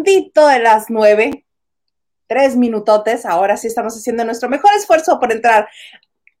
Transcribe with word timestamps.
de 0.00 0.58
las 0.60 0.86
nueve, 0.88 1.44
tres 2.26 2.56
minutotes. 2.56 3.26
Ahora 3.26 3.56
sí 3.56 3.66
estamos 3.66 3.94
haciendo 3.94 4.24
nuestro 4.24 4.48
mejor 4.48 4.72
esfuerzo 4.74 5.20
por 5.20 5.32
entrar 5.32 5.68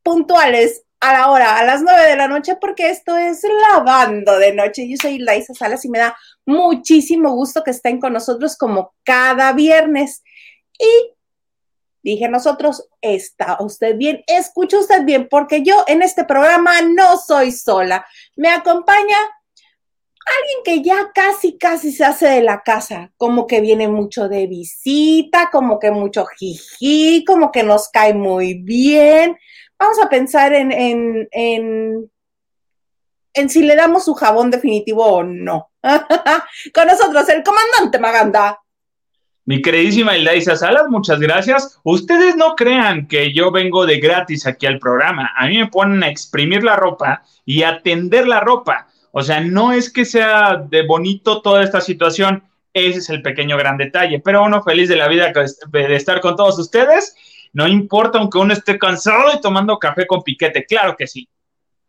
puntuales 0.02 0.84
a 1.00 1.12
la 1.12 1.30
hora, 1.30 1.58
a 1.58 1.64
las 1.64 1.82
nueve 1.82 2.08
de 2.08 2.16
la 2.16 2.28
noche, 2.28 2.56
porque 2.60 2.88
esto 2.88 3.16
es 3.16 3.42
Lavando 3.44 4.38
de 4.38 4.54
Noche. 4.54 4.88
Yo 4.88 4.96
soy 5.00 5.18
Laisa 5.18 5.52
Salas 5.52 5.84
y 5.84 5.88
me 5.88 5.98
da 5.98 6.16
muchísimo 6.46 7.34
gusto 7.34 7.62
que 7.62 7.72
estén 7.72 8.00
con 8.00 8.12
nosotros 8.12 8.56
como 8.56 8.94
cada 9.04 9.52
viernes. 9.52 10.22
Y 10.78 11.14
dije 12.02 12.28
nosotros, 12.28 12.88
está 13.00 13.58
usted 13.60 13.96
bien, 13.96 14.22
escucha 14.26 14.78
usted 14.78 15.04
bien, 15.04 15.28
porque 15.28 15.62
yo 15.62 15.84
en 15.88 16.02
este 16.02 16.24
programa 16.24 16.80
no 16.82 17.16
soy 17.18 17.52
sola. 17.52 18.06
Me 18.36 18.48
acompaña 18.50 19.16
alguien 20.26 20.58
que 20.64 20.88
ya 20.88 21.10
casi, 21.14 21.58
casi 21.58 21.92
se 21.92 22.04
hace 22.04 22.26
de 22.28 22.42
la 22.42 22.62
casa, 22.62 23.12
como 23.16 23.46
que 23.46 23.60
viene 23.60 23.88
mucho 23.88 24.28
de 24.28 24.46
visita, 24.46 25.50
como 25.50 25.78
que 25.78 25.90
mucho 25.90 26.26
jiji, 26.26 27.24
como 27.24 27.50
que 27.50 27.62
nos 27.62 27.88
cae 27.88 28.14
muy 28.14 28.54
bien. 28.54 29.36
Vamos 29.78 29.98
a 30.00 30.08
pensar 30.08 30.52
en, 30.52 30.72
en, 30.72 31.28
en, 31.32 32.10
en 33.34 33.48
si 33.48 33.62
le 33.62 33.74
damos 33.74 34.04
su 34.04 34.14
jabón 34.14 34.50
definitivo 34.50 35.04
o 35.04 35.24
no. 35.24 35.70
Con 36.74 36.86
nosotros, 36.86 37.28
el 37.28 37.42
comandante 37.42 37.98
Maganda. 37.98 38.58
Mi 39.44 39.60
queridísima 39.60 40.14
Elisa 40.14 40.54
Salas, 40.54 40.88
muchas 40.88 41.18
gracias. 41.18 41.80
Ustedes 41.82 42.36
no 42.36 42.54
crean 42.54 43.08
que 43.08 43.32
yo 43.32 43.50
vengo 43.50 43.86
de 43.86 43.98
gratis 43.98 44.46
aquí 44.46 44.66
al 44.66 44.78
programa. 44.78 45.32
A 45.36 45.48
mí 45.48 45.58
me 45.58 45.66
ponen 45.66 46.04
a 46.04 46.08
exprimir 46.08 46.62
la 46.62 46.76
ropa 46.76 47.24
y 47.44 47.64
a 47.64 47.82
tender 47.82 48.28
la 48.28 48.38
ropa. 48.38 48.86
O 49.12 49.22
sea, 49.22 49.40
no 49.40 49.72
es 49.72 49.92
que 49.92 50.06
sea 50.06 50.56
de 50.56 50.86
bonito 50.86 51.42
toda 51.42 51.62
esta 51.62 51.82
situación, 51.82 52.44
ese 52.72 52.98
es 52.98 53.10
el 53.10 53.20
pequeño 53.20 53.58
gran 53.58 53.76
detalle, 53.76 54.20
pero 54.20 54.42
uno 54.42 54.62
feliz 54.62 54.88
de 54.88 54.96
la 54.96 55.06
vida 55.06 55.32
de 55.68 55.94
estar 55.94 56.22
con 56.22 56.34
todos 56.34 56.58
ustedes, 56.58 57.14
no 57.52 57.68
importa 57.68 58.18
aunque 58.18 58.38
uno 58.38 58.54
esté 58.54 58.78
cansado 58.78 59.30
y 59.34 59.40
tomando 59.40 59.78
café 59.78 60.06
con 60.06 60.22
piquete, 60.22 60.64
claro 60.64 60.96
que 60.96 61.06
sí. 61.06 61.28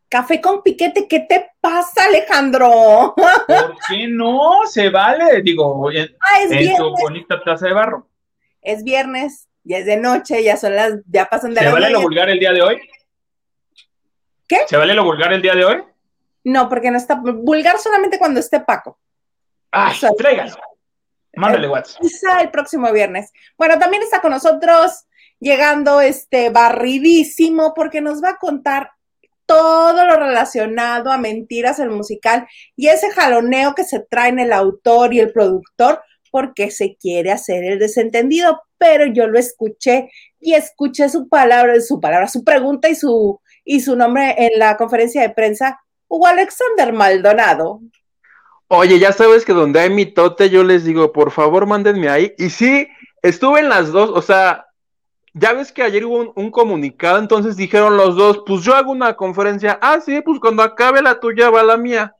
Café 0.09 0.41
con 0.41 0.61
piquete, 0.61 1.07
¿qué 1.07 1.21
te 1.21 1.51
pasa, 1.61 2.03
Alejandro? 2.03 3.15
¿Por 3.15 3.77
qué 3.87 4.05
no? 4.07 4.59
Se 4.65 4.89
vale, 4.89 5.41
digo, 5.41 5.89
en, 5.91 6.13
ah, 6.19 6.41
en 6.41 6.75
tu 6.75 6.91
bonita 6.91 7.41
taza 7.41 7.67
de 7.67 7.73
barro. 7.73 8.09
Es 8.61 8.83
viernes, 8.83 9.47
ya 9.63 9.77
es 9.77 9.85
de 9.85 9.95
noche, 9.95 10.43
ya 10.43 10.57
son 10.57 10.75
las, 10.75 10.95
ya 11.07 11.25
pasan 11.25 11.53
de 11.53 11.61
¿Se 11.61 11.71
vale 11.71 11.89
lo 11.89 12.01
vulgar 12.01 12.29
el 12.29 12.39
día 12.39 12.51
de 12.51 12.61
hoy? 12.61 12.81
¿Qué? 14.45 14.57
¿Se 14.67 14.75
vale 14.75 14.93
lo 14.93 15.05
vulgar 15.05 15.31
el 15.31 15.41
día 15.41 15.55
de 15.55 15.63
hoy? 15.63 15.83
No, 16.43 16.67
porque 16.67 16.91
no 16.91 16.97
está 16.97 17.15
vulgar 17.15 17.77
solamente 17.79 18.19
cuando 18.19 18.39
esté 18.39 18.59
Paco. 18.59 18.99
Ay, 19.71 19.95
o 20.03 20.15
Mándale 21.35 21.67
WhatsApp. 21.67 22.01
Quizá 22.01 22.41
el 22.41 22.51
próximo 22.51 22.91
viernes. 22.91 23.31
Bueno, 23.57 23.79
también 23.79 24.03
está 24.03 24.21
con 24.21 24.31
nosotros 24.31 25.05
llegando 25.39 25.99
este 25.99 26.49
barridísimo 26.49 27.73
porque 27.73 28.01
nos 28.01 28.23
va 28.23 28.31
a 28.31 28.37
contar 28.37 28.91
todo 29.45 30.05
lo 30.05 30.15
relacionado 30.15 31.11
a 31.11 31.17
Mentiras 31.17 31.79
el 31.79 31.89
musical 31.89 32.47
y 32.75 32.87
ese 32.87 33.11
jaloneo 33.11 33.75
que 33.75 33.83
se 33.83 33.99
traen 33.99 34.39
el 34.39 34.53
autor 34.53 35.13
y 35.13 35.19
el 35.19 35.33
productor 35.33 36.01
porque 36.31 36.71
se 36.71 36.95
quiere 36.95 37.31
hacer 37.31 37.63
el 37.63 37.77
desentendido, 37.77 38.63
pero 38.77 39.05
yo 39.05 39.27
lo 39.27 39.37
escuché 39.37 40.09
y 40.39 40.53
escuché 40.53 41.09
su 41.09 41.29
palabra, 41.29 41.79
su 41.81 41.99
palabra, 41.99 42.27
su 42.27 42.43
pregunta 42.43 42.89
y 42.89 42.95
su 42.95 43.39
y 43.65 43.81
su 43.81 43.95
nombre 43.95 44.35
en 44.37 44.59
la 44.59 44.75
conferencia 44.77 45.21
de 45.21 45.29
prensa 45.29 45.79
Hugo 46.13 46.27
Alexander 46.27 46.93
Maldonado. 46.93 47.81
Oye, 48.67 48.99
ya 48.99 49.11
sabes 49.13 49.43
que 49.45 49.51
donde 49.51 49.79
hay 49.79 49.89
mitote, 49.89 50.51
yo 50.51 50.63
les 50.63 50.83
digo, 50.83 51.11
por 51.11 51.31
favor, 51.31 51.65
mándenme 51.65 52.07
ahí. 52.07 52.35
Y 52.37 52.51
sí, 52.51 52.87
estuve 53.23 53.61
en 53.61 53.69
las 53.69 53.91
dos, 53.91 54.11
o 54.13 54.21
sea, 54.21 54.67
ya 55.33 55.53
ves 55.53 55.71
que 55.71 55.81
ayer 55.81 56.05
hubo 56.05 56.31
un, 56.35 56.51
comunicado, 56.51 57.17
entonces 57.17 57.55
dijeron 57.55 57.97
los 57.97 58.15
dos, 58.15 58.43
pues 58.45 58.61
yo 58.61 58.75
hago 58.75 58.91
una 58.91 59.15
conferencia. 59.15 59.79
Ah, 59.81 60.01
sí, 60.05 60.21
pues 60.21 60.39
cuando 60.39 60.61
acabe 60.61 61.01
la 61.01 61.19
tuya 61.19 61.49
va 61.49 61.63
la 61.63 61.77
mía. 61.77 62.15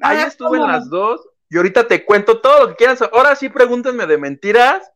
Ahí 0.00 0.16
ah, 0.22 0.26
estuve 0.26 0.56
en 0.56 0.66
las 0.66 0.88
dos 0.88 1.20
y 1.50 1.58
ahorita 1.58 1.86
te 1.86 2.02
cuento 2.02 2.40
todo 2.40 2.60
lo 2.62 2.68
que 2.70 2.76
quieras. 2.76 3.02
Ahora 3.02 3.36
sí, 3.36 3.50
pregúntenme 3.50 4.06
de 4.06 4.16
mentiras. 4.16 4.90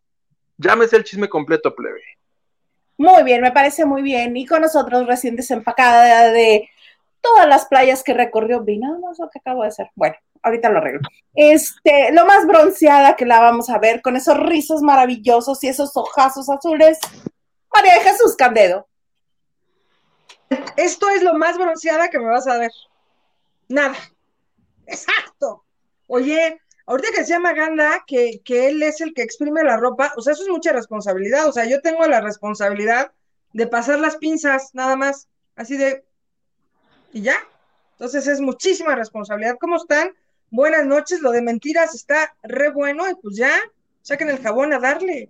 Llámese 0.57 0.97
el 0.97 1.05
chisme 1.05 1.29
completo, 1.29 1.75
plebe. 1.75 2.01
Muy 2.97 3.25
bien, 3.25 3.43
me 3.43 3.53
parece 3.53 3.85
muy 3.85 4.01
bien. 4.01 4.35
Y 4.39 4.47
con 4.47 4.63
nosotros 4.63 5.07
recién 5.07 5.37
desempacada 5.37 6.31
de 6.33 6.71
todas 7.21 7.47
las 7.49 7.67
playas 7.67 8.03
que 8.03 8.15
recorrió, 8.15 8.63
vi 8.63 8.79
nada 8.79 8.99
más 8.99 9.19
lo 9.19 9.29
que 9.31 9.39
acabo 9.39 9.63
de 9.63 9.69
hacer. 9.69 9.91
Bueno, 9.95 10.17
ahorita 10.43 10.71
lo 10.71 10.79
arreglo. 10.79 11.01
Este, 11.35 12.13
lo 12.13 12.27
más 12.27 12.47
bronceada 12.47 13.17
que 13.17 13.27
la 13.27 13.41
vamos 13.41 13.71
a 13.71 13.79
ver, 13.79 14.03
con 14.03 14.17
esos 14.17 14.39
rizos 14.39 14.83
maravillosos 14.83 15.63
y 15.65 15.69
esos 15.69 15.97
ojazos 15.97 16.49
azules, 16.49 16.99
María 17.73 18.01
Jesús 18.03 18.37
Candedo. 18.37 18.89
Esto 20.77 21.09
es 21.11 21.23
lo 21.23 21.35
más 21.35 21.59
bronceada 21.59 22.09
que 22.09 22.19
me 22.19 22.27
vas 22.27 22.47
a 22.47 22.59
ver. 22.59 22.71
Nada. 23.69 23.97
Exacto. 24.87 25.65
Oye, 26.07 26.61
ahorita 26.87 27.11
que 27.13 27.21
decía 27.21 27.39
Maganda 27.39 28.05
que, 28.07 28.41
que 28.45 28.69
él 28.69 28.83
es 28.83 29.01
el 29.01 29.13
que 29.13 29.23
exprime 29.23 29.63
la 29.63 29.77
ropa, 29.77 30.15
o 30.17 30.23
sea, 30.23 30.33
eso 30.33 30.43
es 30.43 30.49
mucha 30.49 30.73
responsabilidad. 30.73 31.47
O 31.47 31.53
sea, 31.53 31.67
yo 31.67 31.83
tengo 31.83 32.07
la 32.07 32.21
responsabilidad 32.21 33.13
de 33.53 33.67
pasar 33.67 33.99
las 33.99 34.17
pinzas, 34.17 34.71
nada 34.73 34.97
más. 34.97 35.29
Así 35.55 35.77
de, 35.77 36.05
y 37.13 37.23
ya. 37.23 37.37
Entonces 37.93 38.27
es 38.27 38.41
muchísima 38.41 38.95
responsabilidad. 38.95 39.57
¿Cómo 39.61 39.77
están? 39.77 40.11
Buenas 40.51 40.87
noches. 40.87 41.21
Lo 41.21 41.31
de 41.31 41.43
mentiras 41.43 41.95
está 41.95 42.35
re 42.43 42.71
bueno 42.71 43.09
y 43.09 43.15
pues 43.17 43.37
ya, 43.37 43.53
saquen 44.03 44.31
el 44.31 44.41
jabón 44.41 44.73
a 44.73 44.79
darle. 44.79 45.29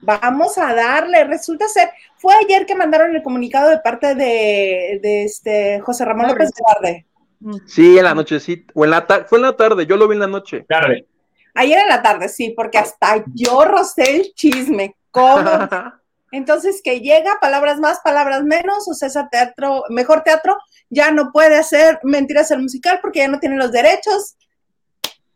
Vamos 0.00 0.58
a 0.58 0.74
darle. 0.74 1.24
Resulta 1.24 1.68
ser, 1.68 1.90
fue 2.16 2.34
ayer 2.34 2.66
que 2.66 2.74
mandaron 2.74 3.14
el 3.14 3.22
comunicado 3.22 3.70
de 3.70 3.78
parte 3.78 4.14
de, 4.14 5.24
este 5.24 5.80
José 5.80 6.04
Ramón 6.04 6.28
López 6.28 6.50
Tarde. 6.52 7.06
Mm. 7.40 7.56
Sí, 7.66 7.98
en 7.98 8.04
la 8.04 8.14
noche, 8.14 8.40
sí. 8.40 8.66
O 8.74 8.84
en 8.84 8.90
la 8.90 9.06
tarde, 9.06 9.26
fue 9.28 9.38
en 9.38 9.42
la 9.42 9.56
tarde, 9.56 9.86
yo 9.86 9.96
lo 9.96 10.08
vi 10.08 10.14
en 10.14 10.20
la 10.20 10.26
noche. 10.26 10.64
Tarde. 10.68 11.06
Ayer 11.54 11.78
en 11.78 11.88
la 11.88 12.02
tarde, 12.02 12.28
sí, 12.28 12.52
porque 12.56 12.78
hasta 12.78 13.24
yo 13.32 13.64
rocé 13.64 14.16
el 14.16 14.34
chisme. 14.34 14.96
¿Cómo? 15.10 15.50
Entonces, 16.34 16.80
que 16.82 16.98
llega, 16.98 17.38
palabras 17.40 17.78
más, 17.78 18.00
palabras 18.00 18.42
menos, 18.42 18.88
o 18.88 18.94
sea, 18.94 19.28
teatro, 19.28 19.84
mejor 19.88 20.22
teatro, 20.22 20.56
ya 20.90 21.12
no 21.12 21.30
puede 21.30 21.56
hacer 21.56 22.00
mentiras 22.02 22.50
el 22.50 22.60
musical 22.60 22.98
porque 23.00 23.20
ya 23.20 23.28
no 23.28 23.38
tiene 23.38 23.56
los 23.56 23.70
derechos. 23.70 24.36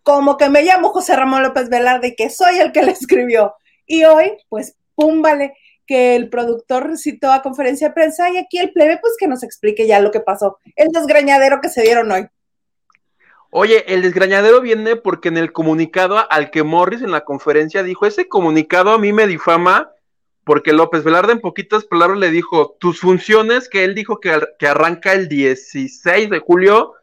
Como 0.03 0.37
que 0.37 0.49
me 0.49 0.65
llamo 0.65 0.89
José 0.89 1.15
Ramón 1.15 1.45
López 1.45 1.69
Velarde, 1.69 2.17
que 2.17 2.31
soy 2.31 2.59
el 2.59 2.73
que 2.73 2.83
le 2.83 2.91
escribió. 2.91 3.55
Y 3.87 4.03
hoy, 4.07 4.39
pues, 4.49 4.75
pum, 4.97 5.23
vale, 5.23 5.55
que 5.87 6.17
el 6.17 6.31
productor 6.31 6.99
citó 6.99 7.31
a 7.31 7.43
conferencia 7.43 7.89
de 7.89 7.95
prensa 7.95 8.29
y 8.31 8.39
aquí 8.39 8.59
el 8.59 8.73
plebe, 8.73 8.99
pues, 9.01 9.15
que 9.21 9.29
nos 9.29 9.45
explique 9.45 9.87
ya 9.87 10.01
lo 10.01 10.11
que 10.11 10.19
pasó. 10.19 10.59
El 10.75 10.89
desgrañadero 10.89 11.61
que 11.61 11.69
se 11.69 11.83
dieron 11.83 12.11
hoy. 12.11 12.27
Oye, 13.51 13.85
el 13.87 14.03
desgrañadero 14.03 14.61
viene 14.61 14.97
porque 14.97 15.29
en 15.29 15.37
el 15.37 15.53
comunicado 15.53 16.29
al 16.29 16.51
que 16.51 16.65
Morris 16.65 17.03
en 17.03 17.13
la 17.13 17.25
conferencia 17.25 17.85
dijo, 17.85 18.05
ese 18.05 18.27
comunicado 18.27 18.91
a 18.91 18.99
mí 18.99 19.13
me 19.13 19.29
difama 19.29 19.93
porque 20.49 20.73
López 20.73 21.05
Velarde 21.05 21.33
en 21.33 21.41
poquitas 21.41 21.85
palabras 21.85 22.19
le 22.19 22.31
dijo, 22.31 22.75
tus 22.81 23.01
funciones, 23.01 23.69
que 23.69 23.85
él 23.85 23.95
dijo 23.95 24.19
que, 24.19 24.35
que 24.59 24.67
arranca 24.67 25.13
el 25.13 25.29
16 25.29 26.31
de 26.31 26.39
julio, 26.39 26.95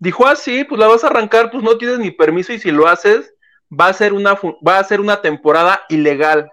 dijo 0.00 0.26
así, 0.26 0.62
ah, 0.62 0.66
pues 0.68 0.80
la 0.80 0.88
vas 0.88 1.04
a 1.04 1.06
arrancar, 1.06 1.52
pues 1.52 1.62
no 1.62 1.78
tienes 1.78 2.00
ni 2.00 2.10
permiso 2.10 2.52
y 2.52 2.58
si 2.58 2.72
lo 2.72 2.88
haces, 2.88 3.32
va 3.70 3.86
a 3.86 3.92
ser 3.92 4.12
una, 4.12 4.36
va 4.66 4.80
a 4.80 4.84
ser 4.84 5.00
una 5.00 5.22
temporada 5.22 5.82
ilegal. 5.88 6.50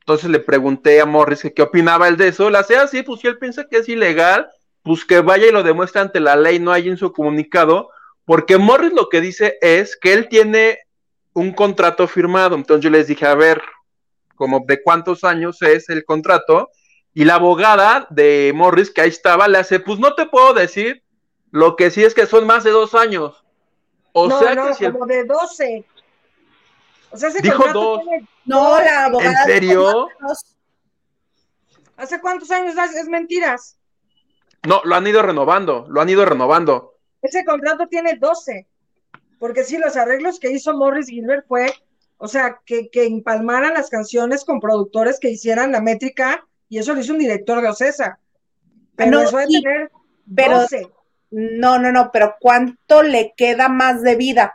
Entonces 0.00 0.30
le 0.30 0.40
pregunté 0.40 1.00
a 1.00 1.06
Morris 1.06 1.42
que 1.42 1.54
qué 1.54 1.62
opinaba 1.62 2.08
él 2.08 2.16
de 2.16 2.26
eso, 2.26 2.50
la 2.50 2.58
hacía 2.58 2.82
así, 2.82 3.04
pues 3.04 3.20
si 3.20 3.28
él 3.28 3.38
piensa 3.38 3.68
que 3.70 3.76
es 3.76 3.88
ilegal, 3.88 4.50
pues 4.82 5.04
que 5.04 5.20
vaya 5.20 5.46
y 5.46 5.52
lo 5.52 5.62
demuestre 5.62 6.00
ante 6.00 6.18
la 6.18 6.34
ley, 6.34 6.58
no 6.58 6.72
hay 6.72 6.88
en 6.88 6.96
su 6.96 7.12
comunicado, 7.12 7.88
porque 8.24 8.58
Morris 8.58 8.94
lo 8.94 9.08
que 9.08 9.20
dice 9.20 9.58
es 9.62 9.96
que 9.96 10.12
él 10.12 10.28
tiene 10.28 10.80
un 11.34 11.52
contrato 11.52 12.08
firmado, 12.08 12.56
entonces 12.56 12.82
yo 12.82 12.90
les 12.90 13.06
dije, 13.06 13.26
a 13.26 13.36
ver, 13.36 13.62
como 14.34 14.64
de 14.66 14.82
cuántos 14.82 15.24
años 15.24 15.62
es 15.62 15.88
el 15.88 16.04
contrato, 16.04 16.70
y 17.14 17.24
la 17.24 17.34
abogada 17.34 18.06
de 18.10 18.52
Morris, 18.54 18.90
que 18.90 19.02
ahí 19.02 19.08
estaba, 19.08 19.48
le 19.48 19.58
hace, 19.58 19.80
pues 19.80 19.98
no 19.98 20.14
te 20.14 20.26
puedo 20.26 20.54
decir, 20.54 21.02
lo 21.50 21.76
que 21.76 21.90
sí 21.90 22.02
es 22.02 22.14
que 22.14 22.26
son 22.26 22.46
más 22.46 22.64
de 22.64 22.70
dos 22.70 22.94
años. 22.94 23.44
O 24.12 24.28
sea 24.38 24.54
no, 24.54 24.74
que 24.76 24.92
como 24.92 25.06
de 25.06 25.24
doce. 25.24 25.84
O 27.10 27.16
sea, 27.16 27.30
Dijo 27.30 27.64
dos. 27.72 28.00
No, 28.44 28.78
la 28.80 29.06
abogada. 29.06 29.30
¿En 29.30 29.46
serio? 29.46 30.08
¿Hace 31.96 32.20
cuántos 32.20 32.50
años 32.50 32.74
es 32.76 33.06
mentiras? 33.08 33.78
No, 34.66 34.80
lo 34.84 34.94
han 34.94 35.06
ido 35.06 35.22
renovando, 35.22 35.86
lo 35.88 36.00
han 36.00 36.08
ido 36.08 36.24
renovando. 36.24 36.94
Ese 37.20 37.44
contrato 37.44 37.86
tiene 37.88 38.16
12, 38.16 38.66
porque 39.38 39.64
sí, 39.64 39.78
los 39.78 39.96
arreglos 39.96 40.40
que 40.40 40.50
hizo 40.50 40.74
Morris 40.74 41.08
Gilbert 41.08 41.46
fue 41.46 41.72
o 42.22 42.28
sea, 42.28 42.60
que, 42.64 42.88
que 42.88 43.04
empalmaran 43.04 43.74
las 43.74 43.90
canciones 43.90 44.44
con 44.44 44.60
productores 44.60 45.18
que 45.18 45.30
hicieran 45.30 45.72
la 45.72 45.80
métrica, 45.80 46.46
y 46.68 46.78
eso 46.78 46.94
lo 46.94 47.00
hizo 47.00 47.12
un 47.12 47.18
director 47.18 47.60
de 47.60 47.68
Ocesa. 47.68 48.18
Pero 48.94 49.10
no, 49.10 49.20
eso 49.22 49.36
de 49.38 49.46
tener 49.46 49.90
pero, 50.34 50.60
No, 51.30 51.78
no, 51.78 51.90
no, 51.90 52.10
pero 52.12 52.36
¿cuánto 52.40 53.02
le 53.02 53.34
queda 53.36 53.68
más 53.68 54.02
de 54.02 54.14
vida? 54.16 54.54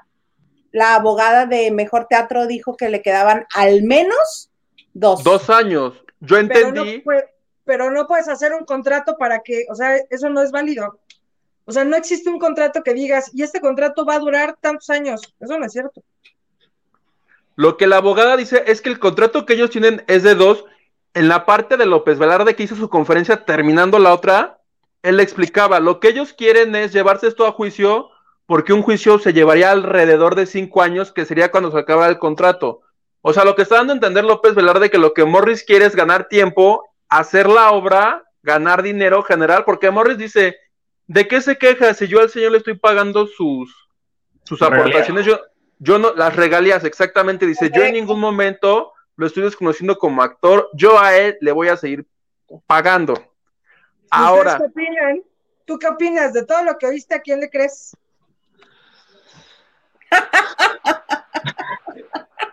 la 0.72 0.96
abogada 0.96 1.46
de 1.46 1.72
Mejor 1.72 2.08
Teatro 2.08 2.46
dijo 2.46 2.78
que 2.78 2.90
le 2.90 3.02
quedaban 3.02 3.46
al 3.54 3.84
menos 3.84 4.52
dos. 4.94 5.24
Dos 5.24 5.50
años. 5.50 5.94
Yo 6.20 6.38
Pero 6.48 6.72
no, 6.72 6.84
entendí. 6.84 7.04
pero 7.64 7.92
no 7.92 8.08
puedes 8.08 8.28
hacer 8.28 8.54
un 8.54 8.66
contrato 8.66 9.18
para 9.18 9.40
que, 9.40 9.66
o 9.70 9.76
sea, 9.76 9.98
eso 10.10 10.30
no 10.30 10.42
es 10.42 10.52
válido. 10.52 11.00
O 11.66 11.72
sea, 11.72 11.84
no 11.84 11.98
existe 11.98 12.30
un 12.30 12.40
contrato 12.40 12.82
que 12.82 12.94
digas, 12.94 13.32
y 13.34 13.44
este 13.44 13.60
contrato 13.60 14.06
va 14.06 14.16
a 14.16 14.20
durar 14.20 14.58
tantos 14.62 14.90
años. 14.90 15.36
Eso 15.40 15.58
no 15.58 15.66
es 15.66 15.74
cierto. 15.74 16.02
Lo 17.58 17.76
que 17.76 17.88
la 17.88 17.98
abogada 17.98 18.38
dice 18.38 18.64
es 18.68 18.82
que 18.82 18.90
el 18.90 19.00
contrato 19.00 19.46
que 19.46 19.54
ellos 19.54 19.72
tienen 19.72 20.04
es 20.08 20.22
de 20.22 20.36
dos. 20.36 20.64
En 21.16 21.28
la 21.28 21.46
parte 21.48 21.76
de 21.76 21.88
López 21.88 22.20
Velarde 22.20 22.56
que 22.56 22.62
hizo 22.62 22.76
su 22.76 22.88
conferencia 22.88 23.46
terminando 23.46 23.98
la 23.98 24.14
otra, 24.14 24.60
él 25.02 25.18
le 25.18 25.24
explicaba, 25.24 25.80
lo 25.80 26.00
que 26.00 26.10
ellos 26.10 26.34
quieren 26.34 26.76
es 26.76 26.94
llevarse 26.94 27.28
esto 27.28 27.48
a 27.48 27.52
juicio 27.52 28.12
porque 28.46 28.74
un 28.74 28.84
juicio 28.84 29.18
se 29.18 29.34
llevaría 29.34 29.72
alrededor 29.72 30.36
de 30.36 30.46
cinco 30.46 30.84
años, 30.84 31.12
que 31.12 31.26
sería 31.26 31.50
cuando 31.50 31.72
se 31.72 31.80
acaba 31.80 32.08
el 32.08 32.20
contrato. 32.20 32.82
O 33.22 33.34
sea, 33.34 33.44
lo 33.44 33.56
que 33.56 33.64
está 33.64 33.78
dando 33.78 33.94
a 33.94 33.96
entender 33.96 34.24
López 34.24 34.54
Velarde 34.54 34.92
que 34.92 35.00
lo 35.00 35.14
que 35.14 35.26
Morris 35.26 35.64
quiere 35.64 35.86
es 35.86 35.96
ganar 35.96 36.28
tiempo, 36.30 36.88
hacer 37.10 37.50
la 37.50 37.72
obra, 37.72 38.24
ganar 38.44 38.84
dinero 38.84 39.24
general, 39.24 39.64
porque 39.66 39.90
Morris 39.90 40.20
dice, 40.20 40.58
¿de 41.08 41.28
qué 41.28 41.42
se 41.42 41.58
queja 41.58 41.96
si 41.96 42.08
yo 42.08 42.22
al 42.22 42.30
señor 42.30 42.52
le 42.52 42.60
estoy 42.60 42.78
pagando 42.78 43.26
sus, 43.26 43.76
sus 44.44 44.62
aportaciones? 44.62 45.26
Yo, 45.26 45.40
yo 45.80 46.00
no, 46.00 46.14
las 46.14 46.36
regalías, 46.36 46.84
exactamente, 46.84 47.46
dice, 47.46 47.70
yo 47.74 47.84
en 47.84 47.94
ningún 47.94 48.20
momento 48.20 48.94
lo 49.16 49.28
estoy 49.28 49.44
desconociendo 49.44 49.98
como 49.98 50.22
actor, 50.22 50.70
yo 50.74 51.00
a 51.00 51.16
él 51.18 51.38
le 51.42 51.52
voy 51.52 51.68
a 51.70 51.78
seguir 51.78 52.06
pagando. 52.66 53.14
¿Y 53.16 54.08
Ahora, 54.12 54.54
¿Ustedes 54.54 54.72
qué 54.76 54.82
opinan? 54.82 55.22
¿Tú 55.66 55.80
qué 55.80 55.88
opinas 55.88 56.34
de 56.34 56.46
todo 56.46 56.64
lo 56.64 56.78
que 56.78 56.88
oíste? 56.88 57.16
¿A 57.16 57.20
quién 57.22 57.40
le 57.42 57.50
crees? 57.50 57.96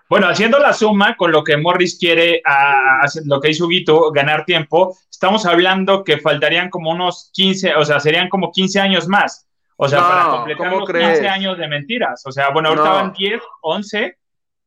Bueno, 0.07 0.29
haciendo 0.29 0.59
la 0.59 0.73
suma 0.75 1.17
con 1.17 1.33
lo 1.33 1.43
que 1.43 1.57
Morris 1.57 1.99
quiere, 1.99 2.41
a, 2.45 3.01
a- 3.01 3.07
lo 3.25 3.41
que 3.41 3.51
hizo 3.51 3.67
Guito, 3.67 4.13
ganar 4.13 4.45
tiempo, 4.45 4.97
estamos 5.11 5.47
hablando 5.47 6.05
que 6.05 6.19
faltarían 6.19 6.69
como 6.71 6.91
unos 6.91 7.31
15, 7.33 7.75
o 7.75 7.85
sea, 7.85 7.99
serían 7.99 8.29
como 8.29 8.53
15 8.53 8.79
años 8.81 9.09
más. 9.09 9.49
O 9.77 9.89
sea, 9.89 10.01
No, 10.01 10.09
para 10.09 10.25
completar 10.31 10.69
¿cómo 10.69 10.81
los 10.81 10.89
crees? 10.89 11.09
15 11.19 11.29
años 11.29 11.59
de 11.59 11.69
mentiras. 11.69 12.23
O 12.27 12.33
sea, 12.33 12.51
bueno, 12.51 12.69
ahorita 12.71 12.89
No. 12.89 12.95
van 12.95 13.13
10, 13.13 13.43
11, 13.63 14.19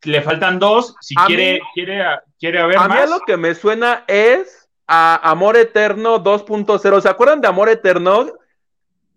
le 0.04 0.22
faltan 0.22 0.60
dos. 0.60 0.96
Si 1.02 1.16
A 1.18 1.26
quiere, 1.26 1.54
mí- 1.54 1.60
quiere, 1.74 2.04
quiere 2.40 2.60
haber 2.60 2.78
a 2.78 2.88
mí 2.88 2.96
a 2.96 3.00
más. 3.02 3.10
lo 3.10 3.20
que 3.22 3.38
me 3.38 3.56
suena 3.56 4.04
es 4.08 4.70
a 4.88 5.16
Amor 5.30 5.56
Eterno 5.58 6.20
2.0. 6.20 7.02
¿Se 7.02 7.10
acuerdan 7.10 7.42
de 7.42 7.48
Amor 7.48 7.70
Eterno? 7.70 8.28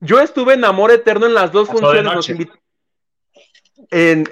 Yo 0.00 0.20
estuve 0.20 0.54
en 0.54 0.64
Amor 0.64 0.90
Eterno 0.90 1.26
en 1.26 1.34
las 1.34 1.52
dos 1.52 1.68
Pasó 1.68 1.80
funciones. 1.80 2.14
nos 2.14 2.30
En 3.90 4.24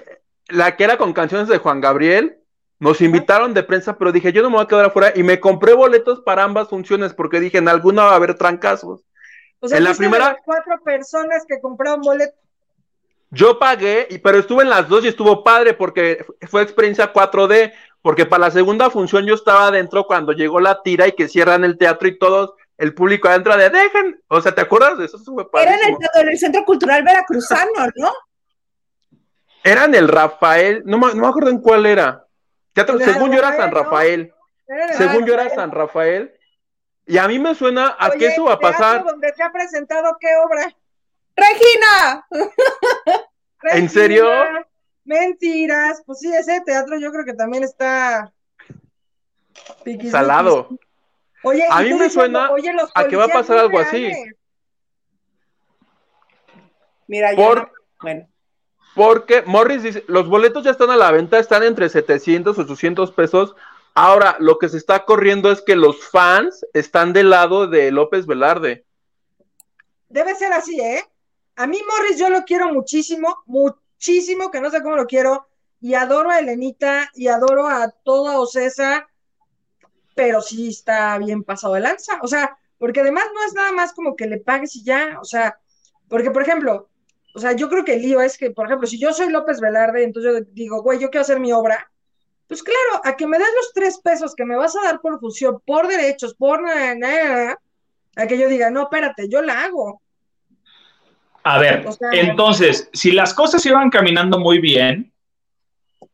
la 0.49 0.77
que 0.77 0.85
era 0.85 0.97
con 0.97 1.13
canciones 1.13 1.49
de 1.49 1.59
Juan 1.59 1.81
Gabriel. 1.81 2.37
Nos 2.81 3.01
invitaron 3.01 3.55
de 3.55 3.65
prensa, 3.65 3.99
pero 3.99 4.13
dije, 4.13 4.33
yo 4.33 4.41
no 4.41 4.51
me 4.51 4.57
voy 4.57 4.65
a 4.65 4.69
quedar 4.69 4.85
afuera. 4.87 5.13
Y 5.17 5.25
me 5.25 5.41
compré 5.41 5.75
boletos 5.75 6.21
para 6.21 6.45
ambas 6.45 6.69
funciones 6.69 7.13
porque 7.13 7.41
dije, 7.41 7.59
en 7.59 7.69
alguna 7.69 8.05
va 8.05 8.13
a 8.13 8.17
haber 8.17 8.35
trancazos. 8.35 9.03
O 9.61 9.69
sea, 9.69 9.79
En 9.79 9.85
la 9.85 9.95
primera- 9.95 10.33
las 10.33 10.43
cuatro 10.45 10.81
personas 10.85 11.45
que 11.49 11.61
compraron 11.61 12.01
boleto. 12.01 12.35
Yo 13.31 13.59
pagué, 13.59 14.07
y- 14.11 14.19
pero 14.19 14.39
estuve 14.39 14.63
en 14.63 14.71
las 14.71 14.89
dos 14.89 15.05
y 15.05 15.09
estuvo 15.09 15.43
padre 15.45 15.75
porque 15.75 16.25
fue 16.49 16.63
experiencia 16.63 17.13
4D, 17.13 17.73
porque 18.01 18.25
para 18.25 18.47
la 18.47 18.51
segunda 18.51 18.89
función 18.91 19.27
yo 19.27 19.35
estaba 19.35 19.67
adentro 19.67 20.05
cuando 20.07 20.33
llegó 20.33 20.61
la 20.61 20.81
tira 20.83 21.07
y 21.09 21.13
que 21.13 21.29
cierran 21.29 21.65
el 21.65 21.77
teatro 21.77 22.09
y 22.09 22.19
todos, 22.19 22.55
el 22.79 22.95
público 22.95 23.29
adentro 23.29 23.57
de 23.57 23.69
dejen, 23.69 24.23
o 24.29 24.41
sea, 24.41 24.55
¿te 24.55 24.61
acuerdas 24.63 24.97
de 24.99 25.07
eso? 25.07 25.19
Fue 25.19 25.45
Era 25.63 25.75
en 25.75 25.81
el, 25.81 25.81
padrísimo. 25.97 26.11
en 26.23 26.29
el 26.29 26.39
Centro 26.39 26.65
Cultural 26.65 27.03
Veracruzano, 27.03 27.73
¿no? 27.97 28.13
Era 29.65 29.85
en 29.85 29.95
el 29.95 30.09
Rafael, 30.09 30.83
no 30.87 30.99
me, 30.99 31.09
no 31.09 31.23
me 31.23 31.27
acuerdo 31.27 31.51
en 31.51 31.59
cuál 31.61 31.85
era. 31.87 32.25
Teatro, 32.73 32.99
según 32.99 33.33
yo 33.33 33.39
era 33.39 33.57
San 33.57 33.73
Rafael, 33.73 34.33
según 34.97 35.27
yo 35.27 35.35
era. 35.35 35.51
San 35.51 35.73
Rafael, 35.73 36.33
y 37.09 37.19
a 37.19 37.27
mí 37.27 37.39
me 37.39 37.55
suena 37.55 37.89
a 37.89 38.09
Oye, 38.11 38.19
que 38.19 38.27
eso 38.29 38.45
va 38.45 38.53
a 38.55 38.61
pasar. 38.61 39.05
donde 39.05 39.33
te 39.33 39.43
ha 39.43 39.51
presentado 39.51 40.17
qué 40.21 40.29
obra? 40.45 40.73
Regina, 41.37 42.27
¿En 43.73 43.89
serio? 43.89 44.29
Mentiras. 45.05 46.03
Pues 46.07 46.19
sí, 46.21 46.33
ese 46.33 46.61
teatro 46.61 46.99
yo 46.99 47.11
creo 47.11 47.25
que 47.25 47.35
también 47.35 47.65
está 47.65 48.33
piquis, 49.85 50.11
Salado. 50.11 50.69
piquis. 50.69 50.87
Oye, 51.45 51.65
A 51.71 51.81
mí 51.83 51.95
me 51.95 52.05
diciendo, 52.05 52.11
suena 52.11 52.51
oye, 52.51 52.73
a 52.95 53.05
que 53.09 53.17
va 53.17 53.25
a 53.25 53.29
pasar 53.29 53.59
algo 53.59 53.79
así. 53.79 54.11
mira, 57.07 57.31
Por- 57.37 57.63
no- 57.63 57.71
bueno, 58.03 58.29
Porque 58.95 59.43
Morris 59.43 59.83
dice, 59.85 60.05
los 60.09 60.29
boletos 60.29 60.65
ya 60.65 60.73
están 60.73 60.91
a 60.91 60.97
la 60.97 61.13
venta, 61.13 61.39
están 61.39 61.63
entre 61.63 61.89
700, 61.89 62.59
800 62.59 63.13
pesos. 63.13 63.55
Ahora, 64.01 64.37
lo 64.39 64.59
que 64.59 64.69
se 64.69 64.77
está 64.77 65.05
corriendo 65.05 65.51
es 65.51 65.61
que 65.61 65.75
los 65.75 66.09
fans 66.09 66.65
están 66.73 67.13
del 67.13 67.31
lado 67.31 67.67
de 67.67 67.91
López 67.91 68.27
Velarde. 68.27 68.87
Debe 70.09 70.37
ser 70.37 70.53
así, 70.53 70.81
¿eh? 70.81 71.03
A 71.57 71.67
mí 71.67 71.81
Morris 71.85 72.17
yo 72.17 72.31
lo 72.31 72.45
quiero 72.45 72.73
muchísimo, 72.73 73.39
muchísimo, 73.47 74.53
que 74.53 74.61
no 74.61 74.71
sé 74.71 74.85
cómo 74.85 74.95
lo 74.95 75.09
quiero, 75.09 75.49
y 75.81 75.95
adoro 75.95 76.31
a 76.31 76.39
Elenita 76.39 77.11
y 77.13 77.27
adoro 77.27 77.67
a 77.67 77.91
toda 78.05 78.39
Ocesa, 78.39 79.09
pero 80.15 80.43
sí 80.43 80.69
está 80.69 81.19
bien 81.19 81.43
pasado 81.43 81.75
de 81.75 81.81
lanza, 81.81 82.21
o 82.23 82.29
sea, 82.29 82.57
porque 82.79 83.01
además 83.01 83.25
no 83.35 83.45
es 83.45 83.55
nada 83.55 83.73
más 83.73 83.93
como 83.95 84.15
que 84.15 84.29
le 84.29 84.39
pagues 84.39 84.77
y 84.77 84.85
ya, 84.85 85.19
o 85.21 85.25
sea, 85.25 85.59
porque 86.09 86.31
por 86.31 86.43
ejemplo, 86.43 86.89
o 87.35 87.41
sea, 87.41 87.51
yo 87.51 87.69
creo 87.69 87.85
que 87.85 87.95
el 87.95 88.03
lío 88.03 88.21
es 88.21 88.39
que, 88.39 88.53
por 88.53 88.67
ejemplo, 88.67 88.87
si 88.87 88.97
yo 89.01 89.13
soy 89.13 89.31
López 89.31 89.61
Velarde, 89.61 90.05
entonces 90.05 90.33
yo 90.33 90.53
digo, 90.53 90.83
güey, 90.85 91.01
yo 91.01 91.11
quiero 91.11 91.23
hacer 91.23 91.41
mi 91.41 91.53
obra, 91.53 91.91
pues 92.49 92.63
claro, 92.63 93.03
a 93.05 93.17
que 93.17 93.27
me 93.27 93.39
des 93.39 93.47
los 93.57 93.73
tres 93.75 94.01
pesos 94.03 94.35
que 94.35 94.45
me 94.45 94.57
vas 94.57 94.75
a 94.75 94.83
dar 94.83 95.01
por 95.01 95.21
fusión, 95.21 95.61
por 95.65 95.87
derechos, 95.87 96.35
por 96.35 96.63
nada, 96.63 96.95
nada, 96.97 97.61
a 98.17 98.27
que 98.27 98.37
yo 98.39 98.49
diga, 98.49 98.71
no, 98.71 98.83
espérate, 98.83 99.29
yo 99.29 99.43
la 99.43 99.65
hago. 99.65 100.01
A 101.45 101.59
ver, 101.59 101.87
O 101.87 101.93
sea- 101.93 102.11
entonces, 102.13 102.91
si 102.93 103.13
las 103.13 103.33
cosas 103.35 103.65
iban 103.65 103.91
caminando 103.91 104.39
muy 104.39 104.59
bien, 104.59 105.13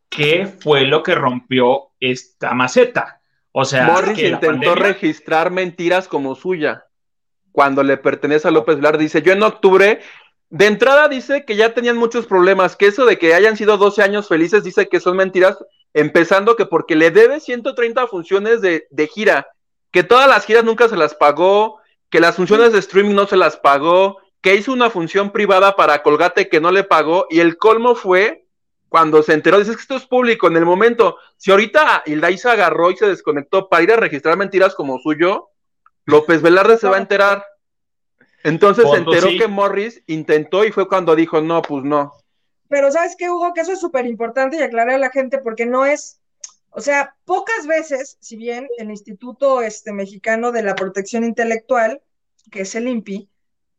¿qué 0.08 0.46
fue 0.46 0.82
lo 0.82 1.02
que 1.02 1.14
rompió 1.14 1.90
esta 1.98 2.52
maceta? 2.54 3.20
O 3.52 3.64
sea, 3.64 3.86
Morris 3.86 4.16
que 4.18 4.28
intentó 4.28 4.46
pandemia- 4.72 4.74
registrar 4.74 5.50
mentiras 5.50 6.08
como 6.08 6.34
suya. 6.34 6.86
Cuando 7.52 7.82
le 7.84 7.96
pertenece 7.96 8.48
a 8.48 8.50
López 8.50 8.76
Velarde, 8.76 9.04
dice, 9.04 9.22
yo 9.22 9.32
en 9.32 9.42
octubre, 9.44 10.00
de 10.50 10.66
entrada 10.66 11.08
dice 11.08 11.44
que 11.44 11.54
ya 11.56 11.72
tenían 11.72 11.96
muchos 11.96 12.26
problemas, 12.26 12.74
que 12.76 12.86
eso 12.86 13.06
de 13.06 13.18
que 13.18 13.34
hayan 13.34 13.56
sido 13.56 13.76
12 13.76 14.02
años 14.02 14.28
felices, 14.28 14.64
dice 14.64 14.88
que 14.88 14.98
son 15.00 15.16
mentiras, 15.16 15.56
empezando 15.94 16.56
que 16.56 16.66
porque 16.66 16.96
le 16.96 17.10
debe 17.10 17.40
130 17.40 18.06
funciones 18.08 18.60
de, 18.60 18.86
de 18.90 19.06
gira, 19.06 19.48
que 19.90 20.02
todas 20.02 20.28
las 20.28 20.44
giras 20.44 20.64
nunca 20.64 20.88
se 20.88 20.96
las 20.96 21.14
pagó, 21.14 21.78
que 22.10 22.20
las 22.20 22.36
funciones 22.36 22.72
de 22.72 22.80
streaming 22.80 23.14
no 23.14 23.26
se 23.26 23.36
las 23.36 23.56
pagó, 23.56 24.18
que 24.40 24.56
hizo 24.56 24.72
una 24.72 24.90
función 24.90 25.30
privada 25.30 25.76
para 25.76 26.02
Colgate 26.02 26.48
que 26.48 26.60
no 26.60 26.70
le 26.70 26.84
pagó, 26.84 27.26
y 27.30 27.40
el 27.40 27.56
colmo 27.56 27.94
fue 27.94 28.44
cuando 28.88 29.22
se 29.22 29.32
enteró, 29.32 29.58
dice 29.58 29.70
"Es 29.70 29.76
que 29.76 29.82
esto 29.82 29.96
es 29.96 30.06
público 30.06 30.46
en 30.46 30.56
el 30.56 30.64
momento. 30.64 31.16
Si 31.36 31.50
ahorita 31.50 32.02
Hilda 32.06 32.36
se 32.36 32.48
agarró 32.48 32.90
y 32.90 32.96
se 32.96 33.08
desconectó 33.08 33.68
para 33.68 33.82
ir 33.82 33.92
a 33.92 33.96
registrar 33.96 34.36
mentiras 34.36 34.74
como 34.74 34.98
suyo, 35.00 35.48
López 36.04 36.42
Velarde 36.42 36.76
se 36.76 36.88
va 36.88 36.96
a 36.96 37.00
enterar. 37.00 37.44
Entonces 38.44 38.88
se 38.88 38.96
enteró 38.98 39.28
sí. 39.28 39.38
que 39.38 39.48
Morris 39.48 40.02
intentó 40.06 40.64
y 40.64 40.70
fue 40.70 40.86
cuando 40.86 41.16
dijo, 41.16 41.40
no, 41.40 41.62
pues 41.62 41.82
no. 41.82 42.12
Pero 42.74 42.90
¿sabes 42.90 43.14
qué, 43.16 43.30
Hugo? 43.30 43.54
Que 43.54 43.60
eso 43.60 43.70
es 43.70 43.78
súper 43.78 44.04
importante 44.04 44.56
y 44.56 44.60
aclarar 44.60 44.96
a 44.96 44.98
la 44.98 45.10
gente 45.10 45.38
porque 45.38 45.64
no 45.64 45.86
es, 45.86 46.18
o 46.70 46.80
sea, 46.80 47.14
pocas 47.24 47.68
veces, 47.68 48.18
si 48.18 48.34
bien 48.34 48.66
el 48.78 48.90
Instituto 48.90 49.62
este, 49.62 49.92
Mexicano 49.92 50.50
de 50.50 50.64
la 50.64 50.74
Protección 50.74 51.22
Intelectual, 51.22 52.02
que 52.50 52.62
es 52.62 52.74
el 52.74 52.88
INPI, 52.88 53.30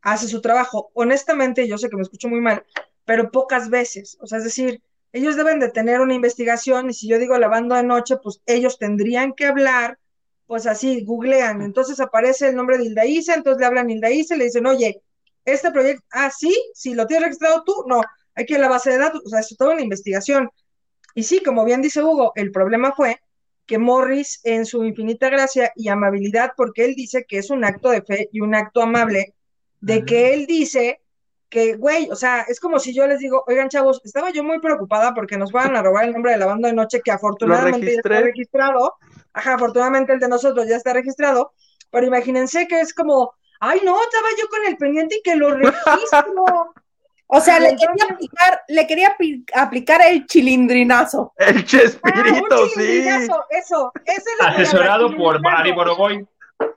hace 0.02 0.30
su 0.30 0.40
trabajo, 0.40 0.92
honestamente, 0.94 1.68
yo 1.68 1.78
sé 1.78 1.90
que 1.90 1.98
me 1.98 2.04
escucho 2.04 2.30
muy 2.30 2.40
mal, 2.40 2.64
pero 3.04 3.32
pocas 3.32 3.70
veces, 3.70 4.18
o 4.22 4.28
sea, 4.28 4.38
es 4.38 4.46
decir, 4.46 4.82
ellos 5.12 5.36
deben 5.36 5.60
de 5.60 5.68
tener 5.68 6.00
una 6.00 6.14
investigación 6.14 6.90
y 6.90 6.94
si 6.94 7.10
yo 7.10 7.20
digo 7.20 7.38
lavando 7.38 7.76
de 7.76 7.84
noche, 7.84 8.16
pues 8.24 8.42
ellos 8.46 8.80
tendrían 8.80 9.34
que 9.34 9.46
hablar, 9.46 10.00
pues 10.48 10.68
así, 10.68 11.04
googlean, 11.04 11.62
entonces 11.64 12.00
aparece 12.00 12.48
el 12.48 12.56
nombre 12.56 12.78
de 12.78 12.86
Hilda 12.86 13.06
Isa, 13.06 13.34
entonces 13.34 13.60
le 13.60 13.66
hablan 13.66 13.90
a 13.90 13.92
Hilda 13.92 14.12
Isa 14.12 14.36
y 14.36 14.38
le 14.38 14.46
dicen, 14.46 14.66
oye, 14.66 15.02
este 15.44 15.70
proyecto, 15.70 16.06
ah, 16.12 16.32
sí, 16.32 16.58
si 16.74 16.94
lo 16.94 17.06
tienes 17.08 17.26
registrado 17.26 17.62
tú, 17.66 17.84
no, 17.88 18.02
hay 18.36 18.46
que 18.46 18.58
la 18.58 18.70
base 18.70 18.92
de 18.92 18.98
datos, 18.98 19.22
o 19.26 19.30
sea, 19.30 19.40
es 19.40 19.56
toda 19.58 19.74
una 19.74 19.82
investigación. 19.82 20.50
Y 21.14 21.24
sí, 21.24 21.42
como 21.44 21.64
bien 21.64 21.82
dice 21.82 22.04
Hugo, 22.04 22.34
el 22.36 22.52
problema 22.52 22.94
fue 22.94 23.20
que 23.66 23.78
Morris, 23.78 24.42
en 24.44 24.66
su 24.66 24.84
infinita 24.84 25.30
gracia 25.30 25.72
y 25.76 25.88
amabilidad, 25.88 26.52
porque 26.56 26.86
él 26.86 26.96
dice 26.96 27.26
que 27.28 27.40
es 27.40 27.50
un 27.50 27.64
acto 27.66 27.90
de 27.90 28.02
fe 28.02 28.30
y 28.32 28.42
un 28.42 28.54
acto 28.54 28.82
amable, 28.82 29.34
de 29.82 30.06
que 30.06 30.34
él 30.34 30.46
dice 30.46 31.02
que, 31.50 31.76
güey, 31.76 32.10
o 32.12 32.16
sea, 32.16 32.42
es 32.42 32.60
como 32.60 32.80
si 32.80 32.94
yo 32.94 33.08
les 33.08 33.20
digo, 33.20 33.44
oigan, 33.48 33.70
chavos, 33.70 34.02
estaba 34.04 34.30
yo 34.32 34.44
muy 34.44 34.60
preocupada 34.60 35.14
porque 35.14 35.38
nos 35.38 35.52
van 35.52 35.76
a 35.76 35.82
robar 35.82 36.06
el 36.06 36.12
nombre 36.12 36.32
de 36.34 36.38
la 36.38 36.48
banda 36.48 36.68
de 36.68 36.76
noche 36.76 37.02
que 37.04 37.12
afortunadamente 37.12 37.86
ya 37.86 37.98
está 37.98 38.22
registrado. 38.22 38.96
Ajá, 39.34 39.54
afortunadamente 39.54 40.14
el 40.14 40.20
de 40.20 40.28
nosotros 40.28 40.68
ya 40.68 40.76
está 40.76 40.94
registrado, 40.94 41.54
pero 41.92 42.06
imagínense 42.06 42.68
que 42.68 42.80
es 42.82 42.94
como, 42.94 43.34
ay, 43.60 43.82
no, 43.84 43.98
estaba 44.02 44.28
yo 44.40 44.48
con 44.50 44.66
el 44.66 44.78
pendiente 44.78 45.18
y 45.18 45.22
que 45.22 45.36
lo 45.36 45.52
registro. 45.52 46.74
O 47.28 47.42
sea, 47.42 47.60
le 47.60 47.70
Entonces- 47.70 47.88
quería 47.98 48.14
aplicar, 48.14 48.62
le 48.68 48.88
quería 48.88 49.18
apli- 49.18 49.46
aplicar 49.54 50.02
el 50.06 50.26
chilindrinazo. 50.28 51.34
El 51.38 51.48
Ah, 51.48 51.52
un 51.58 51.64
Chespirito, 51.66 52.68
sí. 52.68 52.74
chilindrinazo, 52.76 53.46
eso, 53.50 53.92
esa 54.06 54.16
es 54.18 54.26
la 54.40 54.48
Asesorado 54.50 55.16
por. 55.16 55.42
Mari 55.42 55.72
Boroboy. 55.72 56.28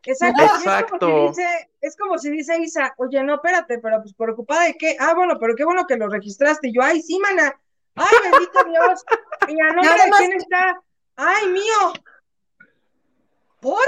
Exacto. 0.05 0.43
Exacto. 0.43 1.07
Es 1.07 1.07
como, 1.09 1.35
si 1.35 1.41
dice, 1.43 1.71
es 1.83 1.97
como 1.97 2.19
si 2.19 2.31
dice 2.31 2.61
Isa, 2.61 2.95
oye, 2.97 3.23
no, 3.23 3.35
espérate, 3.35 3.79
pero 3.79 4.01
pues 4.01 4.15
preocupada 4.15 4.65
de 4.65 4.75
qué. 4.75 4.97
Ah, 4.99 5.13
bueno, 5.15 5.39
pero 5.39 5.55
qué 5.55 5.65
bueno 5.65 5.87
que 5.87 5.97
lo 5.97 6.09
registraste. 6.09 6.69
Y 6.69 6.75
yo, 6.75 6.83
ay, 6.83 7.03
sí, 7.03 7.19
mana. 7.21 7.55
Ay, 7.95 8.17
bendito 8.31 8.65
Dios. 8.65 9.05
Y 9.49 9.61
a 9.61 9.73
nombre 9.73 10.05
de 10.05 10.11
quién 10.19 10.33
está. 10.33 10.81
Ay, 11.17 11.47
mío. 11.49 11.93
¿Por? 13.61 13.85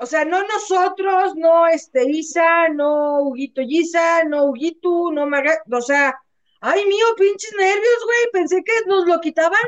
O 0.00 0.06
sea, 0.06 0.24
no 0.24 0.42
nosotros, 0.46 1.34
no 1.34 1.66
este 1.66 2.08
Isa, 2.08 2.68
no 2.68 3.20
Huguito 3.22 3.60
Isa, 3.60 4.22
no 4.24 4.44
Huguito, 4.44 5.10
no 5.12 5.26
Maga, 5.26 5.60
o 5.70 5.80
sea, 5.80 6.16
ay 6.60 6.86
mío, 6.86 7.06
pinches 7.16 7.52
nervios, 7.58 8.04
güey, 8.04 8.30
pensé 8.32 8.62
que 8.64 8.72
nos 8.86 9.06
lo 9.06 9.20
quitaban. 9.20 9.58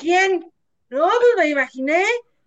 ¿Quién? 0.00 0.52
No, 0.90 1.06
pues 1.06 1.30
me 1.36 1.48
imaginé. 1.50 2.04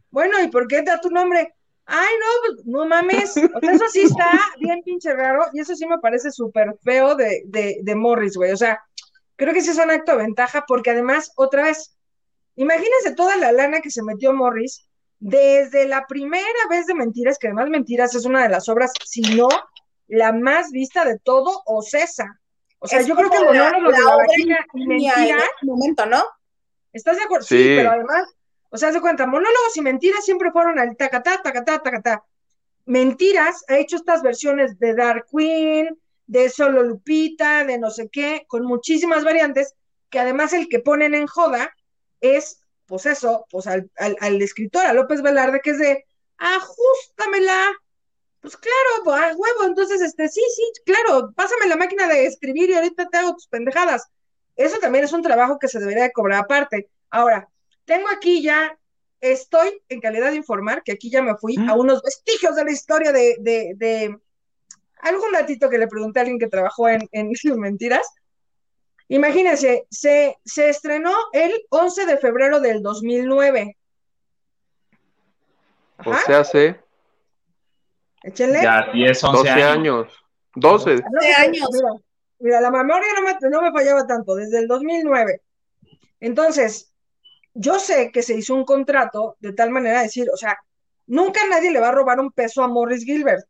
Bueno, 0.10 0.42
¿y 0.42 0.50
por 0.50 0.68
qué 0.68 0.82
da 0.82 1.00
tu 1.00 1.10
nombre? 1.10 1.54
Ay, 1.86 2.14
no, 2.20 2.54
pues 2.56 2.66
no 2.66 2.86
mames. 2.86 3.38
O 3.38 3.60
sea, 3.62 3.72
eso 3.72 3.88
sí 3.90 4.02
está 4.02 4.30
bien 4.60 4.82
pinche 4.84 5.14
raro 5.14 5.46
y 5.54 5.62
eso 5.62 5.76
sí 5.76 5.88
me 5.88 6.00
parece 6.00 6.30
súper 6.30 6.76
feo 6.84 7.16
de, 7.16 7.44
de, 7.46 7.80
de 7.82 7.96
Morris, 7.96 8.36
güey. 8.36 8.52
O 8.52 8.58
sea, 8.58 8.82
creo 9.38 9.54
que 9.54 9.62
sí 9.62 9.70
es 9.70 9.78
un 9.78 9.92
acto 9.92 10.12
de 10.12 10.24
ventaja 10.24 10.66
porque 10.68 10.92
además, 10.92 11.32
otra 11.38 11.64
vez, 11.64 11.96
imagínense 12.56 13.16
toda 13.16 13.38
la 13.38 13.54
lana 13.54 13.80
que 13.80 13.92
se 13.92 14.04
metió 14.04 14.34
Morris 14.34 14.90
desde 15.22 15.88
la 15.88 16.08
primera 16.08 16.44
vez 16.70 16.88
de 16.88 16.96
Mentiras, 16.96 17.38
que 17.38 17.48
además 17.48 17.70
Mentiras 17.70 18.14
es 18.16 18.26
una 18.26 18.42
de 18.44 18.50
las 18.50 18.68
obras, 18.68 18.92
si 19.06 19.22
no 19.22 19.48
la 20.08 20.34
más 20.34 20.72
vista 20.72 21.06
de 21.06 21.20
todo, 21.20 21.62
o 21.66 21.82
César. 21.84 22.28
O 22.80 22.88
sea, 22.88 23.00
Es 23.00 23.08
yo 23.08 23.16
creo 23.16 23.30
que 23.30 23.38
la- 23.40 23.46
Monólogo 23.72 23.92
de 23.92 24.00
la 24.00 24.10
la 24.10 24.16
Vagina 24.18 24.66
y 24.74 24.80
Tenía 24.88 25.14
en 25.14 25.20
Mentiras 25.20 25.44
ese 25.58 25.66
momento, 25.66 26.06
¿no? 26.08 26.24
¿Estás 26.92 27.18
de 27.18 27.24
acuerdo? 27.24 27.46
Sí, 27.46 27.56
Sí. 27.58 27.74
pero 27.78 27.92
además, 27.92 28.24
o 28.72 28.78
sea, 28.78 28.90
haz 28.90 28.96
de 28.96 29.02
cuenta, 29.02 29.28
monólogos 29.28 29.78
y 29.78 29.82
mentiras 29.82 30.26
siempre 30.26 30.52
fueron 30.52 30.80
al 30.80 30.98
tacatá, 30.98 31.40
tacatá, 31.44 31.80
tacatá. 31.80 32.24
Mentiras 32.86 33.64
ha 33.70 33.78
hecho 33.78 33.96
estas 33.98 34.24
versiones 34.24 34.80
de 34.80 34.96
Dark 34.96 35.28
Queen, 35.32 35.98
de 36.26 36.50
Solo 36.50 36.82
Lupita, 36.84 37.64
de 37.64 37.78
no 37.78 37.92
sé 37.92 38.10
qué, 38.10 38.44
con 38.48 38.66
muchísimas 38.66 39.24
variantes, 39.24 39.76
que 40.10 40.20
además 40.20 40.52
el 40.54 40.68
que 40.68 40.80
ponen 40.80 41.14
en 41.14 41.28
joda 41.28 41.72
es, 42.22 42.61
pues 42.92 43.06
eso, 43.06 43.48
pues 43.50 43.68
al, 43.68 43.90
al, 43.96 44.18
al 44.20 44.42
escritor, 44.42 44.86
a 44.86 44.92
López 44.92 45.22
Velarde, 45.22 45.62
que 45.64 45.70
es 45.70 45.80
de, 45.80 46.06
ajustamela. 46.38 47.72
Pues 48.42 48.58
claro, 48.58 49.04
pues, 49.06 49.16
a 49.16 49.28
huevo, 49.28 49.64
entonces, 49.64 50.02
este, 50.02 50.28
sí, 50.28 50.42
sí, 50.54 50.64
claro, 50.86 51.32
pásame 51.34 51.68
la 51.68 51.78
máquina 51.78 52.06
de 52.06 52.26
escribir 52.26 52.70
y 52.70 52.74
ahorita 52.74 53.08
te 53.08 53.18
hago 53.18 53.34
tus 53.34 53.48
pendejadas. 53.48 54.10
Eso 54.58 54.78
también 54.80 55.06
es 55.06 55.14
un 55.14 55.22
trabajo 55.22 55.58
que 55.58 55.70
se 55.70 55.80
debería 55.80 56.04
de 56.04 56.12
cobrar 56.12 56.40
aparte. 56.40 56.90
Ahora, 57.10 57.48
tengo 57.86 58.10
aquí 58.10 58.42
ya, 58.42 58.78
estoy 59.22 59.82
en 59.88 60.02
calidad 60.02 60.32
de 60.32 60.36
informar, 60.36 60.84
que 60.84 60.92
aquí 60.92 61.10
ya 61.10 61.22
me 61.22 61.38
fui 61.38 61.56
a 61.66 61.76
unos 61.76 62.02
vestigios 62.02 62.58
de 62.58 62.66
la 62.66 62.72
historia 62.72 63.14
de, 63.14 63.38
de, 63.40 63.74
de 63.78 64.18
algún 65.00 65.32
datito 65.32 65.70
que 65.70 65.78
le 65.78 65.88
pregunté 65.88 66.20
a 66.20 66.24
alguien 66.24 66.40
que 66.40 66.48
trabajó 66.48 66.90
en, 66.90 67.08
en 67.14 67.32
Mentiras. 67.58 68.06
Imagínense, 69.12 69.88
se, 69.90 70.38
se 70.46 70.70
estrenó 70.70 71.14
el 71.34 71.52
11 71.70 72.06
de 72.06 72.18
febrero 72.18 72.62
del 72.62 72.82
2009. 72.82 73.78
O 75.98 76.12
Ajá, 76.14 76.26
sea, 76.26 76.40
hace 76.40 76.80
échenle. 78.24 78.62
Ya 78.62 78.90
10, 78.94 79.22
11 79.22 79.38
12 79.38 79.50
años. 79.50 79.68
años. 79.68 80.26
12. 80.56 80.96
No, 80.96 81.20
de 81.20 81.34
años. 81.34 81.70
Mira, 81.74 81.90
mira, 82.40 82.62
la 82.62 82.72
memoria 82.72 83.08
no 83.18 83.22
me, 83.24 83.50
no 83.50 83.62
me 83.62 83.72
fallaba 83.74 84.08
tanto, 84.08 84.34
desde 84.36 84.60
el 84.60 84.70
2009. 84.70 85.42
Entonces, 86.22 86.94
yo 87.54 87.80
sé 87.80 88.14
que 88.14 88.22
se 88.22 88.36
hizo 88.38 88.56
un 88.56 88.64
contrato 88.64 89.36
de 89.42 89.52
tal 89.52 89.72
manera 89.72 89.98
de 89.98 90.04
decir, 90.06 90.30
o 90.34 90.38
sea, 90.38 90.58
nunca 91.08 91.42
nadie 91.50 91.72
le 91.72 91.82
va 91.82 91.90
a 91.90 91.94
robar 91.94 92.22
un 92.22 92.32
peso 92.32 92.64
a 92.64 92.70
Morris 92.70 93.04
Gilbert. 93.04 93.46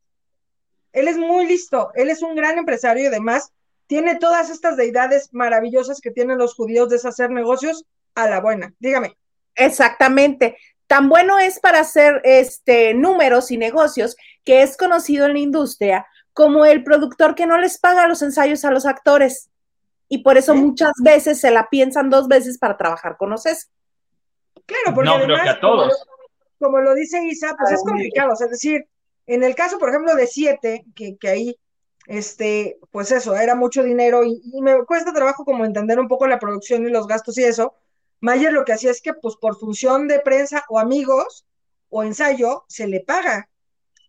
Él 0.92 1.08
es 1.08 1.18
muy 1.18 1.46
listo, 1.46 1.92
él 1.94 2.10
es 2.10 2.24
un 2.24 2.36
gran 2.36 2.58
empresario 2.58 3.04
y 3.04 3.08
además 3.08 3.54
tiene 3.92 4.16
todas 4.16 4.50
estas 4.50 4.78
deidades 4.78 5.34
maravillosas 5.34 6.00
que 6.00 6.12
tienen 6.12 6.38
los 6.38 6.56
judíos 6.56 6.88
de 6.88 6.96
hacer 6.96 7.30
negocios 7.30 7.84
a 8.16 8.30
la 8.30 8.40
buena. 8.40 8.74
Dígame. 8.80 9.18
Exactamente. 9.56 10.56
Tan 10.88 11.10
bueno 11.10 11.38
es 11.40 11.60
para 11.60 11.82
hacer 11.82 12.22
este 12.24 12.94
números 12.94 13.52
y 13.52 13.58
negocios 13.58 14.16
que 14.46 14.62
es 14.62 14.78
conocido 14.78 15.26
en 15.26 15.34
la 15.34 15.40
industria 15.40 16.08
como 16.32 16.64
el 16.64 16.86
productor 16.86 17.36
que 17.36 17.46
no 17.48 17.58
les 17.58 17.78
paga 17.80 18.08
los 18.08 18.22
ensayos 18.22 18.64
a 18.64 18.72
los 18.72 18.86
actores. 18.86 19.50
Y 20.08 20.20
por 20.24 20.38
eso 20.38 20.56
muchas 20.56 20.94
veces 21.04 21.42
se 21.42 21.52
la 21.52 21.68
piensan 21.70 22.10
dos 22.10 22.30
veces 22.30 22.58
para 22.58 22.78
trabajar 22.78 23.18
con. 23.18 23.36
Claro, 23.36 24.96
porque 24.96 25.10
No, 25.10 25.16
creo 25.16 25.36
además, 25.36 25.44
que 25.44 25.50
a 25.50 25.60
como 25.60 25.74
todos. 25.76 25.88
lo- 25.90 26.66
Como, 26.66 26.80
lo 26.80 26.94
dice 26.96 27.22
Isa, 27.26 27.54
pues 27.60 27.72
Ah, 27.72 27.76
es 27.76 27.82
complicado. 27.84 28.32
O 28.32 28.36
sea, 28.38 28.46
es 28.46 28.52
decir, 28.52 28.86
en 29.28 29.44
el 29.44 29.54
caso, 29.54 29.78
por 29.80 29.90
ejemplo, 29.90 30.16
de 30.16 30.28
siete, 30.28 30.86
que, 30.96 31.18
que 31.18 31.28
ahí, 31.28 31.58
este, 32.08 32.80
pues 32.92 33.12
eso, 33.12 33.36
era 33.36 33.56
mucho 33.56 33.84
dinero 33.84 34.24
y, 34.24 34.42
y 34.44 34.62
me 34.62 34.84
cuesta 34.86 35.14
trabajo 35.14 35.46
como 35.46 35.66
entender 35.66 36.00
un 36.00 36.08
poco 36.08 36.28
la 36.28 36.40
producción 36.40 36.86
y 36.86 36.92
los 36.92 37.08
gastos 37.08 37.38
y 37.38 37.44
eso. 37.44 37.76
Mayer 38.20 38.54
lo 38.54 38.66
que 38.66 38.74
hacía 38.74 38.92
es 38.92 39.02
que, 39.02 39.14
pues, 39.14 39.36
por 39.36 39.58
función 39.58 40.08
de 40.08 40.20
prensa 40.20 40.64
o 40.70 40.80
amigos 40.80 41.46
o 41.90 42.04
ensayo, 42.04 42.66
se 42.68 42.88
le 42.88 43.02
paga. 43.02 43.50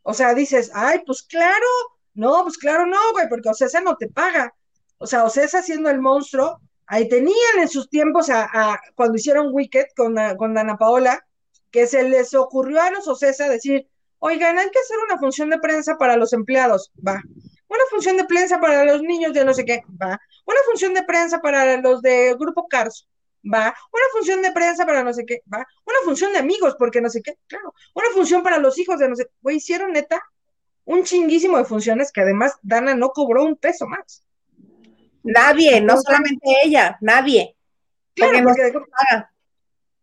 O 0.03 0.15
sea, 0.15 0.35
dices, 0.35 0.71
ay, 0.75 1.03
pues 1.07 1.23
claro, 1.23 1.67
no, 2.15 2.43
pues 2.43 2.59
claro, 2.59 2.87
no, 2.87 2.99
güey, 3.13 3.29
porque 3.29 3.49
Ocesa 3.49 3.81
no 3.81 3.97
te 3.97 4.09
paga. 4.09 4.55
O 4.99 5.07
sea, 5.07 5.25
Ocesa 5.25 5.63
siendo 5.63 5.91
el 5.91 6.01
monstruo, 6.01 6.61
ahí 6.87 7.09
tenían 7.09 7.59
en 7.59 7.69
sus 7.69 7.89
tiempos 7.89 8.29
a, 8.31 8.81
cuando 8.95 9.17
hicieron 9.17 9.53
Wicked 9.53 9.87
con, 9.97 10.17
con 10.37 10.59
Ana 10.59 10.77
Paola, 10.77 11.25
que 11.71 11.87
se 11.87 12.03
les 12.03 12.35
ocurrió 12.35 12.81
a 12.83 12.91
los 12.91 13.09
Ocesa 13.09 13.49
decir, 13.49 13.89
oigan, 14.19 14.59
hay 14.59 14.71
que 14.71 14.79
hacer 14.79 14.99
una 15.05 15.19
función 15.19 15.51
de 15.51 15.59
prensa 15.59 15.97
para 15.97 16.17
los 16.17 16.33
empleados, 16.33 16.93
va. 17.07 17.21
Una 17.73 17.85
función 17.88 18.19
de 18.19 18.26
prensa 18.26 18.61
para 18.61 18.85
los 18.85 19.00
niños 19.00 19.33
de 19.33 19.47
no 19.47 19.55
sé 19.55 19.64
qué, 19.64 19.83
va. 20.00 20.21
Una 20.45 20.61
función 20.67 20.93
de 20.93 21.05
prensa 21.05 21.41
para 21.41 21.79
los 21.79 22.02
de 22.02 22.37
Grupo 22.38 22.69
Cars, 22.69 23.09
va. 23.43 23.75
Una 23.91 24.05
función 24.12 24.43
de 24.43 24.52
prensa 24.52 24.85
para 24.85 25.02
no 25.02 25.14
sé 25.14 25.25
qué, 25.25 25.41
va. 25.50 25.67
Una 25.87 25.99
función 26.05 26.35
de 26.35 26.38
amigos, 26.38 26.76
porque 26.79 27.00
no 27.00 27.09
sé 27.09 27.23
qué, 27.23 27.38
claro. 27.47 27.73
Una 27.95 28.11
función 28.12 28.43
para 28.43 28.59
los 28.59 28.79
hijos 28.79 28.99
de 28.99 29.09
no 29.09 29.17
sé, 29.17 29.31
güey, 29.41 29.57
hicieron 29.57 29.91
neta 29.93 30.23
un 30.85 31.02
chinguísimo 31.05 31.57
de 31.57 31.64
funciones 31.64 32.12
que 32.12 32.21
además 32.21 32.59
Dana 32.61 32.95
no 32.95 33.09
cobró 33.09 33.43
un 33.43 33.57
peso 33.57 33.87
más. 33.87 34.23
Nadie, 35.23 35.81
no 35.81 35.97
solamente 35.99 36.47
ella, 36.64 36.99
nadie. 37.00 37.57
Claro, 38.14 38.43
Porque 38.45 38.73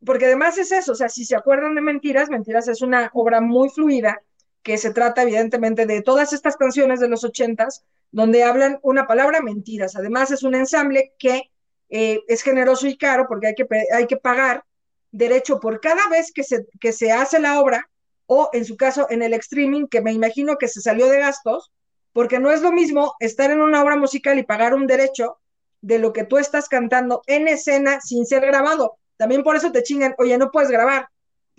porque 0.04 0.26
además 0.26 0.58
es 0.58 0.72
eso, 0.72 0.94
o 0.94 0.96
sea, 0.96 1.10
si 1.10 1.24
se 1.26 1.36
acuerdan 1.36 1.76
de 1.76 1.82
Mentiras, 1.82 2.30
Mentiras 2.30 2.68
es 2.68 2.82
una 2.82 3.12
obra 3.14 3.42
muy 3.42 3.70
fluida 3.70 4.20
que 4.64 4.78
se 4.78 4.92
trata 4.92 5.24
evidentemente 5.24 5.86
de 5.86 6.02
todas 6.02 6.34
estas 6.34 6.58
canciones 6.58 7.00
de 7.00 7.08
los 7.10 7.24
ochentas 7.24 7.84
donde 8.12 8.44
hablan 8.44 8.80
una 8.82 9.08
palabra 9.08 9.42
mentiras. 9.42 9.96
Además 9.96 10.32
es 10.32 10.44
un 10.44 10.56
ensamble 10.56 11.14
que 11.18 11.52
eh, 11.90 12.20
es 12.28 12.42
generoso 12.42 12.88
y 12.88 12.98
caro 12.98 13.26
porque 13.28 13.48
hay 13.48 13.56
que, 13.56 13.68
hay 13.94 14.08
que 14.08 14.18
pagar 14.18 14.64
derecho 15.12 15.60
por 15.60 15.80
cada 15.80 16.08
vez 16.10 16.32
que 16.32 16.44
se, 16.44 16.66
que 16.80 16.92
se 16.92 17.12
hace 17.12 17.40
la 17.40 17.60
obra 17.60 17.90
o 18.26 18.50
en 18.54 18.64
su 18.64 18.78
caso 18.78 19.08
en 19.10 19.24
el 19.24 19.34
streaming, 19.34 19.88
que 19.88 20.02
me 20.02 20.14
imagino 20.14 20.58
que 20.58 20.68
se 20.68 20.82
salió 20.82 21.08
de 21.08 21.20
gastos, 21.20 21.72
porque 22.14 22.40
no 22.40 22.52
es 22.52 22.62
lo 22.62 22.72
mismo 22.72 23.16
estar 23.20 23.50
en 23.50 23.60
una 23.60 23.82
obra 23.82 23.96
musical 23.96 24.38
y 24.38 24.44
pagar 24.44 24.76
un 24.76 24.86
derecho 24.86 25.40
de 25.82 25.98
lo 25.98 26.14
que 26.14 26.26
tú 26.26 26.38
estás 26.38 26.70
cantando 26.70 27.24
en 27.26 27.48
escena 27.48 28.02
sin 28.02 28.26
ser 28.28 28.46
grabado. 28.46 28.98
También 29.18 29.42
por 29.42 29.56
eso 29.56 29.72
te 29.72 29.82
chingan, 29.82 30.14
oye, 30.20 30.38
no 30.38 30.52
puedes 30.52 30.70
grabar, 30.70 31.10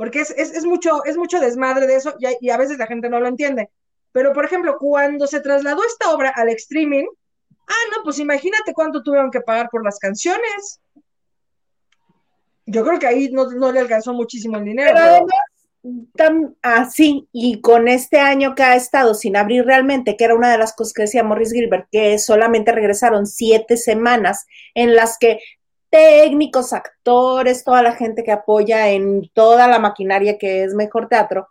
porque 0.00 0.22
es, 0.22 0.30
es, 0.30 0.52
es 0.54 0.64
mucho, 0.64 1.04
es 1.04 1.18
mucho 1.18 1.38
desmadre 1.40 1.86
de 1.86 1.96
eso 1.96 2.14
y 2.18 2.24
a, 2.24 2.30
y 2.40 2.48
a 2.48 2.56
veces 2.56 2.78
la 2.78 2.86
gente 2.86 3.10
no 3.10 3.20
lo 3.20 3.28
entiende. 3.28 3.68
Pero, 4.12 4.32
por 4.32 4.46
ejemplo, 4.46 4.78
cuando 4.78 5.26
se 5.26 5.40
trasladó 5.40 5.82
esta 5.84 6.14
obra 6.14 6.32
al 6.34 6.48
streaming, 6.48 7.04
ah, 7.68 7.84
no, 7.94 8.02
pues 8.02 8.18
imagínate 8.18 8.72
cuánto 8.72 9.02
tuvieron 9.02 9.30
que 9.30 9.42
pagar 9.42 9.68
por 9.70 9.84
las 9.84 9.98
canciones. 9.98 10.80
Yo 12.64 12.82
creo 12.82 12.98
que 12.98 13.08
ahí 13.08 13.28
no, 13.30 13.50
no 13.50 13.72
le 13.72 13.80
alcanzó 13.80 14.14
muchísimo 14.14 14.56
el 14.56 14.64
dinero. 14.64 14.90
Pero 14.94 15.04
pero- 15.04 15.12
además, 15.16 16.08
tan 16.16 16.56
así, 16.62 17.28
y 17.30 17.60
con 17.60 17.86
este 17.86 18.20
año 18.20 18.54
que 18.54 18.62
ha 18.62 18.76
estado 18.76 19.12
sin 19.12 19.36
abrir 19.36 19.66
realmente, 19.66 20.16
que 20.16 20.24
era 20.24 20.34
una 20.34 20.50
de 20.50 20.56
las 20.56 20.72
cosas 20.72 20.94
que 20.94 21.02
decía 21.02 21.24
Morris 21.24 21.52
Gilbert, 21.52 21.88
que 21.92 22.18
solamente 22.18 22.72
regresaron 22.72 23.26
siete 23.26 23.76
semanas 23.76 24.46
en 24.74 24.94
las 24.94 25.18
que 25.18 25.40
técnicos, 25.90 26.72
actores, 26.72 27.64
toda 27.64 27.82
la 27.82 27.94
gente 27.94 28.22
que 28.22 28.32
apoya 28.32 28.88
en 28.90 29.28
toda 29.34 29.66
la 29.68 29.78
maquinaria 29.78 30.38
que 30.38 30.62
es 30.62 30.74
Mejor 30.74 31.08
Teatro, 31.08 31.48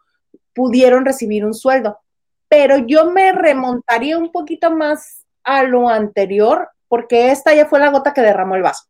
pudieron 0.54 1.06
recibir 1.06 1.46
un 1.46 1.54
sueldo. 1.54 2.00
Pero 2.48 2.78
yo 2.78 3.12
me 3.12 3.32
remontaría 3.32 4.18
un 4.18 4.32
poquito 4.32 4.72
más 4.72 5.26
a 5.44 5.64
lo 5.64 5.90
anterior, 5.90 6.70
porque 6.88 7.32
esta 7.32 7.54
ya 7.54 7.68
fue 7.68 7.80
la 7.80 7.92
gota 7.92 8.14
que 8.14 8.22
derramó 8.22 8.56
el 8.56 8.64
vaso. 8.64 8.86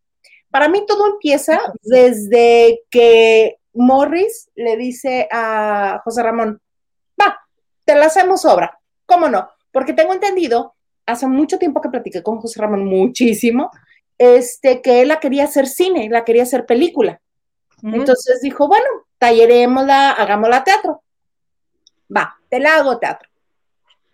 Para 0.49 0.69
mí 0.69 0.85
todo 0.87 1.07
empieza 1.07 1.59
desde 1.81 2.81
que 2.89 3.57
Morris 3.73 4.49
le 4.55 4.77
dice 4.77 5.27
a 5.31 6.01
José 6.03 6.23
Ramón, 6.23 6.59
va, 7.19 7.37
te 7.85 7.95
la 7.95 8.05
hacemos 8.05 8.45
obra. 8.45 8.79
¿Cómo 9.05 9.27
no? 9.27 9.49
Porque 9.71 9.93
tengo 9.93 10.13
entendido, 10.13 10.75
hace 11.05 11.27
mucho 11.27 11.59
tiempo 11.59 11.81
que 11.81 11.89
platiqué 11.89 12.23
con 12.23 12.39
José 12.39 12.61
Ramón, 12.61 12.85
muchísimo, 12.85 13.71
este, 14.19 14.81
que 14.81 15.01
él 15.01 15.07
la 15.07 15.19
quería 15.19 15.45
hacer 15.45 15.65
cine, 15.65 16.09
la 16.09 16.25
quería 16.25 16.43
hacer 16.43 16.65
película. 16.67 17.19
Entonces 17.81 18.41
dijo, 18.41 18.67
bueno, 18.67 18.85
tallerémosla, 19.17 20.11
hagámosla 20.11 20.65
teatro. 20.65 21.01
Va, 22.15 22.37
te 22.49 22.59
la 22.59 22.75
hago 22.75 22.99
teatro. 22.99 23.29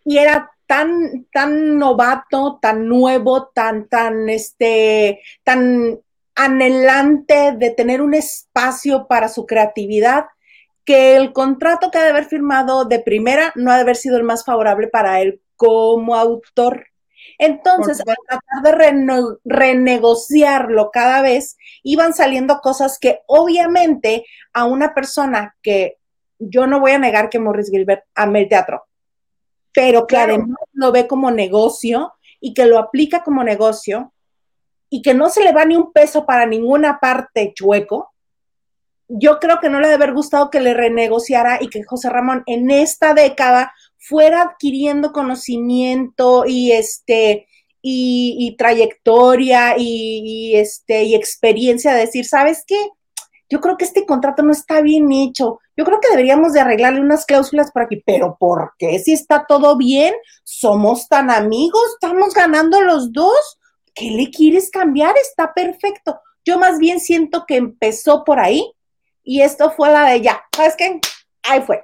Y 0.03 0.19
era 0.19 0.51
tan, 0.67 1.25
tan 1.33 1.79
novato, 1.79 2.59
tan 2.62 2.88
nuevo, 2.88 3.47
tan, 3.47 3.88
tan, 3.88 4.29
este, 4.29 5.21
tan 5.43 6.00
anhelante 6.35 7.53
de 7.53 7.71
tener 7.71 8.01
un 8.01 8.13
espacio 8.13 9.07
para 9.07 9.29
su 9.29 9.47
creatividad, 9.47 10.25
que 10.83 11.15
el 11.15 11.33
contrato 11.33 11.89
que 11.89 11.97
ha 11.97 12.03
de 12.03 12.09
haber 12.09 12.25
firmado 12.25 12.85
de 12.85 13.00
primera 13.00 13.51
no 13.55 13.71
ha 13.71 13.75
de 13.75 13.81
haber 13.81 13.95
sido 13.95 14.17
el 14.17 14.24
más 14.24 14.45
favorable 14.45 14.88
para 14.88 15.21
él 15.21 15.41
como 15.55 16.15
autor. 16.15 16.85
Entonces, 17.38 18.00
al 18.00 18.15
tratar 18.27 18.63
de 18.63 19.38
renegociarlo 19.44 20.89
cada 20.92 21.22
vez, 21.22 21.58
iban 21.84 22.13
saliendo 22.13 22.60
cosas 22.62 22.98
que 23.00 23.22
obviamente 23.27 24.25
a 24.54 24.65
una 24.65 24.94
persona 24.94 25.56
que 25.62 25.98
yo 26.39 26.68
no 26.68 26.80
voy 26.80 26.92
a 26.92 27.00
negar 27.00 27.30
que 27.30 27.39
Morris 27.39 27.70
Gilbert 27.70 28.04
ame 28.13 28.42
el 28.42 28.50
teatro, 28.50 28.86
pero 29.74 30.08
que 30.08 30.18
además 30.18 30.58
lo 30.74 30.92
ve 30.92 31.08
como 31.08 31.32
negocio 31.32 32.13
y 32.39 32.54
que 32.54 32.65
lo 32.65 32.80
aplica 32.80 33.24
como 33.24 33.44
negocio 33.44 34.13
y 34.89 35.01
que 35.01 35.13
no 35.13 35.30
se 35.30 35.44
le 35.44 35.51
va 35.51 35.65
ni 35.65 35.75
un 35.75 35.92
peso 35.92 36.25
para 36.25 36.46
ninguna 36.46 37.00
parte 37.00 37.54
chueco, 37.54 38.13
yo 39.08 39.39
creo 39.39 39.60
que 39.60 39.70
no 39.70 39.80
le 39.80 39.88
debe 39.88 40.04
haber 40.04 40.13
gustado 40.13 40.50
que 40.50 40.60
le 40.60 40.74
renegociara 40.74 41.62
y 41.62 41.70
que 41.70 41.84
José 41.84 42.10
Ramón 42.10 42.44
en 42.48 42.72
esta 42.72 43.13
década 43.13 43.74
fuera 44.07 44.43
adquiriendo 44.43 45.12
conocimiento 45.12 46.45
y 46.45 46.71
este 46.71 47.47
y, 47.88 48.55
trayectoria 48.57 49.75
y, 49.77 50.55
este 50.55 51.03
y 51.03 51.13
experiencia 51.13 51.93
de 51.93 52.01
decir, 52.01 52.25
¿sabes 52.25 52.63
qué? 52.65 52.79
Yo 53.47 53.62
creo 53.62 53.77
que 53.77 53.85
este 53.85 54.07
contrato 54.07 54.41
no 54.41 54.51
está 54.51 54.81
bien 54.81 55.12
hecho. 55.12 55.59
Yo 55.77 55.85
creo 55.85 56.00
que 56.00 56.09
deberíamos 56.09 56.53
de 56.53 56.62
arreglarle 56.62 57.00
unas 57.00 57.25
cláusulas 57.27 57.71
por 57.71 57.83
aquí. 57.83 58.01
Pero 58.03 58.38
¿por 58.39 58.71
qué? 58.79 58.97
Si 58.97 59.13
está 59.13 59.45
todo 59.47 59.77
bien, 59.77 60.15
somos 60.43 61.07
tan 61.07 61.29
amigos, 61.29 61.83
estamos 61.93 62.33
ganando 62.33 62.81
los 62.81 63.12
dos. 63.12 63.59
¿Qué 63.93 64.09
le 64.09 64.31
quieres 64.31 64.71
cambiar? 64.71 65.15
Está 65.21 65.53
perfecto. 65.53 66.19
Yo 66.43 66.57
más 66.57 66.79
bien 66.79 67.00
siento 67.00 67.45
que 67.47 67.55
empezó 67.55 68.24
por 68.24 68.39
ahí 68.39 68.71
y 69.24 69.41
esto 69.41 69.69
fue 69.69 69.91
la 69.91 70.09
de 70.09 70.21
ya. 70.21 70.41
¿Sabes 70.55 70.75
qué? 70.75 71.00
Ahí 71.43 71.62
fue. 71.62 71.83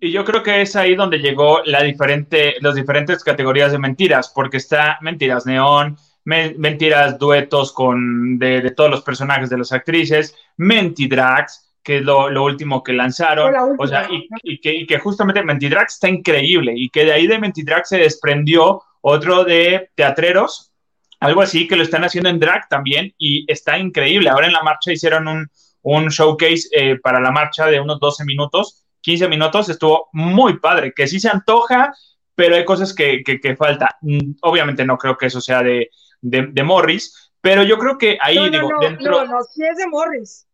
Y 0.00 0.10
yo 0.10 0.24
creo 0.24 0.42
que 0.42 0.60
es 0.60 0.76
ahí 0.76 0.94
donde 0.94 1.18
llegó 1.18 1.62
la 1.64 1.82
diferente, 1.82 2.56
las 2.60 2.74
diferentes 2.74 3.24
categorías 3.24 3.72
de 3.72 3.78
mentiras, 3.78 4.30
porque 4.34 4.58
está 4.58 4.98
mentiras 5.00 5.46
neón, 5.46 5.96
mentiras 6.24 7.18
duetos 7.18 7.72
con 7.72 8.38
de, 8.38 8.72
todos 8.72 8.90
los 8.90 9.02
personajes 9.02 9.48
de 9.48 9.58
las 9.58 9.72
actrices, 9.72 10.36
mentidrags, 10.56 11.72
que 11.82 11.98
es 11.98 12.02
lo, 12.02 12.26
último 12.42 12.82
que 12.82 12.92
lanzaron, 12.92 13.54
o 13.78 13.86
sea, 13.86 14.08
y, 14.42 14.58
que, 14.58 14.74
y, 14.74 14.86
que, 14.86 14.98
justamente 14.98 15.44
Mentidrags 15.44 15.94
está 15.94 16.08
increíble, 16.08 16.72
y 16.74 16.90
que 16.90 17.04
de 17.04 17.12
ahí 17.12 17.28
de 17.28 17.38
Mentidrags 17.38 17.88
se 17.88 17.98
desprendió 17.98 18.82
otro 19.00 19.44
de 19.44 19.90
teatreros, 19.94 20.72
algo 21.20 21.42
así, 21.42 21.68
que 21.68 21.76
lo 21.76 21.84
están 21.84 22.02
haciendo 22.02 22.28
en 22.28 22.40
drag 22.40 22.68
también, 22.68 23.14
y 23.18 23.50
está 23.50 23.78
increíble. 23.78 24.28
Ahora 24.28 24.48
en 24.48 24.52
la 24.52 24.64
marcha 24.64 24.92
hicieron 24.92 25.28
un, 25.28 25.48
un 25.82 26.08
showcase 26.08 26.68
eh, 26.72 26.98
para 27.00 27.20
la 27.20 27.30
marcha 27.30 27.66
de 27.66 27.78
unos 27.78 28.00
12 28.00 28.24
minutos, 28.24 28.84
15 29.06 29.28
minutos, 29.28 29.68
estuvo 29.68 30.08
muy 30.14 30.58
padre, 30.58 30.92
que 30.92 31.06
sí 31.06 31.20
se 31.20 31.28
antoja, 31.28 31.94
pero 32.34 32.56
hay 32.56 32.64
cosas 32.64 32.92
que, 32.92 33.22
que, 33.22 33.56
falta. 33.56 33.96
Mm, 34.00 34.32
obviamente 34.42 34.84
no 34.84 34.98
creo 34.98 35.16
que 35.16 35.26
eso 35.26 35.40
sea 35.40 35.62
de, 35.62 35.90
de, 36.20 36.62
Morris, 36.64 37.30
pero 37.40 37.62
yo 37.62 37.78
creo 37.78 37.96
que 37.98 38.18
ahí, 38.20 38.34
no, 38.34 38.50
digo, 38.50 38.68
no, 38.68 38.80
dentro... 38.80 39.24
No, 39.24 39.24
no, 39.26 39.44
sí 39.44 39.62
es 39.64 39.76
de 39.76 39.86
Morris. 39.86 40.48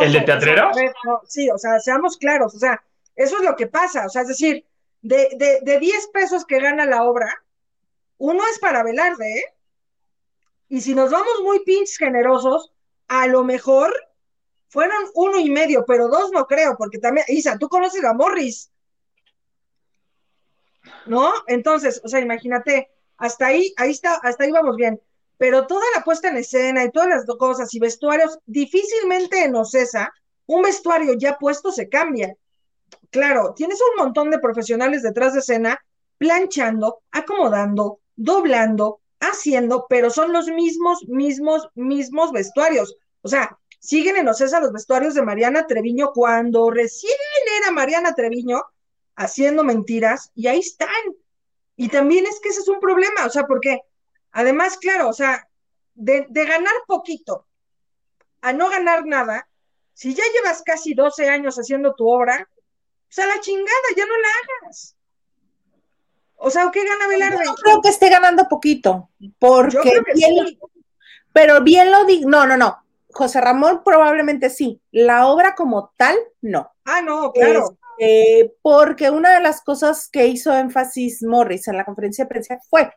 ¿El 0.00 0.14
de 0.14 0.22
teatrero? 0.22 0.70
sí, 1.26 1.50
o 1.50 1.58
sea, 1.58 1.78
seamos 1.78 2.16
claros, 2.16 2.54
o 2.54 2.58
sea, 2.58 2.82
eso 3.14 3.36
es 3.36 3.44
lo 3.44 3.54
que 3.54 3.66
pasa, 3.66 4.06
o 4.06 4.08
sea, 4.08 4.22
es 4.22 4.28
decir, 4.28 4.64
de, 5.02 5.28
de, 5.36 5.58
de 5.60 5.78
10 5.78 6.08
pesos 6.14 6.46
que 6.46 6.58
gana 6.58 6.86
la 6.86 7.04
obra, 7.04 7.44
uno 8.16 8.42
es 8.50 8.58
para 8.60 8.82
Velarde, 8.82 9.40
¿eh? 9.40 9.44
Y 10.70 10.80
si 10.80 10.94
nos 10.94 11.10
vamos 11.10 11.42
muy 11.44 11.62
pinches 11.64 11.98
generosos, 11.98 12.72
a 13.08 13.26
lo 13.26 13.44
mejor 13.44 13.92
fueron 14.68 14.98
uno 15.14 15.38
y 15.38 15.50
medio, 15.50 15.84
pero 15.86 16.08
dos 16.08 16.30
no 16.32 16.46
creo, 16.46 16.76
porque 16.76 16.98
también, 16.98 17.26
Isa, 17.28 17.58
tú 17.58 17.68
conoces 17.68 18.04
a 18.04 18.12
Morris. 18.12 18.70
¿No? 21.06 21.32
Entonces, 21.46 22.00
o 22.04 22.08
sea, 22.08 22.20
imagínate, 22.20 22.90
hasta 23.16 23.46
ahí, 23.46 23.72
ahí 23.76 23.90
está, 23.90 24.14
hasta 24.14 24.44
ahí 24.44 24.50
vamos 24.50 24.76
bien. 24.76 25.00
Pero 25.38 25.66
toda 25.66 25.84
la 25.94 26.02
puesta 26.02 26.28
en 26.28 26.36
escena 26.36 26.84
y 26.84 26.90
todas 26.90 27.08
las 27.08 27.24
cosas 27.38 27.72
y 27.74 27.78
vestuarios, 27.78 28.38
difícilmente 28.46 29.44
en 29.44 29.54
Ocesa, 29.54 30.12
un 30.46 30.62
vestuario 30.62 31.14
ya 31.14 31.36
puesto 31.38 31.70
se 31.72 31.88
cambia. 31.88 32.36
Claro, 33.10 33.54
tienes 33.54 33.78
un 33.80 34.04
montón 34.04 34.30
de 34.30 34.38
profesionales 34.38 35.02
detrás 35.02 35.34
de 35.34 35.40
escena 35.40 35.78
planchando, 36.18 37.02
acomodando, 37.10 38.00
doblando, 38.16 39.00
haciendo, 39.20 39.86
pero 39.88 40.10
son 40.10 40.32
los 40.32 40.48
mismos, 40.48 41.06
mismos, 41.08 41.68
mismos 41.74 42.32
vestuarios. 42.32 42.96
O 43.22 43.28
sea, 43.28 43.58
siguen 43.78 44.16
en 44.16 44.28
Ocesa 44.28 44.60
los 44.60 44.72
vestuarios 44.72 45.14
de 45.14 45.22
Mariana 45.22 45.66
Treviño 45.66 46.12
cuando 46.12 46.70
recién 46.70 47.12
era 47.60 47.70
Mariana 47.70 48.14
Treviño 48.14 48.62
haciendo 49.16 49.64
mentiras 49.64 50.30
y 50.34 50.46
ahí 50.46 50.60
están. 50.60 50.88
Y 51.76 51.88
también 51.88 52.26
es 52.26 52.40
que 52.40 52.48
ese 52.50 52.60
es 52.60 52.68
un 52.68 52.80
problema, 52.80 53.26
o 53.26 53.30
sea, 53.30 53.46
porque 53.46 53.80
además, 54.32 54.78
claro, 54.78 55.08
o 55.08 55.12
sea, 55.12 55.48
de, 55.94 56.26
ganar 56.30 56.74
poquito 56.86 57.46
a 58.40 58.52
no 58.52 58.70
ganar 58.70 59.04
nada, 59.06 59.48
si 59.92 60.14
ya 60.14 60.24
llevas 60.34 60.62
casi 60.62 60.94
12 60.94 61.28
años 61.28 61.56
haciendo 61.56 61.94
tu 61.94 62.08
obra, 62.08 62.48
o 62.48 63.12
sea, 63.12 63.26
la 63.26 63.40
chingada, 63.40 63.88
ya 63.96 64.06
no 64.06 64.16
la 64.16 64.28
hagas. 64.42 64.96
O 66.36 66.50
sea, 66.50 66.70
¿qué 66.70 66.84
gana 66.84 67.08
Velarde? 67.08 67.44
Yo 67.44 67.54
creo 67.54 67.80
que 67.80 67.88
esté 67.88 68.10
ganando 68.10 68.46
poquito, 68.48 69.10
porque 69.38 70.02
bien, 70.14 70.58
pero 71.32 71.62
bien 71.62 71.90
lo 71.90 72.04
digo, 72.04 72.28
no, 72.28 72.46
no, 72.46 72.56
no, 72.56 72.85
José 73.16 73.40
Ramón 73.40 73.82
probablemente 73.84 74.50
sí, 74.50 74.80
la 74.90 75.26
obra 75.26 75.54
como 75.54 75.92
tal, 75.96 76.16
no. 76.42 76.70
Ah, 76.84 77.00
no, 77.02 77.32
claro. 77.32 77.78
Este, 77.98 78.54
porque 78.62 79.10
una 79.10 79.34
de 79.34 79.40
las 79.40 79.62
cosas 79.62 80.08
que 80.10 80.26
hizo 80.26 80.54
énfasis 80.54 81.22
Morris 81.22 81.66
en 81.68 81.78
la 81.78 81.84
conferencia 81.84 82.24
de 82.24 82.28
prensa 82.28 82.58
fue, 82.68 82.90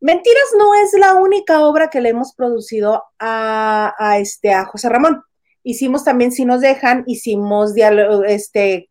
Mentiras 0.00 0.54
no 0.58 0.74
es 0.74 0.92
la 0.92 1.14
única 1.14 1.66
obra 1.66 1.88
que 1.88 2.00
le 2.00 2.10
hemos 2.10 2.34
producido 2.34 3.04
a, 3.18 4.18
este, 4.20 4.52
a 4.52 4.66
José 4.66 4.88
Ramón. 4.88 5.22
Hicimos 5.62 6.04
también, 6.04 6.32
si 6.32 6.44
nos 6.44 6.60
dejan, 6.60 7.02
hicimos 7.06 7.74
diálogo, 7.74 8.24
este, 8.24 8.90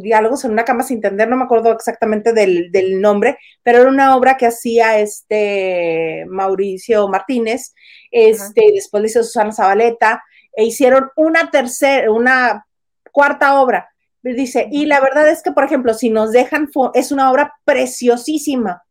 diálogos 0.00 0.44
en 0.44 0.52
una 0.52 0.64
cama 0.64 0.82
sin 0.82 0.96
entender, 0.96 1.28
no 1.28 1.36
me 1.36 1.44
acuerdo 1.44 1.72
exactamente 1.72 2.32
del, 2.32 2.70
del, 2.72 3.00
nombre, 3.00 3.38
pero 3.62 3.80
era 3.80 3.90
una 3.90 4.16
obra 4.16 4.36
que 4.36 4.46
hacía 4.46 4.98
este 4.98 6.24
Mauricio 6.28 7.08
Martínez, 7.08 7.74
este, 8.10 8.72
después 8.74 9.02
le 9.02 9.08
hizo 9.08 9.22
Susana 9.22 9.52
Zabaleta, 9.52 10.22
e 10.52 10.64
hicieron 10.64 11.10
una 11.16 11.50
tercera, 11.50 12.10
una 12.10 12.66
cuarta 13.12 13.60
obra. 13.60 13.90
Dice, 14.22 14.68
y 14.70 14.86
la 14.86 15.00
verdad 15.00 15.28
es 15.28 15.42
que, 15.42 15.52
por 15.52 15.64
ejemplo, 15.64 15.92
si 15.92 16.08
nos 16.10 16.32
dejan, 16.32 16.70
es 16.94 17.12
una 17.12 17.30
obra 17.30 17.54
preciosísima, 17.64 18.84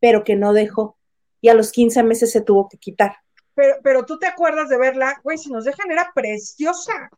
pero 0.00 0.24
que 0.24 0.34
no 0.34 0.52
dejó. 0.52 0.96
Y 1.40 1.48
a 1.48 1.54
los 1.54 1.70
15 1.70 2.02
meses 2.02 2.32
se 2.32 2.40
tuvo 2.40 2.68
que 2.68 2.76
quitar. 2.76 3.16
Pero, 3.54 3.76
pero 3.82 4.04
tú 4.04 4.18
te 4.18 4.26
acuerdas 4.26 4.68
de 4.68 4.78
verla, 4.78 5.20
güey, 5.22 5.38
si 5.38 5.50
nos 5.50 5.64
dejan 5.64 5.90
era 5.90 6.10
preciosa 6.14 7.10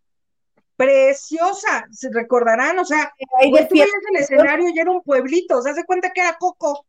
preciosa, 0.76 1.86
se 1.90 2.10
recordarán, 2.12 2.78
o 2.78 2.84
sea, 2.84 3.12
ahí 3.40 3.50
tú 3.50 3.74
veías 3.74 3.88
el 4.12 4.20
escenario 4.20 4.68
y 4.68 4.78
era 4.78 4.90
un 4.90 5.02
pueblito, 5.02 5.58
o 5.58 5.62
sea, 5.62 5.74
se 5.74 5.84
cuenta 5.84 6.12
que 6.12 6.20
era 6.20 6.36
Coco, 6.38 6.86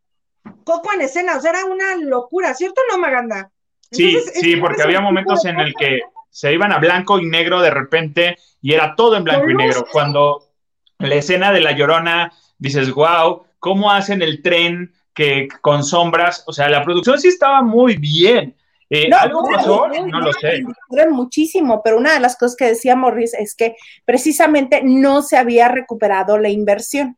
Coco 0.64 0.94
en 0.94 1.02
escena, 1.02 1.38
o 1.38 1.42
sea, 1.42 1.52
era 1.52 1.66
una 1.66 1.96
locura, 1.98 2.54
¿cierto 2.54 2.82
o 2.82 2.92
no, 2.92 3.02
Maganda? 3.02 3.50
sí, 3.92 4.20
sí, 4.34 4.56
porque 4.56 4.82
había 4.82 5.02
momentos 5.02 5.46
en 5.46 5.60
el 5.60 5.76
que 5.76 6.02
se 6.34 6.52
iban 6.52 6.72
a 6.72 6.80
blanco 6.80 7.20
y 7.20 7.28
negro 7.28 7.62
de 7.62 7.70
repente 7.70 8.38
y 8.60 8.74
era 8.74 8.96
todo 8.96 9.16
en 9.16 9.24
blanco 9.24 9.52
y 9.52 9.56
negro. 9.56 9.86
Cuando 9.92 10.50
la 10.98 11.16
escena 11.16 11.52
de 11.52 11.62
la 11.62 11.74
llorona, 11.74 12.34
dices, 12.58 12.92
wow, 12.92 13.46
¿cómo 13.60 13.92
hacen 13.92 14.24
el 14.24 14.42
tren 14.42 14.94
que 15.14 15.48
con 15.62 15.84
sombras? 15.84 16.44
O 16.48 16.54
sea, 16.54 16.70
la 16.70 16.84
producción 16.84 17.20
sí 17.20 17.28
estaba 17.28 17.62
muy 17.62 17.98
bien. 17.98 18.56
Eh, 18.96 19.10
no, 19.10 19.18
¿Algo 19.18 19.44
pasó? 19.44 19.88
No, 19.88 20.20
lo 20.20 20.32
sé. 20.34 20.64
Muchísimo, 21.10 21.82
pero 21.82 21.98
una 21.98 22.14
de 22.14 22.20
las 22.20 22.38
cosas 22.38 22.56
que 22.56 22.66
decía 22.66 22.96
Morris 22.96 23.34
es 23.34 23.56
que 23.56 23.76
precisamente 24.06 24.82
no 24.84 25.24
se 25.24 25.36
había 25.36 25.68
recuperado 25.68 26.38
la 26.38 26.50
inversión. 26.50 27.18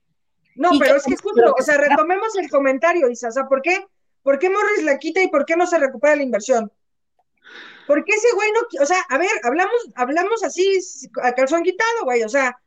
No, 0.56 0.70
pero 0.80 0.96
es 0.96 1.04
que 1.04 1.18
justo, 1.18 1.54
o 1.60 1.62
sea, 1.62 1.78
retomemos 1.78 2.34
el 2.38 2.50
comentario, 2.50 3.10
Isa, 3.10 3.28
o 3.28 3.32
sea, 3.32 3.44
¿por 3.48 3.62
qué, 3.62 3.86
¿por 4.24 4.40
qué 4.40 4.50
Morris 4.50 4.84
la 4.84 4.98
quita 4.98 5.22
y 5.22 5.28
por 5.28 5.46
qué 5.46 5.58
no 5.58 5.68
se 5.68 5.78
recupera 5.78 6.16
la 6.16 6.24
inversión? 6.24 6.72
Porque 7.88 8.14
ese 8.14 8.34
güey 8.34 8.50
no, 8.54 8.82
o 8.82 8.86
sea, 8.86 9.02
a 9.10 9.18
ver, 9.18 9.30
hablamos, 9.44 9.76
hablamos 9.96 10.46
así 10.46 10.80
a 11.24 11.34
calzón 11.34 11.62
quitado, 11.62 12.06
güey, 12.06 12.24
o 12.24 12.30
sea, 12.30 12.58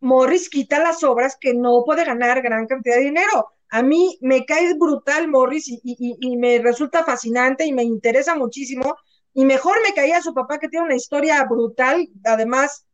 Morris 0.00 0.50
quita 0.50 0.80
las 0.80 1.04
obras 1.04 1.36
que 1.40 1.54
no 1.54 1.84
puede 1.86 2.04
ganar 2.04 2.42
gran 2.42 2.66
cantidad 2.66 2.96
de 2.96 3.02
dinero. 3.02 3.53
A 3.74 3.82
mí 3.82 4.16
me 4.20 4.46
cae 4.46 4.74
brutal 4.74 5.26
Morris 5.26 5.64
y, 5.66 6.36
me 6.36 6.60
resulta 6.60 7.02
fascinante 7.02 7.66
y 7.66 7.72
me 7.72 7.82
interesa 7.82 8.36
muchísimo. 8.36 8.96
Y 9.32 9.44
mejor 9.44 9.76
me 9.82 9.92
caía 9.92 10.22
su 10.22 10.32
papá, 10.32 10.60
que 10.60 10.68
tiene 10.68 10.86
una 10.86 10.94
historia 10.94 11.42
brutal, 11.42 12.08
además 12.24 12.86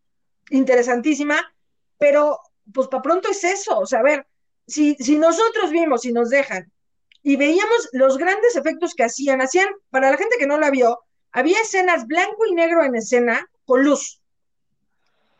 interesantísima, 0.49 1.37
pero 1.99 2.39
pues 2.73 2.89
para 2.89 3.03
pronto 3.03 3.29
es 3.29 3.45
eso. 3.45 3.79
O 3.79 3.85
sea, 3.85 3.99
a 3.99 4.05
ver, 4.05 4.27
si, 4.67 4.95
si 4.95 5.19
nosotros 5.19 5.71
vimos 5.71 6.07
y 6.07 6.15
nos 6.15 6.31
dejan 6.31 6.73
y 7.23 7.37
veíamos 7.37 7.91
los 7.93 8.17
grandes 8.17 8.57
efectos 8.57 8.95
que 8.95 9.05
hacían, 9.05 9.43
hacían, 9.43 9.69
para 9.91 10.11
la 10.11 10.17
gente 10.17 10.39
que 10.39 10.47
no 10.47 10.59
la 10.59 10.71
vio, 10.71 11.01
había 11.31 11.61
escenas 11.61 12.07
blanco 12.07 12.47
y 12.47 12.55
negro 12.55 12.83
en 12.85 12.95
escena 12.95 13.47
con 13.67 13.85
luz. 13.85 14.23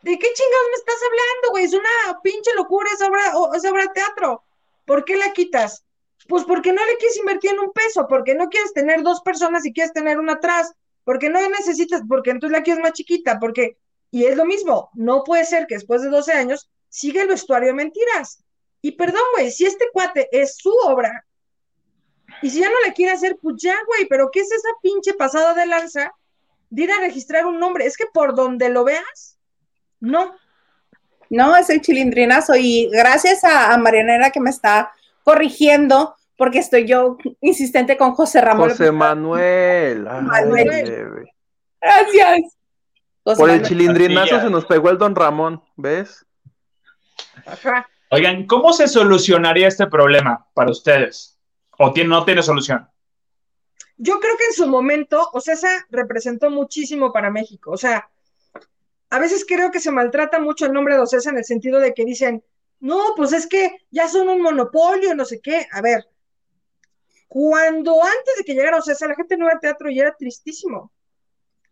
¿De 0.03 0.19
qué 0.19 0.27
chingados 0.33 0.67
me 0.69 0.77
estás 0.77 0.99
hablando, 1.03 1.49
güey? 1.49 1.63
Es 1.63 1.73
una 1.73 2.21
pinche 2.21 2.53
locura 2.53 2.91
esa 2.93 3.07
obra, 3.07 3.57
esa 3.57 3.71
obra 3.71 3.83
de 3.85 3.93
teatro. 3.95 4.43
¿Por 4.85 5.05
qué 5.05 5.15
la 5.17 5.31
quitas? 5.33 5.85
Pues 6.27 6.43
porque 6.45 6.73
no 6.73 6.85
le 6.85 6.97
quieres 6.97 7.17
invertir 7.17 7.51
en 7.51 7.59
un 7.59 7.71
peso, 7.71 8.07
porque 8.07 8.35
no 8.35 8.49
quieres 8.49 8.73
tener 8.73 9.01
dos 9.01 9.21
personas 9.21 9.65
y 9.65 9.73
quieres 9.73 9.93
tener 9.93 10.19
una 10.19 10.33
atrás, 10.33 10.73
porque 11.03 11.29
no 11.29 11.39
necesitas, 11.49 12.01
porque 12.07 12.31
entonces 12.31 12.57
la 12.57 12.63
quieres 12.63 12.83
más 12.83 12.93
chiquita, 12.93 13.39
porque, 13.39 13.77
y 14.11 14.25
es 14.25 14.37
lo 14.37 14.45
mismo, 14.45 14.89
no 14.93 15.23
puede 15.23 15.45
ser 15.45 15.67
que 15.67 15.75
después 15.75 16.01
de 16.01 16.09
12 16.09 16.33
años 16.33 16.69
siga 16.89 17.21
el 17.21 17.27
vestuario 17.27 17.69
de 17.69 17.73
mentiras. 17.73 18.43
Y 18.81 18.91
perdón, 18.93 19.21
güey, 19.35 19.51
si 19.51 19.65
este 19.65 19.85
cuate 19.91 20.27
es 20.31 20.57
su 20.57 20.71
obra, 20.85 21.25
y 22.41 22.49
si 22.49 22.59
ya 22.59 22.69
no 22.69 22.79
la 22.85 22.93
quiere 22.93 23.11
hacer, 23.11 23.37
pues 23.41 23.55
ya, 23.61 23.75
güey, 23.87 24.07
pero 24.07 24.29
¿qué 24.31 24.39
es 24.39 24.51
esa 24.51 24.69
pinche 24.81 25.13
pasada 25.13 25.53
de 25.53 25.65
lanza 25.65 26.13
de 26.69 26.83
ir 26.83 26.91
a 26.91 26.99
registrar 26.99 27.45
un 27.45 27.59
nombre? 27.59 27.85
Es 27.85 27.97
que 27.97 28.05
por 28.13 28.35
donde 28.35 28.69
lo 28.69 28.83
veas, 28.83 29.37
no. 29.99 30.35
No, 31.31 31.55
es 31.55 31.69
el 31.69 31.79
chilindrinazo. 31.79 32.55
Y 32.57 32.89
gracias 32.91 33.45
a, 33.45 33.73
a 33.73 33.77
Marianela 33.77 34.31
que 34.31 34.41
me 34.41 34.49
está 34.49 34.91
corrigiendo, 35.23 36.13
porque 36.35 36.59
estoy 36.59 36.85
yo 36.85 37.17
insistente 37.39 37.95
con 37.95 38.11
José 38.11 38.41
Ramón. 38.41 38.69
José 38.69 38.91
Manuel. 38.91 40.03
Manuel. 40.03 41.29
Gracias. 41.79 42.57
José 43.23 43.39
Por 43.39 43.49
el 43.49 43.61
chilindrinazo 43.61 44.41
se 44.41 44.49
nos 44.49 44.65
pegó 44.65 44.89
el 44.89 44.97
don 44.97 45.15
Ramón, 45.15 45.63
¿ves? 45.77 46.25
Ajá. 47.45 47.87
Oigan, 48.09 48.45
¿cómo 48.45 48.73
se 48.73 48.89
solucionaría 48.89 49.69
este 49.69 49.87
problema 49.87 50.45
para 50.53 50.69
ustedes? 50.69 51.39
¿O 51.77 51.93
tiene, 51.93 52.09
no 52.09 52.25
tiene 52.25 52.43
solución? 52.43 52.89
Yo 53.95 54.19
creo 54.19 54.35
que 54.37 54.47
en 54.47 54.53
su 54.53 54.67
momento, 54.67 55.29
o 55.31 55.39
sea, 55.39 55.55
representó 55.89 56.49
muchísimo 56.49 57.13
para 57.13 57.29
México. 57.29 57.71
O 57.71 57.77
sea, 57.77 58.10
a 59.11 59.19
veces 59.19 59.45
creo 59.45 59.71
que 59.71 59.81
se 59.81 59.91
maltrata 59.91 60.39
mucho 60.39 60.65
el 60.65 60.71
nombre 60.71 60.95
de 60.95 61.01
Ocesa 61.01 61.29
en 61.29 61.37
el 61.37 61.43
sentido 61.43 61.79
de 61.79 61.93
que 61.93 62.05
dicen, 62.05 62.43
no, 62.79 63.13
pues 63.17 63.33
es 63.33 63.45
que 63.45 63.77
ya 63.91 64.07
son 64.07 64.29
un 64.29 64.41
monopolio, 64.41 65.13
no 65.13 65.25
sé 65.25 65.41
qué. 65.41 65.67
A 65.73 65.81
ver, 65.81 66.07
cuando 67.27 68.01
antes 68.01 68.37
de 68.37 68.45
que 68.45 68.53
llegara 68.53 68.77
Ocesa, 68.77 69.07
la 69.07 69.15
gente 69.15 69.35
no 69.35 69.45
iba 69.45 69.53
al 69.53 69.59
teatro 69.59 69.89
y 69.89 69.99
era 69.99 70.15
tristísimo. 70.15 70.93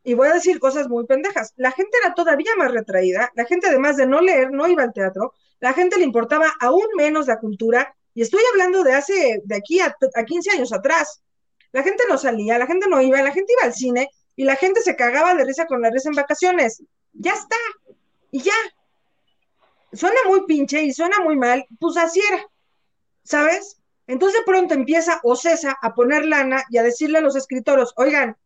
Y 0.04 0.16
voy 0.16 0.28
a 0.28 0.34
decir 0.34 0.60
cosas 0.60 0.90
muy 0.90 1.06
pendejas. 1.06 1.54
La 1.56 1.72
gente 1.72 1.98
era 2.04 2.14
todavía 2.14 2.52
más 2.58 2.72
retraída, 2.72 3.32
la 3.36 3.46
gente 3.46 3.68
además 3.68 3.96
de 3.96 4.06
no 4.06 4.20
leer, 4.20 4.52
no 4.52 4.68
iba 4.68 4.84
al 4.84 4.94
teatro, 4.94 5.34
la 5.62 5.72
gente 5.72 5.98
le 5.98 6.04
importaba 6.04 6.48
aún 6.60 6.88
menos 6.98 7.28
la 7.28 7.40
cultura, 7.40 7.96
y 8.14 8.22
estoy 8.22 8.42
hablando 8.52 8.84
de 8.84 8.94
hace, 8.94 9.42
de 9.46 9.56
aquí 9.56 9.80
a, 9.80 9.96
a 10.16 10.24
15 10.26 10.52
años 10.52 10.74
atrás. 10.74 11.22
La 11.72 11.84
gente 11.84 12.04
no 12.10 12.18
salía, 12.18 12.60
la 12.60 12.68
gente 12.68 12.88
no 12.90 13.02
iba, 13.02 13.22
la 13.22 13.32
gente 13.32 13.54
iba 13.54 13.64
al 13.64 13.74
cine 13.74 14.10
y 14.40 14.46
la 14.46 14.56
gente 14.56 14.82
se 14.82 14.96
cagaba 14.96 15.36
de 15.36 15.44
risa 15.44 15.66
con 15.66 15.82
la 15.82 15.90
risa 15.90 16.08
en 16.08 16.16
vacaciones. 16.16 16.82
Ya 17.12 17.34
está. 17.34 17.58
Y 18.32 18.40
ya. 18.40 18.54
Suena 19.92 20.16
muy 20.28 20.46
pinche 20.46 20.82
y 20.82 20.94
suena 20.94 21.20
muy 21.20 21.36
mal, 21.36 21.66
pues 21.78 21.98
así 21.98 22.22
era. 22.26 22.48
¿Sabes? 23.22 23.82
Entonces 24.08 24.40
de 24.40 24.46
pronto 24.46 24.76
empieza 24.76 25.20
Ocesa 25.24 25.78
a 25.82 25.94
poner 25.94 26.24
lana 26.24 26.64
y 26.70 26.78
a 26.78 26.84
decirle 26.84 27.18
a 27.18 27.22
los 27.22 27.36
escritores, 27.36 27.90
oigan, 27.98 28.38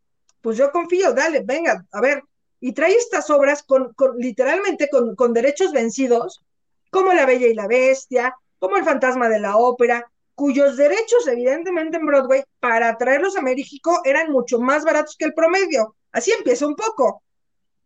pues 0.41 0.57
yo 0.57 0.71
confío, 0.71 1.13
dale, 1.13 1.43
venga, 1.45 1.85
a 1.91 2.01
ver, 2.01 2.23
y 2.59 2.73
trae 2.73 2.95
estas 2.95 3.29
obras 3.29 3.61
con, 3.61 3.93
literalmente 4.17 4.89
con, 4.89 5.31
derechos 5.31 5.73
vencidos, 5.73 6.43
como 6.89 7.13
La 7.13 7.27
Bella 7.27 7.45
y 7.45 7.53
la 7.53 7.67
Bestia, 7.67 8.35
como 8.57 8.77
El 8.77 8.83
Fantasma 8.83 9.29
de 9.29 9.39
la 9.39 9.57
Ópera, 9.57 10.11
cuyos 10.35 10.77
derechos, 10.77 11.27
evidentemente 11.27 11.97
en 11.97 12.05
Broadway, 12.05 12.43
para 12.59 12.97
traerlos 12.97 13.35
a 13.37 13.41
México 13.41 14.01
eran 14.03 14.31
mucho 14.31 14.59
más 14.59 14.83
baratos 14.83 15.15
que 15.17 15.25
el 15.25 15.33
promedio. 15.33 15.95
Así 16.11 16.31
empieza 16.31 16.67
un 16.67 16.75
poco. 16.75 17.23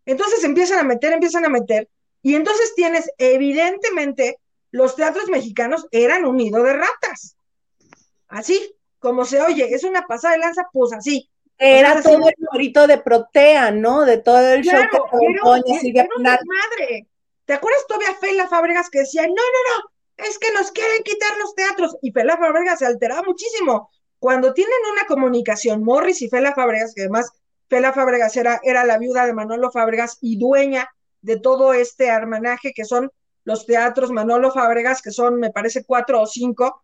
Entonces 0.06 0.44
empiezan 0.44 0.80
a 0.80 0.84
meter, 0.84 1.14
empiezan 1.14 1.46
a 1.46 1.50
meter, 1.50 1.90
y 2.22 2.36
entonces 2.36 2.74
tienes, 2.76 3.10
evidentemente, 3.18 4.40
los 4.72 4.96
teatros 4.96 5.30
mexicanos 5.30 5.88
eran 5.92 6.26
un 6.26 6.38
nido 6.38 6.64
de 6.64 6.74
ratas. 6.74 7.36
Así, 8.28 8.76
como 9.00 9.26
se 9.26 9.42
oye, 9.42 9.74
es 9.74 9.84
una 9.84 10.06
pasada 10.06 10.34
de 10.34 10.40
lanza, 10.40 10.68
pues 10.72 10.94
así. 10.94 11.30
Era 11.58 12.02
todo 12.02 12.28
el 12.28 12.36
morito 12.52 12.86
de 12.86 13.00
Protea, 13.00 13.72
¿no? 13.72 14.06
De 14.06 14.20
todo 14.20 14.48
el 14.54 14.64
show 14.64 14.80
que 14.92 15.00
Doña 15.44 15.80
Silvia 15.80 16.08
madre. 16.20 17.08
¿Te 17.46 17.54
acuerdas 17.54 17.86
todavía 17.88 18.14
Fela 18.16 18.48
Fábregas 18.48 18.90
que 18.90 19.00
decía, 19.00 19.24
no, 19.24 19.30
no, 19.30 19.34
no, 19.34 19.92
es 20.18 20.40
que 20.40 20.52
nos 20.54 20.72
quieren 20.72 21.04
quitar 21.04 21.38
los 21.38 21.56
teatros? 21.56 21.98
Y 22.02 22.12
Fela 22.12 22.38
Fábregas 22.38 22.80
se 22.80 22.86
alteraba 22.86 23.24
muchísimo. 23.24 23.90
Cuando 24.20 24.54
tienen 24.54 24.78
una 24.92 25.06
comunicación, 25.06 25.84
Morris 25.84 26.22
y 26.22 26.30
Fela 26.30 26.54
Fábregas, 26.54 26.94
que 26.96 27.02
además 27.02 27.32
Fela 27.70 27.94
Fábregas 27.94 28.36
era, 28.36 28.60
era 28.64 28.84
la 28.84 28.98
viuda 28.98 29.26
de 29.26 29.34
Manolo 29.34 29.72
Fábregas 29.72 30.18
y 30.22 30.38
dueña 30.38 30.90
de 31.22 31.40
todo 31.40 31.74
este 31.74 32.08
hermanaje 32.08 32.74
que 32.74 32.86
son 32.86 33.12
los 33.44 33.66
teatros 33.66 34.12
Manolo 34.12 34.52
Fábregas, 34.52 35.02
que 35.02 35.12
son, 35.12 35.40
me 35.40 35.52
parece, 35.52 35.86
cuatro 35.86 36.22
o 36.22 36.26
cinco, 36.26 36.84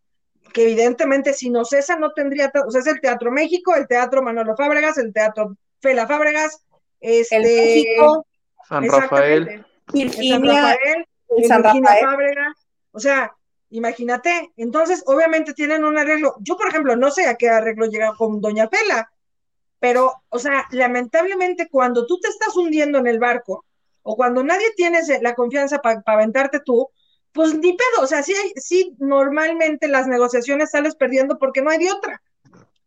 que 0.54 0.64
evidentemente 0.64 1.34
si 1.34 1.50
no 1.50 1.66
cesa 1.66 1.98
no 1.98 2.14
tendría, 2.14 2.52
o 2.66 2.72
sea, 2.72 2.82
es 2.82 2.88
el 2.88 3.02
Teatro 3.02 3.32
México, 3.32 3.76
el 3.76 3.88
Teatro 3.88 4.22
Manolo 4.22 4.56
Fábregas, 4.56 4.98
el 4.98 5.12
Teatro 5.12 5.58
Fela 5.82 6.08
Fábregas, 6.08 6.64
este, 7.02 7.36
el 7.36 7.44
México, 7.44 8.26
San 8.68 8.88
Rafael, 8.88 9.66
Virginia, 9.92 10.36
San 10.36 10.48
Rafael, 10.48 11.06
Virginia 11.38 11.98
Fábregas, 12.02 12.63
o 12.94 13.00
sea, 13.00 13.36
imagínate, 13.70 14.54
entonces 14.56 15.04
obviamente 15.08 15.54
tienen 15.54 15.84
un 15.84 15.98
arreglo, 15.98 16.36
yo 16.40 16.56
por 16.56 16.70
ejemplo 16.70 16.96
no 16.96 17.12
sé 17.12 17.28
a 17.28 17.36
qué 17.36 17.50
arreglo 17.50 17.88
llega 17.88 18.14
con 18.16 18.40
Doña 18.40 18.70
Fela, 18.70 19.12
pero, 19.80 20.14
o 20.30 20.40
sea, 20.40 20.66
lamentablemente 20.72 21.68
cuando 21.70 22.06
tú 22.06 22.20
te 22.20 22.30
estás 22.30 22.56
hundiendo 22.56 23.00
en 23.00 23.08
el 23.08 23.20
barco, 23.20 23.66
o 24.04 24.16
cuando 24.16 24.44
nadie 24.44 24.72
tiene 24.76 25.02
la 25.22 25.34
confianza 25.34 25.80
para 25.80 26.02
aventarte 26.06 26.60
tú, 26.60 26.90
pues 27.34 27.56
ni 27.56 27.74
pedo, 27.74 28.04
o 28.04 28.08
sea, 28.08 28.22
sí, 28.22 28.34
sí, 28.56 28.96
normalmente 29.00 29.88
las 29.88 30.08
negociaciones 30.08 30.72
sales 30.72 30.96
perdiendo 30.96 31.38
porque 31.40 31.62
no 31.62 31.72
hay 31.72 31.80
de 31.80 31.92
otra, 31.92 32.22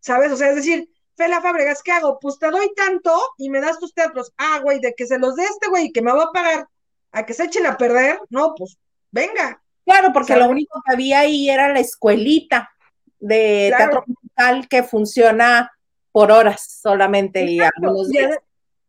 ¿sabes? 0.00 0.30
O 0.30 0.36
sea, 0.36 0.50
es 0.50 0.56
decir, 0.56 0.88
Fela 1.16 1.40
Fábregas, 1.40 1.82
¿qué 1.82 1.92
hago? 1.92 2.18
Pues 2.20 2.38
te 2.38 2.50
doy 2.50 2.72
tanto 2.76 3.12
y 3.38 3.50
me 3.50 3.60
das 3.60 3.78
tus 3.78 3.94
teatros. 3.94 4.32
Ah, 4.36 4.60
güey, 4.62 4.80
de 4.80 4.94
que 4.94 5.06
se 5.06 5.18
los 5.18 5.34
dé 5.34 5.44
este 5.44 5.68
güey 5.68 5.90
que 5.90 6.02
me 6.02 6.12
va 6.12 6.24
a 6.24 6.32
pagar 6.32 6.68
a 7.12 7.24
que 7.24 7.34
se 7.34 7.44
echen 7.44 7.66
a 7.66 7.76
perder, 7.76 8.20
no, 8.28 8.54
pues 8.54 8.78
venga. 9.10 9.62
Claro, 9.86 10.12
porque 10.12 10.32
¿sabes? 10.32 10.44
lo 10.44 10.50
único 10.50 10.82
que 10.84 10.92
había 10.92 11.20
ahí 11.20 11.48
era 11.48 11.72
la 11.72 11.78
escuelita 11.78 12.70
de 13.20 13.68
claro. 13.68 13.84
teatro 13.92 14.04
musical 14.06 14.68
que 14.68 14.82
funciona 14.82 15.72
por 16.10 16.32
horas 16.32 16.80
solamente 16.82 17.44
y 17.44 17.60
algunos 17.60 18.08
días. 18.08 18.36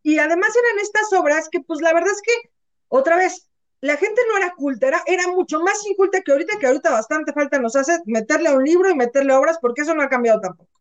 Y 0.02 0.18
además 0.18 0.50
eran 0.56 0.80
estas 0.80 1.14
obras 1.14 1.50
que, 1.50 1.60
pues 1.60 1.82
la 1.82 1.94
verdad 1.94 2.12
es 2.12 2.22
que, 2.22 2.50
otra 2.88 3.16
vez, 3.16 3.48
la 3.82 3.96
gente 3.98 4.22
no 4.30 4.38
era 4.38 4.56
culta, 4.56 4.88
era, 4.88 5.04
era, 5.06 5.28
mucho 5.28 5.60
más 5.60 5.86
inculta 5.86 6.22
que 6.22 6.32
ahorita, 6.32 6.58
que 6.58 6.66
ahorita 6.66 6.90
bastante 6.90 7.32
falta 7.32 7.60
nos 7.60 7.76
hace 7.76 8.00
meterle 8.06 8.50
a 8.50 8.54
un 8.54 8.64
libro 8.64 8.90
y 8.90 8.96
meterle 8.96 9.34
obras, 9.34 9.60
porque 9.62 9.82
eso 9.82 9.94
no 9.94 10.02
ha 10.02 10.10
cambiado 10.10 10.42
tampoco. 10.42 10.72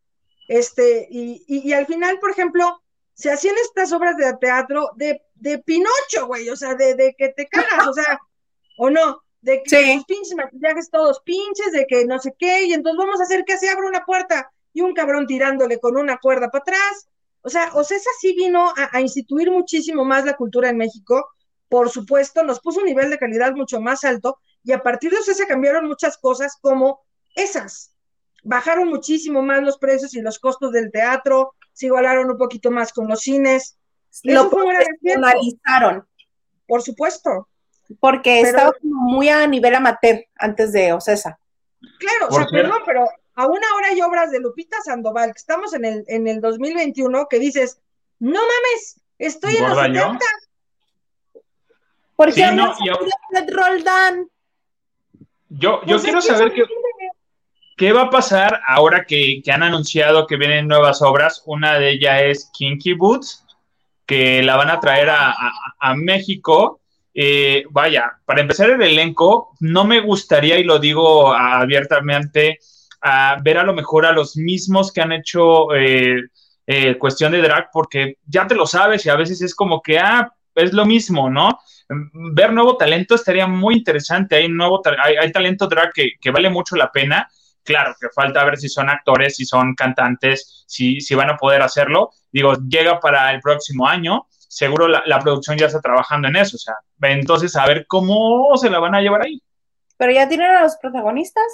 Este, 0.49 1.07
y, 1.11 1.45
y, 1.47 1.69
y 1.69 1.73
al 1.73 1.87
final, 1.87 2.19
por 2.21 2.31
ejemplo, 2.31 2.81
se 3.13 3.31
hacían 3.33 3.57
estas 3.63 3.93
obras 3.93 4.17
de 4.17 4.33
teatro 4.35 4.91
de, 4.97 5.23
de 5.35 5.59
Pinocho, 5.59 6.27
güey, 6.27 6.49
o 6.49 6.57
sea, 6.57 6.75
de, 6.75 6.95
de, 6.95 7.15
que 7.19 7.31
te 7.31 7.47
cagas, 7.49 7.89
o 7.89 7.93
sea, 7.93 8.19
o 8.79 8.89
no, 8.89 9.23
de 9.47 9.63
que 9.63 9.71
sí. 9.71 9.95
los 9.95 10.05
pinches 10.07 10.35
maquillajes 10.35 10.91
todos 10.91 11.21
pinches, 11.21 11.71
de 11.73 11.87
que 11.87 12.05
no 12.05 12.19
sé 12.19 12.35
qué, 12.37 12.65
y 12.65 12.73
entonces 12.73 12.99
vamos 12.99 13.21
a 13.21 13.23
hacer 13.23 13.45
que 13.45 13.57
se 13.57 13.69
abra 13.69 13.87
una 13.87 14.05
puerta 14.05 14.51
y 14.73 14.81
un 14.81 14.93
cabrón 14.93 15.29
tirándole 15.29 15.79
con 15.79 15.97
una 15.97 16.19
cuerda 16.19 16.51
para 16.51 16.63
atrás, 16.63 17.09
o 17.43 17.49
sea, 17.49 17.71
Ocesa 17.73 18.11
sí 18.21 18.35
vino 18.35 18.69
a, 18.77 18.91
a, 18.93 19.01
instituir 19.01 19.53
muchísimo 19.53 20.05
más 20.05 20.25
la 20.25 20.37
cultura 20.37 20.69
en 20.69 20.77
México, 20.77 21.29
por 21.69 21.91
supuesto, 21.91 22.43
nos 22.43 22.59
puso 22.59 22.81
un 22.81 22.87
nivel 22.87 23.09
de 23.09 23.19
calidad 23.19 23.55
mucho 23.55 23.81
más 23.81 24.03
alto 24.03 24.41
y 24.65 24.73
a 24.73 24.83
partir 24.83 25.13
de 25.13 25.19
Ocesa 25.19 25.47
cambiaron 25.47 25.87
muchas 25.87 26.19
cosas 26.19 26.59
como 26.61 27.05
esas. 27.37 27.95
Bajaron 28.43 28.89
muchísimo 28.89 29.43
más 29.43 29.63
los 29.63 29.79
precios 29.79 30.15
y 30.15 30.23
los 30.23 30.41
costos 30.41 30.73
del 30.73 30.91
teatro, 30.91 31.55
se 31.73 31.87
igualaron 31.87 32.29
un 32.29 32.37
poquito 32.37 32.73
más 32.73 32.93
con 32.93 33.07
los 33.07 33.21
cines. 33.21 33.79
Lo 34.25 34.51
profesionalizaron. 34.51 36.05
Por 36.67 36.83
supuesto. 36.83 37.49
Porque 38.01 38.41
pero, 38.43 38.59
estaba 38.59 38.73
muy 38.83 39.29
a 39.29 39.47
nivel 39.47 39.75
amateur 39.75 40.25
antes 40.37 40.73
de 40.73 40.93
Ocesa. 40.93 41.39
Claro, 41.99 42.29
por 42.29 42.43
o 42.43 42.49
sea, 42.49 42.63
perdón, 42.63 42.83
pero 42.85 43.05
aún 43.35 43.59
ahora 43.73 43.89
hay 43.89 44.01
obras 44.03 44.31
de 44.31 44.41
Lupita 44.41 44.77
Sandoval, 44.85 45.33
que 45.33 45.39
estamos 45.39 45.73
en 45.75 45.85
el, 45.85 46.05
en 46.09 46.27
el 46.27 46.41
2021, 46.41 47.27
que 47.29 47.39
dices, 47.39 47.79
no 48.19 48.41
mames, 48.41 49.01
estoy 49.19 49.57
en 49.57 49.69
los 49.69 49.79
70. 49.79 50.19
Porque 52.17 52.33
sí, 52.33 52.43
no, 52.55 52.75
yo, 52.85 52.95
Roldán. 53.53 54.29
Yo, 55.49 55.81
yo 55.83 55.97
pues 55.97 56.03
quiero 56.03 56.21
saber 56.23 56.53
que. 56.53 56.65
¿qué 57.77 57.93
va 57.93 58.03
a 58.05 58.11
pasar 58.11 58.61
ahora 58.67 59.05
que, 59.05 59.43
que 59.45 59.53
han 59.53 59.63
anunciado 59.63 60.27
que 60.27 60.37
vienen 60.37 60.67
nuevas 60.67 61.03
obras? 61.03 61.43
Una 61.45 61.79
de 61.79 61.91
ellas 61.93 62.23
es 62.23 62.51
Kinky 62.55 62.95
Boots, 62.95 63.45
que 64.07 64.43
la 64.43 64.57
van 64.57 64.71
a 64.71 64.81
traer 64.81 65.11
a, 65.11 65.31
a- 65.31 65.53
a 65.79 65.95
México. 65.95 66.81
Eh, 67.19 67.65
vaya, 67.71 68.13
para 68.27 68.43
empezar 68.43 68.69
el 68.69 68.83
elenco, 68.83 69.55
no 69.61 69.85
me 69.85 70.01
gustaría, 70.01 70.59
y 70.59 70.65
lo 70.65 70.79
digo 70.79 71.33
abiertamente, 71.33 72.59
ver 73.43 73.57
a 73.57 73.65
lo 73.65 73.73
mejor 73.73 74.05
a 74.05 74.13
los 74.13 74.37
mismos 74.37 74.93
que 74.93 75.01
han 75.01 75.13
hecho 75.13 75.75
eh, 75.75 76.21
eh, 76.67 76.99
cuestión 76.99 77.33
de 77.33 77.41
drag, 77.41 77.71
porque 77.73 78.19
ya 78.27 78.47
te 78.47 78.55
lo 78.55 78.67
sabes 78.67 79.07
y 79.07 79.09
a 79.09 79.17
veces 79.17 79.41
es 79.41 79.55
como 79.55 79.81
que, 79.81 79.99
ah, 79.99 80.31
es 80.55 80.75
lo 80.75 80.85
mismo, 80.85 81.31
¿no? 81.31 81.59
Ver 81.89 82.53
nuevo 82.53 82.77
talento 82.77 83.15
estaría 83.15 83.47
muy 83.47 83.77
interesante. 83.77 84.37
Hay, 84.37 84.49
nuevo, 84.49 84.83
hay 85.19 85.33
talento 85.33 85.69
drag 85.69 85.93
que, 85.95 86.13
que 86.21 86.31
vale 86.31 86.51
mucho 86.51 86.77
la 86.77 86.93
pena. 86.93 87.29
Claro, 87.65 87.95
que 87.99 88.09
falta 88.15 88.45
ver 88.45 88.59
si 88.59 88.69
son 88.69 88.91
actores, 88.91 89.37
si 89.37 89.45
son 89.45 89.75
cantantes, 89.75 90.65
si, 90.67 91.01
si 91.01 91.15
van 91.15 91.31
a 91.31 91.37
poder 91.37 91.63
hacerlo. 91.63 92.11
Digo, 92.31 92.55
llega 92.69 93.01
para 93.01 93.33
el 93.33 93.41
próximo 93.41 93.87
año. 93.89 94.27
Seguro 94.49 94.89
la, 94.89 95.03
la 95.07 95.19
producción 95.19 95.57
ya 95.59 95.67
está 95.67 95.81
trabajando 95.81 96.29
en 96.29 96.37
eso. 96.37 96.57
O 96.57 96.59
sea, 96.61 96.75
entonces 97.03 97.55
a 97.57 97.67
ver 97.67 97.87
cómo 97.87 98.57
se 98.57 98.71
la 98.71 98.79
van 98.79 98.95
a 98.95 99.01
llevar 99.01 99.23
ahí. 99.23 99.43
Pero 99.97 100.13
ya 100.13 100.29
tienen 100.29 100.51
a 100.51 100.63
los 100.63 100.77
protagonistas. 100.77 101.45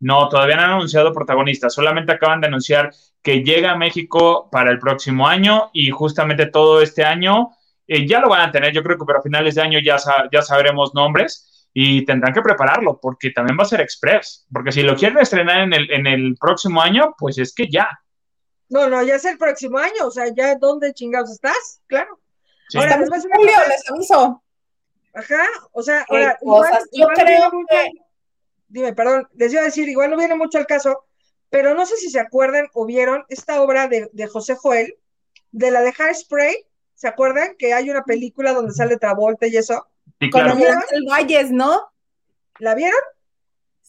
No, 0.00 0.28
todavía 0.30 0.56
no 0.56 0.62
han 0.62 0.70
anunciado 0.70 1.12
protagonistas, 1.12 1.74
solamente 1.74 2.12
acaban 2.12 2.40
de 2.40 2.46
anunciar 2.46 2.90
que 3.22 3.42
llega 3.42 3.72
a 3.72 3.76
México 3.76 4.48
para 4.50 4.70
el 4.70 4.78
próximo 4.78 5.28
año 5.28 5.68
y 5.74 5.90
justamente 5.90 6.46
todo 6.46 6.80
este 6.80 7.04
año 7.04 7.50
eh, 7.86 8.06
ya 8.06 8.20
lo 8.20 8.30
van 8.30 8.40
a 8.48 8.50
tener, 8.50 8.72
yo 8.72 8.82
creo 8.82 8.96
que 8.96 9.04
para 9.04 9.20
finales 9.20 9.56
de 9.56 9.60
año 9.62 9.78
ya, 9.84 9.98
sa- 9.98 10.26
ya 10.32 10.40
sabremos 10.40 10.94
nombres 10.94 11.68
y 11.74 12.04
tendrán 12.06 12.32
que 12.32 12.40
prepararlo 12.40 12.98
porque 12.98 13.30
también 13.30 13.58
va 13.58 13.64
a 13.64 13.66
ser 13.66 13.82
express, 13.82 14.46
porque 14.50 14.72
si 14.72 14.82
lo 14.82 14.96
quieren 14.96 15.18
estrenar 15.18 15.60
en 15.60 15.74
el, 15.74 15.90
en 15.90 16.06
el 16.06 16.34
próximo 16.40 16.80
año, 16.80 17.14
pues 17.18 17.36
es 17.36 17.52
que 17.54 17.68
ya. 17.68 17.90
No, 18.70 18.88
no, 18.88 19.02
ya 19.02 19.16
es 19.16 19.24
el 19.24 19.36
próximo 19.36 19.78
año, 19.78 20.06
o 20.06 20.10
sea, 20.10 20.32
ya 20.34 20.54
dónde 20.54 20.94
chingados 20.94 21.30
estás, 21.32 21.82
claro. 21.88 22.19
Sí. 22.70 22.78
Ahora, 22.78 22.94
en 22.94 23.02
una 23.02 23.20
julio, 23.20 23.52
les 23.68 23.90
aviso. 23.90 24.42
Ajá, 25.12 25.44
o 25.72 25.82
sea, 25.82 26.06
ahora. 26.08 26.38
Yo 26.40 26.46
igual 26.92 27.14
no 27.16 27.24
creo 27.24 27.50
mucho- 27.52 27.66
que- 27.68 27.90
dime, 28.68 28.92
perdón, 28.94 29.28
les 29.34 29.52
iba 29.52 29.62
a 29.62 29.64
decir, 29.64 29.88
igual 29.88 30.10
no 30.10 30.16
viene 30.16 30.36
mucho 30.36 30.56
al 30.58 30.66
caso, 30.66 31.04
pero 31.50 31.74
no 31.74 31.84
sé 31.84 31.96
si 31.96 32.10
se 32.10 32.20
acuerdan 32.20 32.68
o 32.74 32.86
vieron 32.86 33.24
esta 33.28 33.60
obra 33.60 33.88
de, 33.88 34.08
de 34.12 34.26
José 34.28 34.54
Joel, 34.54 34.96
de 35.50 35.70
la 35.72 35.80
de 35.82 35.92
Hairspray, 35.98 36.64
¿se 36.94 37.08
acuerdan? 37.08 37.56
Que 37.58 37.74
hay 37.74 37.90
una 37.90 38.04
película 38.04 38.52
donde 38.52 38.72
sale 38.72 38.96
Travolta 38.98 39.48
y 39.48 39.56
eso. 39.56 39.88
Sí, 40.20 40.30
Con 40.30 40.42
claro. 40.42 40.56
del 40.92 41.06
Valles, 41.10 41.50
¿no? 41.50 41.90
¿La 42.60 42.74
vieron? 42.76 43.00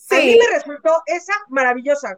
A 0.10 0.16
mí 0.16 0.32
Sí. 0.34 0.40
me 0.42 0.56
resultó 0.58 1.04
esa 1.06 1.34
maravillosa. 1.50 2.18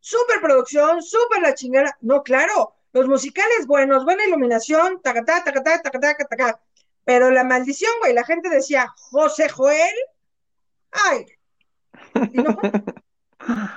Super 0.00 0.40
producción, 0.40 1.02
súper 1.02 1.40
la 1.40 1.54
chingada. 1.54 1.96
No, 2.02 2.22
claro, 2.22 2.74
los 2.92 3.06
musicales 3.06 3.66
buenos, 3.66 4.04
buena 4.04 4.24
iluminación, 4.24 5.00
tacatá, 5.02 5.44
tacatá, 5.44 5.80
tacatá, 5.82 6.16
tacatá. 6.16 6.60
Pero 7.04 7.30
la 7.30 7.44
maldición, 7.44 7.90
güey, 8.00 8.12
la 8.12 8.24
gente 8.24 8.48
decía, 8.48 8.86
José 8.96 9.48
Joel, 9.48 9.94
ay. 10.92 11.26
Y 12.32 12.36
no 12.38 12.54
fue. 12.54 12.72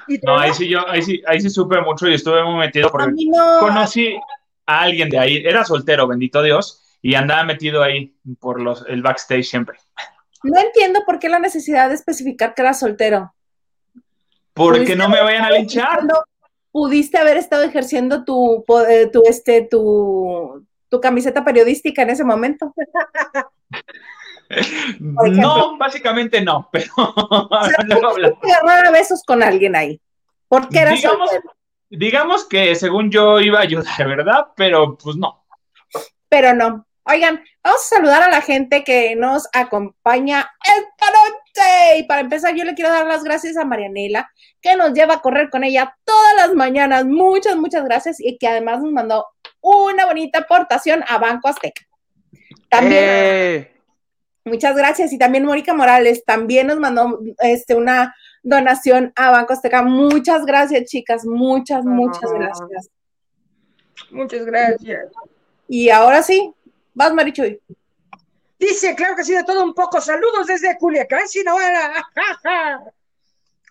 Y 0.07 0.17
No, 0.23 0.37
ahí 0.39 0.53
sí 0.53 0.67
yo, 0.67 0.87
ahí 0.89 1.01
sí, 1.01 1.21
ahí 1.27 1.39
sí 1.39 1.49
supe 1.49 1.79
mucho 1.81 2.07
y 2.07 2.15
estuve 2.15 2.43
muy 2.43 2.55
metido 2.55 2.87
A 2.87 2.91
porque 2.91 3.11
mí 3.11 3.27
no. 3.27 3.59
conocí 3.59 4.17
a 4.65 4.81
alguien 4.81 5.09
de 5.09 5.19
ahí, 5.19 5.37
era 5.45 5.63
soltero, 5.63 6.07
bendito 6.07 6.41
Dios, 6.41 6.97
y 7.01 7.15
andaba 7.15 7.43
metido 7.43 7.83
ahí 7.83 8.15
por 8.39 8.59
los, 8.59 8.83
el 8.87 9.01
backstage 9.01 9.45
siempre. 9.45 9.77
No 10.43 10.59
entiendo 10.59 11.01
por 11.05 11.19
qué 11.19 11.29
la 11.29 11.39
necesidad 11.39 11.89
de 11.89 11.95
especificar 11.95 12.53
que 12.53 12.61
era 12.63 12.73
soltero. 12.73 13.33
Porque 14.53 14.95
no 14.95 15.07
me 15.07 15.21
vayan 15.21 15.45
a 15.45 15.51
linchar. 15.51 16.01
Pudiste 16.71 17.17
haber 17.17 17.37
estado 17.37 17.63
ejerciendo 17.63 18.23
tu, 18.23 18.63
eh, 18.89 19.09
tu, 19.11 19.23
este, 19.25 19.67
tu, 19.69 20.65
tu 20.89 21.01
camiseta 21.01 21.43
periodística 21.43 22.01
en 22.01 22.09
ese 22.11 22.23
momento. 22.23 22.73
No, 24.99 25.77
básicamente 25.77 26.41
no, 26.41 26.67
pero 26.73 26.93
sea, 26.95 27.85
luego 27.85 28.09
agarrar 28.09 28.87
a 28.87 28.91
besos 28.91 29.23
con 29.25 29.41
alguien 29.43 29.75
ahí. 29.75 30.01
Porque 30.47 30.79
era 30.79 30.91
Digamos- 30.91 31.29
soltero. 31.29 31.53
Digamos 31.89 32.45
que 32.45 32.75
según 32.75 33.11
yo 33.11 33.39
iba 33.41 33.59
a 33.59 33.63
ayudar, 33.63 34.07
¿verdad? 34.07 34.47
Pero 34.55 34.97
pues 34.97 35.15
no. 35.17 35.45
Pero 36.29 36.53
no. 36.53 36.85
Oigan, 37.03 37.43
vamos 37.63 37.81
a 37.81 37.95
saludar 37.95 38.23
a 38.23 38.29
la 38.29 38.41
gente 38.41 38.83
que 38.83 39.15
nos 39.15 39.47
acompaña 39.53 40.49
esta. 40.63 41.11
Y 41.97 42.03
para 42.03 42.21
empezar, 42.21 42.55
yo 42.55 42.63
le 42.63 42.73
quiero 42.73 42.91
dar 42.91 43.05
las 43.05 43.23
gracias 43.23 43.57
a 43.57 43.65
Marianela, 43.65 44.29
que 44.61 44.75
nos 44.75 44.93
lleva 44.93 45.15
a 45.15 45.21
correr 45.21 45.49
con 45.49 45.63
ella 45.63 45.95
todas 46.05 46.35
las 46.37 46.53
mañanas. 46.53 47.05
Muchas, 47.05 47.57
muchas 47.57 47.83
gracias. 47.83 48.19
Y 48.19 48.37
que 48.37 48.47
además 48.47 48.81
nos 48.81 48.91
mandó 48.91 49.25
una 49.61 50.05
bonita 50.05 50.39
aportación 50.39 51.03
a 51.07 51.17
Banco 51.17 51.47
Azteca. 51.47 51.81
También, 52.69 53.03
Eh, 53.03 53.71
muchas 54.45 54.75
gracias. 54.75 55.11
Y 55.13 55.17
también 55.17 55.45
Mónica 55.45 55.73
Morales 55.73 56.23
también 56.25 56.67
nos 56.67 56.79
mandó 56.79 57.19
este, 57.39 57.75
una 57.75 58.15
donación 58.43 59.11
a 59.15 59.31
Banco 59.31 59.53
Azteca. 59.53 59.83
Muchas 59.83 60.45
gracias, 60.45 60.85
chicas. 60.89 61.25
Muchas, 61.25 61.83
muchas 61.85 62.31
Ah. 62.31 62.35
gracias. 62.37 62.89
Muchas 64.09 64.45
gracias. 64.45 65.11
Y 65.67 65.89
ahora 65.89 66.23
sí, 66.23 66.53
vas, 66.93 67.13
Marichuy. 67.13 67.59
Dice, 68.61 68.93
claro 68.93 69.15
que 69.15 69.23
sí, 69.23 69.33
de 69.33 69.43
todo 69.43 69.63
un 69.63 69.73
poco. 69.73 69.99
Saludos 69.99 70.45
desde 70.45 70.77
Culiacán, 70.77 71.27
Sinaloa. 71.27 72.07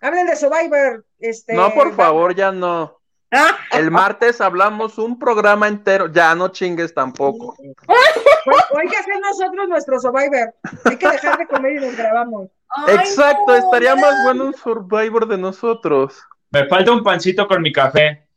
Hablen 0.01 0.27
de 0.27 0.35
Survivor. 0.35 1.05
Este, 1.17 1.53
no, 1.53 1.73
por 1.73 1.95
favor, 1.95 2.35
ya 2.35 2.51
no. 2.51 2.99
Ah, 3.31 3.57
El 3.71 3.89
martes 3.89 4.41
hablamos 4.41 4.97
un 4.97 5.17
programa 5.17 5.69
entero. 5.69 6.11
Ya 6.11 6.35
no 6.35 6.49
chingues 6.49 6.93
tampoco. 6.93 7.55
Hay 7.57 8.87
que 8.89 8.97
hacer 8.97 9.17
nosotros 9.21 9.69
nuestro 9.69 9.97
Survivor. 9.97 10.53
Hay 10.83 10.97
que 10.97 11.07
dejar 11.07 11.37
de 11.37 11.47
comer 11.47 11.71
y 11.71 11.85
nos 11.85 11.95
grabamos. 11.95 12.49
Exacto, 12.89 13.45
no, 13.47 13.55
estaría 13.55 13.95
más 13.95 14.25
bueno 14.25 14.43
un 14.43 14.53
Survivor 14.53 15.25
de 15.25 15.37
nosotros. 15.37 16.21
Me 16.49 16.67
falta 16.67 16.91
un 16.91 17.01
pancito 17.01 17.47
con 17.47 17.61
mi 17.61 17.71
café. 17.71 18.27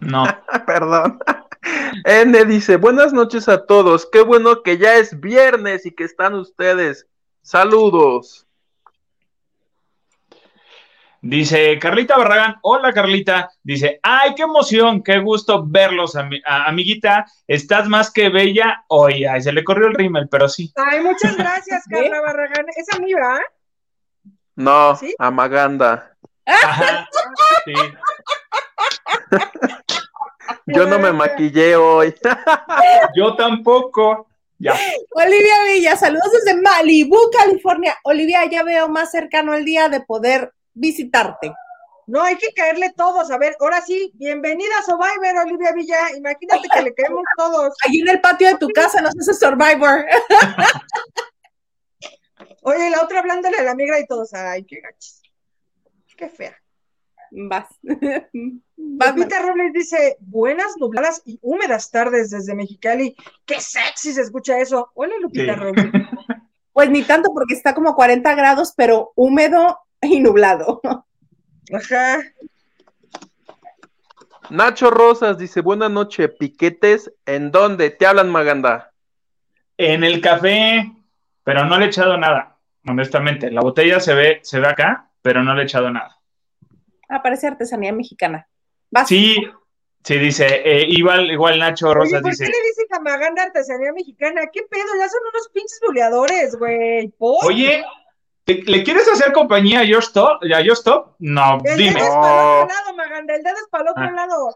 No. 0.00 0.24
Perdón. 0.66 1.18
N 2.04 2.44
dice, 2.44 2.76
buenas 2.76 3.12
noches 3.12 3.48
a 3.48 3.64
todos. 3.66 4.08
Qué 4.10 4.22
bueno 4.22 4.62
que 4.62 4.78
ya 4.78 4.94
es 4.96 5.18
viernes 5.20 5.86
y 5.86 5.94
que 5.94 6.04
están 6.04 6.34
ustedes. 6.34 7.06
Saludos. 7.42 8.46
Dice 11.26 11.78
Carlita 11.78 12.18
Barragán, 12.18 12.56
hola 12.60 12.92
Carlita. 12.92 13.50
Dice, 13.62 13.98
ay, 14.02 14.34
qué 14.34 14.42
emoción, 14.42 15.02
qué 15.02 15.20
gusto 15.20 15.64
verlos, 15.66 16.16
ami- 16.16 16.42
a- 16.44 16.66
amiguita. 16.68 17.24
Estás 17.46 17.88
más 17.88 18.10
que 18.12 18.28
bella 18.28 18.84
hoy. 18.88 19.24
Ay, 19.24 19.40
se 19.40 19.50
le 19.52 19.64
corrió 19.64 19.86
el 19.86 19.94
rímel, 19.94 20.28
pero 20.30 20.50
sí. 20.50 20.70
Ay, 20.76 21.00
muchas 21.00 21.34
gracias, 21.38 21.82
Carla 21.90 22.20
Barragán. 22.20 22.66
Esa 22.76 22.98
mí, 22.98 23.14
¿verdad? 23.14 23.40
No, 24.56 24.94
¿Sí? 24.96 25.14
a 25.18 25.30
Maganda. 25.30 26.14
Ajá. 26.44 27.08
Sí. 27.64 27.72
Yo 30.66 30.86
no 30.86 30.98
me 30.98 31.12
maquillé 31.12 31.76
hoy. 31.76 32.14
Yo 33.16 33.36
tampoco. 33.36 34.26
Ya. 34.58 34.74
Olivia 35.10 35.54
Villa, 35.66 35.96
saludos 35.96 36.30
desde 36.32 36.60
Malibu, 36.60 37.16
California. 37.30 37.96
Olivia, 38.04 38.44
ya 38.46 38.62
veo 38.62 38.88
más 38.88 39.10
cercano 39.10 39.54
el 39.54 39.64
día 39.64 39.88
de 39.88 40.00
poder 40.00 40.52
visitarte. 40.72 41.52
No, 42.06 42.22
hay 42.22 42.36
que 42.36 42.52
caerle 42.52 42.92
todos. 42.96 43.30
A 43.30 43.38
ver, 43.38 43.56
ahora 43.60 43.80
sí, 43.80 44.12
bienvenida 44.14 44.78
a 44.78 44.82
Survivor, 44.82 45.46
Olivia 45.46 45.72
Villa. 45.72 46.10
Imagínate 46.16 46.68
que 46.72 46.82
le 46.82 46.94
caemos 46.94 47.22
todos. 47.36 47.74
Allí 47.86 48.00
en 48.00 48.08
el 48.08 48.20
patio 48.20 48.48
de 48.48 48.58
tu 48.58 48.68
casa 48.68 49.00
nos 49.00 49.18
hace 49.18 49.34
Survivor. 49.34 50.04
Oye, 52.62 52.90
la 52.90 53.02
otra 53.02 53.20
hablándole 53.20 53.58
a 53.58 53.62
la 53.62 53.74
migra 53.74 54.00
y 54.00 54.06
todos. 54.06 54.32
Ay, 54.34 54.64
qué 54.64 54.80
gachis. 54.80 55.22
Qué 56.16 56.28
fea. 56.28 56.56
Vas. 57.36 57.68
Lupita 58.76 59.42
Robles 59.42 59.72
dice, 59.72 60.16
buenas 60.20 60.76
nubladas 60.78 61.22
y 61.24 61.38
húmedas 61.42 61.90
tardes 61.90 62.30
desde 62.30 62.54
Mexicali. 62.54 63.16
Qué 63.44 63.60
sexy 63.60 64.12
se 64.12 64.22
escucha 64.22 64.58
eso. 64.58 64.90
Hola, 64.94 65.14
Lupita 65.20 65.54
Sí. 65.54 65.60
Robles. 65.60 65.86
Pues 66.72 66.90
ni 66.90 67.04
tanto 67.04 67.32
porque 67.32 67.54
está 67.54 67.72
como 67.72 67.94
40 67.94 68.34
grados, 68.34 68.74
pero 68.76 69.12
húmedo 69.14 69.78
y 70.02 70.18
nublado. 70.18 70.80
Ajá. 71.72 72.18
Nacho 74.50 74.90
Rosas 74.90 75.38
dice, 75.38 75.60
buena 75.60 75.88
noche, 75.88 76.28
piquetes. 76.28 77.12
¿En 77.26 77.52
dónde? 77.52 77.90
Te 77.90 78.08
hablan, 78.08 78.28
Maganda. 78.28 78.90
En 79.78 80.02
el 80.02 80.20
café, 80.20 80.90
pero 81.44 81.64
no 81.64 81.78
le 81.78 81.84
he 81.84 81.88
echado 81.88 82.16
nada, 82.16 82.58
honestamente. 82.88 83.52
La 83.52 83.60
botella 83.60 84.00
se 84.00 84.14
ve, 84.14 84.40
se 84.42 84.58
ve 84.58 84.66
acá, 84.66 85.10
pero 85.22 85.44
no 85.44 85.54
le 85.54 85.62
he 85.62 85.64
echado 85.66 85.92
nada. 85.92 86.18
Aparece 87.08 87.46
artesanía 87.46 87.92
mexicana. 87.92 88.48
Vas. 88.90 89.08
Sí, 89.08 89.36
sí, 90.04 90.18
dice, 90.18 90.46
eh, 90.64 90.86
igual, 90.88 91.30
igual 91.30 91.58
Nacho 91.58 91.86
Oye, 91.88 91.94
Rosas 91.94 92.22
¿por 92.22 92.30
dice, 92.30 92.44
qué 92.44 92.50
le 92.50 92.62
dicen 92.68 92.86
Camaganda 92.90 93.42
artesanía 93.42 93.92
mexicana? 93.92 94.42
¿Qué 94.52 94.60
pedo? 94.70 94.84
Ya 94.98 95.08
son 95.08 95.20
unos 95.32 95.48
pinches 95.52 95.80
buleadores, 95.86 96.56
güey. 96.56 97.12
Oye, 97.18 97.84
¿te- 98.44 98.62
¿le 98.62 98.82
quieres 98.84 99.08
hacer 99.08 99.32
compañía 99.32 99.80
a 99.80 99.84
Your 99.84 100.02
Stop? 100.02 100.42
¿A 100.44 100.60
Stop? 100.60 101.16
No, 101.18 101.58
El 101.64 101.76
dime. 101.78 101.94
dedo 101.94 102.04
es 102.04 102.14
para 102.14 102.42
el 102.42 102.62
otro 102.62 102.74
lado, 102.76 102.96
Maganda, 102.96 103.34
el 103.34 103.42
dedo 103.42 103.54
es 103.56 103.68
para 103.70 103.82
el 103.84 103.90
otro 103.90 104.04
Ah. 104.04 104.12
lado. 104.12 104.54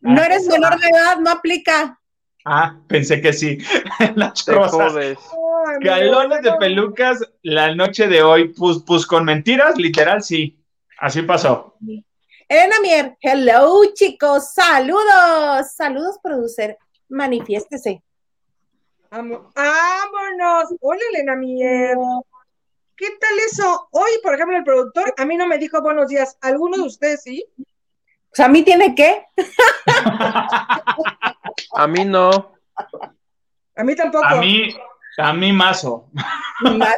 No 0.00 0.20
Ah, 0.22 0.26
eres 0.26 0.46
menor 0.46 0.78
de 0.78 0.88
edad, 0.88 1.16
no 1.18 1.30
aplica. 1.30 1.98
Ah, 2.44 2.76
pensé 2.86 3.20
que 3.20 3.32
sí. 3.32 3.58
Nacho 4.16 4.44
Te 4.46 4.52
Rosas. 4.52 4.92
jodes. 4.92 5.18
Ay, 5.18 5.76
amigo, 5.76 5.90
Galones 5.90 6.42
de 6.42 6.52
pelucas 6.54 7.20
la 7.42 7.74
noche 7.74 8.06
de 8.06 8.22
hoy, 8.22 8.48
pues, 8.48 8.78
pues 8.86 9.04
con 9.06 9.24
mentiras, 9.24 9.76
literal, 9.76 10.22
sí. 10.22 10.57
Así 10.98 11.22
pasó. 11.22 11.76
Elena 12.48 12.80
Mier, 12.80 13.16
hello 13.20 13.82
chicos, 13.94 14.52
saludos. 14.52 15.72
Saludos, 15.74 16.18
producer. 16.22 16.78
Manifiéstese. 17.08 18.02
Vámonos. 19.10 20.74
Hola, 20.80 21.00
Elena 21.12 21.36
Mier. 21.36 21.96
¿Qué 22.96 23.06
tal 23.20 23.38
eso? 23.46 23.88
Hoy, 23.92 24.10
por 24.22 24.34
ejemplo, 24.34 24.56
el 24.56 24.64
productor 24.64 25.14
a 25.16 25.24
mí 25.24 25.36
no 25.36 25.46
me 25.46 25.58
dijo 25.58 25.80
buenos 25.80 26.08
días. 26.08 26.36
¿Alguno 26.40 26.76
de 26.76 26.82
ustedes 26.82 27.22
sí? 27.22 27.46
O 27.58 28.34
sea, 28.34 28.46
a 28.46 28.48
mí 28.48 28.62
tiene 28.62 28.94
que. 28.94 29.24
A 31.74 31.86
mí 31.86 32.04
no. 32.04 32.52
A 33.76 33.84
mí 33.84 33.94
tampoco. 33.94 34.24
A 34.24 34.36
mí, 34.36 34.74
a 35.16 35.32
mí 35.32 35.52
mazo. 35.52 36.08
Más. 36.60 36.96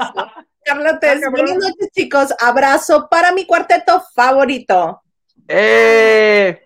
Carlotes, 0.74 1.20
Ah, 1.26 1.30
buenas 1.30 1.56
noches, 1.56 1.88
chicos. 1.92 2.32
Abrazo 2.40 3.08
para 3.10 3.32
mi 3.32 3.44
cuarteto 3.44 4.04
favorito. 4.14 5.02
¡Eh! 5.48 6.62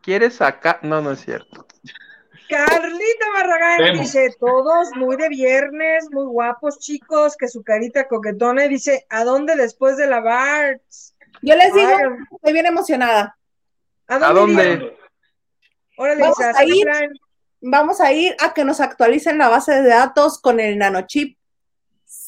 ¿Quieres 0.00 0.36
sacar? 0.36 0.78
No, 0.82 1.00
no 1.02 1.10
es 1.10 1.22
cierto. 1.24 1.66
Carlita 2.48 3.26
Barragán 3.34 3.78
Vemos. 3.78 4.00
dice, 4.02 4.32
todos 4.38 4.90
muy 4.94 5.16
de 5.16 5.28
viernes, 5.28 6.06
muy 6.12 6.26
guapos 6.26 6.78
chicos, 6.78 7.36
que 7.36 7.48
su 7.48 7.64
carita 7.64 8.06
coquetona 8.06 8.66
y 8.66 8.68
dice, 8.68 9.04
¿a 9.10 9.24
dónde 9.24 9.56
después 9.56 9.96
de 9.96 10.06
la 10.06 10.20
Barts? 10.20 11.16
Yo 11.42 11.56
les 11.56 11.74
digo, 11.74 11.88
Ay, 11.88 12.04
estoy 12.30 12.52
bien 12.52 12.66
emocionada. 12.66 13.36
¿A 14.06 14.18
dónde? 14.20 14.26
¿A 14.28 14.32
dónde? 14.32 14.72
irían? 14.72 14.92
Órale, 15.96 16.20
Vamos 16.22 16.40
a 16.40 16.52
¿qué 16.52 16.64
ir. 16.66 16.88
Vamos 17.60 18.00
a 18.00 18.12
ir 18.12 18.36
a 18.40 18.54
que 18.54 18.64
nos 18.64 18.78
actualicen 18.80 19.38
la 19.38 19.48
base 19.48 19.82
de 19.82 19.88
datos 19.88 20.40
con 20.40 20.60
el 20.60 20.78
nanochip. 20.78 21.35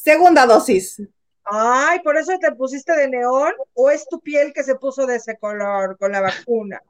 Segunda 0.01 0.45
dosis. 0.45 1.01
Ay, 1.43 1.99
¿por 1.99 2.15
eso 2.15 2.31
te 2.39 2.51
pusiste 2.53 2.95
de 2.95 3.09
neón? 3.09 3.53
¿O 3.73 3.89
es 3.89 4.07
tu 4.07 4.19
piel 4.21 4.53
que 4.53 4.63
se 4.63 4.75
puso 4.75 5.05
de 5.05 5.17
ese 5.17 5.37
color 5.37 5.97
con 5.97 6.11
la 6.11 6.21
vacuna? 6.21 6.81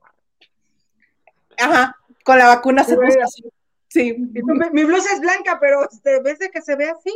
Ajá, 1.57 1.95
con 2.23 2.37
la 2.37 2.47
vacuna 2.47 2.83
se 2.83 2.91
Sí, 2.91 2.97
puso 2.97 3.19
así. 3.23 3.43
Sí. 3.87 4.15
Y 4.35 4.41
tú, 4.41 4.53
mi, 4.53 4.69
mi 4.71 4.83
blusa 4.83 5.11
es 5.13 5.21
blanca, 5.21 5.57
pero 5.59 5.89
este, 5.89 6.21
¿ves 6.21 6.37
de 6.37 6.51
que 6.51 6.61
se 6.61 6.75
ve 6.75 6.89
así? 6.89 7.11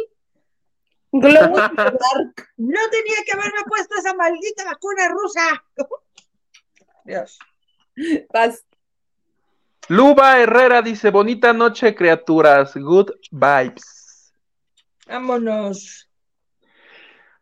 Globo 1.12 1.58
dark. 1.58 2.50
No 2.58 2.80
tenía 2.90 3.18
que 3.24 3.34
haberme 3.34 3.62
puesto 3.68 3.96
esa 4.00 4.16
maldita 4.16 4.66
vacuna 4.66 5.10
rusa. 5.10 5.64
Dios. 7.06 7.38
Vas. 8.34 8.66
Luba 9.90 10.40
Herrera 10.40 10.82
dice, 10.82 11.12
bonita 11.12 11.54
noche, 11.54 11.94
criaturas. 11.94 12.74
Good 12.76 13.12
vibes. 13.30 14.03
Vámonos. 15.08 16.10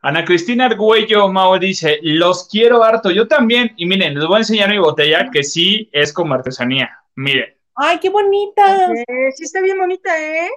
Ana 0.03 0.25
Cristina 0.25 0.65
Argüello 0.65 1.27
Mao 1.27 1.59
dice, 1.59 1.99
los 2.01 2.47
quiero 2.49 2.83
harto, 2.83 3.11
yo 3.11 3.27
también. 3.27 3.73
Y 3.77 3.85
miren, 3.85 4.15
les 4.15 4.25
voy 4.25 4.37
a 4.37 4.39
enseñar 4.39 4.69
mi 4.69 4.79
botella 4.79 5.29
que 5.31 5.43
sí 5.43 5.89
es 5.91 6.11
como 6.11 6.33
artesanía. 6.33 6.89
Miren, 7.15 7.55
Ay, 7.75 7.99
qué 7.99 8.09
bonita. 8.09 8.87
Sí 9.33 9.43
está 9.43 9.61
bien 9.61 9.77
bonita, 9.77 10.19
¿eh? 10.21 10.49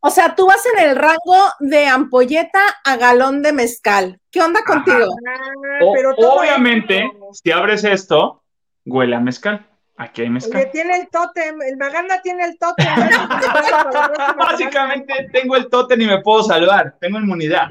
O 0.00 0.10
sea, 0.10 0.34
tú 0.34 0.46
vas 0.46 0.64
en 0.74 0.88
el 0.88 0.96
rango 0.96 1.36
de 1.60 1.86
ampolleta 1.86 2.60
a 2.84 2.96
galón 2.96 3.42
de 3.42 3.52
mezcal. 3.52 4.18
¿Qué 4.30 4.40
onda 4.40 4.62
contigo? 4.64 4.98
Ah, 5.28 5.84
pero 5.94 6.14
obviamente, 6.16 7.04
esto- 7.04 7.28
si 7.32 7.50
abres 7.50 7.84
esto, 7.84 8.42
huele 8.86 9.16
a 9.16 9.20
mezcal. 9.20 9.66
Aquí 10.02 10.22
hay 10.22 10.28
Oye, 10.28 10.32
mezcal. 10.34 10.70
tiene 10.72 10.96
el 10.96 11.08
tótem, 11.10 11.60
el 11.60 11.76
Maganda 11.76 12.22
tiene 12.22 12.44
el 12.44 12.58
tótem. 12.58 12.86
Básicamente 14.38 15.28
tengo 15.32 15.56
el 15.56 15.68
tótem 15.68 16.00
y 16.00 16.06
me 16.06 16.22
puedo 16.22 16.42
salvar. 16.42 16.96
Tengo 17.00 17.18
inmunidad. 17.18 17.68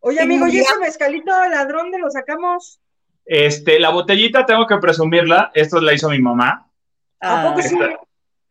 Oye, 0.00 0.20
amigo, 0.20 0.46
¿y 0.46 0.58
ese 0.58 0.78
mezcalito 0.78 1.30
ladrón 1.48 1.90
de 1.90 1.98
lo 1.98 2.10
sacamos? 2.10 2.80
Este, 3.24 3.80
la 3.80 3.88
botellita 3.90 4.44
tengo 4.44 4.66
que 4.66 4.76
presumirla. 4.76 5.50
Esto 5.54 5.80
la 5.80 5.94
hizo 5.94 6.10
mi 6.10 6.18
mamá. 6.18 6.68
¿A 7.20 7.40
Ah, 7.40 7.48
poco 7.48 7.62
sí? 7.62 7.74
Esta- 7.74 7.98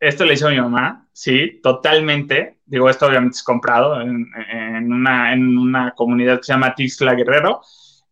esto 0.00 0.24
la 0.24 0.32
hizo 0.32 0.50
mi 0.50 0.60
mamá, 0.60 1.06
sí, 1.12 1.60
totalmente. 1.62 2.58
Digo, 2.66 2.90
esto 2.90 3.06
obviamente 3.06 3.36
es 3.36 3.42
comprado 3.44 4.00
en, 4.00 4.26
en 4.50 4.92
una, 4.92 5.32
en 5.32 5.56
una 5.56 5.92
comunidad 5.94 6.38
que 6.38 6.42
se 6.44 6.52
llama 6.52 6.74
Tixla 6.74 7.14
Guerrero. 7.14 7.62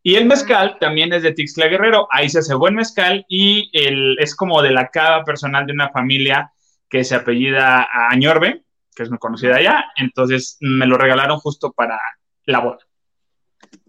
Y 0.03 0.17
el 0.17 0.27
mezcal 0.27 0.79
también 0.81 1.12
es 1.12 1.23
de 1.23 1.33
Tixla 1.33 1.69
Guerrero. 1.69 2.09
Ahí 2.11 2.29
se 2.29 2.41
hace 2.41 2.55
buen 2.55 2.75
mezcal 2.75 3.25
y 3.29 3.71
el, 3.73 4.19
es 4.19 4.35
como 4.35 4.61
de 4.61 4.73
la 4.73 4.88
cava 4.88 5.25
personal 5.25 5.65
de 5.67 5.73
una 5.73 5.91
familia 5.91 6.53
que 6.88 7.05
se 7.05 7.15
apellida 7.15 7.88
Añorbe, 8.11 8.65
que 8.97 9.05
es 9.05 9.11
muy 9.11 9.19
conocida 9.19 9.57
allá. 9.57 9.85
Entonces 9.97 10.57
me 10.61 10.87
lo 10.87 10.99
regalaron 10.99 11.38
justo 11.38 11.73
para 11.73 12.01
la 12.47 12.59
boda. 12.59 12.79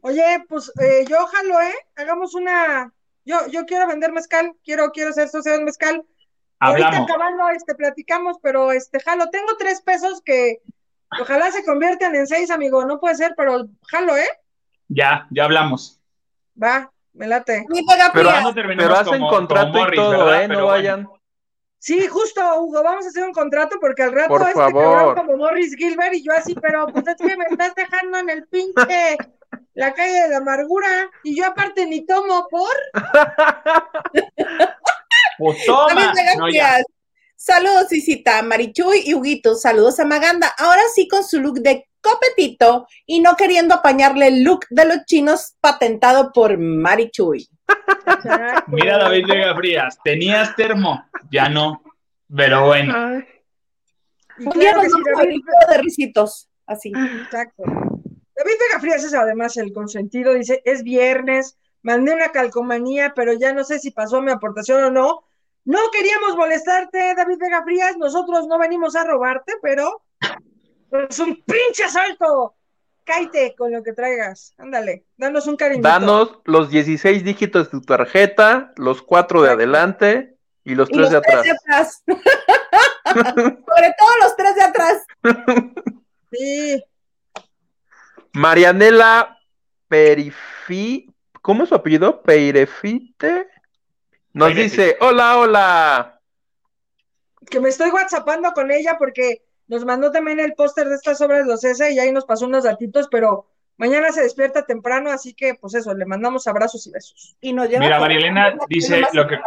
Oye, 0.01 0.43
pues 0.47 0.71
eh, 0.79 1.05
yo 1.09 1.17
jalo, 1.25 1.61
¿eh? 1.61 1.73
Hagamos 1.95 2.35
una. 2.35 2.93
Yo, 3.25 3.47
yo 3.47 3.65
quiero 3.65 3.87
vender 3.87 4.11
mezcal, 4.11 4.53
quiero, 4.63 4.91
quiero 4.91 5.13
ser 5.13 5.29
socio 5.29 5.53
de 5.53 5.63
mezcal. 5.63 6.03
Hablamos. 6.59 6.95
Ahorita 6.95 7.13
acabando, 7.13 7.49
este, 7.49 7.73
platicamos, 7.73 8.37
pero 8.41 8.71
este, 8.71 8.99
jalo, 8.99 9.29
tengo 9.29 9.57
tres 9.57 9.81
pesos 9.81 10.21
que 10.23 10.59
ojalá 11.19 11.51
se 11.51 11.65
conviertan 11.65 12.15
en 12.15 12.27
seis, 12.27 12.51
amigo. 12.51 12.85
No 12.85 12.99
puede 12.99 13.15
ser, 13.15 13.33
pero 13.35 13.65
jalo, 13.87 14.15
¿eh? 14.15 14.29
Ya, 14.89 15.27
ya 15.31 15.45
hablamos. 15.45 16.02
Va, 16.61 16.91
me 17.13 17.27
late. 17.27 17.65
Pero, 18.13 18.29
pero 18.77 18.95
hacen 18.95 19.19
como- 19.19 19.29
contrato 19.29 19.71
como 19.71 19.79
Morris, 19.83 19.99
y 19.99 20.03
todo, 20.03 20.11
¿verdad? 20.25 20.43
¿eh? 20.43 20.47
Pero 20.47 20.59
no 20.59 20.65
bueno. 20.65 20.67
vayan. 20.67 21.07
Sí, 21.79 22.07
justo, 22.07 22.41
Hugo, 22.61 22.81
vamos 22.81 23.05
a 23.05 23.09
hacer 23.09 23.23
un 23.23 23.33
contrato 23.33 23.75
porque 23.81 24.03
al 24.03 24.13
rato 24.13 24.29
Por 24.29 24.41
este 24.41 24.53
favor. 24.53 24.97
cabrón 24.97 25.15
como 25.15 25.37
Morris 25.37 25.75
Gilbert 25.75 26.13
y 26.13 26.23
yo 26.23 26.31
así, 26.31 26.55
pero 26.55 26.87
pues 26.87 27.05
es 27.07 27.15
que 27.17 27.35
me 27.35 27.43
estás 27.49 27.75
dejando 27.75 28.19
en 28.19 28.29
el 28.29 28.47
pinche 28.47 29.17
la 29.73 29.93
calle 29.93 30.21
de 30.21 30.29
la 30.29 30.37
amargura 30.37 31.11
y 31.23 31.35
yo 31.35 31.45
aparte 31.45 31.85
ni 31.85 32.05
tomo 32.05 32.47
por. 32.49 32.69
Pues 35.37 35.65
toma. 35.65 36.13
No. 36.37 36.47
Saludos, 37.35 37.91
Isita, 37.91 38.41
Marichuy 38.43 39.01
y 39.05 39.13
Huguito. 39.15 39.55
Saludos 39.55 39.99
a 39.99 40.05
Maganda. 40.05 40.53
Ahora 40.57 40.81
sí 40.93 41.07
con 41.07 41.23
su 41.23 41.41
look 41.41 41.55
de 41.59 41.87
copetito 42.03 42.85
y 43.05 43.21
no 43.21 43.35
queriendo 43.35 43.73
apañarle 43.73 44.27
el 44.27 44.43
look 44.43 44.65
de 44.69 44.85
los 44.85 45.05
chinos 45.05 45.55
patentado 45.59 46.31
por 46.31 46.57
Marichuy. 46.57 47.47
Mira, 48.67 48.97
David 48.99 49.25
Vega 49.27 49.55
Frías, 49.55 49.97
tenías 50.03 50.55
termo, 50.55 51.03
ya 51.31 51.49
no. 51.49 51.81
Pero 52.35 52.65
bueno, 52.67 52.93
Ay, 52.95 53.25
Un 54.39 54.51
claro 54.51 54.83
nos 54.83 54.91
sí, 54.91 55.01
David, 55.15 55.41
de 55.69 55.77
risitos. 55.79 56.49
Así. 56.65 56.91
exacto. 57.23 57.63
David 57.65 58.53
Vega 58.59 58.79
Frías 58.79 59.03
es 59.03 59.13
además 59.13 59.57
el 59.57 59.73
consentido, 59.73 60.33
dice, 60.33 60.61
es 60.65 60.83
viernes, 60.83 61.57
mandé 61.81 62.13
una 62.13 62.29
calcomanía, 62.29 63.13
pero 63.15 63.33
ya 63.33 63.53
no 63.53 63.63
sé 63.63 63.79
si 63.79 63.91
pasó 63.91 64.21
mi 64.21 64.31
aportación 64.31 64.83
o 64.83 64.91
no. 64.91 65.23
No 65.65 65.79
queríamos 65.93 66.35
molestarte, 66.35 67.13
David 67.15 67.37
Vega 67.39 67.63
Frías, 67.63 67.97
nosotros 67.97 68.47
no 68.47 68.57
venimos 68.57 68.95
a 68.95 69.05
robarte, 69.05 69.53
pero 69.61 70.01
es 71.09 71.19
un 71.19 71.41
pinche 71.43 71.83
asalto. 71.83 72.55
Cáite 73.05 73.53
con 73.57 73.71
lo 73.71 73.83
que 73.83 73.91
traigas. 73.93 74.53
Ándale, 74.57 75.05
danos 75.17 75.45
un 75.47 75.57
cariñito. 75.57 75.87
Danos 75.87 76.39
los 76.45 76.69
16 76.69 77.23
dígitos 77.23 77.65
de 77.65 77.71
tu 77.71 77.81
tarjeta, 77.81 78.71
los 78.77 79.01
cuatro 79.01 79.41
de 79.41 79.49
adelante 79.51 80.37
y 80.63 80.75
los 80.75 80.89
Y 80.89 80.93
tres 80.93 81.11
los 81.11 81.11
de 81.11 81.21
tres 81.21 81.35
atrás. 81.35 82.03
de 82.05 82.13
atrás. 82.13 82.33
Sobre 83.65 83.95
todo 83.97 84.09
los 84.21 84.35
tres 84.37 84.55
de 84.55 84.61
atrás. 84.63 85.03
Sí, 86.31 86.83
Marianela 88.33 89.37
Perifi, 89.87 91.07
¿cómo 91.41 91.63
es 91.63 91.69
su 91.69 91.75
apellido? 91.75 92.21
Peirefite. 92.23 93.47
Nos 94.33 94.53
Peirefite. 94.53 94.83
dice, 94.83 94.97
hola, 95.01 95.37
hola. 95.37 96.19
que 97.49 97.59
me 97.59 97.69
estoy 97.69 97.89
whatsappando 97.91 98.51
con 98.53 98.71
ella 98.71 98.97
porque 98.97 99.43
nos 99.73 99.85
mandó 99.85 100.11
también 100.11 100.39
el 100.39 100.53
póster 100.53 100.87
de 100.87 100.95
estas 100.95 101.19
obras 101.21 101.45
de 101.45 101.51
los 101.51 101.63
S 101.63 101.91
y 101.91 101.99
ahí 101.99 102.11
nos 102.11 102.25
pasó 102.25 102.45
unos 102.45 102.63
datitos, 102.63 103.07
pero 103.11 103.47
mañana 103.77 104.11
se 104.11 104.21
despierta 104.21 104.65
temprano, 104.65 105.11
así 105.11 105.33
que 105.33 105.55
pues 105.55 105.73
eso, 105.73 105.93
le 105.93 106.05
mandamos 106.05 106.47
abrazos 106.47 106.85
y 106.87 106.91
besos. 106.91 107.35
Y 107.41 107.53
nos 107.53 107.67
lleva 107.69 107.79
Mira, 107.83 107.99
Marielena 107.99 108.55
dice 108.69 109.01
lo 109.13 109.27
que, 109.27 109.39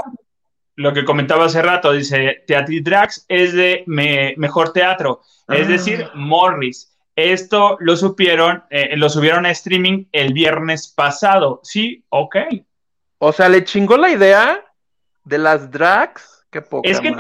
lo 0.75 0.93
que 0.93 1.05
comentaba 1.05 1.47
hace 1.47 1.63
rato, 1.63 1.93
dice, 1.93 2.43
Teatridrax 2.47 3.25
es 3.29 3.53
de 3.55 3.85
me- 3.87 4.35
mejor 4.37 4.73
teatro, 4.73 5.21
es 5.49 5.67
Ah. 5.67 5.71
decir, 5.71 6.09
Morris. 6.15 6.93
Esto 7.15 7.79
lo 7.81 7.97
supieron, 7.97 8.65
eh, 8.69 8.95
lo 8.97 9.09
subieron 9.09 9.47
a 9.47 9.51
streaming 9.51 10.05
el 10.13 10.35
viernes 10.35 10.87
pasado. 10.89 11.61
Sí, 11.63 12.05
ok. 12.11 12.37
O 13.19 13.33
sea, 13.33 13.49
le 13.49 13.65
chingó 13.65 13.97
la 13.97 14.11
idea 14.11 14.63
de 15.25 15.39
las 15.39 15.71
drags. 15.71 16.36
Qué 16.57 16.63
poca 16.63 16.89
Es 16.89 17.01
que 17.01 17.13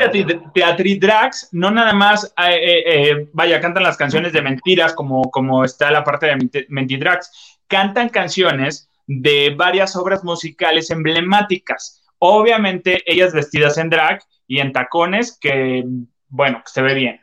Teatridrax 0.54 1.50
no 1.52 1.70
nada 1.70 1.92
más, 1.92 2.24
eh, 2.38 2.54
eh, 2.54 2.82
eh, 2.86 3.28
vaya, 3.34 3.60
cantan 3.60 3.82
las 3.82 3.98
canciones 3.98 4.32
de 4.32 4.40
mentiras 4.40 4.94
como, 4.94 5.30
como 5.30 5.62
está 5.62 5.90
la 5.90 6.02
parte 6.02 6.24
de 6.24 6.36
Menti- 6.36 6.66
Mentidrax. 6.70 7.58
cantan 7.66 8.08
canciones 8.08 8.88
de 9.06 9.54
varias 9.54 9.94
obras 9.94 10.24
musicales 10.24 10.88
emblemáticas. 10.90 12.02
Obviamente 12.18 13.02
ellas 13.04 13.34
vestidas 13.34 13.76
en 13.76 13.90
drag 13.90 14.22
y 14.46 14.60
en 14.60 14.72
tacones 14.72 15.36
que, 15.38 15.84
bueno, 16.28 16.62
se 16.64 16.80
ve 16.80 16.94
bien. 16.94 17.20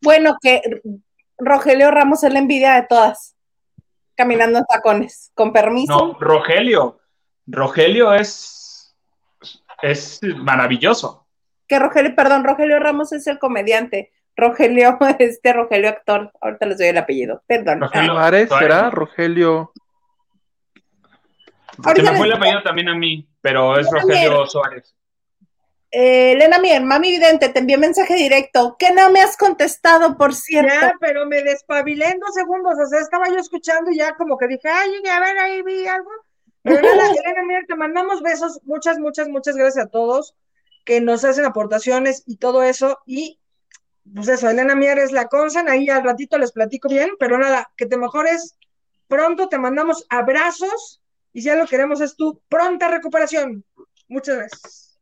Bueno, 0.00 0.36
que 0.40 0.62
Rogelio 1.36 1.90
Ramos 1.90 2.22
es 2.22 2.32
la 2.32 2.38
envidia 2.38 2.74
de 2.74 2.86
todas, 2.86 3.34
caminando 4.14 4.60
en 4.60 4.66
tacones, 4.66 5.32
con 5.34 5.52
permiso. 5.52 5.92
No, 5.92 6.16
Rogelio, 6.20 7.00
Rogelio 7.44 8.14
es, 8.14 8.94
es 9.82 10.20
maravilloso. 10.22 11.23
Que 11.66 11.78
Rogelio, 11.78 12.14
perdón, 12.14 12.44
Rogelio 12.44 12.78
Ramos 12.78 13.12
es 13.12 13.26
el 13.26 13.38
comediante. 13.38 14.12
Rogelio, 14.36 14.98
este 15.18 15.52
Rogelio 15.52 15.88
actor, 15.88 16.32
ahorita 16.40 16.66
les 16.66 16.78
doy 16.78 16.88
el 16.88 16.98
apellido, 16.98 17.42
perdón. 17.46 17.80
Rogelio 17.80 18.12
Suárez, 18.12 18.48
¿será? 18.48 18.90
Rogelio. 18.90 19.72
Se 21.94 22.02
me 22.02 22.16
fue 22.16 22.26
el 22.26 22.32
apellido 22.34 22.62
también 22.62 22.88
a 22.88 22.94
mí, 22.94 23.28
pero 23.40 23.78
es 23.78 23.90
Rogelio 23.90 24.46
Suárez. 24.46 24.94
Eh, 25.90 26.32
Elena 26.32 26.58
Mier, 26.58 26.82
mami 26.82 27.12
vidente, 27.12 27.50
te 27.50 27.60
envié 27.60 27.78
mensaje 27.78 28.14
directo, 28.14 28.76
que 28.76 28.92
no 28.92 29.10
me 29.10 29.20
has 29.20 29.36
contestado, 29.36 30.16
por 30.16 30.34
cierto. 30.34 30.72
Ya, 30.72 30.94
pero 30.98 31.24
me 31.26 31.42
despabilé 31.42 32.06
en 32.06 32.18
dos 32.18 32.34
segundos, 32.34 32.74
o 32.76 32.86
sea, 32.86 32.98
estaba 32.98 33.28
yo 33.28 33.36
escuchando 33.36 33.92
y 33.92 33.98
ya 33.98 34.16
como 34.16 34.36
que 34.36 34.48
dije, 34.48 34.68
ay, 34.68 34.90
a 35.08 35.20
ver, 35.20 35.38
ahí 35.38 35.62
vi 35.62 35.86
algo. 35.86 36.10
Pero 36.62 36.78
Elena 37.24 37.44
Mier, 37.46 37.64
te 37.68 37.76
mandamos 37.76 38.22
besos, 38.22 38.60
muchas, 38.64 38.98
muchas, 38.98 39.28
muchas 39.28 39.56
gracias 39.56 39.86
a 39.86 39.88
todos 39.88 40.34
que 40.84 41.00
nos 41.00 41.24
hacen 41.24 41.44
aportaciones 41.44 42.22
y 42.26 42.36
todo 42.36 42.62
eso, 42.62 42.98
y 43.06 43.40
pues 44.14 44.28
eso, 44.28 44.50
Elena 44.50 44.74
Mier 44.74 44.98
es 44.98 45.12
la 45.12 45.28
consan, 45.28 45.68
ahí 45.68 45.88
al 45.88 46.04
ratito 46.04 46.36
les 46.38 46.52
platico 46.52 46.88
bien, 46.88 47.10
pero 47.18 47.38
nada, 47.38 47.72
que 47.76 47.86
te 47.86 47.96
mejores 47.96 48.56
pronto, 49.08 49.48
te 49.48 49.58
mandamos 49.58 50.06
abrazos, 50.10 51.00
y 51.32 51.40
si 51.40 51.46
ya 51.46 51.56
lo 51.56 51.66
queremos 51.66 52.00
es 52.00 52.16
tu 52.16 52.40
pronta 52.48 52.88
recuperación. 52.88 53.64
Muchas 54.08 54.36
gracias. 54.36 54.98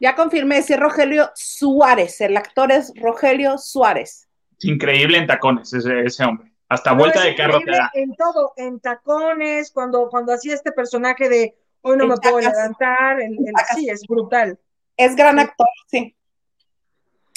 Ya 0.00 0.14
confirmé, 0.14 0.58
es 0.58 0.78
Rogelio 0.78 1.30
Suárez. 1.34 2.20
El 2.20 2.36
actor 2.36 2.72
es 2.72 2.92
Rogelio 2.96 3.58
Suárez. 3.58 4.28
Increíble 4.60 5.18
en 5.18 5.26
tacones 5.26 5.72
ese, 5.72 6.00
ese 6.02 6.24
hombre. 6.24 6.52
Hasta 6.68 6.92
vuelta 6.92 7.22
de 7.22 7.34
carro 7.34 7.60
te 7.60 7.70
da. 7.70 7.90
En 7.94 8.14
todo, 8.14 8.52
en 8.56 8.78
tacones, 8.80 9.70
cuando, 9.70 10.08
cuando 10.08 10.32
hacía 10.32 10.54
este 10.54 10.72
personaje 10.72 11.28
de 11.28 11.56
hoy 11.80 11.96
no 11.96 12.06
me 12.06 12.16
puedo 12.16 12.40
levantar, 12.40 13.20
el, 13.20 13.36
sí, 13.74 13.88
es 13.88 14.06
brutal. 14.06 14.58
Es 14.98 15.14
gran 15.14 15.38
actor, 15.38 15.68
sí. 15.86 16.16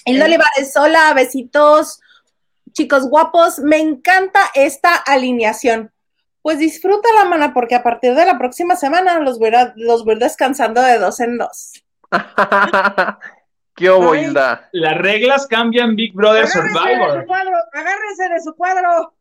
Hilda 0.03 0.26
Olivares, 0.26 0.76
hola, 0.76 1.14
besitos, 1.14 2.01
chicos 2.72 3.07
guapos. 3.07 3.59
Me 3.59 3.78
encanta 3.78 4.41
esta 4.55 4.95
alineación. 4.95 5.93
Pues 6.41 6.57
disfruta 6.57 7.07
la 7.14 7.26
mana 7.26 7.53
porque 7.53 7.76
a 7.76 7.84
partir 7.84 8.16
de 8.16 8.26
la 8.26 8.39
próxima 8.39 8.76
semana 8.76 9.20
los 9.20 9.38
voy, 9.38 9.51
los 9.76 10.03
voy 10.03 10.18
descansando 10.18 10.82
de 10.82 10.97
dos 10.97 11.20
en 11.20 11.38
dos. 11.38 11.84
¿Qué 13.76 13.89
oboilda? 13.91 14.68
Las 14.72 14.97
reglas 14.97 15.45
cambian 15.45 15.95
Big 15.95 16.14
Brother 16.16 16.47
Survivor. 16.47 17.26
agárrense 17.74 18.28
de 18.28 18.41
su 18.41 18.55
cuadro. 18.55 19.14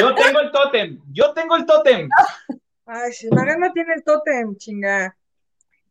Yo 0.00 0.14
tengo 0.14 0.40
el 0.40 0.50
tótem, 0.50 1.00
yo 1.12 1.34
tengo 1.34 1.56
el 1.56 1.66
tótem. 1.66 2.08
Ay, 2.86 3.12
si 3.12 3.28
Magan 3.28 3.60
no 3.60 3.72
tiene 3.72 3.94
el 3.94 4.02
tótem, 4.02 4.56
chinga. 4.56 5.14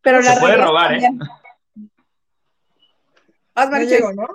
Pero 0.02 0.22
Se 0.22 0.38
puede 0.40 0.56
robar, 0.56 0.94
¿eh? 0.94 1.08
¿No? 3.54 4.26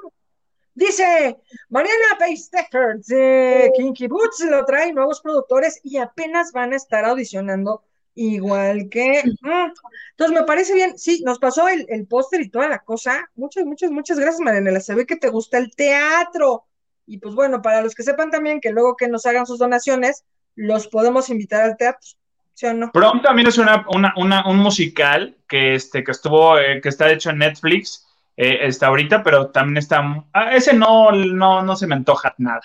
Dice 0.73 1.37
Mariana 1.69 2.17
Peistecker 2.17 2.99
de 2.99 3.71
Kinky 3.75 4.07
Boots 4.07 4.45
lo 4.49 4.63
trae 4.65 4.93
nuevos 4.93 5.19
productores 5.19 5.81
y 5.83 5.97
apenas 5.97 6.53
van 6.53 6.71
a 6.71 6.77
estar 6.77 7.03
audicionando 7.03 7.83
igual 8.15 8.87
que... 8.89 9.23
Mm, 9.41 9.71
entonces 10.11 10.39
me 10.39 10.43
parece 10.43 10.73
bien, 10.73 10.97
sí, 10.97 11.21
nos 11.25 11.39
pasó 11.39 11.67
el, 11.67 11.85
el 11.89 12.07
póster 12.07 12.41
y 12.41 12.49
toda 12.49 12.69
la 12.69 12.79
cosa. 12.79 13.29
Muchas, 13.35 13.65
muchas, 13.65 13.91
muchas 13.91 14.19
gracias, 14.19 14.39
Marianela. 14.39 14.79
Se 14.79 14.95
ve 14.95 15.05
que 15.05 15.15
te 15.15 15.29
gusta 15.29 15.57
el 15.57 15.75
teatro. 15.75 16.65
Y 17.05 17.17
pues 17.17 17.35
bueno, 17.35 17.61
para 17.61 17.81
los 17.81 17.95
que 17.95 18.03
sepan 18.03 18.29
también 18.29 18.61
que 18.61 18.71
luego 18.71 18.95
que 18.95 19.07
nos 19.07 19.25
hagan 19.25 19.45
sus 19.45 19.59
donaciones, 19.59 20.25
los 20.55 20.87
podemos 20.87 21.29
invitar 21.29 21.61
al 21.61 21.77
teatro. 21.77 22.09
¿Sí 22.53 22.65
o 22.65 22.73
no? 22.73 22.91
Prom 22.91 23.21
también 23.21 23.47
es 23.47 23.57
una, 23.57 23.85
una, 23.93 24.13
una, 24.17 24.47
un 24.47 24.57
musical 24.57 25.37
que, 25.47 25.75
este, 25.75 26.03
que 26.03 26.11
estuvo, 26.11 26.57
eh, 26.57 26.81
que 26.81 26.89
está 26.89 27.09
hecho 27.11 27.29
en 27.29 27.37
Netflix 27.37 28.05
eh, 28.41 28.67
está 28.67 28.87
ahorita, 28.87 29.21
pero 29.21 29.49
también 29.49 29.75
está. 29.75 30.01
Ah, 30.31 30.55
ese 30.55 30.73
no, 30.73 31.11
no, 31.11 31.61
no 31.61 31.75
se 31.75 31.85
me 31.87 31.95
antoja 31.95 32.33
nada. 32.37 32.61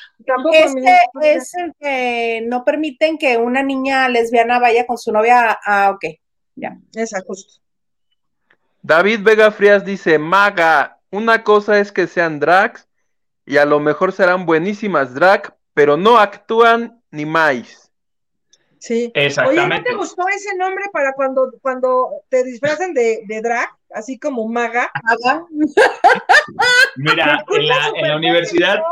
Este 0.53 1.35
es 1.35 1.53
el 1.55 1.75
que 1.81 2.45
no 2.47 2.65
permiten 2.65 3.19
que 3.19 3.39
una 3.39 3.61
niña 3.61 4.09
lesbiana 4.09 4.61
vaya 4.61 4.87
con 4.87 4.99
su 4.99 5.11
novia. 5.11 5.59
Ah, 5.65 5.91
ok, 5.91 6.05
ya. 6.55 6.79
Esa, 6.95 7.21
justo. 7.27 7.61
David 8.83 9.23
Vega 9.25 9.51
Frías 9.51 9.85
dice: 9.85 10.17
Maga, 10.17 11.01
una 11.11 11.43
cosa 11.43 11.81
es 11.81 11.91
que 11.91 12.07
sean 12.07 12.39
drags 12.39 12.87
y 13.45 13.57
a 13.57 13.65
lo 13.65 13.81
mejor 13.81 14.13
serán 14.13 14.47
buenísimas 14.47 15.13
drag, 15.13 15.57
pero 15.75 15.97
no 15.97 16.19
actúan 16.19 17.03
ni 17.11 17.27
más. 17.27 17.84
Sí. 18.85 19.11
Exactamente. 19.15 19.63
Oye, 19.63 19.79
¿no 19.79 19.83
te 19.83 19.95
gustó 19.95 20.29
ese 20.29 20.55
nombre 20.59 20.85
para 20.93 21.15
cuando, 21.15 21.51
cuando 21.63 22.23
te 22.29 22.45
disfrazan 22.45 22.93
de, 22.93 23.23
de 23.27 23.41
drag? 23.41 23.71
Así 23.95 24.19
como 24.19 24.47
maga. 24.47 24.93
Mira, 26.97 27.43
en 27.49 27.67
la, 27.67 27.93
en 27.97 28.09
la 28.09 28.17
universidad, 28.17 28.83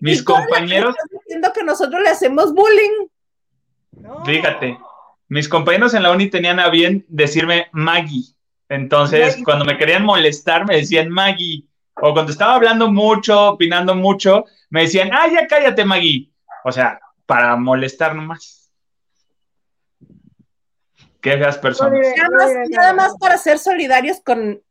mis 0.00 0.22
compañeros. 0.22 0.94
Diciendo 1.10 1.50
que 1.52 1.64
nosotros 1.64 2.00
le 2.00 2.10
hacemos 2.10 2.54
bullying. 2.54 3.08
Fíjate, 4.24 4.78
mis 5.26 5.48
compañeros 5.48 5.94
en 5.94 6.04
la 6.04 6.12
uni 6.12 6.30
tenían 6.30 6.60
a 6.60 6.68
bien 6.68 7.04
decirme 7.08 7.66
Maggie. 7.72 8.36
Entonces, 8.68 9.36
cuando 9.44 9.64
me 9.64 9.76
querían 9.76 10.04
molestar, 10.04 10.64
me 10.64 10.76
decían 10.76 11.08
Maggie. 11.08 11.64
O 11.96 12.12
cuando 12.12 12.30
estaba 12.30 12.54
hablando 12.54 12.88
mucho, 12.88 13.48
opinando 13.48 13.96
mucho, 13.96 14.44
me 14.70 14.82
decían, 14.82 15.10
ah, 15.12 15.26
ya 15.26 15.48
cállate, 15.48 15.84
Maggie. 15.84 16.30
O 16.62 16.70
sea, 16.70 17.00
para 17.26 17.56
molestar 17.56 18.14
nomás. 18.14 18.67
Qué 21.28 21.38
feas 21.38 21.58
personas. 21.58 22.00
nada, 22.70 22.92
más, 22.94 23.16
para 23.18 23.36
ser 23.36 23.58
solidarios 23.58 24.20
con, 24.20 24.62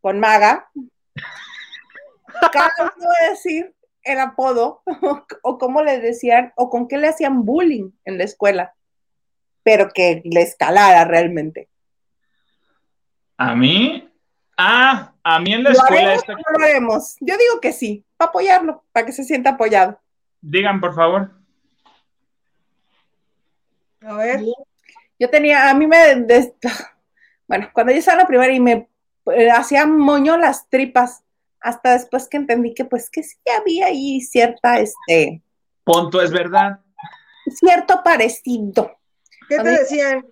con 0.00 0.20
Maga. 0.20 0.68
Cada 2.52 2.92
uno 2.96 3.08
a 3.20 3.30
decir 3.30 3.74
el 4.02 4.20
apodo 4.20 4.82
o 5.42 5.58
cómo 5.58 5.82
le 5.82 5.98
decían 5.98 6.52
o 6.56 6.70
con 6.70 6.88
qué 6.88 6.98
le 6.98 7.08
hacían 7.08 7.44
bullying 7.44 7.90
en 8.04 8.18
la 8.18 8.24
escuela, 8.24 8.74
pero 9.62 9.88
que 9.88 10.22
le 10.24 10.42
escalara 10.42 11.04
realmente. 11.04 11.68
¿A 13.38 13.54
mí? 13.54 14.12
Ah, 14.56 15.14
a 15.22 15.40
mí 15.40 15.52
en 15.52 15.64
la 15.64 15.70
escuela. 15.70 16.16
lo 16.26 16.64
haremos? 16.64 17.16
Yo 17.20 17.36
digo 17.36 17.60
que 17.60 17.72
sí, 17.72 18.04
para 18.16 18.30
apoyarlo, 18.30 18.84
para 18.92 19.06
que 19.06 19.12
se 19.12 19.24
sienta 19.24 19.50
apoyado. 19.50 19.98
Digan, 20.40 20.80
por 20.80 20.94
favor. 20.94 21.30
A 24.02 24.12
ver. 24.14 24.40
Yo 25.18 25.28
tenía, 25.30 25.68
a 25.68 25.74
mí 25.74 25.86
me, 25.86 26.26
bueno, 27.46 27.70
cuando 27.72 27.92
yo 27.92 27.98
estaba 27.98 28.16
en 28.16 28.22
la 28.22 28.28
primera 28.28 28.52
y 28.52 28.60
me 28.60 28.88
eh, 29.34 29.50
hacía 29.50 29.86
moño 29.86 30.36
las 30.36 30.68
tripas, 30.68 31.24
hasta 31.60 31.92
después 31.92 32.28
que 32.28 32.36
entendí 32.36 32.72
que 32.72 32.84
pues 32.84 33.10
que 33.10 33.22
sí 33.22 33.36
había 33.58 33.86
ahí 33.86 34.20
cierta, 34.20 34.78
este... 34.78 35.42
Punto, 35.84 36.20
es 36.20 36.30
verdad. 36.30 36.80
Cierto 37.50 38.02
parecido. 38.04 38.98
¿Qué 39.48 39.56
te 39.58 39.70
decían? 39.70 40.26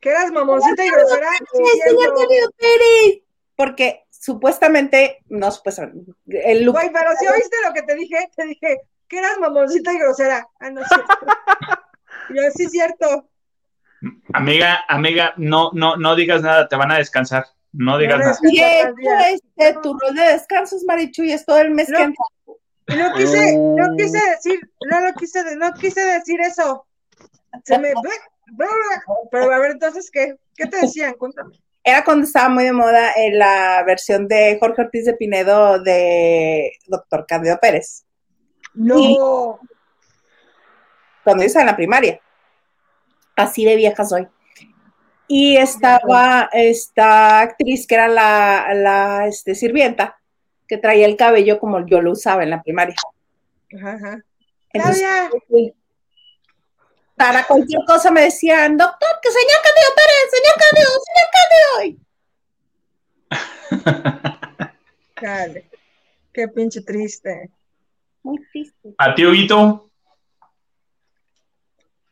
Que 0.00 0.10
eras 0.10 0.32
mamoncita 0.32 0.84
y 0.84 0.90
grosera. 0.90 1.28
señor 1.84 2.54
Pérez. 2.56 3.22
Porque 3.54 4.06
supuestamente, 4.10 5.22
no 5.28 5.50
supuestamente, 5.50 6.12
el 6.26 6.68
Güey, 6.68 6.90
pero 6.92 7.10
si 7.20 7.26
oíste 7.28 7.56
lo 7.66 7.74
que 7.74 7.82
te 7.82 7.94
dije, 7.94 8.30
te 8.34 8.46
dije 8.46 8.80
que 9.06 9.18
eras 9.18 9.38
mamoncita 9.38 9.92
y 9.92 9.98
grosera. 9.98 10.48
Ah, 10.58 10.70
no 10.70 10.80
sé. 10.80 10.94
Yo 12.30 12.42
sí 12.54 12.64
es 12.64 12.70
cierto. 12.70 13.28
Amiga, 14.32 14.80
amiga, 14.88 15.34
no, 15.36 15.70
no, 15.74 15.96
no 15.96 16.16
digas 16.16 16.42
nada, 16.42 16.68
te 16.68 16.76
van 16.76 16.90
a 16.90 16.98
descansar. 16.98 17.46
No 17.72 17.96
digas 17.98 18.18
nada. 18.18 18.36
este, 19.30 19.80
tu 19.82 19.96
rol 19.98 20.14
de 20.14 20.32
descanso 20.32 20.76
es 20.76 20.84
Marichu 20.84 21.22
y 21.22 21.32
es 21.32 21.46
todo 21.46 21.58
el 21.58 21.70
mes 21.70 21.88
que 21.88 22.02
entra. 22.02 22.24
No 22.88 23.14
quise, 23.14 23.56
no 23.56 23.96
quise 23.96 24.18
decir, 24.30 24.60
no 24.90 25.00
lo 25.00 25.14
quise, 25.14 25.56
no 25.56 25.72
quise 25.74 26.00
decir 26.00 26.40
eso. 26.40 26.86
Se 27.64 27.78
me 27.78 27.92
pero 29.30 29.52
a 29.52 29.58
ver, 29.58 29.72
entonces, 29.72 30.10
¿qué? 30.10 30.36
¿Qué 30.56 30.66
te 30.66 30.78
decían? 30.80 31.14
Cuéntame. 31.14 31.58
Era 31.84 32.04
cuando 32.04 32.26
estaba 32.26 32.48
muy 32.48 32.64
de 32.64 32.72
moda 32.72 33.12
en 33.16 33.38
la 33.38 33.82
versión 33.84 34.28
de 34.28 34.58
Jorge 34.60 34.82
Ortiz 34.82 35.04
de 35.04 35.14
Pinedo 35.14 35.80
de 35.80 36.72
Doctor 36.86 37.24
Candido 37.26 37.58
Pérez. 37.60 38.04
No 38.74 39.58
cuando 41.24 41.42
yo 41.42 41.46
estaba 41.46 41.62
en 41.62 41.68
la 41.68 41.76
primaria. 41.76 42.20
Así 43.36 43.64
de 43.64 43.76
vieja 43.76 44.04
soy. 44.04 44.26
Y 45.28 45.56
estaba 45.56 46.50
esta 46.52 47.40
actriz 47.40 47.86
que 47.86 47.94
era 47.94 48.08
la, 48.08 48.74
la 48.74 49.26
este, 49.26 49.54
sirvienta, 49.54 50.18
que 50.68 50.76
traía 50.76 51.06
el 51.06 51.16
cabello 51.16 51.58
como 51.58 51.86
yo 51.86 52.02
lo 52.02 52.12
usaba 52.12 52.42
en 52.42 52.50
la 52.50 52.62
primaria. 52.62 52.96
Ajá, 53.74 54.22
Entonces, 54.72 55.06
para 57.16 57.46
cualquier 57.46 57.80
cosa 57.86 58.10
me 58.10 58.22
decían, 58.22 58.76
doctor, 58.76 59.08
que 59.22 59.30
señor 59.30 59.58
Candido 59.62 59.94
Pérez, 59.96 60.28
señor 60.30 60.56
Candido, 60.64 60.90
señor 61.08 61.28
Candido. 61.38 62.02
Dale. 65.20 65.70
Qué 66.32 66.48
pinche 66.48 66.80
triste. 66.80 67.50
Muy 68.22 68.38
triste. 68.50 68.94
¿A 68.98 69.14
ti, 69.14 69.24
Huguito? 69.26 69.91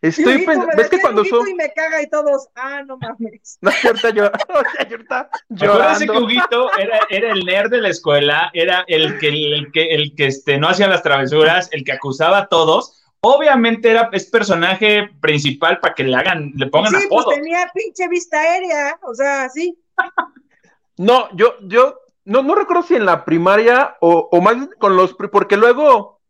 Estoy 0.03 0.47
pensando, 0.47 0.69
¿ves 0.77 0.89
que 0.89 1.01
cuando 1.01 1.25
son... 1.25 1.47
Y 1.47 1.55
me 1.55 1.71
caga 1.73 2.01
y 2.01 2.09
todos, 2.09 2.49
ah, 2.55 2.83
no 2.87 2.97
mames. 2.97 3.59
No, 3.61 3.71
ahorita 3.85 4.11
yo, 4.11 4.25
ahorita 4.79 5.31
Acuérdense 5.55 6.07
que. 6.07 6.19
Huguito 6.19 6.71
era, 6.79 7.01
era 7.11 7.33
el 7.33 7.45
nerd 7.45 7.71
de 7.71 7.83
la 7.83 7.91
escuela, 7.91 8.51
era 8.55 8.85
el 8.87 9.19
que, 9.19 9.29
el 9.29 9.71
que, 9.73 9.95
el 9.95 10.15
que 10.17 10.27
este, 10.27 10.59
no 10.59 10.69
hacía 10.69 10.89
las 10.89 11.03
travesuras, 11.03 11.69
el 11.73 11.85
que 11.85 11.93
acusaba 11.93 12.39
a 12.39 12.47
todos. 12.47 12.97
Obviamente 13.21 13.91
era, 13.91 14.09
es 14.13 14.31
personaje 14.31 15.11
principal 15.21 15.79
para 15.81 15.95
que 15.95 16.05
le 16.05 16.17
hagan, 16.17 16.53
le 16.57 16.67
pongan 16.69 16.99
sí, 16.99 17.07
pues 17.11 17.27
tenía 17.27 17.71
pinche 17.75 18.09
vista 18.09 18.41
aérea, 18.41 18.99
o 19.03 19.15
sea, 19.15 19.49
sí. 19.49 19.79
No, 20.97 21.35
yo, 21.35 21.55
yo, 21.63 21.99
no, 22.27 22.43
no 22.43 22.55
recuerdo 22.55 22.83
si 22.83 22.95
en 22.95 23.07
la 23.07 23.25
primaria 23.25 23.97
o, 24.01 24.29
o 24.31 24.41
más 24.43 24.69
con 24.79 24.97
los, 24.97 25.15
porque 25.15 25.57
luego 25.57 26.21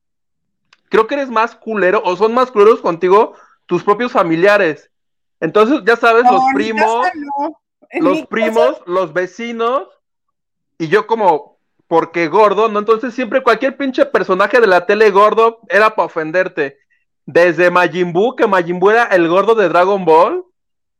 creo 0.89 1.09
que 1.09 1.17
eres 1.17 1.29
más 1.29 1.57
culero 1.57 2.01
o 2.05 2.17
son 2.17 2.35
más 2.35 2.53
culeros 2.53 2.81
contigo 2.81 3.35
tus 3.71 3.85
propios 3.85 4.11
familiares. 4.11 4.91
Entonces, 5.39 5.81
ya 5.87 5.95
sabes, 5.95 6.25
los 6.25 6.43
No, 6.43 6.49
primos, 6.53 7.07
no. 7.39 7.61
Los 8.01 8.17
casa- 8.19 8.29
primos, 8.29 8.83
los 8.87 9.13
vecinos, 9.13 9.89
y 10.77 10.89
yo 10.89 11.07
como, 11.07 11.57
porque 11.87 12.27
gordo, 12.27 12.69
¿no? 12.69 12.81
Entonces 12.81 13.15
siempre 13.15 13.45
cualquier 13.45 13.77
pinche 13.77 14.05
personaje 14.07 14.61
de 14.61 14.67
la 14.67 14.87
tele 14.87 15.11
gordo 15.13 15.61
era 15.69 15.95
para 15.95 16.07
ofenderte. 16.07 16.79
Desde 17.27 17.71
Majin 17.71 18.13
Buu, 18.13 18.35
que 18.35 18.49
Majin 18.49 18.81
Buu 18.81 18.91
era 18.91 19.05
el 19.05 19.29
gordo 19.29 19.55
de 19.55 19.69
Dragon 19.69 20.05
Ball, 20.05 20.45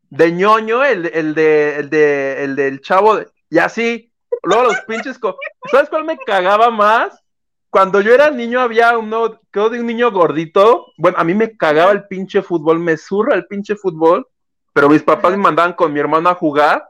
de 0.09 0.31
ñoño, 0.31 0.85
el, 0.85 1.07
el 1.13 1.35
de, 1.35 1.77
el 1.81 1.91
de, 1.91 2.45
el 2.45 2.55
del 2.55 2.81
chavo, 2.83 3.17
de- 3.17 3.27
y 3.51 3.59
así. 3.59 4.13
Luego 4.45 4.63
los 4.63 4.81
pinches, 4.83 5.19
co- 5.19 5.37
¿sabes 5.73 5.89
cuál 5.91 6.05
me 6.05 6.17
cagaba 6.19 6.71
más? 6.71 7.21
Cuando 7.71 8.01
yo 8.01 8.13
era 8.13 8.31
niño 8.31 8.61
había 8.61 8.99
uno, 8.99 9.41
creo 9.51 9.71
de 9.71 9.79
un 9.79 9.87
niño 9.87 10.11
gordito, 10.11 10.89
bueno, 10.99 11.17
a 11.19 11.25
mí 11.25 11.35
me 11.35 11.57
cagaba 11.57 11.93
el 11.93 12.05
pinche 12.09 12.43
fútbol, 12.43 12.81
me 12.81 12.97
zurra 12.97 13.37
el 13.37 13.47
pinche 13.47 13.77
fútbol, 13.77 14.27
pero 14.73 14.89
mis 14.89 15.05
papás 15.05 15.31
me 15.31 15.39
mandaban 15.39 15.75
con 15.75 15.93
mi 15.93 16.01
hermano 16.01 16.29
a 16.29 16.35
jugar, 16.35 16.85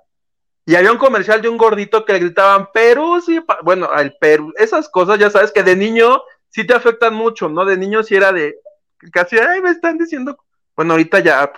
y 0.65 0.75
había 0.75 0.93
un 0.93 0.99
comercial 0.99 1.43
de 1.43 1.49
un 1.49 1.59
gordito 1.59 2.05
que 2.05 2.15
le 2.15 2.21
gritaban 2.21 2.71
Perú, 2.73 3.21
sí, 3.21 3.41
pa-". 3.41 3.59
bueno, 3.63 3.93
el 3.93 4.15
Perú, 4.19 4.55
esas 4.57 4.89
cosas 4.89 5.19
ya 5.19 5.29
sabes 5.29 5.53
que 5.53 5.63
de 5.63 5.77
niño 5.77 6.23
sí 6.49 6.67
te 6.67 6.75
afectan 6.75 7.15
mucho, 7.15 7.49
¿no? 7.49 7.65
De 7.65 7.77
niño 7.77 8.03
sí 8.03 8.15
era 8.15 8.33
de, 8.33 8.57
casi, 9.13 9.39
ay, 9.39 9.61
me 9.61 9.71
están 9.71 9.99
diciendo, 9.99 10.39
bueno, 10.77 10.95
ahorita 10.95 11.21
ya, 11.21 11.53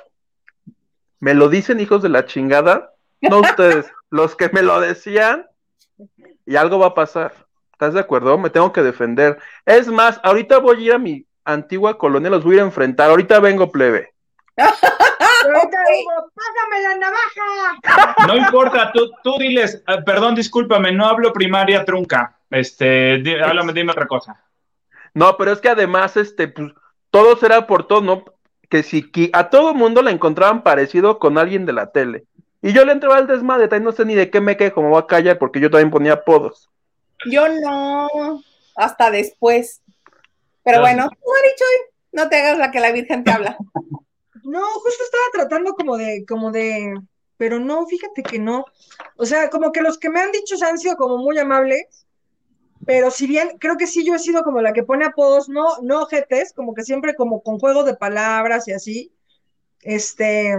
me 1.21 1.35
lo 1.35 1.49
dicen 1.49 1.79
hijos 1.79 2.03
de 2.03 2.09
la 2.09 2.27
chingada, 2.27 2.93
no 3.21 3.41
ustedes, 3.41 3.87
los 4.11 4.35
que 4.35 4.49
me 4.49 4.63
lo 4.63 4.81
decían, 4.81 5.47
y 6.45 6.57
algo 6.57 6.81
va 6.81 6.89
a 6.89 6.95
pasar. 6.95 7.42
¿Estás 7.83 7.95
de 7.95 8.01
acuerdo? 8.01 8.39
Me 8.39 8.49
tengo 8.49 8.73
que 8.73 8.81
defender. 8.81 9.39
Es 9.67 9.89
más, 9.89 10.21
ahorita 10.23 10.59
voy 10.59 10.77
a 10.77 10.81
ir 10.87 10.93
a 10.93 10.99
mi 10.99 11.27
antigua 11.45 11.99
colonia, 11.99 12.31
los 12.31 12.45
voy 12.45 12.53
a 12.53 12.57
ir 12.59 12.63
a 12.63 12.67
enfrentar. 12.67 13.11
Ahorita 13.11 13.41
vengo, 13.41 13.73
plebe. 13.73 14.15
Ahorita 14.57 15.79
pásame 16.33 16.83
la 16.85 16.97
navaja. 16.99 18.25
No 18.29 18.37
importa, 18.37 18.93
tú, 18.93 19.11
tú 19.25 19.37
diles, 19.37 19.83
ah, 19.89 19.97
perdón, 20.07 20.37
discúlpame, 20.37 20.93
no 20.93 21.07
hablo 21.07 21.33
primaria 21.33 21.85
trunca. 21.85 22.39
Este, 22.51 23.19
di- 23.19 23.35
háblame, 23.35 23.73
dime 23.73 23.91
otra 23.91 24.07
cosa. 24.07 24.41
No, 25.13 25.37
pero 25.37 25.51
es 25.51 25.61
que 25.61 25.69
además, 25.71 26.17
este, 26.17 26.47
pues, 26.47 26.73
todo 27.11 27.37
será 27.37 27.67
por 27.67 27.89
todo, 27.89 28.01
¿no? 28.01 28.25
Que 28.69 28.85
si 28.85 29.11
que 29.11 29.29
a 29.33 29.51
todo 29.51 29.75
mundo 29.75 30.03
le 30.03 30.13
encontraban 30.13 30.63
parecido 30.63 31.19
con 31.19 31.37
alguien 31.37 31.67
de 31.67 31.73
la 31.73 31.91
tele. 31.91 32.27
Y 32.63 32.73
yo 32.75 32.85
le 32.85 32.93
entraba 32.93 33.17
al 33.17 33.27
desmadre, 33.27 33.67
también 33.67 33.87
no 33.87 33.91
sé 33.91 34.05
ni 34.05 34.15
de 34.15 34.31
qué 34.31 34.41
me 34.41 34.57
quejo, 34.57 34.83
me 34.83 34.89
voy 34.89 35.03
a 35.03 35.07
callar 35.09 35.39
porque 35.39 35.59
yo 35.59 35.69
también 35.69 35.91
ponía 35.91 36.13
apodos. 36.13 36.69
Yo 37.31 37.49
no, 37.49 38.43
hasta 38.77 39.11
después. 39.11 39.83
Pero 40.65 40.81
bueno, 40.81 41.09
tú, 41.11 41.31
Marichoy, 41.31 41.93
no 42.13 42.29
te 42.29 42.37
hagas 42.37 42.59
la 42.59 42.71
que 42.71 42.81
la 42.81 42.93
Virgen 42.93 43.25
te 43.25 43.31
habla. 43.31 43.57
No, 44.45 44.61
justo 44.61 45.05
estaba 45.05 45.25
tratando 45.33 45.75
como 45.75 45.97
de, 45.97 46.25
como 46.27 46.51
de, 46.51 46.95
pero 47.37 47.61
no, 47.61 47.87
fíjate 47.87 48.23
que 48.25 48.39
no. 48.39 48.65
O 49.17 49.25
sea, 49.25 49.51
como 49.51 49.71
que 49.71 49.83
los 49.83 49.99
que 49.99 50.11
me 50.11 50.21
han 50.21 50.33
dicho 50.33 50.57
han 50.65 50.79
sido 50.79 50.97
como 50.97 51.19
muy 51.19 51.39
amables, 51.39 52.07
pero 52.85 53.11
si 53.11 53.27
bien 53.27 53.57
creo 53.59 53.77
que 53.77 53.87
sí 53.87 54.05
yo 54.05 54.15
he 54.15 54.19
sido 54.19 54.43
como 54.43 54.61
la 54.61 54.73
que 54.73 54.83
pone 54.83 55.05
apodos, 55.05 55.49
no, 55.49 55.79
no 55.83 56.03
ojetes, 56.03 56.53
como 56.53 56.75
que 56.75 56.83
siempre 56.83 57.15
como 57.15 57.43
con 57.43 57.59
juego 57.59 57.85
de 57.85 57.95
palabras 57.95 58.67
y 58.67 58.73
así. 58.73 59.13
Este, 59.81 60.57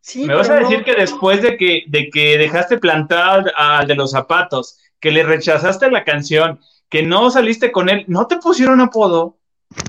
sí, 0.00 0.26
Me 0.26 0.34
vas 0.34 0.48
a 0.48 0.56
decir 0.56 0.78
no. 0.78 0.84
que 0.84 0.94
después 0.94 1.42
de 1.42 1.56
que, 1.56 1.84
de 1.88 2.08
que 2.10 2.38
dejaste 2.38 2.78
plantado 2.78 3.50
al 3.56 3.86
de 3.86 3.94
los 3.94 4.12
zapatos, 4.12 4.78
que 5.04 5.10
le 5.10 5.22
rechazaste 5.22 5.90
la 5.90 6.02
canción, 6.02 6.60
que 6.88 7.02
no 7.02 7.30
saliste 7.30 7.70
con 7.70 7.90
él, 7.90 8.06
¿no 8.08 8.26
te 8.26 8.38
pusieron 8.38 8.80
apodo? 8.80 9.36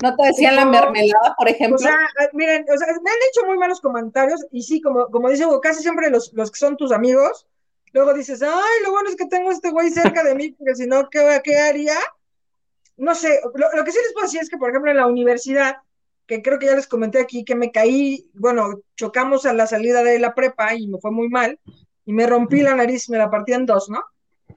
¿No 0.04 0.14
te 0.14 0.28
decían 0.28 0.58
la 0.58 0.66
mermelada, 0.66 1.34
por 1.38 1.48
ejemplo? 1.48 1.78
O 1.78 1.80
sea, 1.80 1.96
eh, 2.20 2.30
miren, 2.34 2.66
o 2.70 2.78
sea, 2.78 2.88
me 2.88 3.10
han 3.10 3.18
hecho 3.30 3.46
muy 3.48 3.58
malos 3.58 3.80
comentarios 3.80 4.46
y 4.52 4.64
sí, 4.64 4.82
como, 4.82 5.08
como 5.08 5.30
dice 5.30 5.46
Hugo, 5.46 5.62
casi 5.62 5.82
siempre 5.82 6.10
los, 6.10 6.34
los 6.34 6.52
que 6.52 6.60
son 6.60 6.76
tus 6.76 6.92
amigos, 6.92 7.48
luego 7.94 8.14
dices, 8.14 8.42
ay, 8.42 8.84
lo 8.84 8.92
bueno 8.92 9.08
es 9.08 9.16
que 9.16 9.28
tengo 9.28 9.52
a 9.52 9.54
este 9.54 9.72
güey 9.72 9.90
cerca 9.90 10.22
de 10.22 10.36
mí, 10.36 10.52
porque 10.52 10.76
si 10.76 10.86
no, 10.86 11.10
¿qué, 11.10 11.40
qué 11.46 11.60
haría? 11.60 11.96
No 12.98 13.16
sé, 13.16 13.40
lo, 13.54 13.68
lo 13.74 13.86
que 13.86 13.94
sí 13.94 14.00
les 14.04 14.12
puedo 14.12 14.28
decir 14.28 14.42
es 14.42 14.50
que, 14.50 14.58
por 14.58 14.70
ejemplo, 14.70 14.92
en 14.92 14.98
la 14.98 15.08
universidad, 15.08 15.78
que 16.28 16.42
creo 16.42 16.60
que 16.60 16.66
ya 16.66 16.76
les 16.76 16.88
comenté 16.88 17.22
aquí, 17.22 17.46
que 17.46 17.56
me 17.56 17.72
caí, 17.72 18.30
bueno, 18.34 18.82
chocamos 18.98 19.46
a 19.46 19.54
la 19.54 19.66
salida 19.66 20.04
de 20.04 20.20
la 20.20 20.36
prepa 20.36 20.76
y 20.76 20.88
me 20.88 21.00
fue 21.00 21.12
muy 21.12 21.30
mal, 21.30 21.58
y 22.04 22.12
me 22.12 22.28
rompí 22.28 22.62
la 22.62 22.76
nariz, 22.76 23.10
me 23.10 23.18
la 23.18 23.32
partí 23.32 23.54
en 23.54 23.66
dos, 23.66 23.90
¿no? 23.90 24.04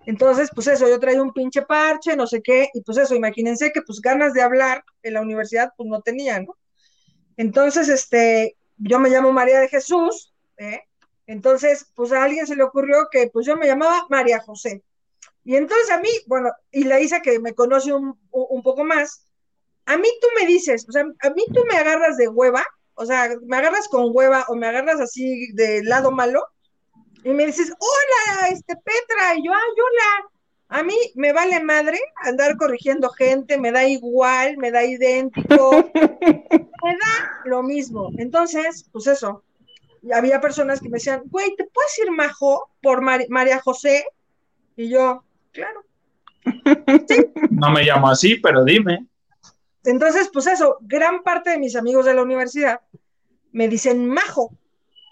Entonces, 0.09 0.51
pues 0.55 0.69
eso, 0.69 0.89
yo 0.89 1.01
traía 1.01 1.23
un 1.23 1.33
pinche 1.35 1.63
parche, 1.63 2.17
no 2.17 2.27
sé 2.27 2.43
qué, 2.43 2.71
y 2.75 2.83
pues 2.83 2.99
eso, 2.99 3.15
imagínense 3.15 3.73
que 3.73 3.83
pues 3.83 4.01
ganas 4.01 4.35
de 4.35 4.43
hablar 4.43 4.85
en 5.05 5.15
la 5.15 5.23
universidad, 5.23 5.73
pues 5.77 5.89
no 5.89 6.03
tenía, 6.03 6.41
¿no? 6.41 6.57
Entonces, 7.37 7.89
este, 7.89 8.57
yo 8.77 8.99
me 8.99 9.11
llamo 9.11 9.33
María 9.33 9.61
de 9.61 9.69
Jesús, 9.69 10.35
¿eh? 10.59 10.81
Entonces, 11.27 11.87
pues 11.95 12.13
a 12.13 12.25
alguien 12.25 12.47
se 12.47 12.57
le 12.57 12.63
ocurrió 12.65 13.09
que 13.11 13.29
pues 13.33 13.47
yo 13.47 13.57
me 13.57 13.67
llamaba 13.67 14.07
María 14.09 14.41
José. 14.41 14.83
Y 15.45 15.57
entonces 15.57 15.91
a 15.91 16.01
mí, 16.01 16.09
bueno, 16.27 16.51
y 16.73 16.85
la 16.85 17.01
Isa 17.01 17.23
que 17.23 17.39
me 17.41 17.55
conoce 17.55 17.93
un, 17.93 18.19
un- 18.31 18.63
poco 18.63 18.85
más, 18.85 19.27
a 19.87 19.97
mí 19.99 20.09
tú 20.21 20.29
me 20.41 20.47
dices, 20.47 20.87
o 20.89 20.93
sea, 20.93 21.03
a 21.21 21.31
mí 21.31 21.45
tú 21.55 21.63
me 21.71 21.79
agarras 21.79 22.17
de 22.19 22.29
hueva, 22.29 22.65
o 22.95 23.07
sea, 23.07 23.31
me 23.47 23.57
agarras 23.59 23.89
con 23.89 24.11
hueva 24.15 24.45
o 24.49 24.57
me 24.57 24.67
agarras 24.69 25.01
así 25.01 25.53
de 25.55 25.83
lado 25.85 26.11
malo, 26.13 26.43
y 27.25 27.31
me 27.31 27.47
dices, 27.47 27.73
hola, 27.79 28.49
este 28.49 28.75
Petra, 28.77 29.37
y 29.37 29.45
yo, 29.47 29.53
ay, 29.53 29.61
hola. 29.77 30.31
A 30.71 30.83
mí 30.83 30.95
me 31.15 31.33
vale 31.33 31.63
madre 31.65 31.99
andar 32.23 32.57
corrigiendo 32.59 33.09
gente, 33.11 33.59
me 33.59 33.73
da 33.73 33.87
igual, 33.87 34.59
me 34.59 34.71
da 34.71 34.85
idéntico, 34.85 35.71
me 35.95 36.93
da 36.93 37.31
lo 37.47 37.63
mismo. 37.63 38.11
Entonces, 38.19 38.87
pues 38.93 39.07
eso, 39.07 39.43
y 40.03 40.13
había 40.13 40.41
personas 40.43 40.81
que 40.81 40.91
me 40.91 40.97
decían, 40.99 41.23
güey, 41.27 41.57
¿te 41.57 41.65
puedes 41.65 41.99
ir 41.99 42.11
majo 42.11 42.71
por 42.83 43.01
Mari- 43.01 43.29
María 43.31 43.61
José? 43.61 44.05
Y 44.77 44.91
yo, 44.91 45.25
claro. 45.53 45.85
No 47.51 47.71
me 47.71 47.83
llamo 47.85 48.09
así, 48.11 48.37
pero 48.37 48.63
dime. 48.65 49.07
Entonces, 49.85 50.29
pues 50.33 50.47
eso, 50.47 50.77
gran 50.83 51.23
parte 51.23 51.51
de 51.51 51.59
mis 51.59 51.77
amigos 51.77 52.05
de 52.05 52.15
la 52.15 52.23
universidad 52.23 52.81
me 53.53 53.69
dicen 53.69 54.07
majo, 54.07 54.53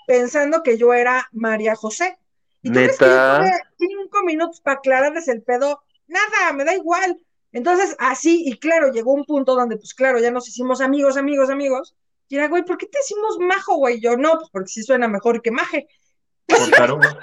pensando 0.06 0.62
que 0.62 0.78
yo 0.78 0.94
era 0.94 1.28
María 1.32 1.74
José. 1.74 2.18
¿Y 2.62 2.68
tú 2.68 2.74
crees 2.74 2.98
que 2.98 3.04
yo 3.04 3.10
¿Neta? 3.10 3.38
tuve 3.38 3.52
cinco 3.78 4.22
minutos 4.24 4.60
para 4.60 4.78
aclararles 4.78 5.28
el 5.28 5.42
pedo? 5.42 5.82
Nada, 6.06 6.52
me 6.52 6.64
da 6.64 6.74
igual. 6.74 7.20
Entonces, 7.52 7.96
así, 7.98 8.42
y 8.46 8.58
claro, 8.58 8.92
llegó 8.92 9.12
un 9.12 9.24
punto 9.24 9.54
donde, 9.54 9.76
pues 9.76 9.94
claro, 9.94 10.18
ya 10.18 10.30
nos 10.30 10.48
hicimos 10.48 10.80
amigos, 10.80 11.16
amigos, 11.16 11.50
amigos. 11.50 11.96
Y 12.28 12.36
era, 12.36 12.48
güey, 12.48 12.64
¿por 12.64 12.76
qué 12.76 12.86
te 12.86 12.98
decimos 12.98 13.38
majo, 13.38 13.76
güey? 13.76 14.00
Yo, 14.00 14.16
no, 14.16 14.36
pues 14.38 14.50
porque 14.50 14.68
sí 14.68 14.82
suena 14.82 15.08
mejor 15.08 15.42
que 15.42 15.50
maje. 15.50 15.88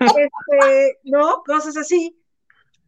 Este, 0.00 0.98
¿no? 1.04 1.42
Cosas 1.44 1.76
así. 1.76 2.18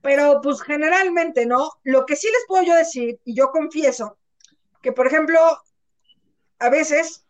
Pero 0.02 0.40
pues 0.42 0.62
generalmente, 0.62 1.46
¿no? 1.46 1.70
Lo 1.82 2.06
que 2.06 2.16
sí 2.16 2.26
les 2.28 2.44
puedo 2.48 2.64
yo 2.64 2.74
decir, 2.74 3.20
y 3.24 3.34
yo 3.34 3.50
confieso, 3.50 4.16
que 4.80 4.92
por 4.92 5.06
ejemplo, 5.06 5.38
a 6.58 6.70
veces, 6.70 7.25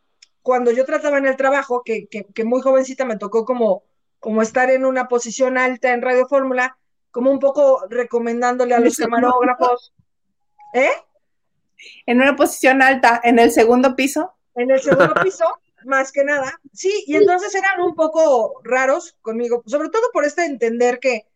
cuando 0.47 0.71
yo 0.71 0.85
trataba 0.85 1.19
en 1.19 1.27
el 1.27 1.35
trabajo, 1.35 1.83
que, 1.85 2.07
que, 2.07 2.25
que 2.33 2.45
muy 2.45 2.63
jovencita 2.63 3.05
me 3.05 3.17
tocó 3.17 3.45
como, 3.45 3.83
como 4.21 4.43
estar 4.43 4.71
en 4.71 4.87
una 4.87 5.09
posición 5.09 5.59
alta 5.59 5.93
en 5.93 6.03
Radio 6.03 6.29
Fórmula, 6.29 6.79
como 7.11 7.33
un 7.33 7.41
poco 7.41 7.85
recomendándole 7.91 8.73
a 8.73 8.79
los 8.79 8.97
camarógrafos, 8.97 9.93
¿eh? 10.73 10.93
En 12.07 12.21
una 12.21 12.37
posición 12.37 12.81
alta, 12.81 13.21
en 13.25 13.41
el 13.41 13.51
segundo 13.51 13.97
piso. 13.97 14.35
en 14.55 14.71
el 14.71 14.81
segundo 14.81 15.15
piso, 15.25 15.47
más 15.85 16.13
que 16.13 16.23
nada. 16.23 16.61
Sí, 16.73 16.93
y 17.09 17.17
entonces 17.17 17.53
eran 17.53 17.81
un 17.81 17.97
poco 17.97 18.61
raros 18.63 19.17
conmigo, 19.23 19.65
sobre 19.67 19.89
todo 19.89 20.13
por 20.13 20.25
este 20.25 20.45
entender 20.45 21.01
que, 21.01 21.27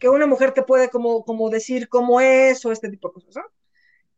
que 0.00 0.10
una 0.10 0.26
mujer 0.26 0.52
te 0.52 0.64
puede 0.64 0.90
como, 0.90 1.24
como 1.24 1.48
decir 1.48 1.88
cómo 1.88 2.20
es 2.20 2.62
o 2.66 2.72
este 2.72 2.90
tipo 2.90 3.08
de 3.08 3.14
cosas, 3.14 3.36
¿no? 3.36 3.44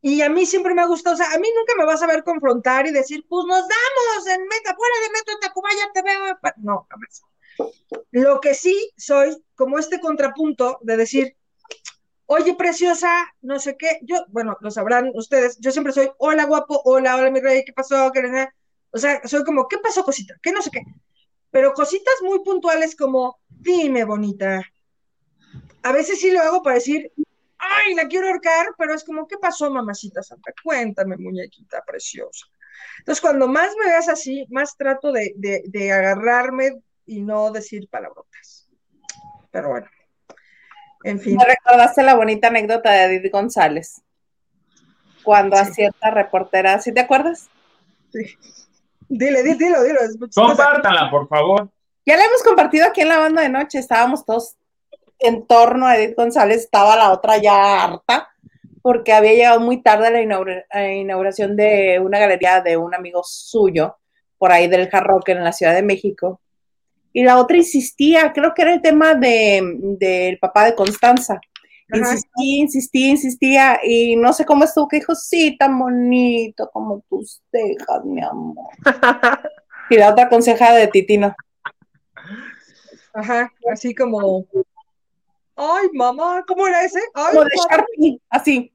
Y 0.04 0.20
a 0.20 0.28
mí 0.28 0.44
siempre 0.46 0.74
me 0.74 0.82
ha 0.82 0.86
gustado, 0.86 1.14
o 1.14 1.16
sea, 1.16 1.32
a 1.32 1.38
mí 1.38 1.48
nunca 1.56 1.74
me 1.78 1.86
vas 1.86 2.02
a 2.02 2.08
ver 2.08 2.24
confrontar 2.24 2.86
y 2.88 2.90
decir, 2.90 3.24
pues 3.28 3.46
nos 3.46 3.60
damos 3.60 4.26
en 4.26 4.42
meta, 4.42 4.74
fuera 4.74 4.94
de 5.00 5.12
Metro 5.12 5.38
Tacubaya 5.40 5.90
te 5.94 6.02
veo. 6.02 6.38
No, 6.56 6.86
jamás. 6.90 7.22
Lo 8.10 8.40
que 8.40 8.54
sí 8.54 8.90
soy, 8.96 9.40
como 9.54 9.78
este 9.78 10.00
contrapunto 10.00 10.80
de 10.82 10.96
decir, 10.96 11.36
oye, 12.26 12.54
preciosa, 12.54 13.32
no 13.42 13.60
sé 13.60 13.76
qué, 13.76 14.00
yo, 14.02 14.24
bueno, 14.28 14.56
lo 14.60 14.72
sabrán 14.72 15.12
ustedes, 15.14 15.58
yo 15.60 15.70
siempre 15.70 15.92
soy, 15.92 16.10
hola, 16.18 16.46
guapo, 16.46 16.80
hola, 16.84 17.14
hola, 17.16 17.30
mi 17.30 17.40
rey, 17.40 17.64
¿qué 17.64 17.72
pasó? 17.72 18.10
¿Qué, 18.10 18.48
o 18.90 18.98
sea, 18.98 19.20
soy 19.26 19.44
como, 19.44 19.68
¿qué 19.68 19.78
pasó, 19.78 20.02
cosita? 20.02 20.34
¿Qué 20.42 20.50
no 20.50 20.62
sé 20.62 20.70
qué? 20.70 20.82
Pero 21.50 21.74
cositas 21.74 22.14
muy 22.22 22.42
puntuales 22.42 22.96
como, 22.96 23.38
dime, 23.48 24.04
bonita. 24.04 24.62
A 25.82 25.92
veces 25.92 26.20
sí 26.20 26.30
lo 26.30 26.40
hago 26.40 26.62
para 26.62 26.76
decir, 26.76 27.12
ay, 27.62 27.94
la 27.94 28.08
quiero 28.08 28.28
ahorcar, 28.28 28.74
pero 28.76 28.94
es 28.94 29.04
como, 29.04 29.26
¿qué 29.26 29.38
pasó, 29.38 29.70
mamacita 29.70 30.22
santa? 30.22 30.52
Cuéntame, 30.62 31.16
muñequita 31.16 31.82
preciosa. 31.86 32.46
Entonces, 32.98 33.20
cuando 33.20 33.46
más 33.48 33.70
me 33.78 33.90
veas 33.90 34.08
así, 34.08 34.46
más 34.50 34.76
trato 34.76 35.12
de, 35.12 35.32
de, 35.36 35.92
agarrarme 35.92 36.82
y 37.06 37.20
no 37.20 37.52
decir 37.52 37.88
palabrotas. 37.88 38.68
Pero 39.50 39.70
bueno, 39.70 39.86
en 41.04 41.20
fin. 41.20 41.36
Me 41.36 41.44
recordaste 41.44 42.02
la 42.02 42.14
bonita 42.14 42.48
anécdota 42.48 42.90
de 42.90 43.16
Edith 43.16 43.32
González, 43.32 44.02
cuando 45.22 45.56
a 45.56 45.64
cierta 45.64 46.10
reportera, 46.10 46.80
¿sí 46.80 46.92
te 46.92 47.00
acuerdas? 47.00 47.48
Sí. 48.12 48.36
Dile, 49.08 49.42
dile, 49.42 49.56
dilo, 49.56 49.82
dilo. 49.82 50.00
Compártala, 50.34 51.10
por 51.10 51.28
favor. 51.28 51.70
Ya 52.04 52.16
la 52.16 52.24
hemos 52.24 52.42
compartido 52.42 52.86
aquí 52.86 53.02
en 53.02 53.08
la 53.08 53.18
banda 53.18 53.42
de 53.42 53.48
noche, 53.48 53.78
estábamos 53.78 54.24
todos 54.24 54.56
en 55.22 55.46
torno 55.46 55.86
a 55.86 55.96
Edith 55.96 56.16
González, 56.16 56.58
estaba 56.58 56.96
la 56.96 57.12
otra 57.12 57.38
ya 57.38 57.84
harta, 57.84 58.28
porque 58.82 59.12
había 59.12 59.32
llegado 59.32 59.60
muy 59.60 59.82
tarde 59.82 60.08
a 60.08 60.10
la 60.10 60.92
inauguración 60.92 61.56
de 61.56 62.00
una 62.00 62.18
galería 62.18 62.60
de 62.60 62.76
un 62.76 62.94
amigo 62.94 63.22
suyo, 63.24 63.96
por 64.38 64.50
ahí 64.50 64.66
del 64.66 64.88
Hard 64.92 65.22
en 65.26 65.44
la 65.44 65.52
Ciudad 65.52 65.74
de 65.74 65.82
México. 65.82 66.40
Y 67.12 67.22
la 67.22 67.38
otra 67.38 67.56
insistía, 67.56 68.32
creo 68.32 68.54
que 68.54 68.62
era 68.62 68.74
el 68.74 68.82
tema 68.82 69.14
del 69.14 69.98
de, 69.98 70.38
papá 70.40 70.64
de 70.64 70.74
Constanza. 70.74 71.40
Insistía, 71.92 72.56
insistía, 72.62 73.08
insistía, 73.10 73.80
y 73.84 74.16
no 74.16 74.32
sé 74.32 74.46
cómo 74.46 74.64
estuvo, 74.64 74.88
que 74.88 74.96
dijo, 74.96 75.14
sí, 75.14 75.56
tan 75.58 75.78
bonito 75.78 76.70
como 76.72 77.04
tus 77.08 77.42
cejas, 77.50 78.04
mi 78.04 78.22
amor. 78.22 78.70
y 79.90 79.96
la 79.96 80.10
otra 80.10 80.30
conseja 80.30 80.72
de 80.72 80.86
Titino. 80.86 81.34
Ajá, 83.12 83.52
así 83.70 83.94
como, 83.94 84.46
ay, 85.56 85.88
mamá, 85.92 86.44
¿cómo 86.46 86.66
era 86.66 86.84
ese? 86.84 87.00
Ay, 87.14 87.34
como 87.34 87.44
de 87.44 87.50
Sharpie, 87.68 88.20
así. 88.30 88.72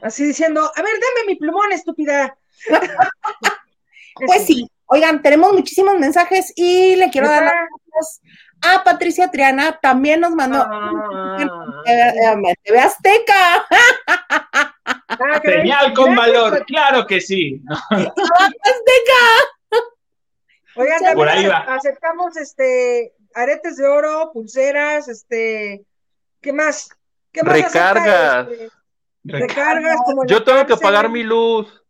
Así 0.00 0.24
diciendo, 0.24 0.60
a 0.60 0.82
ver, 0.82 0.92
dame 0.92 1.26
mi 1.28 1.36
plumón, 1.36 1.72
estúpida. 1.72 2.36
pues 4.26 4.46
sí, 4.46 4.68
oigan, 4.86 5.22
tenemos 5.22 5.52
muchísimos 5.52 5.98
mensajes 5.98 6.52
y 6.56 6.96
le 6.96 7.10
quiero 7.10 7.28
dar 7.28 7.44
las 7.44 7.52
gracias 7.52 8.20
a 8.62 8.84
Patricia 8.84 9.30
Triana, 9.30 9.78
también 9.80 10.20
nos 10.20 10.32
mandó 10.32 10.64
ah. 10.64 11.36
TV 12.62 12.78
Azteca. 12.78 13.66
Ah, 14.84 15.40
Señal 15.44 15.92
con 15.94 16.16
valor, 16.16 16.64
claro 16.66 17.06
que 17.06 17.20
sí. 17.20 17.62
Azteca. 17.90 18.12
Oigan, 20.74 21.02
también 21.02 21.52
aceptamos 21.52 22.36
este 22.36 23.12
aretes 23.34 23.76
de 23.76 23.86
oro, 23.86 24.30
pulseras, 24.32 25.08
este, 25.08 25.84
¿qué 26.40 26.52
más? 26.52 26.90
¿Qué 27.32 27.42
más 27.42 27.54
recargas. 27.54 28.48
Este, 28.48 28.70
recargas 29.24 29.96
como 30.04 30.26
Yo 30.26 30.44
tengo 30.44 30.66
que 30.66 30.76
pagar 30.76 31.08
mi 31.08 31.22
luz. 31.22 31.82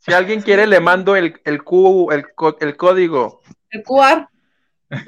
Si 0.00 0.12
alguien 0.12 0.40
quiere, 0.40 0.66
le 0.66 0.80
mando 0.80 1.14
el, 1.14 1.40
el, 1.44 1.62
Q, 1.62 2.10
el, 2.10 2.24
el 2.60 2.76
código. 2.76 3.42
El 3.70 3.82
QR. 3.82 4.28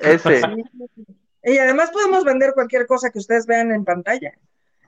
Ese. 0.01 0.43
Y 1.45 1.59
además 1.59 1.91
podemos 1.91 2.23
vender 2.23 2.53
cualquier 2.55 2.87
cosa 2.87 3.11
que 3.11 3.19
ustedes 3.19 3.47
vean 3.47 3.73
en 3.73 3.85
pantalla. 3.85 4.33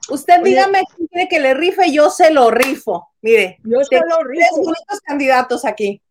Usted 0.09 0.41
dígame 0.41 0.83
quién 0.95 1.07
quiere 1.07 1.27
que 1.27 1.39
le 1.39 1.53
rife, 1.53 1.91
yo 1.91 2.09
se 2.09 2.31
lo 2.31 2.49
rifo. 2.49 3.09
Mire, 3.21 3.59
yo 3.63 3.83
se 3.83 3.95
lo 3.95 4.23
rifo. 4.23 4.39
Tres 4.39 4.51
bonitos 4.55 5.01
candidatos 5.03 5.65
aquí. 5.65 6.01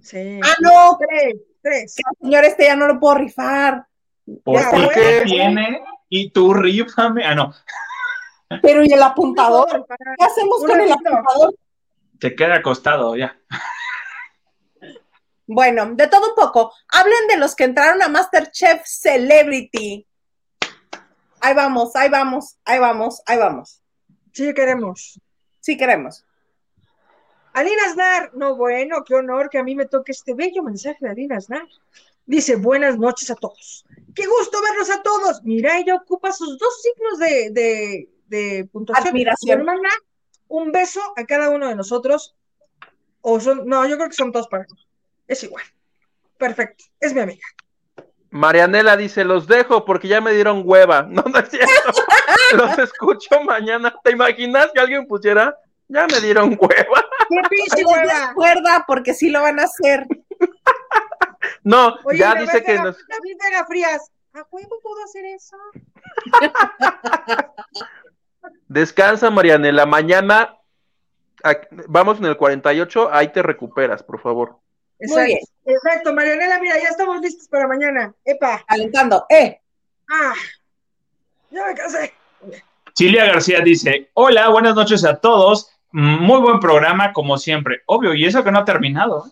Sí. 0.00 0.40
Ah, 0.42 0.56
no. 0.60 0.98
Tres, 0.98 1.36
tres. 1.62 1.96
Señor, 2.20 2.44
este 2.44 2.64
ya 2.64 2.76
no 2.76 2.86
lo 2.86 2.98
puedo 2.98 3.16
rifar. 3.16 3.86
¿Por 4.44 4.92
qué 4.92 5.22
tiene? 5.24 5.82
Y 6.08 6.30
tú 6.30 6.52
rífame. 6.52 7.24
Ah, 7.24 7.34
no. 7.34 7.54
Pero 8.60 8.84
¿y 8.84 8.92
el 8.92 9.02
apuntador? 9.02 9.86
¿Qué 9.86 10.24
hacemos 10.24 10.62
con 10.64 10.80
el 10.80 10.92
apuntador? 10.92 11.54
Se 12.20 12.34
queda 12.34 12.56
acostado 12.56 13.16
ya. 13.16 13.36
Bueno, 15.46 15.86
de 15.94 16.06
todo 16.08 16.30
un 16.30 16.34
poco. 16.34 16.72
Hablen 16.88 17.26
de 17.28 17.36
los 17.36 17.54
que 17.54 17.64
entraron 17.64 18.02
a 18.02 18.08
Masterchef 18.08 18.82
Celebrity. 18.84 20.06
Ahí 21.40 21.54
vamos, 21.54 21.96
ahí 21.96 22.08
vamos, 22.08 22.56
ahí 22.64 22.78
vamos, 22.78 23.22
ahí 23.26 23.38
vamos. 23.38 23.82
Sí 24.32 24.54
queremos. 24.54 25.20
Sí 25.60 25.76
queremos. 25.76 26.24
Alina 27.52 27.82
Aznar, 27.86 28.30
no 28.34 28.56
bueno, 28.56 29.04
qué 29.04 29.14
honor 29.14 29.50
que 29.50 29.58
a 29.58 29.62
mí 29.62 29.74
me 29.74 29.86
toque 29.86 30.12
este 30.12 30.34
bello 30.34 30.62
mensaje 30.62 30.98
de 31.00 31.10
Alina 31.10 31.36
Aznar. 31.36 31.66
Dice, 32.24 32.56
buenas 32.56 32.98
noches 32.98 33.30
a 33.30 33.34
todos. 33.34 33.84
Qué 34.14 34.26
gusto 34.26 34.58
verlos 34.62 34.90
a 34.90 35.02
todos. 35.02 35.42
Mira, 35.42 35.78
ella 35.78 35.96
ocupa 35.96 36.32
sus 36.32 36.56
dos 36.58 36.80
signos 36.80 37.18
de, 37.18 37.50
de, 37.50 38.08
de 38.26 38.68
puntuación. 38.72 39.08
Admiración. 39.08 39.66
un 40.48 40.72
beso 40.72 41.00
a 41.16 41.24
cada 41.24 41.50
uno 41.50 41.68
de 41.68 41.74
nosotros. 41.74 42.34
O 43.20 43.38
son, 43.40 43.66
no, 43.66 43.86
yo 43.86 43.96
creo 43.96 44.08
que 44.08 44.14
son 44.14 44.32
todos 44.32 44.48
para 44.48 44.66
Es 45.26 45.42
igual. 45.42 45.64
Perfecto. 46.38 46.84
Es 47.00 47.12
mi 47.12 47.20
amiga. 47.20 47.46
Marianela 48.30 48.96
dice, 48.96 49.24
los 49.24 49.46
dejo 49.46 49.84
porque 49.84 50.08
ya 50.08 50.20
me 50.20 50.32
dieron 50.32 50.62
hueva. 50.64 51.02
No, 51.10 51.22
no 51.22 51.38
es 51.38 51.50
cierto. 51.50 51.92
los 52.56 52.78
escucho 52.78 53.42
mañana. 53.44 53.94
¿Te 54.02 54.12
imaginas 54.12 54.70
que 54.72 54.80
alguien 54.80 55.06
pusiera 55.06 55.56
ya 55.92 56.06
me 56.06 56.20
dieron 56.20 56.56
hueva. 56.58 57.01
¿Qué 57.32 57.40
pinche? 57.48 57.84
Cuerda, 58.34 58.84
porque 58.86 59.14
sí 59.14 59.30
lo 59.30 59.42
van 59.42 59.60
a 59.60 59.64
hacer. 59.64 60.06
no, 61.64 61.96
ya 62.12 62.34
dice 62.34 62.62
que 62.62 62.76
nos. 62.76 62.96
David 63.08 63.36
Vega 63.42 63.66
Frías, 63.66 64.10
¿a 64.34 64.44
huevo 64.50 64.78
puedo 64.82 65.02
hacer 65.04 65.24
eso? 65.24 65.56
Descansa, 68.68 69.30
Marianela. 69.30 69.86
Mañana 69.86 70.58
vamos 71.88 72.18
en 72.18 72.26
el 72.26 72.36
48, 72.36 73.12
ahí 73.12 73.28
te 73.28 73.42
recuperas, 73.42 74.02
por 74.02 74.20
favor. 74.20 74.58
Exacto, 74.98 75.20
Muy 75.20 75.26
bien. 75.26 75.40
Exacto, 75.64 76.12
Marianela, 76.12 76.60
mira, 76.60 76.80
ya 76.80 76.88
estamos 76.88 77.20
listos 77.20 77.48
para 77.48 77.66
mañana. 77.66 78.14
Epa. 78.24 78.64
Calentando, 78.66 79.26
eh. 79.28 79.60
Ah, 80.08 80.34
ya 81.50 81.66
me 81.66 81.74
cansé. 81.74 82.14
Silvia 82.94 83.26
García 83.26 83.60
dice: 83.60 84.10
Hola, 84.14 84.48
buenas 84.48 84.74
noches 84.74 85.04
a 85.04 85.16
todos. 85.16 85.71
Muy 85.92 86.40
buen 86.40 86.58
programa, 86.58 87.12
como 87.12 87.36
siempre. 87.38 87.82
Obvio, 87.86 88.14
y 88.14 88.24
eso 88.24 88.42
que 88.42 88.50
no 88.50 88.60
ha 88.60 88.64
terminado. 88.64 89.26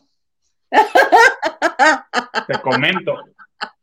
Te 2.46 2.61
comento. 2.61 3.16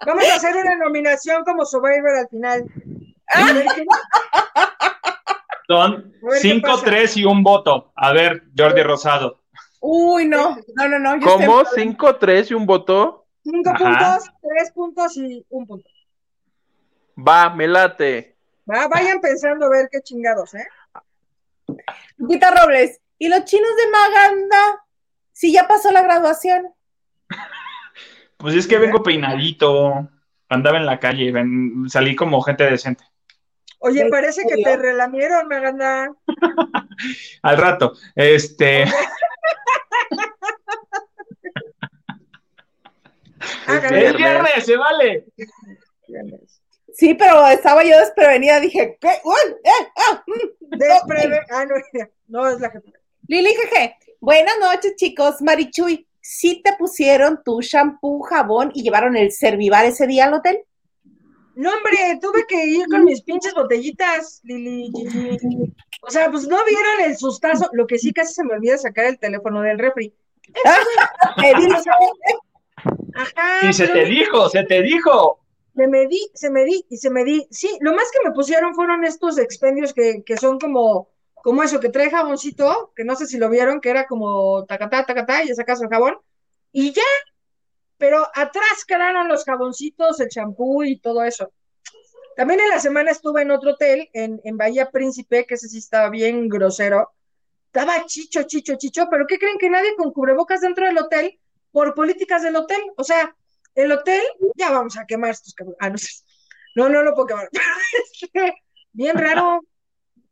Vamos 0.05 0.29
a 0.29 0.35
hacer 0.35 0.55
una 0.55 0.75
nominación 0.75 1.43
como 1.43 1.65
Survivor 1.65 2.17
al 2.17 2.27
final. 2.29 2.65
Son 5.67 6.13
cinco, 6.39 6.79
tres 6.83 7.17
y 7.17 7.25
un 7.25 7.43
voto. 7.43 7.91
A 7.95 8.13
ver, 8.13 8.43
Jordi 8.57 8.83
Rosado. 8.83 9.41
Uy, 9.79 10.25
no, 10.27 10.57
no, 10.75 10.87
no, 10.87 10.99
no. 10.99 11.19
¿Cómo? 11.19 11.65
¿Cinco, 11.65 12.15
tres 12.15 12.51
y 12.51 12.53
un 12.53 12.65
voto? 12.65 13.25
Cinco 13.43 13.71
puntos, 13.77 14.31
tres 14.41 14.71
puntos 14.71 15.17
y 15.17 15.45
un 15.49 15.67
punto. 15.67 15.89
Va, 17.17 17.49
me 17.49 17.67
late. 17.67 18.37
Va, 18.69 18.87
vayan 18.87 19.19
pensando 19.19 19.65
a 19.65 19.69
ver 19.69 19.89
qué 19.91 20.01
chingados, 20.01 20.53
¿eh? 20.53 20.67
Lupita 22.17 22.51
Robles, 22.51 22.99
¿y 23.17 23.27
los 23.27 23.45
chinos 23.45 23.71
de 23.77 23.91
Maganda? 23.91 24.83
Si 25.31 25.51
ya 25.51 25.67
pasó 25.67 25.91
la 25.91 26.01
graduación. 26.01 26.73
Pues 28.37 28.55
es 28.55 28.67
que 28.67 28.77
vengo 28.77 29.03
peinadito, 29.03 30.09
andaba 30.49 30.77
en 30.77 30.85
la 30.85 30.99
calle, 30.99 31.33
salí 31.87 32.15
como 32.15 32.41
gente 32.41 32.63
decente. 32.63 33.03
Oye, 33.79 34.09
parece 34.09 34.41
que 34.47 34.63
te 34.63 34.77
relamieron, 34.77 35.47
Maganda. 35.47 36.11
Al 37.43 37.57
rato, 37.57 37.93
este. 38.15 38.83
es 43.67 44.15
viernes, 44.17 44.65
se 44.65 44.77
vale. 44.77 45.25
Sí, 46.97 47.13
pero 47.13 47.45
estaba 47.45 47.83
yo 47.83 47.99
desprevenida, 47.99 48.59
dije, 48.59 48.97
¿qué? 48.99 49.07
Eh, 49.07 49.87
ah, 49.97 50.23
mm, 50.25 50.77
Despreve 50.77 51.39
ah, 51.51 51.63
no, 51.65 51.75
no 52.27 52.49
es 52.49 52.59
la 52.59 52.71
que. 52.71 52.79
Lili 53.27 53.53
jeje, 53.53 53.95
buenas 54.19 54.55
noches, 54.59 54.95
chicos. 54.95 55.35
Marichuy, 55.41 56.07
¿sí 56.19 56.59
te 56.63 56.73
pusieron 56.73 57.43
tu 57.43 57.61
shampoo, 57.61 58.21
jabón 58.21 58.71
y 58.73 58.81
llevaron 58.81 59.15
el 59.15 59.31
servivar 59.31 59.85
ese 59.85 60.07
día 60.07 60.25
al 60.25 60.33
hotel? 60.33 60.63
No, 61.53 61.71
hombre, 61.71 62.17
tuve 62.19 62.45
que 62.47 62.65
ir 62.65 62.87
con 62.87 63.05
mis 63.05 63.21
pinches 63.21 63.53
botellitas, 63.53 64.41
Lili. 64.43 64.91
O 66.01 66.09
sea, 66.09 66.31
pues 66.31 66.47
no 66.47 66.57
vieron 66.65 67.01
el 67.11 67.15
sustazo. 67.15 67.69
Lo 67.73 67.85
que 67.85 67.99
sí 67.99 68.11
casi 68.11 68.33
se 68.33 68.43
me 68.43 68.53
olvida 68.53 68.75
sacar 68.75 69.05
el 69.05 69.19
teléfono 69.19 69.61
del 69.61 69.77
refri. 69.77 70.15
Digo, 71.59 71.75
Ajá. 73.13 73.69
Y 73.69 73.73
se 73.73 73.87
pero 73.87 73.93
te 73.93 74.05
dijo, 74.05 74.49
se 74.49 74.63
te 74.63 74.81
dijo. 74.81 75.41
Me 75.77 76.07
di, 76.07 76.19
se 76.33 76.49
me 76.49 76.65
di 76.65 76.83
y 76.89 76.97
se 76.97 77.11
me 77.11 77.23
di. 77.23 77.47
Sí, 77.51 77.77
lo 77.81 77.93
más 77.93 78.11
que 78.11 78.27
me 78.27 78.33
pusieron 78.33 78.73
fueron 78.73 79.03
estos 79.03 79.37
expendios 79.37 79.93
que, 79.93 80.23
que 80.25 80.35
son 80.35 80.57
como, 80.59 81.09
como 81.43 81.61
eso, 81.61 81.79
que 81.79 81.89
trae 81.89 82.09
jaboncito, 82.09 82.91
que 82.95 83.03
no 83.03 83.15
sé 83.15 83.27
si 83.27 83.37
lo 83.37 83.47
vieron, 83.47 83.79
que 83.79 83.91
era 83.91 84.07
como 84.07 84.65
tacatá, 84.65 85.05
tacatá, 85.05 85.43
y 85.43 85.49
ya 85.49 85.53
sacas 85.53 85.79
el 85.81 85.89
jabón. 85.89 86.17
Y 86.71 86.93
ya. 86.93 87.03
Pero 87.99 88.27
atrás 88.33 88.85
quedaron 88.87 89.27
los 89.27 89.45
jaboncitos, 89.45 90.19
el 90.19 90.29
champú 90.29 90.83
y 90.83 90.99
todo 90.99 91.23
eso. 91.23 91.51
También 92.35 92.59
en 92.59 92.69
la 92.69 92.79
semana 92.79 93.11
estuve 93.11 93.43
en 93.43 93.51
otro 93.51 93.71
hotel, 93.71 94.09
en, 94.13 94.41
en 94.43 94.57
Bahía 94.57 94.89
Príncipe, 94.89 95.45
que 95.45 95.55
ese 95.55 95.67
sí 95.67 95.77
estaba 95.77 96.09
bien 96.09 96.49
grosero. 96.49 97.11
Estaba 97.67 98.03
chicho, 98.05 98.43
chicho, 98.43 98.75
chicho, 98.77 99.07
pero 99.11 99.27
¿qué 99.27 99.37
creen 99.37 99.57
que 99.59 99.69
nadie 99.69 99.95
con 99.95 100.11
cubrebocas 100.11 100.61
dentro 100.61 100.85
del 100.87 100.97
hotel 100.97 101.39
por 101.71 101.93
políticas 101.93 102.41
del 102.41 102.55
hotel? 102.55 102.81
O 102.95 103.03
sea, 103.03 103.35
el 103.77 103.91
hotel, 103.91 104.21
ya 104.55 104.71
vamos 104.71 104.97
a 104.97 105.05
quemar 105.05 105.29
estos 105.31 105.53
cabrones. 105.53 105.77
Ah, 105.79 105.89
no 105.89 105.97
sé. 105.97 106.09
No, 106.75 106.89
no 106.89 107.03
lo 107.03 107.13
puedo 107.13 107.27
quemar. 107.27 107.49
Este, 108.21 108.53
bien 108.91 109.17
raro, 109.17 109.61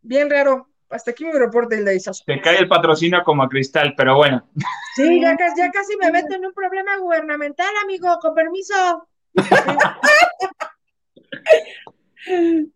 bien 0.01 0.29
raro. 0.29 0.67
Hasta 0.89 1.11
aquí 1.11 1.25
mi 1.25 1.31
reporte, 1.31 1.75
el 1.75 1.85
de 1.85 1.95
Isazo. 1.95 2.23
Te 2.25 2.39
cae 2.41 2.57
el 2.59 2.67
patrocinio 2.67 3.23
como 3.23 3.43
a 3.43 3.49
cristal, 3.49 3.93
pero 3.97 4.15
bueno. 4.15 4.47
Sí, 4.95 5.19
ya, 5.21 5.35
casi- 5.35 5.57
ya 5.59 5.71
casi 5.71 5.95
me 5.97 6.11
meto 6.11 6.35
en 6.35 6.45
un 6.45 6.53
problema 6.53 6.97
gubernamental, 6.97 7.67
amigo, 7.83 8.17
con 8.21 8.33
permiso. 8.35 9.07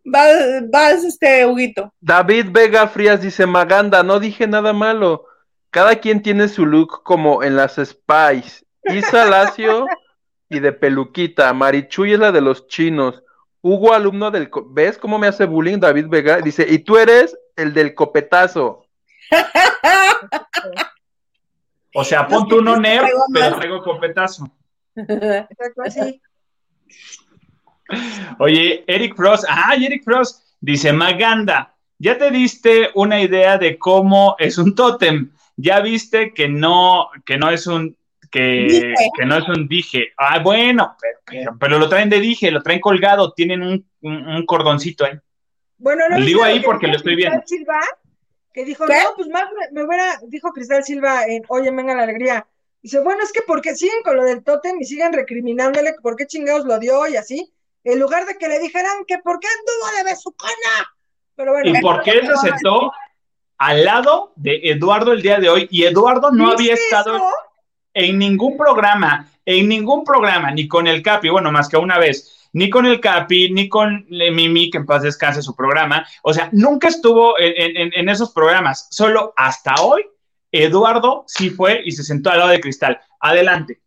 vas, 0.05 0.37
vas, 0.71 1.03
este, 1.03 1.45
Huguito. 1.45 1.93
David 1.99 2.47
Vega 2.51 2.87
Frías 2.87 3.21
dice, 3.21 3.45
Maganda, 3.45 4.03
no 4.03 4.19
dije 4.19 4.47
nada 4.47 4.73
malo. 4.73 5.25
Cada 5.71 5.95
quien 5.99 6.21
tiene 6.21 6.47
su 6.47 6.65
look 6.65 7.03
como 7.03 7.43
en 7.43 7.55
las 7.55 7.75
Spice. 7.75 8.65
Isa 8.83 9.25
Lacio 9.25 9.85
y 10.49 10.59
de 10.59 10.71
peluquita. 10.73 11.53
Marichuy 11.53 12.13
es 12.13 12.19
la 12.19 12.31
de 12.31 12.41
los 12.41 12.67
chinos. 12.67 13.23
Hugo, 13.61 13.93
alumno 13.93 14.31
del... 14.31 14.49
¿Ves 14.71 14.97
cómo 14.97 15.19
me 15.19 15.27
hace 15.27 15.45
bullying 15.45 15.79
David 15.79 16.07
Vega? 16.07 16.41
Dice, 16.41 16.65
y 16.67 16.79
tú 16.79 16.97
eres 16.97 17.37
el 17.55 17.73
del 17.73 17.93
copetazo. 17.93 18.85
O 21.93 22.03
sea, 22.03 22.27
ponte 22.27 22.55
nerd, 22.55 23.01
traigo 23.01 23.23
pero 23.33 23.55
traigo 23.55 23.81
copetazo. 23.83 24.51
Oye, 28.39 28.83
Eric 28.87 29.15
Frost, 29.15 29.45
ay, 29.47 29.85
Eric 29.85 30.03
Frost 30.03 30.43
dice, 30.59 30.93
Maganda, 30.93 31.75
ya 31.97 32.17
te 32.17 32.31
diste 32.31 32.89
una 32.95 33.19
idea 33.21 33.57
de 33.57 33.77
cómo 33.77 34.35
es 34.39 34.57
un 34.57 34.75
tótem. 34.75 35.31
Ya 35.57 35.81
viste 35.81 36.33
que 36.33 36.47
no, 36.47 37.09
que 37.25 37.37
no 37.37 37.49
es 37.49 37.67
un, 37.67 37.97
que, 38.29 38.93
no 39.25 39.37
es 39.37 39.47
un 39.47 39.67
dije. 39.67 40.13
Ah, 40.17 40.39
bueno, 40.39 40.95
pero, 40.99 41.19
pero, 41.25 41.57
pero 41.59 41.79
lo 41.79 41.89
traen 41.89 42.09
de 42.09 42.19
dije, 42.19 42.51
lo 42.51 42.61
traen 42.61 42.79
colgado, 42.79 43.33
tienen 43.33 43.61
un, 43.61 43.85
un, 44.01 44.27
un 44.27 44.45
cordoncito 44.45 45.05
ahí. 45.05 45.13
Bueno, 45.77 46.03
no 46.09 46.19
Lo 46.19 46.25
digo 46.25 46.43
ahí 46.43 46.59
que 46.59 46.65
porque 46.65 46.87
dijo 46.87 46.91
lo 46.91 46.97
estoy 46.97 47.13
Cristal 47.15 47.31
viendo. 47.31 47.47
Silva, 47.47 47.79
que 48.53 48.65
dijo, 48.65 48.85
¿Qué? 48.85 48.93
no, 48.93 49.15
pues 49.15 49.27
más 49.29 49.45
me, 49.57 49.71
me 49.71 49.87
hubiera, 49.87 50.19
dijo 50.27 50.51
Cristal 50.51 50.83
Silva 50.83 51.23
en 51.25 51.43
Oye, 51.47 51.71
venga 51.71 51.95
la 51.95 52.03
alegría. 52.03 52.45
Dice, 52.81 52.99
bueno, 52.99 53.23
es 53.23 53.31
que 53.31 53.41
porque 53.41 53.75
siguen 53.75 54.01
con 54.03 54.15
lo 54.15 54.23
del 54.23 54.43
tótem 54.43 54.79
y 54.79 54.85
siguen 54.85 55.13
recriminándole 55.13 55.95
por 56.01 56.15
qué 56.15 56.27
chingados 56.27 56.65
lo 56.65 56.79
dio 56.79 57.07
y 57.07 57.15
así, 57.17 57.51
en 57.83 57.99
lugar 57.99 58.25
de 58.25 58.37
que 58.37 58.47
le 58.47 58.59
dijeran 58.59 59.05
que 59.07 59.17
por 59.19 59.39
qué 59.39 59.47
anduvo 59.47 59.97
de 59.97 60.11
besucona. 60.11 60.95
Pero 61.35 61.53
bueno. 61.53 61.69
¿Y 61.69 61.81
por 61.81 62.01
qué 62.03 62.21
se 62.25 62.49
sentó 62.49 62.91
al 63.57 63.85
lado 63.85 64.33
de 64.35 64.59
Eduardo 64.63 65.13
el 65.13 65.21
día 65.21 65.39
de 65.39 65.49
hoy? 65.49 65.67
Y 65.71 65.83
Eduardo 65.83 66.31
no 66.31 66.51
había 66.51 66.73
¿Viste 66.73 66.85
estado 66.85 67.15
eso? 67.15 67.25
En 67.93 68.17
ningún 68.19 68.57
programa, 68.57 69.27
en 69.45 69.67
ningún 69.67 70.03
programa, 70.03 70.51
ni 70.51 70.67
con 70.67 70.87
el 70.87 71.01
Capi, 71.01 71.29
bueno, 71.29 71.51
más 71.51 71.67
que 71.69 71.77
una 71.77 71.97
vez, 71.97 72.49
ni 72.53 72.69
con 72.69 72.85
el 72.85 72.99
Capi, 72.99 73.51
ni 73.51 73.67
con 73.69 74.05
Mimi, 74.09 74.69
que 74.71 74.77
en 74.79 74.85
paz 74.85 75.03
descanse 75.03 75.41
su 75.41 75.55
programa. 75.55 76.05
O 76.23 76.33
sea, 76.33 76.49
nunca 76.51 76.87
estuvo 76.87 77.37
en, 77.39 77.77
en- 77.77 77.91
en 77.95 78.09
esos 78.09 78.31
programas. 78.31 78.87
Solo 78.91 79.33
hasta 79.37 79.75
hoy, 79.81 80.05
Eduardo 80.51 81.25
sí 81.27 81.49
fue 81.51 81.81
y 81.85 81.91
se 81.91 82.03
sentó 82.03 82.31
al 82.31 82.39
lado 82.39 82.49
de 82.51 82.59
Cristal. 82.59 82.99
Adelante. 83.19 83.79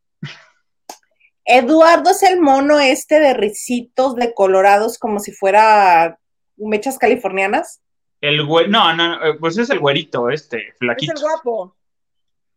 Eduardo 1.44 2.10
es 2.10 2.22
el 2.22 2.40
mono 2.40 2.78
este 2.78 3.18
de 3.18 3.34
risitos 3.34 4.14
de 4.14 4.32
colorados 4.32 4.98
como 4.98 5.18
si 5.18 5.32
fuera 5.32 6.18
mechas 6.56 6.98
californianas. 6.98 7.80
El 8.20 8.44
güey, 8.46 8.68
no, 8.68 8.94
no, 8.94 9.18
no, 9.18 9.24
eh, 9.26 9.34
pues 9.40 9.58
es 9.58 9.68
el 9.70 9.80
güerito, 9.80 10.30
este, 10.30 10.68
Es 10.68 10.78
flaquito. 10.78 11.12
el 11.16 11.20
guapo. 11.20 11.76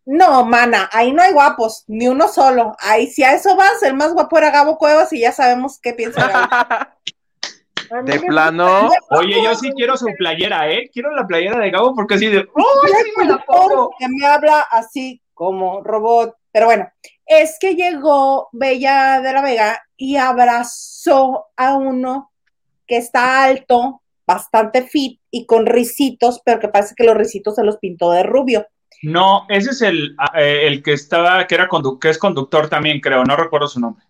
No, 0.06 0.46
mana, 0.46 0.88
ahí 0.94 1.12
no 1.12 1.24
hay 1.24 1.34
guapos, 1.34 1.84
ni 1.88 2.08
uno 2.08 2.28
solo. 2.28 2.76
Ahí 2.80 3.08
si 3.08 3.24
a 3.24 3.34
eso 3.34 3.56
vas, 3.56 3.82
el 3.82 3.96
más 3.96 4.14
guapo 4.14 4.38
era 4.38 4.52
Gabo 4.52 4.78
Cuevas 4.78 5.12
y 5.14 5.22
ya 5.22 5.32
sabemos 5.32 5.80
qué 5.82 5.94
piensa 5.94 6.28
Gabo. 6.28 6.86
De 8.04 8.20
plano. 8.20 8.90
Oye, 9.12 9.44
yo 9.44 9.54
sí 9.56 9.72
quiero 9.76 9.96
su 9.96 10.08
playera, 10.18 10.72
¿eh? 10.72 10.90
Quiero 10.92 11.12
la 11.12 11.28
playera 11.28 11.60
de 11.60 11.70
Gabo 11.70 11.94
porque 11.94 12.16
así 12.16 12.28
de, 12.28 12.40
¡oh, 12.40 12.88
sí 12.88 13.12
me 13.18 13.26
la 13.26 13.38
pongo! 13.46 13.92
que 14.00 14.08
me 14.10 14.26
habla 14.26 14.62
así 14.72 15.22
como 15.36 15.84
robot. 15.84 16.36
Pero 16.52 16.66
bueno, 16.66 16.90
es 17.26 17.58
que 17.60 17.76
llegó 17.76 18.50
Bella 18.54 19.22
de 19.22 19.34
la 19.34 19.42
Vega 19.42 19.84
y 19.98 20.16
abrazó 20.16 21.48
a 21.56 21.76
uno 21.76 22.32
que 22.88 22.98
está 22.98 23.44
alto, 23.44 24.02
bastante 24.26 24.84
fit 24.84 25.20
y 25.30 25.46
con 25.46 25.66
risitos, 25.66 26.42
pero 26.44 26.60
que 26.60 26.70
parece 26.70 26.96
que 26.96 27.04
los 27.04 27.18
risitos 27.18 27.56
se 27.56 27.64
los 27.64 27.78
pintó 27.78 28.12
de 28.12 28.24
rubio. 28.24 28.66
No, 29.06 29.46
ese 29.50 29.70
es 29.72 29.82
el, 29.82 30.16
ah, 30.18 30.32
eh, 30.40 30.68
el 30.68 30.82
que 30.84 30.94
estaba, 30.94 31.46
que 31.48 31.56
era 31.56 31.68
condu- 31.70 32.00
que 32.00 32.10
es 32.10 32.18
conductor 32.18 32.70
también, 32.70 33.00
creo, 33.00 33.24
no 33.24 33.36
recuerdo 33.36 33.68
su 33.68 33.80
nombre. 33.80 34.04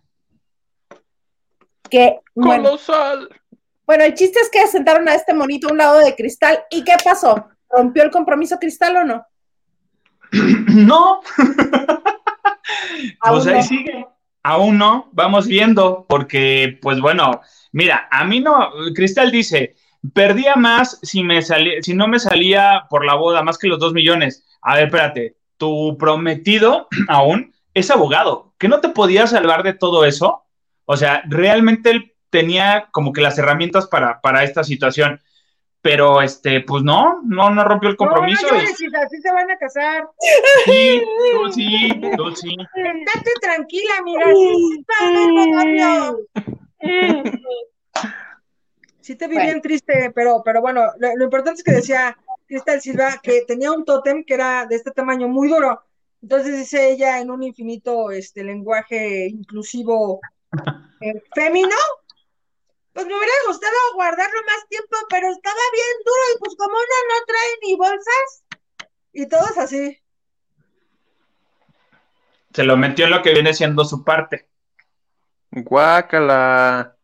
Que, 1.90 2.20
bueno, 2.34 2.64
Colosal. 2.64 3.28
bueno, 3.86 4.04
el 4.04 4.14
chiste 4.14 4.40
es 4.40 4.50
que 4.50 4.66
sentaron 4.66 5.08
a 5.08 5.14
este 5.14 5.34
monito 5.34 5.68
a 5.68 5.72
un 5.72 5.78
lado 5.78 5.98
de 5.98 6.14
cristal. 6.16 6.64
¿Y 6.70 6.82
qué 6.82 6.94
pasó? 7.04 7.46
¿Rompió 7.70 8.02
el 8.02 8.10
compromiso 8.10 8.58
cristal 8.58 8.96
o 8.96 9.04
no? 9.04 9.26
No, 10.68 11.20
Aún 13.20 13.38
pues 13.38 13.46
ahí 13.46 13.54
no. 13.56 13.62
sigue. 13.62 14.06
Aún 14.42 14.78
no, 14.78 15.08
vamos 15.12 15.46
viendo, 15.46 16.06
porque, 16.08 16.78
pues 16.80 17.00
bueno, 17.00 17.40
mira, 17.72 18.08
a 18.10 18.24
mí 18.24 18.40
no, 18.40 18.70
Cristal 18.94 19.30
dice, 19.32 19.74
perdía 20.14 20.54
más 20.54 20.98
si, 21.02 21.24
me 21.24 21.42
salía, 21.42 21.82
si 21.82 21.94
no 21.94 22.06
me 22.08 22.18
salía 22.20 22.84
por 22.88 23.04
la 23.04 23.14
boda, 23.14 23.42
más 23.42 23.58
que 23.58 23.66
los 23.68 23.80
dos 23.80 23.92
millones. 23.92 24.45
A 24.68 24.74
ver, 24.74 24.86
espérate, 24.86 25.36
tu 25.56 25.96
prometido 25.96 26.88
aún 27.08 27.54
es 27.72 27.88
abogado, 27.88 28.52
¿que 28.58 28.66
no 28.66 28.80
te 28.80 28.88
podía 28.88 29.28
salvar 29.28 29.62
de 29.62 29.74
todo 29.74 30.04
eso? 30.04 30.42
O 30.86 30.96
sea, 30.96 31.22
realmente 31.28 31.90
él 31.90 32.14
tenía 32.30 32.88
como 32.90 33.12
que 33.12 33.20
las 33.20 33.38
herramientas 33.38 33.86
para, 33.86 34.20
para 34.20 34.42
esta 34.42 34.64
situación, 34.64 35.20
pero 35.82 36.20
este, 36.20 36.62
pues 36.62 36.82
no, 36.82 37.20
no, 37.24 37.50
no 37.50 37.62
rompió 37.62 37.88
el 37.88 37.96
compromiso. 37.96 38.44
No, 38.44 38.54
no 38.54 38.58
llores, 38.58 38.80
hija, 38.80 39.02
así 39.06 39.20
se 39.20 39.32
van 39.32 39.48
a 39.52 39.56
casar. 39.56 40.08
sí, 40.64 41.02
tú 41.32 41.52
sí, 41.52 42.00
tú 42.16 42.34
sí. 42.34 42.56
Estate 42.74 43.30
tranquila, 43.40 43.94
mira. 44.04 44.26
Sí, 44.32 44.84
Sí 49.00 49.14
te 49.14 49.28
vi 49.28 49.34
Bueno. 49.34 49.46
bien 49.50 49.62
triste, 49.62 50.10
pero, 50.12 50.42
pero 50.44 50.60
bueno, 50.60 50.82
lo, 50.98 51.16
lo 51.16 51.24
importante 51.24 51.58
es 51.58 51.62
que 51.64 51.70
decía 51.70 52.16
Cristal 52.46 52.80
Silva 52.80 53.20
que 53.22 53.44
tenía 53.46 53.72
un 53.72 53.84
tótem 53.84 54.24
que 54.24 54.34
era 54.34 54.66
de 54.66 54.76
este 54.76 54.90
tamaño 54.90 55.28
muy 55.28 55.48
duro. 55.48 55.82
Entonces 56.22 56.56
dice 56.56 56.90
ella 56.90 57.20
en 57.20 57.30
un 57.30 57.42
infinito 57.42 58.10
este 58.10 58.42
lenguaje 58.42 59.28
inclusivo 59.28 60.20
eh, 61.00 61.22
fémino, 61.34 61.76
pues 62.92 63.06
me 63.06 63.14
hubiera 63.14 63.32
gustado 63.46 63.74
guardarlo 63.94 64.40
más 64.46 64.68
tiempo, 64.68 64.96
pero 65.10 65.28
estaba 65.28 65.60
bien 65.72 65.96
duro 66.04 66.22
y 66.34 66.38
pues 66.38 66.56
como 66.56 66.72
uno 66.72 66.96
no 67.10 67.24
trae 67.26 67.58
ni 67.62 67.76
bolsas 67.76 68.44
y 69.12 69.28
todos 69.28 69.58
así. 69.58 69.98
Se 72.54 72.64
lo 72.64 72.76
metió 72.76 73.04
en 73.04 73.10
lo 73.10 73.22
que 73.22 73.34
viene 73.34 73.52
siendo 73.52 73.84
su 73.84 74.02
parte. 74.02 74.48
Guácala. 75.50 76.96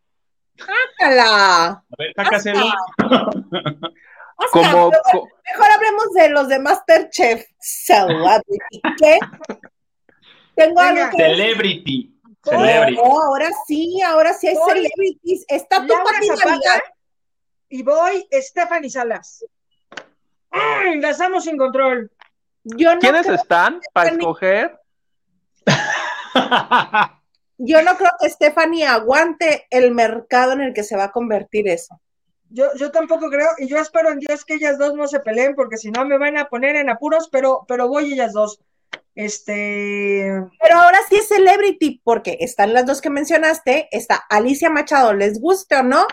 ¡Sácala! 0.57 1.65
A 1.65 1.83
ver, 1.97 2.13
sácaselo. 2.15 2.65
Oscar, 4.37 4.71
Como, 4.71 4.91
co- 5.11 5.27
Mejor 5.51 5.71
hablemos 5.75 6.13
de 6.13 6.29
los 6.29 6.47
de 6.47 6.59
Masterchef 6.59 7.45
Celebrity. 7.59 8.81
¿Qué? 8.97 9.19
Tengo 10.55 10.81
Venga. 10.81 11.05
algo 11.05 11.17
que 11.17 11.23
decir. 11.23 11.35
Celebrity. 11.37 12.19
Oh, 12.45 12.49
Celebrity. 12.51 13.01
Oh, 13.03 13.21
ahora 13.23 13.49
sí, 13.67 14.01
ahora 14.01 14.33
sí 14.33 14.47
hay 14.47 14.55
Voy. 14.55 14.69
celebrities. 14.73 15.45
Está 15.47 15.81
tu 15.81 15.87
Laura 15.87 16.03
Pati 16.03 16.27
Zapata 16.27 16.49
Navidad. 16.49 16.81
y 17.69 17.83
voy 17.83 18.27
Stephanie 18.31 18.89
Salas. 18.89 19.45
¡Ay! 20.51 20.99
Lanzamos 20.99 21.43
sin 21.45 21.57
control. 21.57 22.11
Yo 22.63 22.93
no, 22.93 22.99
¿quiénes 23.01 23.27
están 23.27 23.79
para 23.93 24.09
Stephanie. 24.09 24.19
escoger? 24.19 24.79
yo 27.57 27.81
no 27.81 27.95
creo 27.97 28.11
que 28.19 28.29
Stephanie 28.29 28.85
aguante 28.85 29.67
el 29.69 29.91
mercado 29.91 30.53
en 30.53 30.61
el 30.61 30.73
que 30.73 30.83
se 30.83 30.95
va 30.95 31.05
a 31.05 31.11
convertir 31.11 31.67
eso. 31.67 31.99
Yo, 32.55 32.67
yo 32.75 32.91
tampoco 32.91 33.31
creo, 33.31 33.49
y 33.57 33.67
yo 33.67 33.79
espero 33.79 34.11
en 34.11 34.19
Dios 34.19 34.45
que 34.45 34.53
ellas 34.53 34.77
dos 34.77 34.93
no 34.93 35.07
se 35.07 35.19
peleen, 35.21 35.55
porque 35.55 35.77
si 35.77 35.89
no 35.89 36.05
me 36.05 36.19
van 36.19 36.37
a 36.37 36.49
poner 36.49 36.75
en 36.75 36.87
apuros, 36.87 37.27
pero, 37.31 37.65
pero 37.67 37.87
voy 37.87 38.13
ellas 38.13 38.31
dos. 38.31 38.59
Este. 39.15 40.29
Pero 40.61 40.75
ahora 40.75 40.99
sí 41.09 41.15
es 41.15 41.27
celebrity, 41.27 41.99
porque 42.03 42.37
están 42.41 42.73
las 42.73 42.85
dos 42.85 43.01
que 43.01 43.09
mencionaste, 43.09 43.87
está 43.91 44.17
Alicia 44.29 44.69
Machado, 44.69 45.15
les 45.15 45.41
guste 45.41 45.77
o 45.77 45.83
no, 45.83 46.05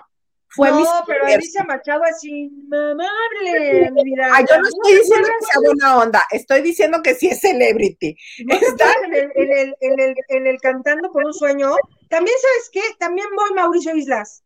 fue 0.49 0.71
no, 0.71 0.87
pero. 1.07 1.27
Alicia 1.27 1.63
Machado 1.65 2.05
es 2.05 2.25
inmamable, 2.25 3.91
mira. 4.05 4.31
Ah, 4.33 4.41
yo 4.41 4.59
no 4.63 4.67
estoy 4.67 4.97
diciendo 4.97 5.29
que 5.39 5.47
sea 5.47 5.61
buena 5.63 5.99
onda, 5.99 6.25
estoy 6.31 6.63
diciendo 6.63 7.03
que 7.03 7.15
sí 7.17 7.29
es 7.29 7.41
celebrity. 7.41 8.17
¿No 8.47 8.59
te 8.59 8.65
Está- 8.65 8.95
en 9.05 9.15
el, 9.15 9.31
en, 9.35 9.53
el, 9.59 9.75
en, 9.81 10.01
el, 10.01 10.15
en 10.29 10.47
el 10.47 10.59
Cantando 10.59 11.13
por 11.13 11.25
un 11.25 11.35
Sueño? 11.35 11.75
También, 12.09 12.37
¿sabes 12.41 12.71
qué? 12.73 12.97
También 12.99 13.29
voy 13.37 13.55
Mauricio 13.55 13.95
Islas. 13.95 14.43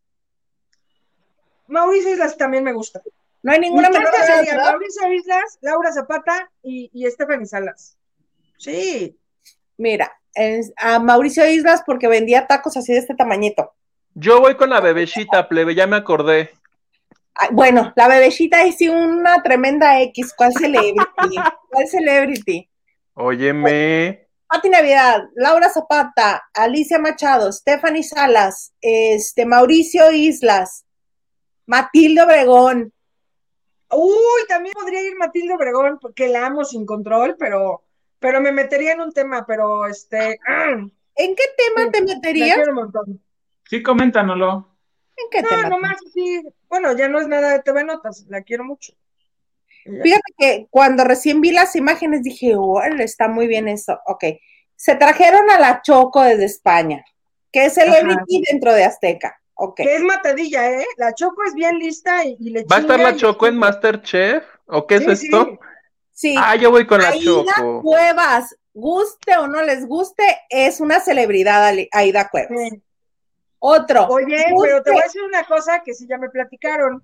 Mauricio 1.68 2.12
Islas 2.12 2.36
también 2.36 2.64
me 2.64 2.72
gusta. 2.72 3.02
No 3.42 3.52
hay 3.52 3.60
ninguna. 3.60 3.90
Mauricio 3.90 5.12
Islas, 5.12 5.58
Laura 5.60 5.92
Zapata 5.92 6.50
y, 6.62 6.90
y 6.92 7.10
Stephanie 7.10 7.46
Salas. 7.46 7.96
Sí. 8.58 9.18
Mira, 9.76 10.12
es- 10.34 10.72
a 10.76 10.98
Mauricio 10.98 11.46
Islas 11.48 11.82
porque 11.84 12.08
vendía 12.08 12.46
tacos 12.46 12.76
así 12.76 12.92
de 12.92 13.00
este 13.00 13.14
tamañito. 13.14 13.72
Yo 14.14 14.40
voy 14.40 14.56
con 14.56 14.70
la 14.70 14.80
bebecita, 14.80 15.48
plebe, 15.48 15.74
ya 15.74 15.86
me 15.86 15.96
acordé. 15.96 16.50
Ay, 17.34 17.48
bueno, 17.50 17.92
la 17.96 18.06
bebecita 18.06 18.62
es 18.62 18.80
una 18.82 19.42
tremenda 19.42 20.00
X. 20.02 20.32
¿Cuál 20.36 20.52
celebrity? 20.52 21.04
¿Cuál 21.70 21.88
celebrity? 21.88 22.70
Óyeme. 23.14 24.28
Pati 24.46 24.68
Navidad, 24.70 25.24
Laura 25.34 25.68
Zapata, 25.68 26.44
Alicia 26.54 26.98
Machado, 27.00 27.50
Stephanie 27.50 28.04
Salas, 28.04 28.72
este, 28.80 29.46
Mauricio 29.46 30.12
Islas, 30.12 30.84
Matilde 31.66 32.22
Obregón. 32.22 32.92
Uy, 33.90 34.46
también 34.48 34.74
podría 34.74 35.02
ir 35.02 35.16
Matilde 35.16 35.54
Obregón, 35.54 35.98
porque 36.00 36.28
la 36.28 36.46
amo 36.46 36.64
sin 36.64 36.84
control, 36.84 37.36
pero, 37.38 37.84
pero 38.18 38.40
me 38.40 38.50
metería 38.52 38.92
en 38.92 39.00
un 39.00 39.12
tema, 39.12 39.44
pero 39.46 39.86
este. 39.86 40.38
ah, 40.48 40.70
¿En 41.16 41.36
qué 41.36 41.44
tema 41.56 41.84
Sí, 41.86 41.90
te 41.92 42.02
meterías? 42.02 42.56
quiero 42.56 42.70
un 42.72 42.76
montón. 42.76 43.22
Sí, 43.68 43.82
coméntanoslo. 43.82 44.68
¿En 45.16 45.30
qué 45.30 45.42
No, 45.42 45.48
tema? 45.48 45.68
nomás 45.68 45.96
así. 46.08 46.42
Bueno, 46.68 46.92
ya 46.96 47.06
no 47.08 47.20
es 47.20 47.28
nada 47.28 47.52
de 47.52 47.60
TV 47.62 47.84
Notas, 47.84 48.24
la 48.28 48.42
quiero 48.42 48.64
mucho. 48.64 48.94
Fíjate 49.84 50.32
que 50.38 50.66
cuando 50.70 51.04
recién 51.04 51.40
vi 51.40 51.52
las 51.52 51.76
imágenes 51.76 52.22
dije, 52.22 52.54
órale, 52.56 53.04
está 53.04 53.28
muy 53.28 53.46
bien 53.46 53.68
eso. 53.68 54.00
Ok. 54.06 54.24
Se 54.74 54.96
trajeron 54.96 55.48
a 55.50 55.60
la 55.60 55.82
Choco 55.82 56.22
desde 56.22 56.46
España, 56.46 57.04
que 57.52 57.66
es 57.66 57.74
celebrity 57.74 58.42
dentro 58.50 58.72
de 58.72 58.82
Azteca. 58.84 59.40
Ok. 59.55 59.76
Que 59.76 59.96
es 59.96 60.02
matadilla, 60.02 60.70
¿eh? 60.70 60.86
La 60.96 61.14
Choco 61.14 61.42
es 61.46 61.55
bien 61.55 61.78
lista 61.78 62.24
y, 62.24 62.36
y 62.40 62.50
le 62.50 62.64
¿Va 62.64 62.76
a 62.76 62.80
estar 62.80 62.98
la 63.00 63.11
y- 63.12 63.16
Choco 63.16 63.46
en 63.46 63.57
Masterchef? 63.57 64.44
¿O 64.66 64.86
qué 64.86 64.96
es 64.96 65.18
Sí, 65.20 65.26
esto? 65.26 65.59
Sí. 66.12 66.34
Ah, 66.38 66.57
yo 66.57 66.70
voy 66.70 66.86
con 66.86 67.00
la 67.00 67.09
Aida 67.09 67.24
Choco. 67.24 67.82
Cuevas, 67.82 68.57
guste 68.72 69.36
o 69.36 69.46
no 69.46 69.62
les 69.62 69.86
guste, 69.86 70.24
es 70.48 70.80
una 70.80 71.00
celebridad 71.00 71.72
Aida 71.92 72.28
Cuevas. 72.30 72.50
Sí. 72.59 72.82
Otro. 73.59 74.07
Oye, 74.09 74.44
guste. 74.52 74.68
pero 74.68 74.82
te 74.82 74.90
voy 74.90 75.00
a 75.00 75.05
decir 75.05 75.22
una 75.22 75.44
cosa 75.44 75.82
que 75.82 75.94
sí 75.94 76.07
ya 76.09 76.18
me 76.18 76.28
platicaron, 76.28 77.02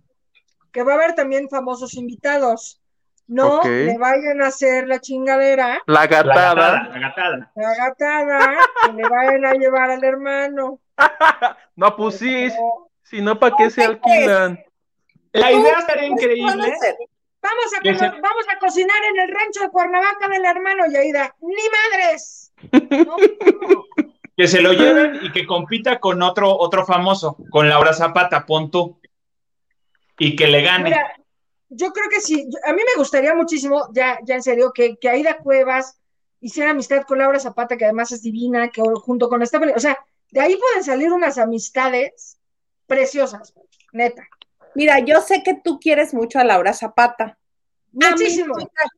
que 0.73 0.83
va 0.83 0.93
a 0.93 0.97
haber 0.97 1.15
también 1.15 1.49
famosos 1.49 1.95
invitados. 1.95 2.81
No 3.27 3.63
le 3.63 3.97
vayan 3.97 4.43
a 4.43 4.49
hacer 4.49 4.89
la 4.89 4.99
chingadera, 5.01 5.81
La 5.87 6.01
La 6.01 6.07
gatada, 6.09 6.35
gatada. 6.55 6.89
la 6.89 6.99
gatada. 6.99 7.53
la 7.55 7.75
gatada, 7.77 8.59
que 8.87 8.93
le 8.93 9.09
vayan 9.09 9.45
a 9.45 9.53
llevar 9.53 9.91
al 9.93 10.03
hermano. 10.03 10.81
No, 11.77 11.97
pues 11.97 12.19
sí, 12.19 12.49
si 13.05 13.21
no, 13.23 13.39
¿para 13.39 13.57
qué 13.57 13.71
se 13.71 13.85
alquilan? 13.85 14.63
La 15.33 15.51
idea 15.53 15.79
estaría 15.79 16.03
¿Qué 16.03 16.39
van 16.43 16.61
a 16.61 16.67
increíble. 16.67 16.75
Vamos 17.43 17.65
a, 17.75 17.99
se- 17.99 18.21
vamos 18.21 18.45
a 18.55 18.59
cocinar 18.59 19.03
en 19.11 19.21
el 19.21 19.29
rancho 19.35 19.61
de 19.63 19.71
Cuernavaca 19.71 20.29
del 20.29 20.45
hermano 20.45 20.85
Yaida. 20.93 21.35
¡Ni 21.41 21.55
madres! 21.55 22.53
No, 23.07 23.17
Que 24.37 24.47
se 24.49 24.61
lo 24.61 24.73
lleven 24.73 25.21
y 25.23 25.33
que 25.33 25.47
compita 25.47 26.01
con 26.01 26.23
otro, 26.23 26.55
otro 26.57 26.85
famoso, 26.87 27.37
con 27.51 27.69
Laura 27.69 27.93
Zapata, 27.93 28.45
pon 28.47 28.71
tú. 28.71 29.01
Y 30.19 30.37
que 30.37 30.47
le 30.47 30.63
gane. 30.63 30.85
Mira, 30.85 31.15
yo 31.71 31.93
creo 31.93 32.09
que 32.11 32.21
sí. 32.21 32.47
A 32.67 32.73
mí 32.73 32.83
me 32.87 32.99
gustaría 32.99 33.35
muchísimo, 33.35 33.89
ya, 33.93 34.19
ya 34.25 34.35
en 34.35 34.43
serio, 34.43 34.73
que, 34.75 34.97
que 34.97 35.09
Aida 35.09 35.39
Cuevas 35.39 35.99
hiciera 36.41 36.71
amistad 36.71 37.03
con 37.03 37.19
Laura 37.19 37.39
Zapata, 37.39 37.77
que 37.77 37.85
además 37.85 38.13
es 38.13 38.23
divina, 38.23 38.69
que 38.69 38.83
junto 39.03 39.29
con 39.29 39.45
Stephanie, 39.47 39.75
o 39.75 39.81
sea, 39.81 39.99
de 40.31 40.41
ahí 40.41 40.57
pueden 40.57 40.85
salir 40.85 41.13
unas 41.13 41.39
amistades 41.39 42.39
preciosas, 42.87 43.55
neta. 43.93 44.27
Mira, 44.75 45.01
yo 45.01 45.21
sé 45.21 45.43
que 45.43 45.55
tú 45.55 45.81
quieres 45.81 46.15
mucho 46.15 46.39
a 46.39 46.45
Laura 46.45 46.73
Zapata. 46.73 47.25
A 47.25 47.37
mí 47.93 48.07
Muchísimo. 48.11 48.55
no 48.55 48.65
me 48.65 48.67
cae- 48.67 48.89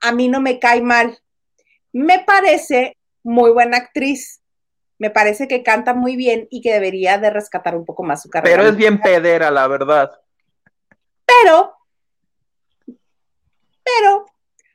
A 0.00 0.12
mí 0.12 0.28
no 0.28 0.40
me 0.40 0.58
cae 0.58 0.82
mal. 0.82 1.18
Me 1.92 2.18
parece 2.24 2.96
muy 3.22 3.50
buena 3.52 3.76
actriz. 3.76 4.40
Me 4.98 5.10
parece 5.10 5.46
que 5.46 5.62
canta 5.62 5.94
muy 5.94 6.16
bien 6.16 6.48
y 6.50 6.60
que 6.60 6.72
debería 6.72 7.18
de 7.18 7.30
rescatar 7.30 7.76
un 7.76 7.84
poco 7.84 8.02
más 8.02 8.22
su 8.22 8.28
carrera. 8.30 8.56
Pero 8.56 8.68
es 8.68 8.76
bien 8.76 9.00
pedera, 9.00 9.50
la 9.50 9.68
verdad. 9.68 10.10
Pero, 11.24 11.72
pero 13.84 14.26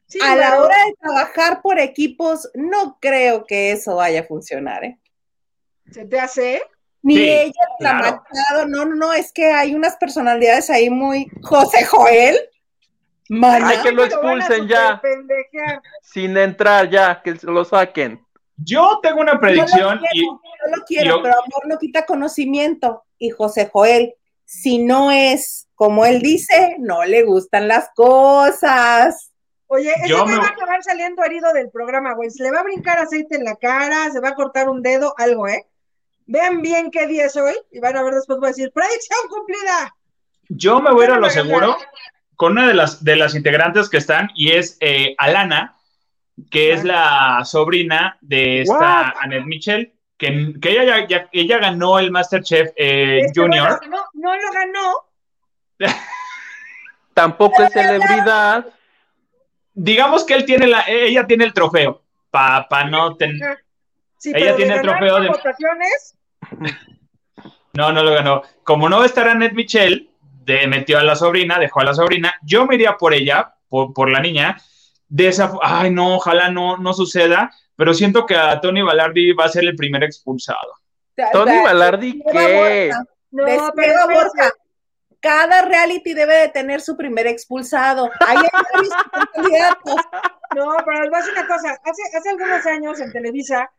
Sí, 0.06 0.20
a 0.24 0.38
la 0.38 0.62
hora 0.62 0.86
de 0.86 0.94
trabajar 1.02 1.62
por 1.62 1.80
equipos, 1.80 2.50
no 2.54 2.98
creo 3.02 3.46
que 3.46 3.72
eso 3.74 3.96
vaya 3.98 4.22
a 4.22 4.24
funcionar, 4.24 4.86
¿eh? 4.86 4.98
¿Se 5.92 6.06
te 6.06 6.20
hace? 6.20 6.62
Ni 7.02 7.16
Sí, 7.16 7.30
ella, 7.30 7.52
ni 7.80 7.84
la 7.84 7.98
claro. 8.00 8.24
Machado, 8.30 8.68
no, 8.68 8.86
no, 8.86 8.96
no, 8.96 9.14
es 9.14 9.32
que 9.32 9.46
hay 9.52 9.76
unas 9.76 9.96
personalidades 9.98 10.70
ahí 10.70 10.90
muy. 10.90 11.28
José 11.44 11.86
Joel, 11.86 12.38
mana. 13.30 13.70
Ay, 13.70 13.78
que 13.84 13.92
lo 13.92 14.04
expulsen 14.04 14.68
ya, 14.68 15.02
sin 16.02 16.36
entrar 16.38 16.90
ya, 16.90 17.22
que 17.24 17.36
lo 17.44 17.64
saquen. 17.64 18.24
Yo 18.58 19.00
tengo 19.04 19.22
una 19.22 19.40
predicción 19.40 20.00
lo 20.00 20.08
y 20.14 20.26
no 20.26 20.76
lo 20.78 20.84
quiero, 20.86 21.18
yo- 21.18 21.22
pero 21.22 21.36
amor 21.36 21.68
no 21.68 21.78
quita 21.78 22.06
conocimiento. 22.06 23.04
Y 23.20 23.30
José 23.30 23.70
Joel, 23.72 24.16
si 24.46 24.80
no 24.80 25.12
es 25.12 25.68
como 25.76 26.06
él 26.06 26.22
dice, 26.22 26.76
no 26.80 27.04
le 27.06 27.24
gustan 27.24 27.68
las 27.68 27.90
cosas. 27.96 29.32
Oye, 29.68 29.92
ese 29.94 30.08
Yo 30.08 30.24
güey 30.24 30.36
me- 30.36 30.40
va 30.42 30.48
a 30.48 30.50
acabar 30.50 30.82
saliendo 30.84 31.24
herido 31.24 31.54
del 31.54 31.70
programa, 31.70 32.14
güey. 32.16 32.32
Se 32.32 32.42
le 32.42 32.52
va 32.52 32.62
a 32.62 32.64
brincar 32.64 32.98
aceite 32.98 33.36
en 33.36 33.44
la 33.44 33.56
cara, 33.58 34.10
se 34.12 34.20
va 34.20 34.30
a 34.30 34.36
cortar 34.36 34.70
un 34.70 34.82
dedo, 34.82 35.14
algo, 35.18 35.48
¿eh? 35.48 35.68
Vean 36.28 36.62
bien 36.62 36.92
qué 36.92 37.08
día 37.08 37.26
es 37.26 37.36
hoy 37.38 37.54
y 37.72 37.80
van 37.80 37.96
a 37.98 38.04
ver 38.04 38.14
después, 38.16 38.38
voy 38.40 38.48
a 38.48 38.50
decir, 38.50 38.72
predicción 38.74 39.20
cumplida. 39.30 39.96
yo 40.50 40.80
me 40.82 40.92
voy 40.92 41.04
a 41.04 41.08
ir 41.08 41.12
a 41.14 41.20
lo 41.20 41.30
seguro 41.30 41.78
con 42.36 42.52
una 42.54 42.68
de 42.68 42.74
las, 42.74 43.04
de 43.04 43.16
las 43.16 43.34
integrantes 43.34 43.90
que 43.90 43.98
están 43.98 44.30
y 44.36 44.52
es 44.52 44.78
eh, 44.82 45.16
Alana, 45.18 45.76
que 46.52 46.74
es 46.74 46.84
la 46.84 47.42
sobrina 47.46 48.18
de 48.22 48.62
esta 48.62 48.76
What? 49.16 49.22
Annette 49.22 49.46
Michel, 49.46 49.94
que, 50.18 50.54
que 50.62 50.70
ella, 50.72 50.86
ya- 51.00 51.08
ya- 51.08 51.30
ella 51.32 51.58
ganó 51.60 51.98
el 51.98 52.12
Masterchef 52.12 52.70
eh, 52.76 53.22
Este, 53.26 53.40
Junior. 53.42 53.80
bueno, 53.80 54.06
no, 54.14 54.32
no 54.32 54.36
lo 54.36 54.52
ganó. 54.52 54.94
Tampoco 57.14 57.64
es 57.64 57.74
celebridad. 57.74 58.66
Digamos 59.74 60.24
que 60.24 60.34
él 60.36 60.46
tiene 60.46 60.68
la, 60.68 60.82
ella 60.88 61.26
tiene 61.26 61.46
el 61.46 61.54
trofeo, 61.54 62.04
para 62.32 62.86
no 62.90 63.16
tener... 63.16 63.64
Sí, 64.18 64.30
Ella 64.30 64.40
pero 64.40 64.56
tiene 64.56 64.74
de 64.74 64.80
el 64.80 64.86
trofeo 64.86 65.20
de- 65.22 65.28
votaciones, 65.28 66.18
No, 67.74 67.92
no 67.92 68.04
lo 68.04 68.14
ganó. 68.14 68.42
Como 68.64 68.90
no 68.90 68.98
va 68.98 69.04
a 69.04 69.08
estar 69.08 69.28
Annette 69.28 69.54
Michel, 69.54 70.10
de, 70.22 70.66
metió 70.68 70.98
a 70.98 71.04
la 71.04 71.16
sobrina, 71.16 71.60
dejó 71.60 71.82
a 71.82 71.86
la 71.86 71.94
sobrina. 71.94 72.34
Yo 72.44 72.66
me 72.66 72.76
iría 72.76 72.98
por 72.98 73.14
ella, 73.14 73.54
por, 73.70 73.94
por 73.94 74.10
la 74.12 74.20
niña. 74.20 74.58
De 75.08 75.28
esa, 75.28 75.52
ay, 75.62 75.92
no, 75.92 76.16
ojalá 76.16 76.50
no, 76.50 76.78
no 76.78 76.94
suceda, 76.94 77.52
pero 77.76 77.94
siento 77.94 78.26
que 78.26 78.36
a 78.36 78.60
Tony 78.60 78.82
Balardi 78.82 79.34
va 79.34 79.46
a 79.46 79.50
ser 79.50 79.64
el 79.64 79.76
primer 79.76 80.04
expulsado. 80.04 80.74
Tony 81.32 81.62
Balardi, 81.64 82.22
¿qué? 82.32 82.92
no, 83.32 83.72
pero 83.76 84.08
Borja. 84.08 84.52
Cada 85.20 85.64
reality 85.64 86.14
debe 86.14 86.36
de 86.36 86.50
tener 86.50 86.80
su 86.80 86.96
primer 86.96 87.26
expulsado. 87.26 88.10
Ahí 88.26 88.38
hay 88.38 88.88
candidatos. 89.34 89.96
No, 90.56 90.76
pero 90.86 91.02
les 91.02 91.10
voy 91.10 91.20
a 91.20 91.22
decir 91.22 91.34
una 91.34 91.48
cosa. 91.48 91.78
Hace, 91.84 92.18
hace 92.18 92.30
algunos 92.30 92.66
años 92.68 93.00
en 93.02 93.12
Televisa 93.12 93.70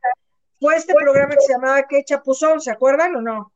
fue 0.61 0.77
este 0.77 0.95
programa 0.95 1.35
que 1.35 1.41
se 1.41 1.53
llamaba 1.53 1.83
¿Qué 1.89 2.05
Chapuzón? 2.05 2.61
¿Se 2.61 2.71
acuerdan 2.71 3.17
o 3.17 3.21
no? 3.23 3.53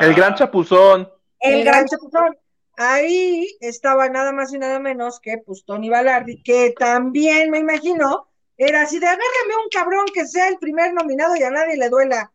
El 0.00 0.14
gran 0.14 0.34
chapuzón. 0.34 1.10
El 1.40 1.64
gran 1.64 1.86
Chapuzón. 1.86 2.36
Ahí 2.76 3.46
estaba 3.60 4.08
nada 4.08 4.32
más 4.32 4.52
y 4.54 4.58
nada 4.58 4.78
menos 4.78 5.20
que 5.20 5.38
pues 5.44 5.64
Tony 5.64 5.90
Balardi, 5.90 6.42
que 6.42 6.72
también 6.78 7.50
me 7.50 7.58
imagino 7.58 8.28
era 8.56 8.82
así 8.82 8.98
de 8.98 9.06
agárrame 9.06 9.56
un 9.64 9.68
cabrón 9.70 10.04
que 10.14 10.26
sea 10.26 10.48
el 10.48 10.58
primer 10.58 10.92
nominado 10.94 11.34
y 11.36 11.42
a 11.42 11.50
nadie 11.50 11.76
le 11.76 11.88
duela. 11.88 12.30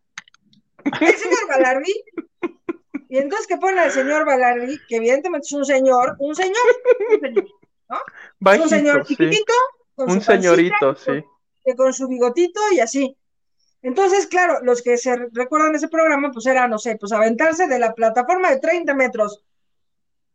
El 0.84 1.16
señor 1.16 1.48
Balardi. 1.48 1.94
Y 3.10 3.18
entonces 3.20 3.48
que 3.48 3.58
pone 3.58 3.80
al 3.80 3.92
señor 3.92 4.26
Balardi, 4.26 4.78
que 4.90 4.98
evidentemente 4.98 5.46
es 5.46 5.54
un 5.54 5.66
señor, 5.66 6.16
un 6.20 6.36
señor, 6.36 6.56
un 7.14 7.20
señor, 7.22 7.46
es 7.46 7.52
Bajito, 8.40 8.64
un 8.64 8.70
señor 8.70 9.06
sí. 9.06 9.16
chiquitito, 9.16 9.54
con 9.96 10.10
Un 10.12 10.20
su 10.20 10.32
señorito, 10.32 10.76
con- 10.80 10.98
sí. 10.98 11.24
que 11.64 11.76
con 11.76 11.94
su 11.94 12.08
bigotito 12.08 12.60
y 12.72 12.80
así. 12.80 13.16
Entonces, 13.86 14.26
claro, 14.26 14.60
los 14.64 14.82
que 14.82 14.98
se 14.98 15.16
recuerdan 15.32 15.76
ese 15.76 15.88
programa, 15.88 16.32
pues 16.32 16.48
era, 16.48 16.68
no 16.68 16.80
sé, 16.80 16.98
pues 17.00 17.12
aventarse 17.12 17.68
de 17.68 17.78
la 17.78 17.94
plataforma 17.94 18.50
de 18.50 18.60
30 18.60 18.96
metros 18.96 19.44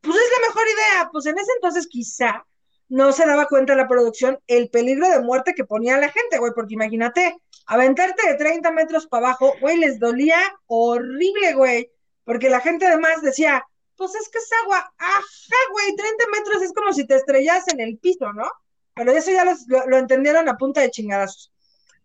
pues 0.00 0.16
es 0.16 0.30
la 0.40 0.48
mejor 0.48 0.62
idea. 0.66 1.08
Pues 1.12 1.26
en 1.26 1.38
ese 1.38 1.50
entonces 1.56 1.86
quizá 1.88 2.46
no 2.88 3.12
se 3.12 3.26
daba 3.26 3.46
cuenta 3.46 3.74
la 3.74 3.88
producción 3.88 4.38
el 4.46 4.70
peligro 4.70 5.08
de 5.08 5.20
muerte 5.20 5.54
que 5.54 5.64
ponía 5.64 5.98
la 5.98 6.10
gente, 6.10 6.38
güey, 6.38 6.52
porque 6.54 6.74
imagínate, 6.74 7.36
aventarte 7.66 8.28
de 8.28 8.34
30 8.36 8.70
metros 8.72 9.06
para 9.06 9.28
abajo, 9.28 9.54
güey, 9.60 9.78
les 9.78 9.98
dolía 9.98 10.38
horrible, 10.66 11.54
güey, 11.54 11.90
porque 12.24 12.50
la 12.50 12.60
gente 12.60 12.86
además 12.86 13.22
decía, 13.22 13.64
pues 13.96 14.14
es 14.14 14.28
que 14.28 14.38
es 14.38 14.50
agua, 14.64 14.92
ajá, 14.96 15.56
güey, 15.72 15.94
30 15.94 16.24
metros 16.32 16.62
es 16.62 16.72
como 16.72 16.92
si 16.92 17.06
te 17.06 17.14
estrellas 17.16 17.68
en 17.68 17.80
el 17.80 17.98
piso, 17.98 18.32
¿no? 18.32 18.48
Pero 18.94 19.12
eso 19.12 19.30
ya 19.30 19.44
lo, 19.44 19.54
lo, 19.86 19.98
entendieron 19.98 20.48
a 20.48 20.56
punta 20.56 20.80
de 20.80 20.90
chingadazos. 20.90 21.52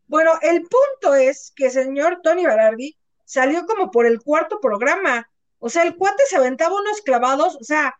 Bueno, 0.07 0.31
el 0.41 0.61
punto 0.61 1.15
es 1.15 1.51
que 1.55 1.65
el 1.65 1.71
señor 1.71 2.21
Tony 2.21 2.45
Berardi 2.45 2.97
salió 3.23 3.65
como 3.65 3.91
por 3.91 4.05
el 4.05 4.21
cuarto 4.21 4.59
programa. 4.59 5.29
O 5.59 5.69
sea, 5.69 5.83
el 5.83 5.95
cuate 5.95 6.23
se 6.27 6.37
aventaba 6.37 6.75
unos 6.79 7.01
clavados, 7.01 7.55
o 7.55 7.63
sea, 7.63 7.95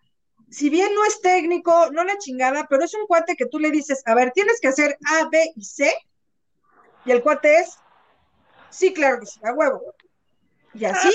si 0.49 0.69
bien 0.69 0.93
no 0.93 1.03
es 1.05 1.21
técnico, 1.21 1.89
no 1.91 2.03
la 2.03 2.17
chingada, 2.17 2.67
pero 2.69 2.83
es 2.83 2.93
un 2.93 3.07
cuate 3.07 3.35
que 3.35 3.47
tú 3.47 3.59
le 3.59 3.71
dices, 3.71 4.03
a 4.05 4.13
ver, 4.13 4.31
tienes 4.31 4.59
que 4.61 4.67
hacer 4.67 4.97
A, 5.05 5.27
B 5.29 5.51
y 5.55 5.63
C, 5.63 5.91
y 7.05 7.11
el 7.11 7.23
cuate 7.23 7.59
es, 7.59 7.77
sí, 8.69 8.93
claro 8.93 9.19
que 9.19 9.25
sí, 9.25 9.39
a 9.43 9.53
huevo. 9.53 9.81
Y 10.73 10.85
así. 10.85 11.09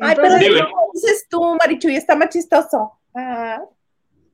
Ay, 0.00 0.16
pero 0.16 0.68
¿cómo 0.70 0.90
dices 0.92 1.26
tú, 1.28 1.56
Marichu, 1.56 1.88
y 1.88 1.96
está 1.96 2.16
más 2.16 2.30
chistoso. 2.30 2.92
Ah, 3.14 3.60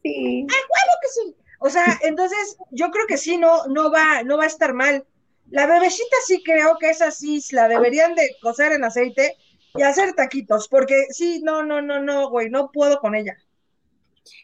sí. 0.02 0.46
A 0.48 0.54
huevo 0.54 0.98
que 1.02 1.08
sí. 1.08 1.36
O 1.58 1.68
sea, 1.68 1.98
entonces 2.02 2.56
yo 2.70 2.90
creo 2.90 3.06
que 3.06 3.18
sí, 3.18 3.36
no, 3.36 3.66
no 3.66 3.90
va, 3.90 4.22
no 4.22 4.38
va 4.38 4.44
a 4.44 4.48
estar 4.48 4.72
mal. 4.72 5.06
La 5.50 5.66
bebecita 5.66 6.16
sí 6.24 6.42
creo 6.44 6.76
que 6.78 6.90
esa 6.90 7.10
sí 7.10 7.42
la 7.52 7.68
deberían 7.68 8.14
de 8.14 8.36
cocer 8.40 8.72
en 8.72 8.84
aceite 8.84 9.36
y 9.74 9.82
hacer 9.82 10.14
taquitos, 10.14 10.68
porque 10.68 11.06
sí, 11.10 11.40
no, 11.42 11.62
no, 11.62 11.82
no, 11.82 12.00
no, 12.00 12.28
güey, 12.30 12.50
no 12.50 12.70
puedo 12.72 13.00
con 13.00 13.14
ella. 13.14 13.36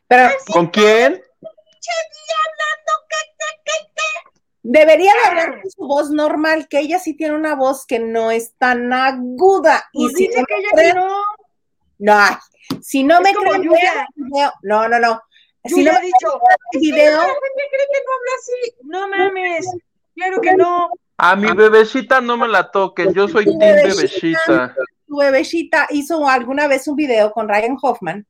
Pero, 0.09 0.31
¿Con 0.53 0.69
quién? 0.69 1.23
Debería 4.63 5.13
de 5.15 5.29
hablar 5.29 5.61
con 5.61 5.71
su 5.71 5.87
voz 5.87 6.11
normal, 6.11 6.67
que 6.69 6.81
ella 6.81 6.99
sí 6.99 7.15
tiene 7.15 7.37
una 7.37 7.55
voz 7.55 7.87
que 7.87 8.01
no 8.01 8.33
es 8.33 8.55
tan 8.59 8.93
aguda. 8.93 9.89
Y, 9.93 10.09
si 10.09 10.27
dice 10.27 10.43
que 10.47 10.55
ella 10.57 10.95
no. 10.95 11.23
No, 11.99 12.39
si 12.83 13.05
no 13.05 13.21
me 13.21 13.33
creen, 13.33 13.63
no, 14.63 14.89
no, 14.89 14.99
no. 14.99 15.23
Si 15.65 15.85
no 15.85 15.93
ha 15.93 16.01
dicho, 16.01 16.41
el 16.73 16.81
video. 16.81 17.21
cree 17.21 17.87
que 17.93 18.03
no 18.05 18.13
habla 18.17 18.33
así. 18.39 18.75
No 18.83 19.09
mames. 19.09 19.67
Claro 20.17 20.41
que 20.41 20.57
no. 20.57 20.89
A 21.19 21.37
mi 21.37 21.51
bebecita 21.53 22.21
no 22.21 22.37
me 22.37 22.49
la 22.49 22.71
toquen, 22.71 23.15
yo 23.15 23.29
soy 23.29 23.45
team 23.45 23.59
bebecita. 23.59 24.75
Tu 25.07 25.17
bebecita 25.17 25.87
hizo 25.91 26.29
alguna 26.29 26.67
vez 26.67 26.89
un 26.89 26.97
video 26.97 27.31
con 27.31 27.49
Ryan 27.49 27.77
Hoffman 27.81 28.27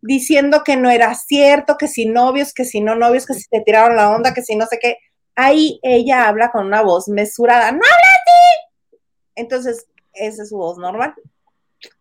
diciendo 0.00 0.62
que 0.64 0.76
no 0.76 0.88
era 0.88 1.14
cierto, 1.14 1.76
que 1.76 1.88
si 1.88 2.06
novios, 2.06 2.52
que 2.54 2.64
si 2.64 2.80
no 2.80 2.94
novios, 2.94 3.26
que 3.26 3.34
si 3.34 3.48
te 3.48 3.60
tiraron 3.60 3.96
la 3.96 4.10
onda, 4.10 4.32
que 4.32 4.42
si 4.42 4.56
no 4.56 4.66
sé 4.66 4.78
qué. 4.80 4.98
Ahí 5.34 5.78
ella 5.82 6.28
habla 6.28 6.50
con 6.50 6.66
una 6.66 6.82
voz 6.82 7.08
mesurada, 7.08 7.70
¡no 7.70 7.78
habla 7.78 7.86
así! 8.22 8.98
Entonces, 9.34 9.86
esa 10.14 10.42
es 10.44 10.48
su 10.48 10.56
voz 10.56 10.78
normal. 10.78 11.14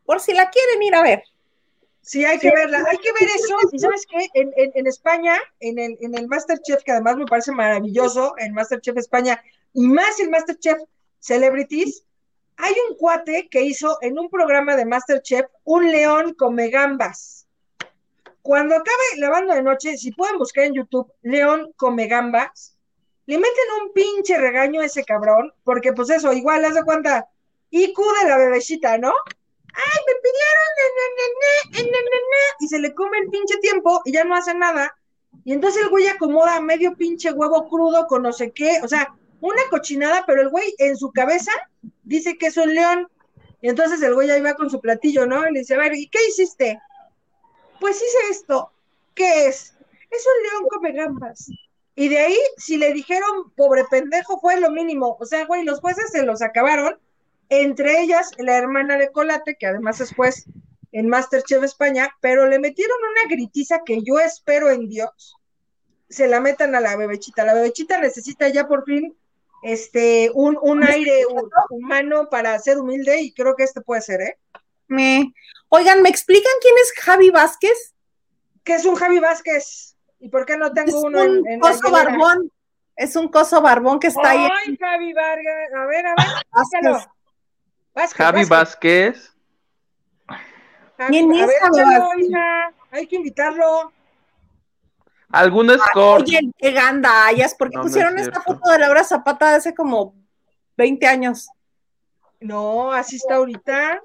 Por 0.05 0.21
si 0.21 0.33
la 0.33 0.49
quieren 0.49 0.81
ir 0.83 0.95
a 0.95 1.01
ver. 1.01 1.23
Sí, 2.05 2.23
hay 2.23 2.37
que 2.37 2.51
verla, 2.51 2.85
hay 2.87 2.97
que 2.99 3.11
ver 3.13 3.29
eso. 3.35 3.57
Y 3.71 3.79
sabes 3.79 4.05
qué, 4.07 4.29
en, 4.35 4.51
en, 4.55 4.85
España, 4.85 5.39
en 5.59 5.79
el, 5.79 5.97
en 6.01 6.15
el 6.15 6.27
Masterchef, 6.27 6.83
que 6.83 6.91
además 6.91 7.15
me 7.17 7.25
parece 7.25 7.51
maravilloso, 7.51 8.35
el 8.37 8.53
Masterchef 8.53 8.95
España, 8.97 9.41
y 9.73 9.87
más 9.87 10.19
el 10.19 10.29
Masterchef 10.29 10.77
Celebrities, 11.19 12.05
hay 12.57 12.75
un 12.87 12.95
cuate 12.97 13.47
que 13.49 13.63
hizo 13.63 13.97
en 14.01 14.19
un 14.19 14.29
programa 14.29 14.75
de 14.75 14.85
Masterchef 14.85 15.47
un 15.63 15.91
león 15.91 16.35
come 16.35 16.69
gambas. 16.69 17.47
Cuando 18.43 18.75
acabe 18.75 19.17
lavando 19.17 19.55
de 19.55 19.63
noche, 19.63 19.97
si 19.97 20.11
pueden 20.11 20.37
buscar 20.37 20.65
en 20.65 20.75
YouTube 20.75 21.11
León 21.23 21.73
come 21.75 22.05
gambas, 22.05 22.77
le 23.25 23.39
meten 23.39 23.65
un 23.81 23.93
pinche 23.93 24.37
regaño 24.37 24.81
a 24.81 24.85
ese 24.85 25.03
cabrón, 25.03 25.51
porque 25.63 25.91
pues 25.91 26.11
eso, 26.11 26.31
igual, 26.31 26.65
haz 26.65 26.75
de 26.75 26.83
cuenta, 26.83 27.27
IQ 27.71 27.97
de 28.21 28.29
la 28.29 28.37
bebecita, 28.37 28.99
¿no? 28.99 29.11
Ay, 29.77 29.99
me 30.07 30.13
pidieron, 30.21 30.65
y 32.59 32.67
se 32.67 32.79
le 32.79 32.93
come 32.93 33.17
el 33.19 33.29
pinche 33.29 33.57
tiempo 33.57 34.01
y 34.05 34.13
ya 34.13 34.23
no 34.23 34.35
hace 34.35 34.53
nada. 34.53 34.95
Y 35.43 35.53
entonces 35.53 35.83
el 35.83 35.89
güey 35.89 36.07
acomoda 36.07 36.61
medio 36.61 36.95
pinche 36.95 37.31
huevo 37.31 37.67
crudo 37.67 38.07
con 38.07 38.23
no 38.23 38.31
sé 38.31 38.51
qué, 38.51 38.79
o 38.83 38.87
sea, 38.87 39.13
una 39.41 39.61
cochinada, 39.69 40.23
pero 40.25 40.41
el 40.41 40.49
güey 40.49 40.73
en 40.77 40.97
su 40.97 41.11
cabeza 41.11 41.51
dice 42.03 42.37
que 42.37 42.47
es 42.47 42.57
un 42.57 42.73
león. 42.73 43.07
Y 43.61 43.69
entonces 43.69 44.01
el 44.01 44.13
güey 44.13 44.29
ahí 44.31 44.41
va 44.41 44.53
con 44.53 44.69
su 44.69 44.79
platillo, 44.79 45.25
¿no? 45.25 45.47
Y 45.47 45.53
le 45.53 45.59
dice, 45.59 45.75
a 45.75 45.79
ver, 45.79 45.93
¿y 45.95 46.07
qué 46.07 46.19
hiciste? 46.27 46.79
Pues 47.79 47.97
hice 47.97 48.17
esto. 48.31 48.71
¿Qué 49.13 49.47
es? 49.47 49.75
Es 50.09 50.25
un 50.25 50.43
león 50.43 50.69
come 50.69 50.91
gambas. 50.93 51.49
Y 51.95 52.09
de 52.09 52.19
ahí, 52.19 52.37
si 52.57 52.77
le 52.77 52.93
dijeron 52.93 53.51
pobre 53.55 53.85
pendejo, 53.89 54.39
fue 54.39 54.59
lo 54.59 54.69
mínimo. 54.69 55.17
O 55.19 55.25
sea, 55.25 55.45
güey, 55.45 55.63
los 55.63 55.79
jueces 55.79 56.11
se 56.11 56.23
los 56.23 56.41
acabaron. 56.41 56.99
Entre 57.49 58.01
ellas, 58.01 58.31
la 58.37 58.57
hermana 58.57 58.97
de 58.97 59.11
Colate, 59.11 59.55
que 59.55 59.67
además 59.67 60.01
es 60.01 60.13
juez 60.13 60.45
en 60.91 61.09
Masterchef 61.09 61.63
España, 61.63 62.09
pero 62.21 62.47
le 62.47 62.59
metieron 62.59 62.97
una 63.11 63.29
gritiza 63.29 63.81
que 63.85 64.01
yo 64.03 64.19
espero 64.19 64.69
en 64.69 64.87
Dios 64.87 65.35
se 66.09 66.27
la 66.27 66.39
metan 66.39 66.75
a 66.75 66.79
la 66.79 66.95
bebechita. 66.95 67.45
La 67.45 67.53
bebechita 67.53 67.99
necesita 67.99 68.47
ya 68.49 68.67
por 68.67 68.85
fin 68.85 69.15
este 69.63 70.31
un, 70.33 70.57
un 70.61 70.83
aire 70.83 71.23
humano 71.69 72.29
para 72.29 72.57
ser 72.59 72.77
humilde 72.77 73.21
y 73.21 73.33
creo 73.33 73.55
que 73.55 73.63
este 73.63 73.81
puede 73.81 74.01
ser, 74.01 74.21
¿eh? 74.21 74.37
Me... 74.87 75.33
Oigan, 75.69 76.01
¿me 76.01 76.09
explican 76.09 76.51
quién 76.61 76.75
es 76.81 76.93
Javi 77.03 77.31
Vázquez? 77.31 77.93
¿Qué 78.63 78.75
es 78.75 78.85
un 78.85 78.95
Javi 78.95 79.19
Vázquez? 79.19 79.95
¿Y 80.19 80.29
por 80.29 80.45
qué 80.45 80.57
no 80.57 80.71
tengo 80.71 81.01
uno 81.01 81.21
en, 81.23 81.45
en 81.47 81.59
coso 81.59 81.91
barbón. 81.91 82.51
Es 82.95 83.15
un 83.15 83.27
coso 83.27 83.61
barbón 83.61 83.99
que 83.99 84.07
está 84.07 84.29
ahí. 84.29 84.47
Ay, 84.65 84.77
Javi 84.77 85.11
Vargas. 85.13 85.73
A 85.75 85.85
ver, 85.85 86.05
a 86.07 86.15
ver, 86.15 87.07
Vázquez. 87.95 88.17
Javi 88.17 88.45
Vázquez. 88.45 89.33
¿Quién 91.07 91.33
es 91.33 91.49
Javi 91.61 91.79
Vázquez? 91.79 92.29
Hay 92.91 93.07
que 93.07 93.15
invitarlo. 93.15 93.91
¿Algún 95.29 95.69
score? 95.69 96.21
Oye, 96.21 96.39
qué 96.57 96.71
gandallas, 96.71 97.55
porque 97.55 97.77
pusieron 97.79 98.17
esta 98.19 98.41
foto 98.41 98.69
de 98.69 98.79
Laura 98.79 99.03
Zapata 99.03 99.49
de 99.49 99.55
hace 99.55 99.73
como 99.73 100.13
20 100.77 101.07
años. 101.07 101.49
No, 102.39 102.91
así 102.91 103.15
está 103.15 103.35
ahorita. 103.35 104.01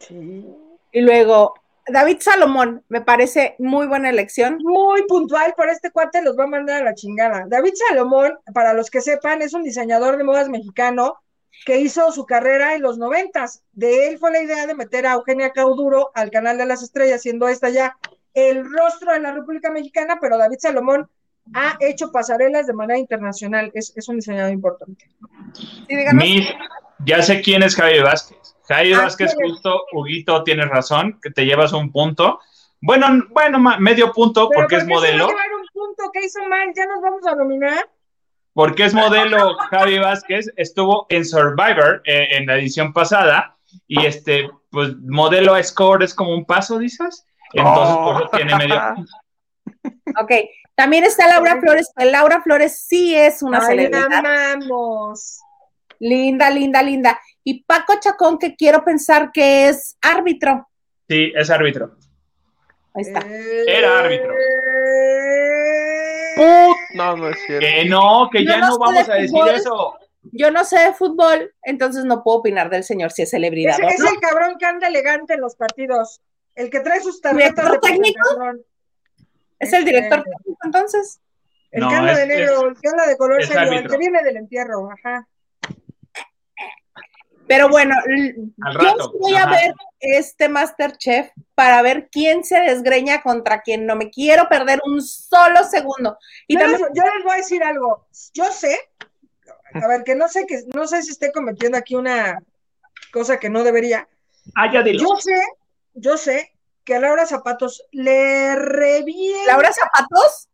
Sí. 0.00 0.46
Y 0.92 1.00
luego, 1.00 1.54
David 1.86 2.18
Salomón, 2.20 2.84
me 2.88 3.00
parece 3.00 3.54
muy 3.58 3.86
buena 3.86 4.10
elección. 4.10 4.58
Muy 4.62 5.06
puntual, 5.06 5.54
por 5.56 5.68
este 5.68 5.90
cuate 5.90 6.22
los 6.22 6.38
va 6.38 6.44
a 6.44 6.48
mandar 6.48 6.82
a 6.82 6.84
la 6.84 6.94
chingada. 6.94 7.44
David 7.46 7.74
Salomón, 7.88 8.38
para 8.52 8.74
los 8.74 8.90
que 8.90 9.00
sepan, 9.00 9.40
es 9.40 9.54
un 9.54 9.62
diseñador 9.62 10.16
de 10.16 10.24
modas 10.24 10.48
mexicano 10.48 11.23
que 11.64 11.80
hizo 11.80 12.12
su 12.12 12.26
carrera 12.26 12.74
en 12.74 12.82
los 12.82 12.98
noventas. 12.98 13.62
De 13.72 14.08
él 14.08 14.18
fue 14.18 14.30
la 14.32 14.42
idea 14.42 14.66
de 14.66 14.74
meter 14.74 15.06
a 15.06 15.14
Eugenia 15.14 15.50
Cauduro 15.50 16.10
al 16.14 16.30
canal 16.30 16.58
de 16.58 16.66
las 16.66 16.82
estrellas, 16.82 17.22
siendo 17.22 17.48
esta 17.48 17.70
ya 17.70 17.96
el 18.34 18.64
rostro 18.70 19.12
de 19.12 19.20
la 19.20 19.32
República 19.32 19.70
Mexicana, 19.70 20.18
pero 20.20 20.36
David 20.36 20.58
Salomón 20.58 21.08
ha 21.52 21.76
hecho 21.80 22.10
pasarelas 22.10 22.66
de 22.66 22.72
manera 22.72 22.98
internacional. 22.98 23.70
Es, 23.74 24.08
un 24.08 24.16
diseñador 24.16 24.52
importante. 24.52 25.08
ya 27.04 27.22
sé 27.22 27.40
quién 27.42 27.62
es 27.62 27.76
Javi 27.76 28.00
Vázquez. 28.00 28.56
Javi 28.66 28.92
ah, 28.94 29.02
Vázquez, 29.02 29.34
justo, 29.34 29.84
Huguito, 29.92 30.42
tienes 30.42 30.68
razón, 30.68 31.18
que 31.22 31.30
te 31.30 31.44
llevas 31.44 31.72
un 31.72 31.92
punto. 31.92 32.40
Bueno, 32.80 33.06
bueno, 33.30 33.58
medio 33.78 34.12
punto 34.12 34.50
porque 34.54 34.76
es 34.76 34.86
modelo. 34.86 35.28
Se 35.28 35.34
un 35.34 35.66
punto? 35.72 36.10
¿Qué 36.12 36.24
hizo 36.24 36.40
mal? 36.48 36.72
¿Ya 36.74 36.86
nos 36.86 37.00
vamos 37.00 37.26
a 37.26 37.34
nominar? 37.34 37.88
Porque 38.54 38.84
es 38.84 38.94
modelo 38.94 39.56
Javi 39.70 39.98
Vázquez, 39.98 40.50
estuvo 40.56 41.06
en 41.10 41.24
Survivor 41.24 42.02
eh, 42.04 42.28
en 42.30 42.46
la 42.46 42.56
edición 42.56 42.92
pasada 42.92 43.56
y 43.88 44.06
este, 44.06 44.48
pues 44.70 44.96
modelo 44.96 45.60
score 45.62 46.04
es 46.04 46.14
como 46.14 46.32
un 46.32 46.44
paso, 46.44 46.78
dices. 46.78 47.26
Entonces, 47.52 47.96
por 47.96 48.16
eso 48.22 48.30
tiene 48.32 48.56
medio 48.56 48.76
Ok, 50.20 50.32
también 50.74 51.04
está 51.04 51.28
Laura 51.28 51.60
Flores. 51.60 51.90
Laura 51.96 52.42
Flores 52.42 52.84
sí 52.86 53.14
es 53.14 53.42
una 53.42 53.58
Ay, 53.58 53.66
celebridad. 53.66 54.12
Amamos. 54.12 55.40
Linda, 55.98 56.50
linda, 56.50 56.82
linda. 56.82 57.20
Y 57.42 57.64
Paco 57.64 57.94
Chacón, 58.00 58.38
que 58.38 58.54
quiero 58.56 58.84
pensar 58.84 59.30
que 59.32 59.68
es 59.68 59.96
árbitro. 60.00 60.68
Sí, 61.08 61.32
es 61.34 61.50
árbitro. 61.50 61.96
Ahí 62.94 63.02
está. 63.02 63.20
Era 63.66 64.00
árbitro. 64.00 64.34
No, 66.94 67.16
no 67.16 67.28
es 67.28 67.38
cierto. 67.46 67.66
Que 67.66 67.84
no, 67.84 68.28
que 68.30 68.44
ya 68.44 68.58
no, 68.58 68.78
vamos 68.78 69.08
a 69.08 69.14
decir 69.14 69.38
eso. 69.54 69.98
Yo 70.32 70.50
no 70.50 70.64
sé 70.64 70.78
de 70.78 70.94
fútbol, 70.94 71.52
entonces 71.62 72.04
no 72.04 72.22
puedo 72.22 72.38
opinar 72.38 72.70
del 72.70 72.82
señor 72.82 73.12
si 73.12 73.22
es 73.22 73.30
celebridad. 73.30 73.76
Es, 73.80 74.00
es 74.00 74.12
el 74.12 74.18
cabrón 74.20 74.56
que 74.58 74.64
anda 74.64 74.88
elegante 74.88 75.34
en 75.34 75.40
los 75.40 75.54
partidos. 75.54 76.20
El 76.54 76.70
que 76.70 76.80
trae 76.80 77.00
sus 77.00 77.20
tarjetas 77.20 77.72
de 77.72 77.78
técnico? 77.78 78.20
¿Es 79.58 79.72
el 79.72 79.84
director 79.84 80.18
este, 80.18 80.30
técnico 80.30 80.60
entonces? 80.64 81.20
El 81.70 81.88
que 81.88 81.94
anda 81.94 82.16
de 82.16 82.26
negro, 82.26 82.68
el 82.68 82.80
que 82.80 82.88
anda 82.88 83.06
de 83.06 83.16
color 83.16 83.44
serio, 83.44 83.72
el 83.72 83.88
que 83.88 83.98
viene 83.98 84.22
del 84.22 84.36
entierro, 84.36 84.88
ajá. 84.90 85.26
Pero 87.46 87.68
bueno, 87.68 87.94
yo 88.80 89.12
voy 89.20 89.34
a 89.34 89.46
ver 89.46 89.74
este 90.00 90.48
Masterchef 90.48 91.30
para 91.54 91.82
ver 91.82 92.08
quién 92.10 92.42
se 92.44 92.58
desgreña 92.60 93.22
contra 93.22 93.60
quién. 93.60 93.86
No 93.86 93.96
me 93.96 94.10
quiero 94.10 94.48
perder 94.48 94.80
un 94.86 95.02
solo 95.02 95.64
segundo. 95.64 96.18
Y 96.46 96.54
Yo, 96.54 96.60
también, 96.60 96.80
les, 96.80 96.90
yo 96.94 97.02
les 97.02 97.24
voy 97.24 97.32
a 97.34 97.36
decir 97.36 97.62
algo. 97.62 98.06
Yo 98.32 98.44
sé, 98.50 98.78
a 99.74 99.88
ver, 99.88 100.04
que 100.04 100.14
no 100.14 100.28
sé 100.28 100.46
que 100.46 100.62
no 100.74 100.86
sé 100.86 101.02
si 101.02 101.10
esté 101.10 101.32
cometiendo 101.32 101.76
aquí 101.76 101.96
una 101.96 102.38
cosa 103.12 103.38
que 103.38 103.50
no 103.50 103.62
debería. 103.62 104.08
Ah, 104.54 104.72
ya 104.72 104.82
dilo. 104.82 105.00
Yo 105.00 105.16
sé, 105.16 105.42
yo 105.94 106.16
sé 106.16 106.52
que 106.84 106.94
a 106.94 107.00
Laura 107.00 107.26
Zapatos 107.26 107.84
le 107.90 108.56
revienta. 108.56 109.52
Laura 109.52 109.72
Zapatos, 109.72 110.48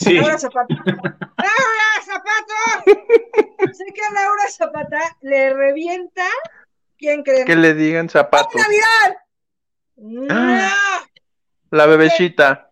Sí. 0.00 0.14
Laura 0.18 0.38
Zapatos. 0.38 0.76
¡Laura 0.86 1.88
Zapatos! 2.04 3.76
sé 3.76 3.84
que 3.94 4.00
a 4.02 4.12
Laura 4.12 4.48
Zapata 4.48 5.16
le 5.20 5.52
revienta. 5.54 6.24
¿Quién 6.98 7.22
creen? 7.22 7.46
Que 7.46 7.56
le 7.56 7.74
digan 7.74 8.08
zapatos. 8.08 8.54
Navidad. 8.54 9.16
¡No! 9.96 11.06
La 11.70 11.86
bebecita. 11.86 12.70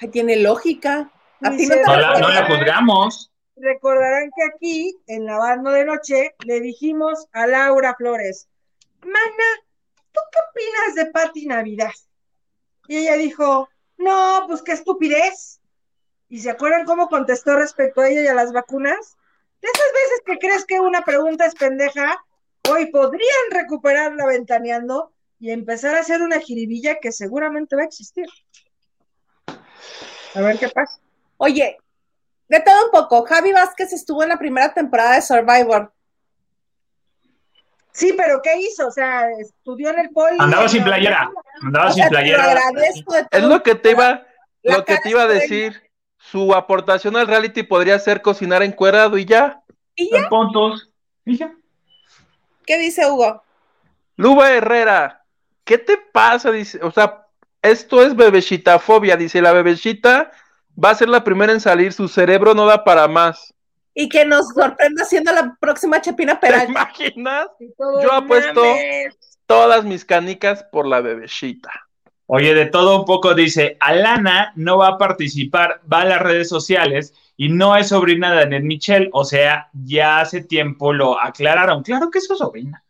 Ay, 0.00 0.08
tiene 0.08 0.36
lógica. 0.36 1.10
A 1.42 1.50
ti 1.50 1.66
no 1.66 1.74
Dice- 1.74 1.76
te 1.76 1.82
No 1.82 1.96
la, 1.96 2.18
no 2.18 2.28
la 2.28 2.46
juzgamos. 2.46 3.30
Recordarán 3.56 4.30
que 4.36 4.42
aquí, 4.54 4.96
en 5.06 5.24
la 5.26 5.38
banda 5.38 5.70
de 5.72 5.84
noche, 5.84 6.34
le 6.44 6.60
dijimos 6.60 7.26
a 7.32 7.46
Laura 7.46 7.94
Flores, 7.96 8.48
Mana, 9.02 9.44
¿tú 10.12 10.20
qué 10.30 10.38
opinas 10.50 10.94
de 10.94 11.06
Pati 11.12 11.46
Navidad? 11.46 11.92
Y 12.88 12.98
ella 12.98 13.14
dijo, 13.16 13.68
no, 13.98 14.44
pues 14.46 14.62
qué 14.62 14.72
estupidez. 14.72 15.60
¿Y 16.28 16.40
se 16.40 16.50
acuerdan 16.50 16.84
cómo 16.84 17.08
contestó 17.08 17.56
respecto 17.56 18.00
a 18.00 18.08
ella 18.08 18.22
y 18.22 18.26
a 18.26 18.34
las 18.34 18.52
vacunas? 18.52 19.16
De 19.60 19.68
esas 19.68 19.92
veces 19.92 20.22
que 20.26 20.38
crees 20.38 20.64
que 20.64 20.80
una 20.80 21.02
pregunta 21.02 21.46
es 21.46 21.54
pendeja, 21.54 22.24
hoy 22.68 22.86
podrían 22.86 23.50
recuperarla 23.50 24.26
ventaneando 24.26 25.12
y 25.38 25.50
empezar 25.50 25.94
a 25.94 26.00
hacer 26.00 26.22
una 26.22 26.40
jiribilla 26.40 26.98
que 27.00 27.12
seguramente 27.12 27.76
va 27.76 27.82
a 27.82 27.86
existir. 27.86 28.26
A 29.46 30.40
ver 30.40 30.58
qué 30.58 30.68
pasa. 30.68 30.98
Oye, 31.38 31.78
de 32.48 32.60
todo 32.60 32.86
un 32.86 32.90
poco, 32.90 33.24
Javi 33.24 33.52
Vázquez 33.52 33.92
estuvo 33.92 34.22
en 34.22 34.28
la 34.30 34.38
primera 34.38 34.72
temporada 34.72 35.14
de 35.14 35.22
Survivor. 35.22 35.92
Sí, 37.96 38.12
pero 38.14 38.42
¿qué 38.42 38.50
hizo? 38.60 38.88
O 38.88 38.90
sea, 38.90 39.24
estudió 39.40 39.88
en 39.88 40.00
el 40.00 40.10
poli. 40.10 40.36
Andaba 40.38 40.68
sin 40.68 40.84
playera. 40.84 41.30
Andaba 41.62 41.86
O 41.86 41.92
sin 41.92 42.02
sea, 42.02 42.08
te 42.10 42.14
lo 42.14 42.20
playera. 42.20 42.44
agradezco 42.44 43.14
de 43.14 43.24
todo 43.24 43.40
Es 43.40 43.42
lo 43.44 43.62
que 43.62 43.74
te 43.74 43.90
iba, 43.92 44.26
lo 44.62 44.84
que 44.84 44.98
te 44.98 45.08
iba 45.10 45.22
a 45.22 45.26
decir. 45.26 45.82
Su 46.18 46.54
aportación 46.54 47.16
al 47.16 47.26
reality 47.26 47.62
podría 47.62 47.98
ser 47.98 48.20
cocinar 48.20 48.62
encuerado 48.62 49.16
y 49.16 49.24
ya. 49.24 49.62
¿Y 49.94 50.10
ya? 50.10 50.18
En 50.18 50.28
puntos. 50.28 50.90
Y 51.24 51.38
ya. 51.38 51.54
¿Qué 52.66 52.76
dice 52.78 53.06
Hugo? 53.10 53.42
Luba 54.16 54.52
Herrera, 54.52 55.24
¿qué 55.64 55.78
te 55.78 55.96
pasa? 55.96 56.50
Dice, 56.50 56.80
o 56.82 56.90
sea, 56.90 57.26
esto 57.62 58.02
es 58.02 58.14
bebechitafobia. 58.14 59.16
Dice, 59.16 59.40
la 59.40 59.52
bebechita 59.52 60.32
va 60.82 60.90
a 60.90 60.94
ser 60.94 61.08
la 61.08 61.24
primera 61.24 61.52
en 61.52 61.60
salir, 61.60 61.92
su 61.94 62.08
cerebro 62.08 62.52
no 62.54 62.66
da 62.66 62.84
para 62.84 63.08
más. 63.08 63.54
Y 63.98 64.10
que 64.10 64.26
nos 64.26 64.48
sorprenda 64.50 65.06
siendo 65.06 65.32
la 65.32 65.56
próxima 65.58 66.02
Chepina 66.02 66.38
¿Te 66.38 66.46
Peralta. 66.48 66.70
imaginas? 66.70 67.46
Y 67.58 67.72
todo, 67.72 68.02
Yo 68.02 68.12
apuesto- 68.12 68.60
mames. 68.62 69.16
Todas 69.46 69.84
mis 69.84 70.04
canicas 70.04 70.64
por 70.64 70.86
la 70.86 71.00
bebechita. 71.00 71.70
Oye, 72.26 72.52
de 72.54 72.66
todo 72.66 72.98
un 72.98 73.04
poco 73.06 73.32
dice, 73.34 73.76
Alana 73.80 74.52
no 74.56 74.76
va 74.78 74.88
a 74.88 74.98
participar, 74.98 75.80
va 75.90 76.00
a 76.02 76.04
las 76.04 76.20
redes 76.20 76.48
sociales 76.48 77.14
y 77.38 77.48
no 77.48 77.74
es 77.76 77.88
sobrina 77.88 78.32
de 78.32 78.42
Annette 78.42 78.64
Michel, 78.64 79.08
o 79.12 79.24
sea, 79.24 79.70
ya 79.72 80.20
hace 80.20 80.42
tiempo 80.42 80.92
lo 80.92 81.18
aclararon. 81.18 81.82
Claro 81.82 82.10
que 82.10 82.18
es 82.18 82.26
su 82.26 82.34
sobrina. 82.36 82.82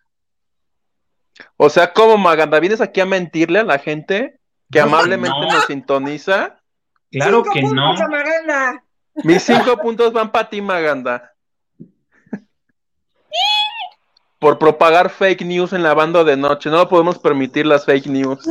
O 1.59 1.69
sea, 1.69 1.93
¿cómo 1.93 2.17
Maganda? 2.17 2.59
¿Vienes 2.59 2.81
aquí 2.81 3.01
a 3.01 3.07
mentirle 3.07 3.59
a 3.61 3.65
la 3.65 3.79
gente 3.79 4.41
que 4.73 4.79
No, 4.81 4.87
amablemente 4.87 5.39
no. 5.39 5.53
nos 5.53 5.67
sintoniza? 5.67 6.59
Claro 7.13 7.43
Cinco 7.45 7.53
que 7.53 7.63
no. 7.63 7.93
Maganda. 7.95 8.83
Mis 9.25 9.43
cinco 9.43 9.77
puntos 9.79 10.12
van 10.12 10.31
para 10.31 10.49
ti, 10.49 10.61
Maganda. 10.61 11.33
Por 14.39 14.59
propagar 14.59 15.09
fake 15.11 15.43
news 15.47 15.73
en 15.73 15.83
la 15.83 15.95
banda 15.95 16.23
de 16.23 16.37
noche. 16.37 16.69
No 16.69 16.89
podemos 16.89 17.19
permitir 17.19 17.64
las 17.67 17.87
fake 17.87 18.07
news. 18.07 18.47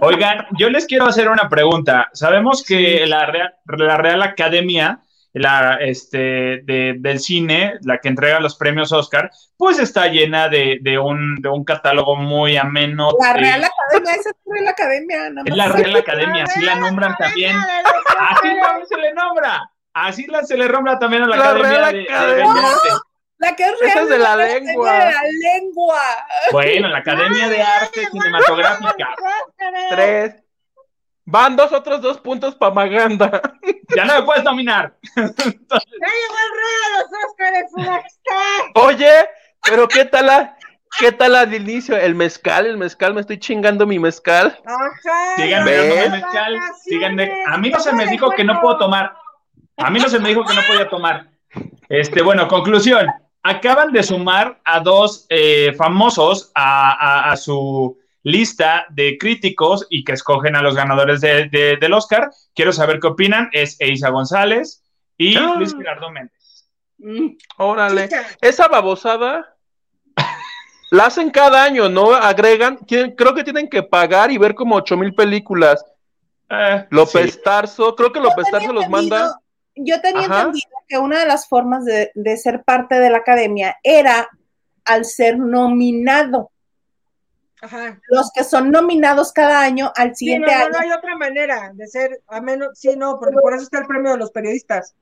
Oigan, 0.00 0.46
yo 0.58 0.68
les 0.68 0.84
quiero 0.86 1.06
hacer 1.06 1.28
una 1.28 1.48
pregunta. 1.48 2.08
Sabemos 2.12 2.64
que 2.64 3.06
la 3.06 3.26
Real, 3.26 3.54
la 3.66 3.96
Real 3.96 4.22
Academia 4.22 5.00
la, 5.32 5.76
este, 5.76 6.62
de- 6.64 6.96
del 6.98 7.20
cine, 7.20 7.74
la 7.82 7.98
que 7.98 8.08
entrega 8.08 8.40
los 8.40 8.56
premios 8.56 8.90
Oscar, 8.92 9.30
pues 9.56 9.78
está 9.78 10.08
llena 10.08 10.48
de, 10.48 10.78
de 10.82 10.98
un, 10.98 11.36
de 11.36 11.48
un 11.48 11.64
catálogo 11.64 12.16
muy 12.16 12.56
ameno. 12.56 13.10
La 13.20 13.30
eh, 13.30 13.34
Real 13.34 13.64
Academia, 13.64 14.14
esa 14.14 14.30
es 14.30 14.36
la 14.36 14.52
Real 14.54 14.68
Academia. 14.68 15.30
nada 15.30 15.44
es 15.46 15.56
la 15.56 15.68
Real 15.68 15.96
Academia, 15.96 16.44
así 16.44 16.60
la 16.62 16.74
nombran 16.76 17.16
también. 17.16 17.56
Así 18.18 18.48
también 18.60 18.86
se 18.88 18.96
le 18.96 19.14
nombra. 19.14 19.70
Así 20.06 20.26
la, 20.26 20.42
se 20.44 20.56
le 20.56 20.68
nombra 20.68 20.98
también 20.98 21.22
a 21.24 21.26
la, 21.26 21.36
La 21.36 21.44
Academia 21.50 21.70
Real 21.78 21.92
de, 21.92 21.98
de 21.98 22.04
Academia. 22.12 22.62
La 23.40 23.54
que 23.54 23.62
es 23.62 23.72
Esa 23.74 23.84
real. 23.84 23.98
es 24.02 24.08
de 24.08 24.18
la 24.18 24.32
Academia 24.32 24.60
lengua. 24.72 24.92
de 24.92 24.98
la 25.12 25.22
lengua. 25.52 26.00
Bueno, 26.50 26.88
la 26.88 26.98
Academia 26.98 27.48
de 27.48 27.62
Artes 27.62 28.08
Cinematográficas. 28.10 29.08
Tres. 29.90 30.34
Van 31.24 31.54
dos 31.54 31.72
otros 31.72 32.00
dos 32.00 32.18
puntos 32.18 32.54
para 32.56 32.74
Maganda. 32.74 33.40
Ya 33.96 34.04
no 34.04 34.16
me 34.16 34.22
puedes 34.22 34.44
nominar. 34.44 34.92
¡Ya 35.16 35.22
llegó 35.22 35.32
el 35.32 36.52
rey 36.58 36.74
de 36.82 36.90
los 36.98 37.06
Óscares! 37.26 37.70
Oye, 38.74 39.10
pero 39.64 39.88
¿qué 39.88 40.04
tal 40.04 40.26
la, 40.26 40.56
qué 40.98 41.10
tal 41.12 41.34
al 41.36 41.54
inicio? 41.54 41.96
El 41.96 42.14
mezcal, 42.14 42.66
el 42.66 42.76
mezcal, 42.76 43.14
me 43.14 43.22
estoy 43.22 43.38
chingando 43.38 43.86
mi 43.86 43.98
mezcal. 43.98 44.60
Ajá. 44.66 45.34
Dándome 45.38 46.08
mezcal, 46.10 46.58
sigan 46.84 47.16
de- 47.16 47.32
A 47.46 47.56
mí 47.56 47.70
no 47.70 47.80
se 47.80 47.92
me 47.92 48.06
dijo 48.08 48.30
que 48.30 48.44
no 48.44 48.60
puedo 48.60 48.76
tomar. 48.78 49.16
A 49.78 49.90
mí 49.90 49.98
no 50.00 50.08
se 50.08 50.18
me 50.18 50.28
dijo 50.30 50.44
que 50.44 50.54
no 50.54 50.60
podía 50.66 50.88
tomar. 50.88 51.28
Este, 51.88 52.22
bueno, 52.22 52.48
conclusión. 52.48 53.06
Acaban 53.42 53.92
de 53.92 54.02
sumar 54.02 54.60
a 54.64 54.80
dos 54.80 55.26
eh, 55.30 55.72
famosos 55.76 56.50
a, 56.54 56.92
a- 56.92 57.32
a 57.32 57.36
su 57.36 57.96
lista 58.24 58.84
de 58.90 59.16
críticos 59.16 59.86
y 59.88 60.04
que 60.04 60.12
escogen 60.12 60.56
a 60.56 60.62
los 60.62 60.74
ganadores 60.74 61.20
de- 61.20 61.48
de- 61.48 61.76
del 61.80 61.92
Oscar. 61.94 62.30
Quiero 62.54 62.72
saber 62.72 62.98
qué 63.00 63.06
opinan. 63.06 63.48
Es 63.52 63.80
Eiza 63.80 64.10
González 64.10 64.84
y 65.16 65.36
Ah. 65.36 65.54
Luis 65.56 65.74
Gerardo 65.74 66.10
Méndez. 66.10 66.68
Mm. 66.98 67.36
Órale. 67.58 68.08
Esa 68.40 68.66
babosada 68.68 69.54
la 70.90 71.06
hacen 71.06 71.30
cada 71.30 71.62
año, 71.62 71.88
¿no? 71.88 72.12
Agregan, 72.12 72.78
tienen- 72.86 73.14
creo 73.14 73.34
que 73.34 73.44
tienen 73.44 73.68
que 73.68 73.82
pagar 73.84 74.30
y 74.32 74.38
ver 74.38 74.54
como 74.54 74.74
ocho 74.76 74.96
mil 74.96 75.14
películas. 75.14 75.84
Eh, 76.50 76.86
López 76.90 77.34
sí. 77.34 77.40
Tarso, 77.44 77.94
creo 77.94 78.12
que 78.12 78.20
López 78.20 78.46
Tarso 78.50 78.72
los 78.72 78.88
manda. 78.88 79.38
Yo 79.84 80.00
tenía 80.00 80.22
Ajá. 80.26 80.38
entendido 80.40 80.68
que 80.88 80.98
una 80.98 81.20
de 81.20 81.26
las 81.26 81.48
formas 81.48 81.84
de, 81.84 82.10
de 82.14 82.36
ser 82.36 82.62
parte 82.64 82.96
de 82.98 83.10
la 83.10 83.18
academia 83.18 83.76
era 83.82 84.28
al 84.84 85.04
ser 85.04 85.38
nominado. 85.38 86.50
Ajá. 87.60 88.00
Los 88.08 88.30
que 88.32 88.44
son 88.44 88.70
nominados 88.70 89.32
cada 89.32 89.60
año 89.60 89.92
al 89.96 90.14
Sí, 90.14 90.26
no, 90.38 90.46
siguiente 90.46 90.50
no, 90.52 90.58
año. 90.60 90.68
no 90.70 90.78
hay 90.78 90.90
otra 90.92 91.16
manera 91.16 91.72
de 91.74 91.86
ser, 91.88 92.20
a 92.28 92.40
menos, 92.40 92.68
sí, 92.74 92.94
no, 92.96 93.18
porque 93.18 93.36
por 93.42 93.52
eso 93.52 93.64
está 93.64 93.80
el 93.80 93.86
premio 93.86 94.12
de 94.12 94.18
los 94.18 94.30
periodistas. 94.30 94.94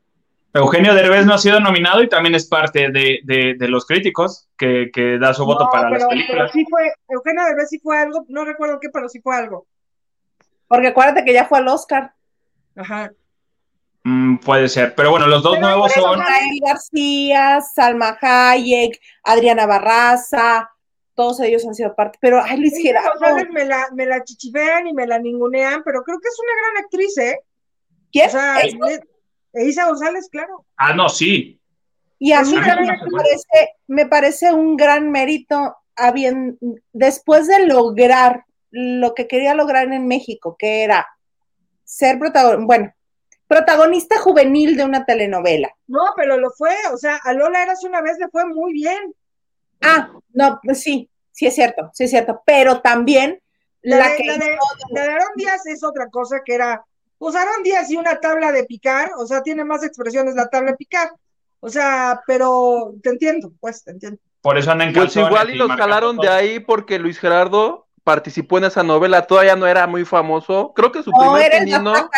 Eugenio 0.54 0.94
Derbez 0.94 1.26
no 1.26 1.34
ha 1.34 1.38
sido 1.38 1.60
nominado 1.60 2.02
y 2.02 2.08
también 2.08 2.34
es 2.34 2.46
parte 2.48 2.90
de, 2.90 3.20
de- 3.24 3.56
de 3.58 3.68
los 3.68 3.84
críticos 3.84 4.48
que, 4.56 4.90
que 4.90 5.18
da 5.18 5.34
su 5.34 5.44
voto 5.44 5.64
No, 5.64 5.70
para 5.70 5.88
pero, 5.90 5.98
las 5.98 6.02
pero 6.04 6.08
películas. 6.08 6.50
sí 6.52 6.64
fue, 6.70 6.92
Eugenio 7.10 7.44
Derbez 7.44 7.68
sí 7.68 7.78
fue 7.78 7.98
algo, 7.98 8.24
no 8.28 8.44
recuerdo 8.46 8.80
qué, 8.80 8.88
pero 8.90 9.06
sí 9.10 9.20
fue 9.20 9.36
algo. 9.36 9.66
Porque 10.66 10.88
acuérdate 10.88 11.24
que 11.26 11.34
ya 11.34 11.44
fue 11.44 11.58
al 11.58 11.68
Oscar. 11.68 12.14
Ajá. 12.74 13.12
Mm, 14.08 14.36
puede 14.38 14.68
ser, 14.68 14.94
pero 14.94 15.10
bueno, 15.10 15.26
los 15.26 15.42
dos 15.42 15.54
Pero 15.56 15.66
nuevos 15.66 15.90
son... 15.92 16.20
Rael 16.20 16.60
García, 16.64 17.60
Salma 17.60 18.16
Hayek, 18.20 19.00
Adriana 19.24 19.66
Barraza, 19.66 20.70
todos 21.16 21.40
ellos 21.40 21.66
han 21.66 21.74
sido 21.74 21.92
parte. 21.96 22.16
Pero, 22.20 22.40
ay, 22.40 22.56
Luis 22.58 22.78
Gerardo. 22.80 23.10
González 23.18 23.48
me 23.50 23.64
la, 23.64 23.88
me 23.94 24.06
la 24.06 24.22
chichivean 24.22 24.86
y 24.86 24.92
me 24.92 25.08
la 25.08 25.18
ningunean, 25.18 25.82
pero 25.84 26.04
creo 26.04 26.20
que 26.20 26.28
es 26.28 26.36
una 26.38 26.52
gran 26.60 26.84
actriz, 26.84 27.18
¿eh? 27.18 27.40
¿Quién? 28.12 28.28
O 28.28 28.30
sea, 28.30 28.62
le- 28.62 29.00
Eiza 29.54 29.86
González, 29.86 30.28
claro. 30.30 30.64
Ah, 30.76 30.92
no, 30.94 31.08
sí. 31.08 31.58
Y 32.20 32.30
a 32.32 32.42
Es 32.42 32.48
mí 32.48 32.54
también 32.60 32.86
me 33.02 33.10
parece, 33.10 33.74
me 33.88 34.06
parece 34.06 34.52
un 34.52 34.76
gran 34.76 35.10
mérito 35.10 35.78
habien- 35.96 36.58
después 36.92 37.48
de 37.48 37.66
lograr 37.66 38.44
lo 38.70 39.14
que 39.14 39.26
quería 39.26 39.54
lograr 39.54 39.92
en 39.92 40.06
México, 40.06 40.54
que 40.56 40.84
era 40.84 41.08
ser 41.82 42.20
protagonista, 42.20 42.64
bueno, 42.66 42.92
protagonista 43.46 44.18
juvenil 44.18 44.76
de 44.76 44.84
una 44.84 45.04
telenovela. 45.04 45.70
No, 45.86 46.00
pero 46.16 46.36
lo 46.36 46.50
fue, 46.50 46.74
o 46.92 46.96
sea, 46.96 47.16
a 47.22 47.32
Lola 47.32 47.62
Eras 47.62 47.84
una 47.84 48.00
vez 48.02 48.18
le 48.18 48.28
fue 48.28 48.44
muy 48.46 48.72
bien. 48.72 49.14
Ah, 49.82 50.10
no, 50.32 50.58
pues 50.62 50.82
sí, 50.82 51.08
sí 51.32 51.46
es 51.46 51.54
cierto, 51.54 51.90
sí 51.92 52.04
es 52.04 52.10
cierto, 52.10 52.42
pero 52.44 52.80
también 52.80 53.40
La, 53.82 53.98
la, 53.98 54.08
de, 54.10 54.16
que 54.16 54.26
la, 54.26 54.34
de, 54.38 54.58
la 54.90 55.02
de 55.02 55.08
Aarón 55.10 55.28
Díaz 55.36 55.66
es 55.66 55.84
otra 55.84 56.08
cosa 56.08 56.40
que 56.44 56.54
era, 56.54 56.84
pues 57.18 57.36
Aarón 57.36 57.62
Díaz 57.62 57.90
y 57.90 57.96
una 57.96 58.18
tabla 58.18 58.52
de 58.52 58.64
picar, 58.64 59.10
o 59.18 59.26
sea, 59.26 59.42
tiene 59.42 59.64
más 59.64 59.84
expresiones 59.84 60.34
la 60.34 60.48
tabla 60.48 60.72
de 60.72 60.76
picar. 60.76 61.10
O 61.60 61.68
sea, 61.70 62.20
pero 62.26 62.94
te 63.02 63.10
entiendo, 63.10 63.50
pues, 63.60 63.82
te 63.82 63.90
entiendo. 63.92 64.18
por 64.40 64.58
eso 64.58 64.70
andan 64.70 64.88
en 64.88 64.94
Pues 64.94 65.16
igual 65.16 65.50
y 65.50 65.54
los 65.54 65.70
jalaron 65.72 66.16
de 66.16 66.28
ahí 66.28 66.60
porque 66.60 66.98
Luis 66.98 67.18
Gerardo 67.18 67.86
participó 68.04 68.58
en 68.58 68.64
esa 68.64 68.82
novela, 68.82 69.26
todavía 69.26 69.56
no 69.56 69.66
era 69.66 69.86
muy 69.86 70.04
famoso. 70.04 70.72
Creo 70.76 70.92
que 70.92 71.02
su 71.02 71.10
No, 71.10 71.18
primer 71.18 71.52
era 71.52 72.08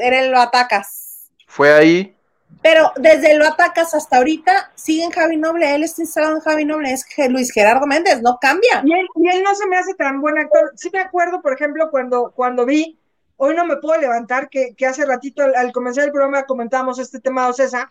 era 0.00 0.20
el 0.20 0.30
lo 0.30 0.40
atacas. 0.40 1.30
fue 1.46 1.72
ahí. 1.72 2.16
Pero 2.62 2.92
desde 2.96 3.36
lo 3.36 3.46
atacas 3.46 3.94
hasta 3.94 4.18
ahorita, 4.18 4.72
sigue 4.74 5.04
en 5.04 5.10
Javi 5.10 5.36
Noble, 5.36 5.72
él 5.74 5.84
está 5.84 6.02
instalado 6.02 6.34
en 6.36 6.40
Javi 6.42 6.64
Noble, 6.64 6.92
es 6.92 7.06
Luis 7.28 7.52
Gerardo 7.52 7.86
Méndez, 7.86 8.20
no 8.22 8.38
cambia. 8.40 8.82
Y 8.84 8.92
él, 8.92 9.06
y 9.14 9.28
él 9.28 9.42
no 9.42 9.54
se 9.54 9.66
me 9.66 9.78
hace 9.78 9.94
tan 9.94 10.20
buen 10.20 10.36
actor. 10.36 10.72
Sí 10.76 10.90
me 10.92 10.98
acuerdo, 10.98 11.40
por 11.40 11.54
ejemplo, 11.54 11.90
cuando, 11.90 12.32
cuando 12.34 12.66
vi, 12.66 12.98
hoy 13.36 13.54
no 13.54 13.64
me 13.64 13.76
puedo 13.76 13.98
levantar, 14.00 14.50
que, 14.50 14.74
que 14.74 14.86
hace 14.86 15.06
ratito 15.06 15.42
al, 15.42 15.54
al 15.54 15.72
comenzar 15.72 16.04
el 16.04 16.12
programa 16.12 16.42
comentábamos 16.42 16.98
este 16.98 17.20
tema 17.20 17.44
de 17.44 17.50
Ocesa, 17.50 17.90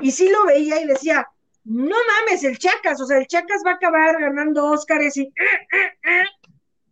y 0.00 0.12
sí 0.12 0.30
lo 0.30 0.46
veía 0.46 0.80
y 0.80 0.86
decía, 0.86 1.28
no 1.64 1.96
mames, 2.24 2.44
el 2.44 2.58
Chacas, 2.58 3.00
o 3.00 3.06
sea, 3.06 3.18
el 3.18 3.26
Chacas 3.26 3.62
va 3.66 3.72
a 3.72 3.74
acabar 3.74 4.18
ganando 4.20 4.66
Óscares 4.66 5.16
y 5.16 5.22
eh, 5.22 5.34
eh, 5.72 6.10
eh, 6.10 6.24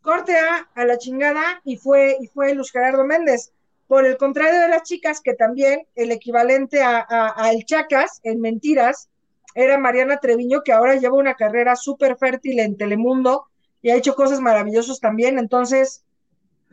corte 0.03 0.37
a, 0.37 0.69
a 0.75 0.85
la 0.85 0.99
chingada, 0.99 1.63
y 1.65 1.77
fue, 1.77 2.19
y 2.21 2.27
fue 2.27 2.55
Luis 2.55 2.71
Gerardo 2.71 3.05
Méndez. 3.05 3.53
Por 3.87 4.07
el 4.07 4.17
contrario 4.17 4.61
de 4.61 4.69
las 4.69 4.83
chicas, 4.83 5.21
que 5.21 5.35
también 5.35 5.87
el 5.95 6.11
equivalente 6.11 6.83
a, 6.83 6.99
a, 7.09 7.35
a 7.37 7.51
el 7.53 7.65
Chacas 7.65 8.21
en 8.23 8.41
mentiras 8.41 9.09
era 9.55 9.79
Mariana 9.79 10.19
Treviño, 10.19 10.63
que 10.63 10.73
ahora 10.73 10.97
lleva 10.97 11.17
una 11.17 11.35
carrera 11.35 11.77
súper 11.77 12.17
fértil 12.17 12.59
en 12.59 12.77
Telemundo 12.77 13.47
y 13.83 13.91
ha 13.91 13.97
hecho 13.97 14.15
cosas 14.15 14.41
maravillosas 14.41 14.99
también. 14.99 15.39
Entonces, 15.39 16.03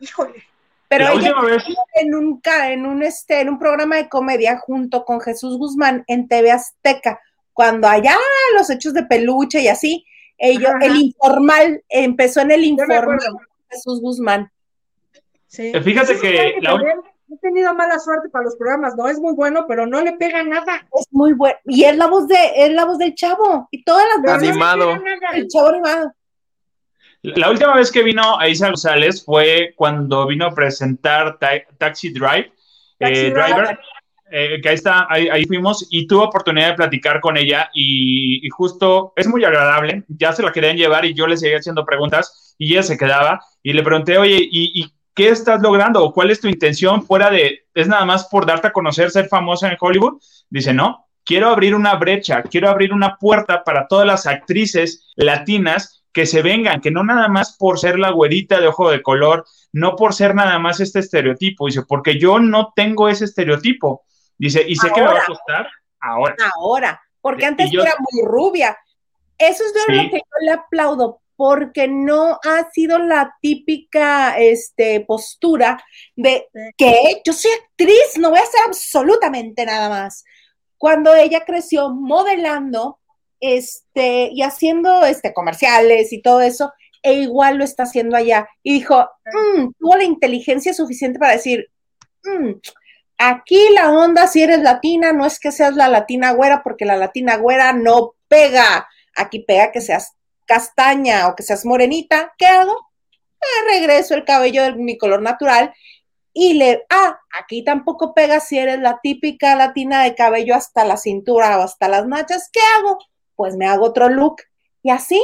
híjole, 0.00 0.42
Pero 0.88 1.04
la 1.04 1.12
ella 1.12 1.34
vez, 1.42 1.62
en 1.94 2.14
un, 2.14 2.40
en, 2.44 2.86
un, 2.86 3.02
este, 3.02 3.40
en 3.40 3.50
un 3.50 3.58
programa 3.58 3.96
de 3.96 4.08
comedia 4.08 4.58
junto 4.58 5.04
con 5.04 5.20
Jesús 5.20 5.58
Guzmán 5.58 6.04
en 6.08 6.26
TV 6.26 6.50
Azteca, 6.50 7.20
cuando 7.52 7.86
allá 7.86 8.16
los 8.56 8.68
hechos 8.70 8.94
de 8.94 9.04
peluche 9.04 9.60
y 9.60 9.68
así, 9.68 10.04
ellos, 10.38 10.70
Ajá, 10.70 10.78
ajá. 10.78 10.86
el 10.86 10.96
informal, 10.96 11.84
empezó 11.88 12.40
en 12.40 12.50
el 12.50 12.64
informal 12.64 13.20
Jesús 13.70 14.00
Guzmán. 14.00 14.50
Sí. 15.52 15.72
Eh, 15.74 15.80
fíjate 15.82 16.18
que 16.18 16.54
Guzmán, 16.56 16.62
la 16.62 16.70
también 16.70 17.00
he 17.30 17.36
tenido 17.38 17.74
mala 17.74 17.98
suerte 17.98 18.28
para 18.30 18.44
los 18.44 18.56
programas, 18.56 18.94
no 18.96 19.08
es 19.08 19.18
muy 19.18 19.34
bueno, 19.34 19.64
pero 19.68 19.86
no 19.86 20.00
le 20.02 20.12
pega 20.14 20.42
nada. 20.42 20.86
Es 20.98 21.06
muy 21.10 21.32
bueno. 21.34 21.56
Y 21.64 21.84
es 21.84 21.96
la 21.96 22.06
voz 22.06 22.26
de, 22.28 22.36
es 22.56 22.70
la 22.72 22.84
voz 22.84 22.98
del 22.98 23.14
chavo. 23.14 23.68
Y 23.70 23.84
todas 23.84 24.04
las 24.08 24.22
no 24.22 24.48
Animado. 24.48 24.98
del 25.32 25.48
chavo 25.48 25.68
animado. 25.68 26.12
la 27.22 27.50
última 27.50 27.74
vez 27.76 27.90
que 27.92 28.02
vino 28.02 28.38
Aiza 28.38 28.66
González 28.68 29.24
fue 29.24 29.72
cuando 29.76 30.26
vino 30.26 30.46
a 30.46 30.54
presentar 30.54 31.38
Ta- 31.38 31.62
Taxi 31.78 32.10
Drive, 32.12 32.52
Taxi 32.98 33.26
eh, 33.26 33.30
Driver. 33.30 33.54
Driver, 33.54 33.78
eh, 34.34 34.60
que 34.62 34.68
ahí 34.70 34.74
está, 34.74 35.06
ahí, 35.10 35.28
ahí 35.28 35.44
fuimos 35.44 35.86
y 35.90 36.06
tuve 36.06 36.24
oportunidad 36.24 36.68
de 36.70 36.74
platicar 36.74 37.20
con 37.20 37.36
ella 37.36 37.68
y, 37.74 38.46
y 38.46 38.48
justo 38.50 39.12
es 39.14 39.26
muy 39.28 39.44
agradable, 39.44 40.04
ya 40.08 40.32
se 40.32 40.42
la 40.42 40.52
querían 40.52 40.76
llevar 40.76 41.04
y 41.04 41.12
yo 41.14 41.26
le 41.26 41.36
seguía 41.36 41.58
haciendo 41.58 41.84
preguntas 41.84 42.54
y 42.58 42.72
ella 42.72 42.82
se 42.82 42.96
quedaba 42.96 43.40
y 43.62 43.72
le 43.74 43.82
pregunté, 43.82 44.16
oye, 44.16 44.38
¿y, 44.40 44.80
y 44.82 44.92
qué 45.14 45.28
estás 45.28 45.60
logrando? 45.60 46.04
¿O 46.04 46.12
cuál 46.12 46.30
es 46.30 46.40
tu 46.40 46.48
intención 46.48 47.02
fuera 47.04 47.30
de, 47.30 47.66
es 47.74 47.88
nada 47.88 48.04
más 48.04 48.26
por 48.28 48.46
darte 48.46 48.68
a 48.68 48.72
conocer, 48.72 49.10
ser 49.10 49.28
famosa 49.28 49.68
en 49.68 49.76
Hollywood? 49.80 50.20
Dice, 50.50 50.72
no, 50.72 51.06
quiero 51.24 51.48
abrir 51.50 51.74
una 51.74 51.94
brecha, 51.94 52.42
quiero 52.42 52.68
abrir 52.68 52.92
una 52.92 53.16
puerta 53.16 53.62
para 53.64 53.86
todas 53.88 54.06
las 54.06 54.26
actrices 54.26 55.12
latinas 55.16 56.04
que 56.12 56.26
se 56.26 56.42
vengan, 56.42 56.80
que 56.82 56.90
no 56.90 57.02
nada 57.04 57.28
más 57.28 57.56
por 57.58 57.78
ser 57.78 57.98
la 57.98 58.10
güerita 58.10 58.60
de 58.60 58.68
ojo 58.68 58.90
de 58.90 59.00
color, 59.00 59.46
no 59.72 59.96
por 59.96 60.12
ser 60.12 60.34
nada 60.34 60.58
más 60.58 60.78
este 60.80 60.98
estereotipo, 60.98 61.66
dice, 61.66 61.82
porque 61.88 62.18
yo 62.18 62.38
no 62.38 62.72
tengo 62.76 63.08
ese 63.08 63.24
estereotipo. 63.24 64.02
Dice, 64.36 64.62
y 64.66 64.76
sé 64.76 64.90
que 64.92 65.00
me 65.00 65.06
va 65.06 65.12
a 65.12 65.14
Ahora. 65.14 65.26
costar 65.26 65.68
ahora. 66.00 66.36
Ahora, 66.56 67.02
porque 67.22 67.46
antes 67.46 67.70
yo- 67.70 67.80
era 67.82 67.94
muy 68.10 68.28
rubia. 68.28 68.76
Eso 69.38 69.64
es 69.64 69.72
de 69.72 69.80
Sí. 69.86 69.92
lo 69.94 70.02
que 70.10 70.18
yo 70.18 70.44
le 70.46 70.50
aplaudo, 70.52 71.21
porque 71.42 71.88
no 71.88 72.38
ha 72.44 72.70
sido 72.70 73.00
la 73.00 73.36
típica 73.40 74.38
este, 74.38 75.00
postura 75.00 75.82
de 76.14 76.46
que 76.76 77.20
yo 77.24 77.32
soy 77.32 77.50
actriz, 77.50 78.16
no 78.16 78.30
voy 78.30 78.38
a 78.38 78.42
hacer 78.42 78.60
absolutamente 78.64 79.66
nada 79.66 79.88
más. 79.88 80.24
Cuando 80.78 81.12
ella 81.16 81.44
creció 81.44 81.90
modelando 81.90 83.00
este, 83.40 84.28
y 84.32 84.42
haciendo 84.42 85.04
este, 85.04 85.34
comerciales 85.34 86.12
y 86.12 86.22
todo 86.22 86.42
eso, 86.42 86.72
e 87.02 87.14
igual 87.14 87.56
lo 87.56 87.64
está 87.64 87.82
haciendo 87.82 88.16
allá. 88.16 88.48
Y 88.62 88.74
dijo, 88.74 89.04
"Mm", 89.24 89.72
tuvo 89.80 89.96
la 89.96 90.04
inteligencia 90.04 90.72
suficiente 90.72 91.18
para 91.18 91.32
decir, 91.32 91.66
"Mm, 92.22 92.52
aquí 93.18 93.68
la 93.74 93.90
onda, 93.90 94.28
si 94.28 94.44
eres 94.44 94.60
latina, 94.60 95.12
no 95.12 95.26
es 95.26 95.40
que 95.40 95.50
seas 95.50 95.74
la 95.74 95.88
latina 95.88 96.30
güera, 96.30 96.62
porque 96.62 96.84
la 96.84 96.96
latina 96.96 97.36
güera 97.36 97.72
no 97.72 98.12
pega. 98.28 98.86
Aquí 99.16 99.40
pega 99.40 99.72
que 99.72 99.80
seas 99.80 100.14
castaña 100.52 101.28
o 101.28 101.34
que 101.34 101.42
seas 101.42 101.64
morenita. 101.64 102.34
¿Qué 102.36 102.46
hago? 102.46 102.76
Eh, 103.40 103.70
regreso 103.70 104.14
el 104.14 104.24
cabello 104.24 104.62
de 104.62 104.74
mi 104.74 104.98
color 104.98 105.22
natural 105.22 105.72
y 106.34 106.54
le, 106.54 106.84
ah, 106.90 107.18
aquí 107.40 107.64
tampoco 107.64 108.12
pega 108.12 108.38
si 108.38 108.58
eres 108.58 108.78
la 108.78 109.00
típica 109.02 109.56
latina 109.56 110.02
de 110.02 110.14
cabello 110.14 110.54
hasta 110.54 110.84
la 110.84 110.98
cintura 110.98 111.58
o 111.58 111.62
hasta 111.62 111.88
las 111.88 112.06
nachas. 112.06 112.50
¿Qué 112.52 112.60
hago? 112.76 112.98
Pues 113.34 113.56
me 113.56 113.66
hago 113.66 113.86
otro 113.86 114.10
look. 114.10 114.42
Y 114.82 114.90
así 114.90 115.20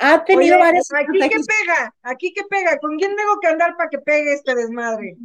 ha 0.00 0.24
tenido 0.24 0.56
Oye, 0.56 0.64
varias 0.64 0.88
aquí 0.92 1.20
que 1.20 1.28
pega, 1.28 1.94
aquí 2.02 2.32
que 2.32 2.42
pega, 2.50 2.76
¿con 2.78 2.96
quién 2.96 3.14
tengo 3.14 3.38
que 3.40 3.46
andar 3.48 3.76
para 3.76 3.88
que 3.88 3.98
pegue 3.98 4.32
este 4.34 4.56
desmadre? 4.56 5.16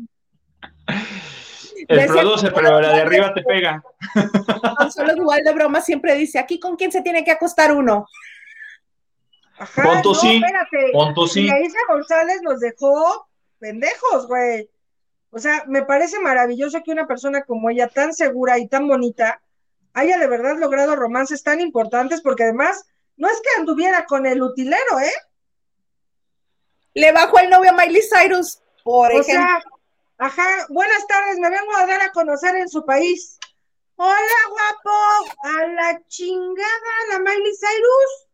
El 1.88 1.97
Decía- 1.97 2.21
produce, 2.21 2.51
pero 2.51 2.80
la 2.80 2.93
de 2.93 3.01
arriba 3.01 3.34
te 3.34 3.41
pega. 3.41 3.81
Solo 4.93 5.15
igual 5.15 5.41
de 5.43 5.53
broma 5.53 5.81
siempre 5.81 6.13
dice, 6.13 6.38
aquí 6.38 6.59
con 6.59 6.76
quién 6.76 6.91
se 6.91 7.01
tiene 7.01 7.23
que 7.23 7.31
acostar 7.31 7.73
uno. 7.73 8.05
Ajá, 9.60 9.84
Pon 9.84 10.02
tu 10.02 10.14
no, 10.14 10.15
sí, 10.15 10.38
espérate. 10.38 10.91
Y 11.41 11.49
a 11.49 11.60
Isa 11.60 11.80
González 11.90 12.41
nos 12.41 12.61
dejó 12.61 13.27
pendejos, 13.60 14.27
güey. 14.27 14.69
O 15.31 15.38
sea, 15.38 15.65
me 15.68 15.84
parece 15.84 16.18
maravilloso 16.19 16.81
que 16.84 16.91
una 16.91 17.06
persona 17.07 17.44
como 17.44 17.69
ella, 17.69 17.88
tan 17.90 18.14
segura 18.14 18.57
y 18.57 18.68
tan 18.68 18.88
bonita, 18.88 19.41
haya 19.94 20.18
de 20.18 20.27
verdad 20.27 20.57
logrado 20.57 20.95
romances 20.95 21.44
tan 21.44 21.60
importantes, 21.60 22.22
porque 22.22 22.44
además 22.44 22.86
no 23.18 23.27
es 23.30 23.40
que 23.41 23.60
anduviera 23.60 24.06
con 24.06 24.26
el 24.26 24.41
utilero, 24.41 24.99
¿eh? 24.99 25.14
Le 26.94 27.11
bajó 27.11 27.40
el 27.40 27.49
novio 27.49 27.72
a 27.72 27.73
Miley 27.73 28.02
Cyrus, 28.02 28.61
por 28.84 29.11
O 29.11 29.19
ejemplo. 29.19 29.45
sea, 29.45 29.61
ajá, 30.18 30.65
buenas 30.69 31.06
tardes, 31.06 31.38
me 31.38 31.49
vengo 31.49 31.76
a 31.76 31.86
dar 31.86 32.02
a 32.02 32.11
conocer 32.11 32.56
en 32.56 32.69
su 32.69 32.86
país. 32.86 33.38
Hola, 33.98 34.40
guapo, 34.49 35.31
a 35.44 35.68
la 35.68 36.02
chingada, 36.07 36.94
la 37.11 37.19
Miley 37.19 37.53
Cyrus. 37.56 38.28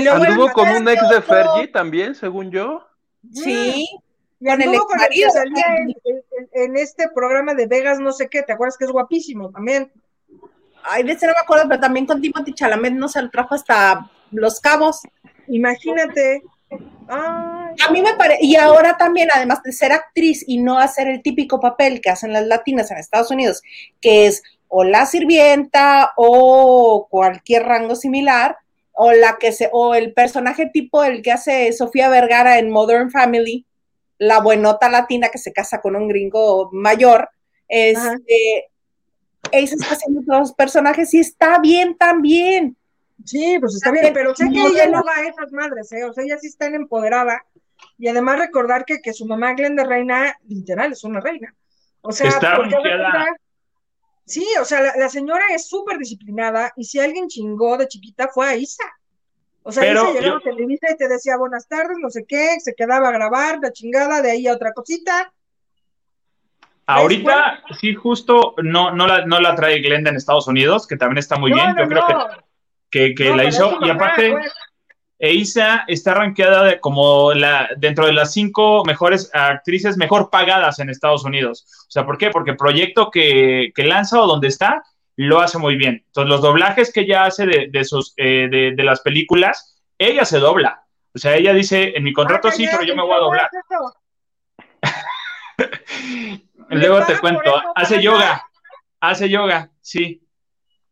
Que 0.00 0.08
Anduvo 0.08 0.48
con 0.52 0.68
un 0.68 0.88
ex 0.88 1.08
de. 1.08 1.20
Fergie 1.22 1.68
también, 1.68 2.14
según 2.14 2.50
yo. 2.50 2.86
sí, 3.32 3.86
Y 4.40 4.46
con 4.48 4.60
el 4.62 4.74
exmarido. 4.74 5.30
salía 5.30 5.64
en, 5.78 5.88
en- 6.04 6.22
en 6.54 6.76
este 6.76 7.08
programa 7.14 7.54
de 7.54 7.66
Vegas, 7.66 8.00
no 8.00 8.12
sé 8.12 8.28
qué, 8.28 8.42
¿te 8.42 8.52
acuerdas 8.52 8.76
que 8.78 8.84
es 8.84 8.90
guapísimo 8.90 9.50
también? 9.50 9.90
ay, 10.84 11.04
de 11.04 11.12
ese 11.12 11.26
no 11.28 11.32
me 11.32 11.38
acuerdo, 11.40 11.68
pero 11.68 11.80
también 11.80 12.06
con 12.06 12.20
Timothy 12.20 12.52
Chalamet 12.54 12.92
no 12.94 13.06
se 13.06 13.22
lo 13.22 13.30
trajo 13.30 13.54
hasta 13.54 14.10
Los 14.32 14.58
Cabos. 14.60 15.00
Imagínate. 15.46 16.42
Ay, 17.06 17.74
A 17.86 17.90
mí 17.92 18.02
me 18.02 18.14
parece, 18.14 18.44
y 18.44 18.56
ahora 18.56 18.96
también, 18.96 19.28
además 19.32 19.62
de 19.62 19.72
ser 19.72 19.92
actriz 19.92 20.42
y 20.46 20.58
no 20.58 20.78
hacer 20.78 21.06
el 21.06 21.22
típico 21.22 21.60
papel 21.60 22.00
que 22.00 22.10
hacen 22.10 22.32
las 22.32 22.46
latinas 22.46 22.90
en 22.90 22.96
Estados 22.98 23.30
Unidos, 23.30 23.62
que 24.00 24.26
es 24.26 24.42
o 24.68 24.82
la 24.84 25.04
sirvienta 25.06 26.12
o 26.16 27.06
cualquier 27.10 27.62
rango 27.64 27.94
similar, 27.94 28.56
o 28.92 29.12
la 29.12 29.36
que 29.38 29.52
se, 29.52 29.70
o 29.72 29.94
el 29.94 30.12
personaje 30.12 30.70
tipo 30.72 31.02
el 31.04 31.22
que 31.22 31.32
hace 31.32 31.72
Sofía 31.72 32.08
Vergara 32.08 32.58
en 32.58 32.70
Modern 32.70 33.10
Family, 33.10 33.66
la 34.18 34.40
buenota 34.40 34.88
latina 34.88 35.28
que 35.30 35.38
se 35.38 35.52
casa 35.52 35.80
con 35.80 35.96
un 35.96 36.08
gringo 36.08 36.70
mayor, 36.72 37.28
este, 37.68 38.70
ella 39.50 39.74
está 39.74 39.94
haciendo 39.94 40.22
todos 40.26 40.40
los 40.40 40.52
personajes 40.52 41.12
y 41.14 41.20
está 41.20 41.58
bien 41.58 41.96
también. 41.96 42.76
sí, 43.24 43.56
pues 43.58 43.74
está 43.74 43.90
bien, 43.90 44.12
pero 44.12 44.34
sé 44.34 44.48
que 44.50 44.60
ella 44.60 44.86
no 44.88 45.02
va 45.02 45.16
a 45.16 45.28
esas 45.28 45.50
madres, 45.52 45.90
¿eh? 45.92 46.04
O 46.04 46.12
sea, 46.12 46.24
ella 46.24 46.38
sí 46.38 46.48
está 46.48 46.66
en 46.66 46.74
empoderada. 46.76 47.44
Y 47.98 48.08
además 48.08 48.38
recordar 48.38 48.84
que, 48.84 49.00
que 49.00 49.12
su 49.12 49.26
mamá 49.26 49.54
Glenda 49.54 49.84
Reina, 49.84 50.36
literal, 50.46 50.92
es 50.92 51.02
una 51.02 51.20
reina. 51.20 51.54
O 52.02 52.12
sea, 52.12 52.28
Está 52.28 52.56
porque 52.56 52.76
Sí, 54.24 54.46
o 54.60 54.64
sea, 54.64 54.80
la, 54.82 54.92
la 54.96 55.08
señora 55.08 55.44
es 55.54 55.68
súper 55.68 55.98
disciplinada 55.98 56.72
y 56.76 56.84
si 56.84 57.00
alguien 57.00 57.28
chingó 57.28 57.76
de 57.76 57.88
chiquita 57.88 58.28
fue 58.28 58.48
a 58.48 58.54
Isa. 58.56 58.84
O 59.64 59.70
sea, 59.72 59.82
Pero 59.82 60.02
Isa 60.04 60.12
llegaba 60.20 60.26
yo- 60.26 60.36
a 60.36 60.40
Televisa 60.54 60.86
y 60.92 60.96
te 60.96 61.08
decía 61.08 61.36
buenas 61.36 61.68
tardes, 61.68 61.96
no 62.00 62.08
sé 62.10 62.24
qué, 62.26 62.58
se 62.60 62.74
quedaba 62.74 63.08
a 63.08 63.12
grabar, 63.12 63.58
la 63.62 63.72
chingada, 63.72 64.22
de 64.22 64.30
ahí 64.30 64.46
a 64.46 64.54
otra 64.54 64.72
cosita. 64.72 65.32
Ahorita, 66.86 67.62
sí, 67.80 67.94
justo 67.94 68.54
no, 68.62 68.90
no, 68.92 69.06
la, 69.06 69.24
no 69.24 69.40
la 69.40 69.54
trae 69.54 69.78
Glenda 69.80 70.10
en 70.10 70.16
Estados 70.16 70.48
Unidos, 70.48 70.86
que 70.86 70.96
también 70.96 71.18
está 71.18 71.36
muy 71.38 71.50
No, 71.50 71.56
bien. 71.56 71.74
no, 71.74 71.82
Yo 71.82 71.88
creo 71.88 72.08
no. 72.08 72.26
que, 72.90 73.14
que, 73.14 73.34
la 73.36 73.44
hizo. 73.44 73.78
Y 73.82 73.88
aparte, 73.90 74.32
pues. 74.32 74.52
Eisa 75.22 75.84
está 75.86 76.14
rankeada 76.14 76.64
de 76.64 76.80
como 76.80 77.32
la, 77.32 77.68
dentro 77.76 78.06
de 78.06 78.12
las 78.12 78.32
cinco 78.32 78.82
mejores 78.84 79.30
actrices 79.32 79.96
mejor 79.96 80.30
pagadas 80.30 80.80
en 80.80 80.90
Estados 80.90 81.24
Unidos. 81.24 81.64
O 81.86 81.90
sea, 81.90 82.04
¿por 82.04 82.18
qué? 82.18 82.30
Porque 82.30 82.50
el 82.50 82.56
proyecto 82.56 83.08
que, 83.08 83.70
que 83.72 83.84
lanza 83.84 84.20
o 84.20 84.26
donde 84.26 84.48
está, 84.48 84.82
lo 85.14 85.40
hace 85.40 85.58
muy 85.58 85.76
bien. 85.76 86.02
Entonces, 86.06 86.28
los 86.28 86.42
doblajes 86.42 86.92
que 86.92 87.02
ella 87.02 87.24
hace 87.24 87.46
de, 87.46 87.84
sus, 87.84 88.14
eh, 88.16 88.48
de, 88.50 88.82
las 88.82 89.00
películas, 89.00 89.80
ella 89.96 90.24
se 90.24 90.40
dobla. 90.40 90.82
O 91.14 91.18
sea, 91.20 91.36
ella 91.36 91.52
dice, 91.52 91.96
en 91.96 92.02
mi 92.02 92.12
contrato 92.12 92.50
sí, 92.50 92.66
pero 92.68 92.82
yo 92.82 92.96
me 92.96 93.02
voy 93.02 93.14
a 93.14 93.18
doblar. 93.18 93.48
Luego 96.68 97.06
te 97.06 97.16
cuento, 97.20 97.62
hace 97.76 98.02
yoga, 98.02 98.44
hace 98.98 99.28
yoga, 99.28 99.70
sí. 99.80 100.21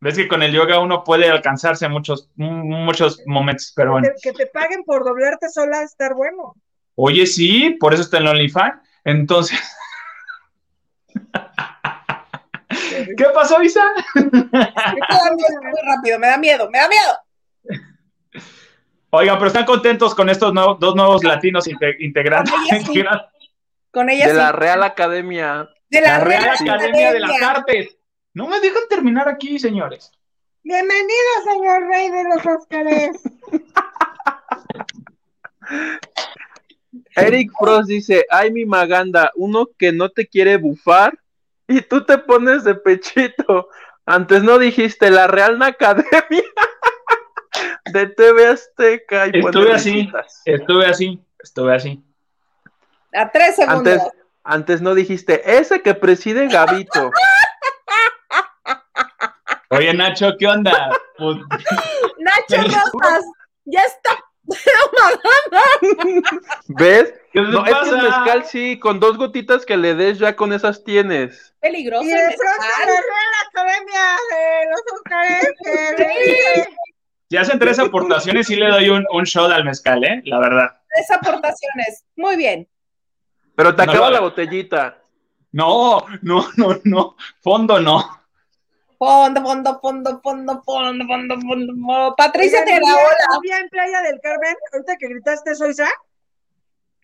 Ves 0.01 0.17
que 0.17 0.27
con 0.27 0.41
el 0.41 0.51
yoga 0.51 0.79
uno 0.79 1.03
puede 1.03 1.29
alcanzarse 1.29 1.87
muchos, 1.87 2.31
muchos 2.35 3.21
momentos, 3.27 3.71
pero 3.75 3.91
bueno. 3.91 4.09
Que 4.21 4.33
te, 4.33 4.47
paguen 4.47 4.83
por 4.83 5.05
doblarte 5.05 5.47
sola 5.47 5.83
estar 5.83 6.15
bueno. 6.15 6.55
Oye, 6.95 7.27
sí, 7.27 7.77
por 7.79 7.93
eso 7.93 8.01
está 8.01 8.17
en 8.17 8.27
OnlyFans. 8.27 8.81
Entonces. 9.03 9.59
¿Qué 13.15 13.25
pasó, 13.33 13.61
Isa? 13.61 13.83
muy 14.15 14.41
rápido, 15.83 16.17
me 16.17 16.27
da 16.27 16.37
miedo, 16.37 16.69
me 16.71 16.79
da 16.79 16.87
miedo. 16.87 17.81
Oigan, 19.11 19.37
pero 19.37 19.47
están 19.47 19.65
contentos 19.65 20.15
con 20.15 20.29
estos 20.29 20.51
dos 20.79 20.95
nuevos 20.95 21.23
latinos 21.23 21.69
integrantes. 21.99 22.53
Con 23.91 24.09
ella, 24.09 24.27
de 24.27 24.33
la 24.35 24.53
Real 24.53 24.83
Academia. 24.83 25.67
De 25.89 25.99
la, 25.99 26.21
Real, 26.21 26.55
Academia 26.57 27.11
de 27.11 27.19
las 27.19 27.41
Artes. 27.41 27.97
No 28.33 28.47
me 28.47 28.61
dejan 28.61 28.83
terminar 28.89 29.27
aquí, 29.27 29.59
señores. 29.59 30.09
Bienvenido, 30.63 31.43
señor 31.43 31.89
rey 31.89 32.09
de 32.09 32.23
los 32.23 32.45
Óscares. 32.45 33.21
Eric 37.15 37.51
Frost 37.59 37.89
dice, 37.89 38.25
ay 38.29 38.53
mi 38.53 38.65
Maganda, 38.65 39.31
uno 39.35 39.67
que 39.77 39.91
no 39.91 40.07
te 40.09 40.27
quiere 40.27 40.55
bufar 40.55 41.19
y 41.67 41.81
tú 41.81 42.05
te 42.05 42.19
pones 42.19 42.63
de 42.63 42.75
pechito. 42.75 43.67
Antes 44.05 44.43
no 44.43 44.59
dijiste 44.59 45.11
la 45.11 45.27
Real 45.27 45.61
Academia 45.61 46.23
de 47.91 48.07
TV 48.07 48.47
Azteca. 48.47 49.27
Y 49.27 49.39
estuve 49.39 49.73
así, 49.73 50.09
estuve 50.45 50.85
así, 50.85 51.21
estuve 51.43 51.75
así. 51.75 52.01
A 53.13 53.29
tres 53.29 53.57
segundos. 53.57 53.93
Antes, 53.93 54.09
antes 54.43 54.81
no 54.81 54.95
dijiste, 54.95 55.57
ese 55.57 55.81
que 55.81 55.95
preside 55.95 56.47
Gavito. 56.47 57.11
Oye, 59.71 59.93
Nacho, 59.93 60.35
¿qué 60.37 60.47
onda? 60.47 60.89
Pues, 61.17 61.37
Nacho 62.19 62.61
Rosas, 62.61 63.23
ya 63.63 63.81
está. 63.81 64.21
¿Ves? 66.67 67.13
no, 67.33 67.65
es 67.65 67.77
que 67.77 67.91
mezcal 67.91 68.43
sí, 68.43 68.77
con 68.79 68.99
dos 68.99 69.17
gotitas 69.17 69.65
que 69.65 69.77
le 69.77 69.95
des 69.95 70.19
ya 70.19 70.35
con 70.35 70.51
esas 70.51 70.83
tienes. 70.83 71.55
Peligroso. 71.61 72.03
Y 72.03 72.11
el 72.11 72.17
la 72.17 72.33
academia 73.47 74.17
de 74.29 74.65
los 74.71 74.81
Si 77.29 77.37
hacen 77.37 77.57
tres 77.57 77.79
aportaciones, 77.79 78.47
sí 78.47 78.57
le 78.57 78.67
doy 78.67 78.89
un, 78.89 79.05
un 79.13 79.23
shot 79.23 79.53
al 79.53 79.63
mezcal, 79.63 80.03
¿eh? 80.03 80.21
La 80.25 80.39
verdad. 80.39 80.81
Tres 80.93 81.09
aportaciones. 81.11 82.03
Muy 82.17 82.35
bien. 82.35 82.67
Pero 83.55 83.73
te 83.73 83.83
acaba 83.83 84.11
la 84.11 84.19
botellita. 84.19 84.97
No, 85.53 86.05
no, 86.21 86.45
no, 86.57 86.77
no. 86.83 87.15
Fondo 87.39 87.79
no. 87.79 88.20
Fondo, 89.01 89.41
fondo, 89.41 89.79
fondo, 89.81 90.21
fondo, 90.21 90.61
fondo, 90.63 91.05
fondo, 91.07 91.35
fondo. 91.41 92.15
Patricia 92.15 92.63
te 92.63 92.73
Había 92.75 93.57
en 93.57 93.67
Playa 93.69 93.99
del 94.03 94.21
Carmen, 94.21 94.55
ahorita 94.71 94.95
que 94.97 95.07
gritaste 95.07 95.53
eso, 95.53 95.65
Isa, 95.65 95.89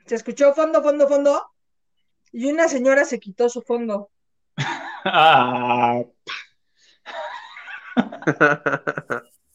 se 0.06 0.14
escuchó 0.14 0.54
fondo, 0.54 0.84
fondo, 0.84 1.08
fondo, 1.08 1.52
y 2.32 2.52
una 2.52 2.68
señora 2.68 3.04
se 3.04 3.20
quitó 3.20 3.50
su 3.50 3.64
fondo. 3.64 4.12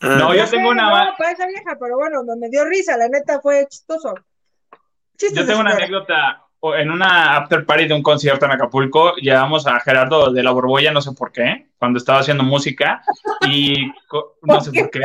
No, 0.01 0.35
yo 0.35 0.51
tengo 0.51 0.71
una. 0.71 1.05
No, 1.05 1.17
para 1.17 1.31
esa 1.31 1.47
vieja, 1.47 1.77
pero 1.79 1.97
bueno, 1.97 2.25
me 2.37 2.49
dio 2.49 2.65
risa, 2.65 2.97
la 2.97 3.07
neta 3.07 3.41
fue 3.41 3.69
chistoso. 3.69 4.15
yo 5.17 5.47
tengo 5.47 5.61
una 5.61 5.75
anécdota 5.75 6.42
en 6.63 6.91
una 6.91 7.37
after 7.37 7.67
party 7.67 7.87
de 7.87 7.95
un 7.95 8.03
concierto 8.03 8.47
en 8.47 8.53
Acapulco, 8.53 9.17
llevamos 9.17 9.67
a 9.67 9.81
Gerardo 9.81 10.33
de 10.33 10.43
la 10.45 10.53
Borbolla, 10.53 10.93
no 10.93 11.03
sé 11.03 11.13
por 11.13 11.33
qué, 11.33 11.67
cuando 11.77 11.99
estaba 11.99 12.21
haciendo 12.21 12.45
música, 12.45 13.03
y 13.49 13.91
no 14.43 14.61
sé 14.61 14.71
por 14.73 14.91
qué, 14.91 15.01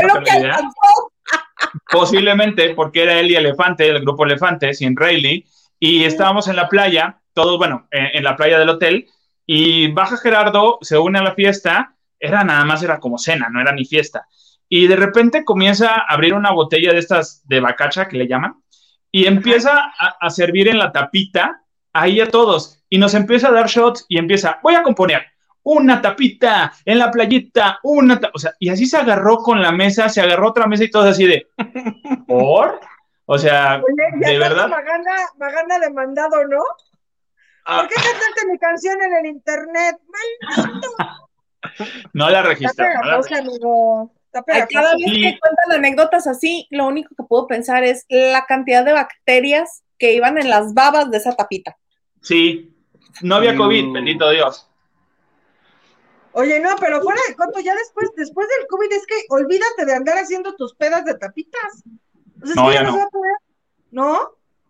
Posiblemente 1.91 2.75
porque 2.75 3.03
era 3.03 3.19
él 3.19 3.31
y 3.31 3.35
Elefante, 3.35 3.89
el 3.89 4.01
grupo 4.01 4.23
Elefante, 4.23 4.73
sin 4.75 4.95
Rayleigh, 4.95 5.45
y 5.79 6.03
estábamos 6.03 6.47
en 6.47 6.55
la 6.55 6.69
playa, 6.69 7.21
todos, 7.33 7.57
bueno, 7.57 7.87
en, 7.89 8.23
la 8.23 8.35
playa 8.35 8.59
del 8.59 8.69
hotel, 8.69 9.07
y 9.45 9.91
baja 9.91 10.17
Gerardo, 10.17 10.77
se 10.81 10.99
une 10.99 11.17
a 11.17 11.23
la 11.23 11.33
fiesta, 11.33 11.95
era 12.19 12.43
nada 12.43 12.65
más, 12.65 12.83
era 12.83 12.99
como 12.99 13.17
cena, 13.17 13.49
no 13.49 13.59
era 13.59 13.71
ni 13.71 13.85
fiesta. 13.85 14.27
Y 14.69 14.87
de 14.87 14.95
repente 14.95 15.43
comienza 15.43 15.89
a 15.89 16.13
abrir 16.13 16.33
una 16.33 16.51
botella 16.51 16.93
de 16.93 16.99
estas 16.99 17.47
de 17.47 17.61
bacacha 17.61 18.07
que 18.07 18.17
le 18.17 18.27
llaman, 18.27 18.61
y 19.11 19.25
empieza 19.25 19.93
a, 20.19 20.29
servir 20.29 20.67
en 20.67 20.77
la 20.77 20.91
tapita 20.91 21.61
ahí 21.93 22.19
a 22.19 22.29
todos 22.29 22.83
y 22.89 22.97
nos 22.97 23.13
empieza 23.13 23.47
a 23.47 23.51
dar 23.51 23.67
shots 23.67 24.05
y 24.09 24.17
empieza, 24.17 24.59
voy 24.61 24.75
a 24.75 24.83
componer 24.83 25.25
una 25.63 26.01
tapita 26.01 26.71
en 26.85 26.99
la 26.99 27.11
playita, 27.11 27.79
una, 27.83 28.19
o 28.33 28.39
sea, 28.39 28.53
y 28.59 28.69
así 28.69 28.85
se 28.85 28.97
agarró 28.97 29.37
con 29.37 29.61
la 29.61 29.71
mesa, 29.71 30.07
se 30.07 30.21
agarró 30.21 30.49
otra 30.49 30.67
mesa 30.67 30.85
y 30.85 30.91
todo 30.91 31.09
así 31.09 31.25
de, 31.25 31.47
¿por? 32.27 32.79
O 33.25 33.37
sea, 33.37 33.81
de 34.15 34.39
verdad. 34.39 34.69
Maganda, 34.69 35.79
demandado, 35.79 36.47
¿no? 36.47 36.63
Ah. 37.65 37.79
¿Por 37.79 37.89
qué 37.89 37.95
cantaste 37.95 38.47
mi 38.49 38.57
canción 38.57 38.95
en 39.01 39.13
el 39.15 39.25
internet? 39.25 39.97
¡Maldito! 40.07 40.89
No 42.13 42.29
la 42.29 42.41
registré. 42.41 42.87
No 43.03 43.21
cada 44.31 44.95
vez 44.95 45.13
que 45.13 45.39
cuentan 45.39 45.71
anécdotas 45.71 46.27
así, 46.27 46.67
lo 46.69 46.87
único 46.87 47.15
que 47.15 47.23
puedo 47.23 47.47
pensar 47.47 47.83
es 47.83 48.05
la 48.09 48.45
cantidad 48.45 48.85
de 48.85 48.93
bacterias 48.93 49.83
que 49.97 50.13
iban 50.13 50.37
en 50.37 50.49
las 50.49 50.73
babas 50.73 51.09
de 51.09 51.17
esa 51.17 51.35
tapita. 51.35 51.77
Sí, 52.21 52.75
no 53.21 53.35
había 53.35 53.55
COVID, 53.55 53.85
mm. 53.85 53.93
bendito 53.93 54.29
Dios. 54.29 54.69
Oye, 56.33 56.59
no, 56.59 56.75
pero 56.79 57.01
fuera 57.01 57.19
de 57.27 57.35
coto, 57.35 57.59
ya 57.59 57.73
después, 57.73 58.11
después 58.15 58.47
del 58.47 58.67
COVID 58.67 58.91
es 58.91 59.07
que 59.07 59.15
olvídate 59.29 59.85
de 59.85 59.95
andar 59.95 60.17
haciendo 60.17 60.55
tus 60.55 60.75
pedas 60.75 61.03
de 61.03 61.15
tapitas. 61.15 61.83
no, 62.55 62.71
ya 62.71 62.83
no. 62.83 63.09
¿No? 63.89 64.19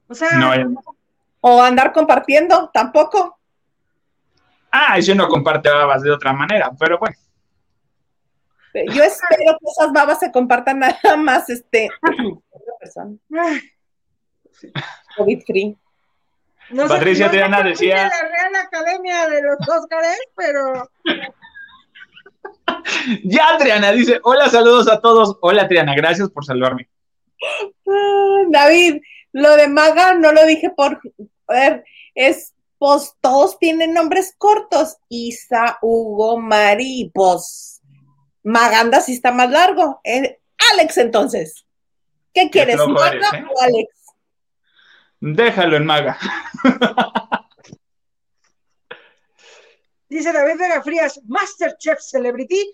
O 0.08 0.16
sea, 0.16 0.30
o 1.42 1.62
andar 1.62 1.92
compartiendo, 1.92 2.70
tampoco. 2.74 3.38
Ah, 4.72 5.00
yo 5.00 5.16
no 5.16 5.28
comparte 5.28 5.70
babas 5.70 6.04
de 6.04 6.12
otra 6.12 6.32
manera, 6.32 6.72
pero 6.80 7.00
bueno. 7.00 7.18
Yo 8.86 9.04
espero 9.04 9.58
que 9.60 9.72
esas 9.72 9.92
babas 9.92 10.20
se 10.20 10.32
compartan 10.32 10.80
nada 10.80 11.18
más, 11.18 11.50
este, 11.50 11.90
COVID 15.18 15.44
free. 15.46 15.78
Patricia 16.88 17.32
Triana 17.32 17.64
decía. 17.64 18.10
la 18.10 18.28
Real 18.28 18.56
Academia 18.56 19.30
de 19.30 19.42
los 19.42 19.58
Óscares, 19.68 20.20
pero. 20.36 20.90
ya, 23.24 23.58
Triana 23.58 23.92
dice: 23.92 24.20
Hola, 24.24 24.50
saludos 24.50 24.90
a 24.90 25.00
todos. 25.00 25.38
Hola, 25.42 25.68
Triana, 25.68 25.96
gracias 25.96 26.30
por 26.30 26.46
saludarme. 26.46 26.90
Ah, 27.88 28.44
David, 28.50 29.02
lo 29.32 29.56
de 29.56 29.68
Maga 29.68 30.16
no 30.16 30.34
lo 30.34 30.46
dije 30.46 30.70
por. 30.70 31.00
ver, 31.48 31.84
es. 32.16 32.54
Pues 32.80 33.16
todos 33.22 33.58
tienen 33.58 33.92
nombres 33.92 34.36
cortos. 34.38 34.98
Isa, 35.10 35.80
Hugo, 35.82 36.38
Mari, 36.38 37.10
pues 37.12 37.77
Maganda 38.48 39.02
sí 39.02 39.12
está 39.12 39.34
más 39.34 39.52
largo. 39.52 40.00
Eh, 40.06 40.40
Alex, 40.72 40.98
entonces. 41.00 41.66
¿Qué 42.34 42.50
quieres, 42.50 42.78
Maga 42.78 43.30
¿eh? 43.38 43.46
o 43.54 43.62
Alex? 43.62 43.90
Déjalo 45.20 45.76
en 45.76 45.86
Maga. 45.86 46.18
Dice 50.08 50.32
David 50.32 50.58
Vega 50.58 50.82
Frías, 50.82 51.20
Masterchef 51.26 52.00
Celebrity. 52.00 52.72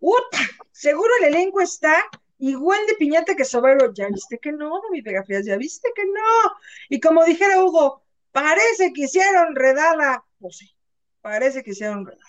Uta, 0.00 0.40
seguro 0.72 1.08
el 1.20 1.26
elenco 1.26 1.60
está 1.60 2.02
igual 2.38 2.84
de 2.88 2.94
piñata 2.94 3.36
que 3.36 3.44
Sobero. 3.44 3.94
Ya 3.94 4.08
viste 4.08 4.40
que 4.40 4.50
no, 4.50 4.82
David 4.88 5.04
Vega 5.04 5.22
Frías, 5.22 5.46
ya 5.46 5.56
viste 5.56 5.88
que 5.94 6.04
no. 6.04 6.56
Y 6.88 6.98
como 6.98 7.24
dijera 7.24 7.62
Hugo, 7.62 8.02
parece 8.32 8.92
que 8.92 9.02
hicieron 9.02 9.54
redada. 9.54 10.24
Pues 10.40 10.56
sí, 10.56 10.74
parece 11.20 11.62
que 11.62 11.70
hicieron 11.70 12.06
redada. 12.06 12.24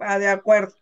Ah, 0.00 0.18
de 0.18 0.26
acuerdo. 0.26 0.74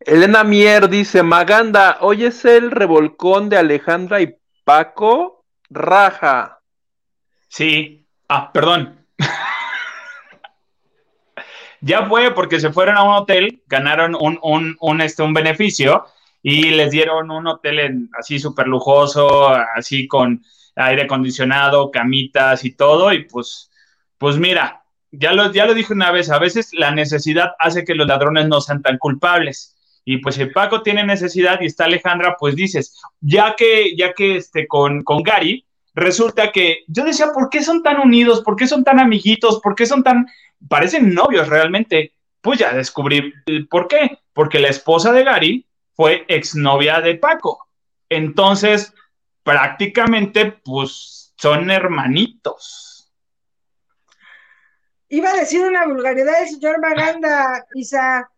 Elena 0.00 0.44
Mier 0.44 0.88
dice, 0.88 1.22
Maganda, 1.22 1.98
hoy 2.00 2.24
es 2.24 2.44
el 2.44 2.70
revolcón 2.70 3.48
de 3.48 3.58
Alejandra 3.58 4.20
y 4.20 4.36
Paco 4.64 5.44
Raja. 5.68 6.60
Sí. 7.48 8.06
Ah, 8.28 8.52
perdón. 8.52 9.06
ya 11.80 12.06
fue 12.06 12.32
porque 12.32 12.60
se 12.60 12.72
fueron 12.72 12.96
a 12.96 13.02
un 13.02 13.14
hotel, 13.14 13.62
ganaron 13.66 14.14
un, 14.14 14.38
un, 14.42 14.76
un, 14.80 15.00
este, 15.00 15.22
un 15.22 15.34
beneficio 15.34 16.06
y 16.42 16.70
les 16.70 16.92
dieron 16.92 17.30
un 17.30 17.46
hotel 17.46 18.08
así 18.18 18.38
súper 18.38 18.68
lujoso, 18.68 19.48
así 19.48 20.06
con 20.06 20.42
aire 20.76 21.02
acondicionado, 21.02 21.90
camitas 21.90 22.64
y 22.64 22.70
todo. 22.70 23.12
Y 23.12 23.24
pues, 23.24 23.70
pues 24.16 24.38
mira, 24.38 24.84
ya 25.10 25.32
lo, 25.32 25.52
ya 25.52 25.66
lo 25.66 25.74
dije 25.74 25.92
una 25.92 26.12
vez, 26.12 26.30
a 26.30 26.38
veces 26.38 26.70
la 26.72 26.92
necesidad 26.92 27.52
hace 27.58 27.84
que 27.84 27.96
los 27.96 28.06
ladrones 28.06 28.46
no 28.46 28.60
sean 28.60 28.80
tan 28.80 28.96
culpables. 28.98 29.74
Y 30.10 30.16
pues 30.22 30.36
si 30.36 30.46
Paco 30.46 30.80
tiene 30.80 31.04
necesidad 31.04 31.60
y 31.60 31.66
está 31.66 31.84
Alejandra, 31.84 32.34
pues 32.40 32.56
dices, 32.56 32.98
ya 33.20 33.54
que, 33.54 33.94
ya 33.94 34.14
que 34.14 34.36
este, 34.36 34.66
con, 34.66 35.02
con 35.04 35.22
Gary, 35.22 35.66
resulta 35.92 36.50
que 36.50 36.84
yo 36.86 37.04
decía, 37.04 37.26
¿por 37.34 37.50
qué 37.50 37.62
son 37.62 37.82
tan 37.82 38.00
unidos? 38.00 38.40
¿Por 38.40 38.56
qué 38.56 38.66
son 38.66 38.82
tan 38.82 39.00
amiguitos? 39.00 39.60
¿Por 39.60 39.74
qué 39.74 39.84
son 39.84 40.02
tan, 40.02 40.26
parecen 40.66 41.12
novios 41.12 41.46
realmente? 41.50 42.14
Pues 42.40 42.58
ya 42.58 42.72
descubrí 42.72 43.34
por 43.68 43.86
qué. 43.86 44.18
Porque 44.32 44.58
la 44.58 44.68
esposa 44.68 45.12
de 45.12 45.24
Gary 45.24 45.66
fue 45.92 46.24
exnovia 46.28 47.02
de 47.02 47.16
Paco. 47.16 47.68
Entonces, 48.08 48.94
prácticamente, 49.42 50.52
pues 50.64 51.34
son 51.36 51.70
hermanitos. 51.70 53.12
Iba 55.10 55.32
a 55.32 55.36
decir 55.36 55.66
una 55.66 55.86
vulgaridad 55.86 56.40
el 56.40 56.48
señor 56.48 56.80
Maganda, 56.80 57.66
Isa. 57.74 58.30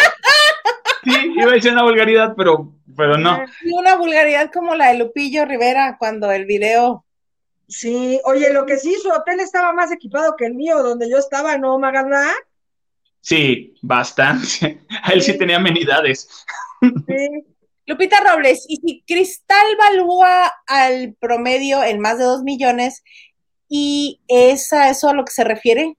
Sí, 1.03 1.33
iba 1.35 1.51
a 1.51 1.53
decir 1.53 1.71
una 1.71 1.83
vulgaridad, 1.83 2.33
pero, 2.35 2.73
pero 2.97 3.17
no. 3.17 3.45
Una 3.73 3.95
vulgaridad 3.95 4.51
como 4.51 4.75
la 4.75 4.87
de 4.87 4.97
Lupillo 4.97 5.45
Rivera 5.45 5.97
cuando 5.99 6.31
el 6.31 6.45
video. 6.45 7.05
Sí, 7.67 8.19
oye, 8.25 8.51
lo 8.51 8.65
que 8.65 8.77
sí, 8.77 8.95
su 9.01 9.09
hotel 9.09 9.39
estaba 9.39 9.71
más 9.73 9.91
equipado 9.91 10.35
que 10.35 10.45
el 10.45 10.55
mío, 10.55 10.81
donde 10.81 11.09
yo 11.09 11.17
estaba, 11.17 11.57
¿no, 11.57 11.77
Maganda? 11.77 12.31
Sí, 13.21 13.75
bastante. 13.81 14.81
Él 15.11 15.21
sí 15.21 15.37
tenía 15.37 15.57
amenidades. 15.57 16.45
Sí. 16.81 17.45
Lupita 17.87 18.19
Robles, 18.19 18.65
y 18.67 18.77
si 18.77 19.03
Cristal 19.05 19.77
valúa 19.77 20.51
al 20.65 21.15
promedio 21.19 21.83
en 21.83 21.99
más 21.99 22.17
de 22.17 22.23
dos 22.23 22.41
millones, 22.41 23.03
¿y 23.69 24.21
es 24.27 24.73
a 24.73 24.89
eso 24.89 25.09
a 25.09 25.13
lo 25.13 25.23
que 25.23 25.31
se 25.31 25.43
refiere? 25.43 25.95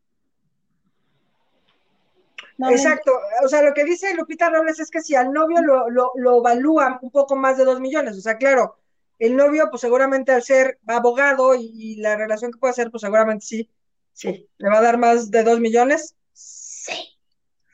No 2.59 2.70
Exacto, 2.70 3.12
o 3.45 3.49
sea, 3.49 3.62
lo 3.62 3.74
que 3.74 3.85
dice 3.85 4.15
Lupita 4.15 4.49
Robles 4.49 4.78
es 4.81 4.91
que 4.91 5.03
si 5.03 5.15
al 5.15 5.31
novio 5.31 5.61
lo, 5.61 5.91
lo, 5.91 6.12
lo 6.15 6.39
evalúan 6.39 6.99
un 7.03 7.11
poco 7.11 7.37
más 7.37 7.59
de 7.59 7.65
dos 7.65 7.81
millones, 7.81 8.16
o 8.16 8.20
sea, 8.20 8.39
claro, 8.39 8.78
el 9.19 9.37
novio, 9.37 9.69
pues 9.70 9.81
seguramente 9.83 10.33
al 10.33 10.43
ser 10.43 10.78
abogado 10.87 11.55
y, 11.55 11.70
y 11.74 11.97
la 11.97 12.16
relación 12.16 12.53
que 12.53 12.59
puede 12.59 12.70
hacer, 12.73 12.91
pues 12.91 13.03
seguramente 13.03 13.45
sí, 13.45 13.70
sí, 14.12 14.49
le 14.57 14.69
va 14.70 14.78
a 14.78 14.83
dar 14.83 14.99
más 14.99 15.31
de 15.31 15.43
dos 15.43 15.61
millones. 15.61 16.16
Sí. 16.33 17.19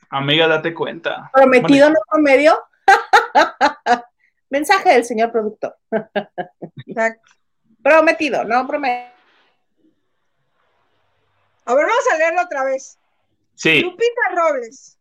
Amiga, 0.09 0.47
date 0.47 0.73
cuenta. 0.73 1.31
¿Prometido 1.33 1.89
no 1.89 1.99
promedio? 2.09 2.59
Mensaje 4.49 4.93
del 4.93 5.05
señor 5.05 5.31
productor. 5.31 5.77
Exacto. 6.85 7.31
Prometido, 7.81 8.43
no 8.43 8.67
promedio. 8.67 9.11
A 11.65 11.73
ver, 11.73 11.85
vamos 11.85 12.05
a 12.13 12.17
leerlo 12.17 12.41
otra 12.41 12.63
vez. 12.63 12.99
Sí, 13.55 13.81
Lupita 13.81 14.21
Robles. 14.35 14.97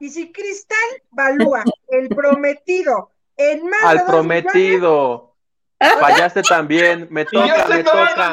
Y 0.00 0.10
si 0.10 0.30
Cristal 0.32 0.78
valúa 1.10 1.64
el 1.88 2.08
prometido 2.16 3.10
en 3.36 3.68
más 3.68 3.80
de 3.82 3.86
Al 3.86 3.98
dos 3.98 4.06
prometido. 4.06 5.34
Fallaste 6.00 6.42
también. 6.42 7.06
Me 7.10 7.24
toca, 7.24 7.66
me 7.68 7.84
toca. 7.84 8.32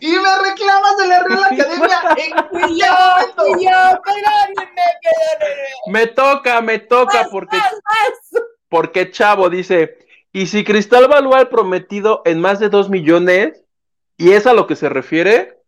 y 0.00 0.12
me 0.12 0.48
reclamas 0.48 0.96
de 0.98 1.06
la 1.08 1.22
Real 1.24 1.44
Academia 1.50 2.00
en 2.16 2.76
yo, 2.76 3.60
yo. 3.60 4.00
Me 5.86 6.06
toca, 6.06 6.60
me 6.60 6.78
toca 6.78 7.22
Más, 7.22 7.28
porque, 7.28 7.56
más, 7.56 7.72
más. 7.72 8.42
porque 8.68 9.10
Chavo 9.10 9.50
dice, 9.50 9.98
y 10.32 10.46
si 10.46 10.64
Cristal 10.64 11.08
valúa 11.08 11.38
al 11.38 11.48
prometido 11.48 12.22
en 12.24 12.40
más 12.40 12.58
de 12.58 12.68
dos 12.68 12.88
millones, 12.90 13.62
¿y 14.16 14.32
es 14.32 14.46
a 14.46 14.52
lo 14.54 14.66
que 14.66 14.76
se 14.76 14.88
refiere? 14.88 15.58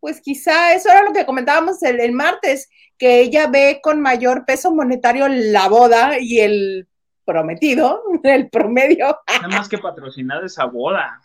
Pues 0.00 0.20
quizá 0.20 0.74
eso 0.74 0.90
era 0.90 1.02
lo 1.02 1.12
que 1.12 1.26
comentábamos 1.26 1.82
el, 1.82 2.00
el 2.00 2.12
martes, 2.12 2.68
que 2.98 3.20
ella 3.20 3.46
ve 3.46 3.80
con 3.82 4.00
mayor 4.00 4.44
peso 4.44 4.74
monetario 4.74 5.28
la 5.28 5.68
boda 5.68 6.18
y 6.18 6.40
el 6.40 6.88
prometido, 7.24 8.02
el 8.24 8.50
promedio. 8.50 9.18
Nada 9.28 9.48
más 9.48 9.68
que 9.68 9.78
patrocinar 9.78 10.44
esa 10.44 10.64
boda. 10.64 11.20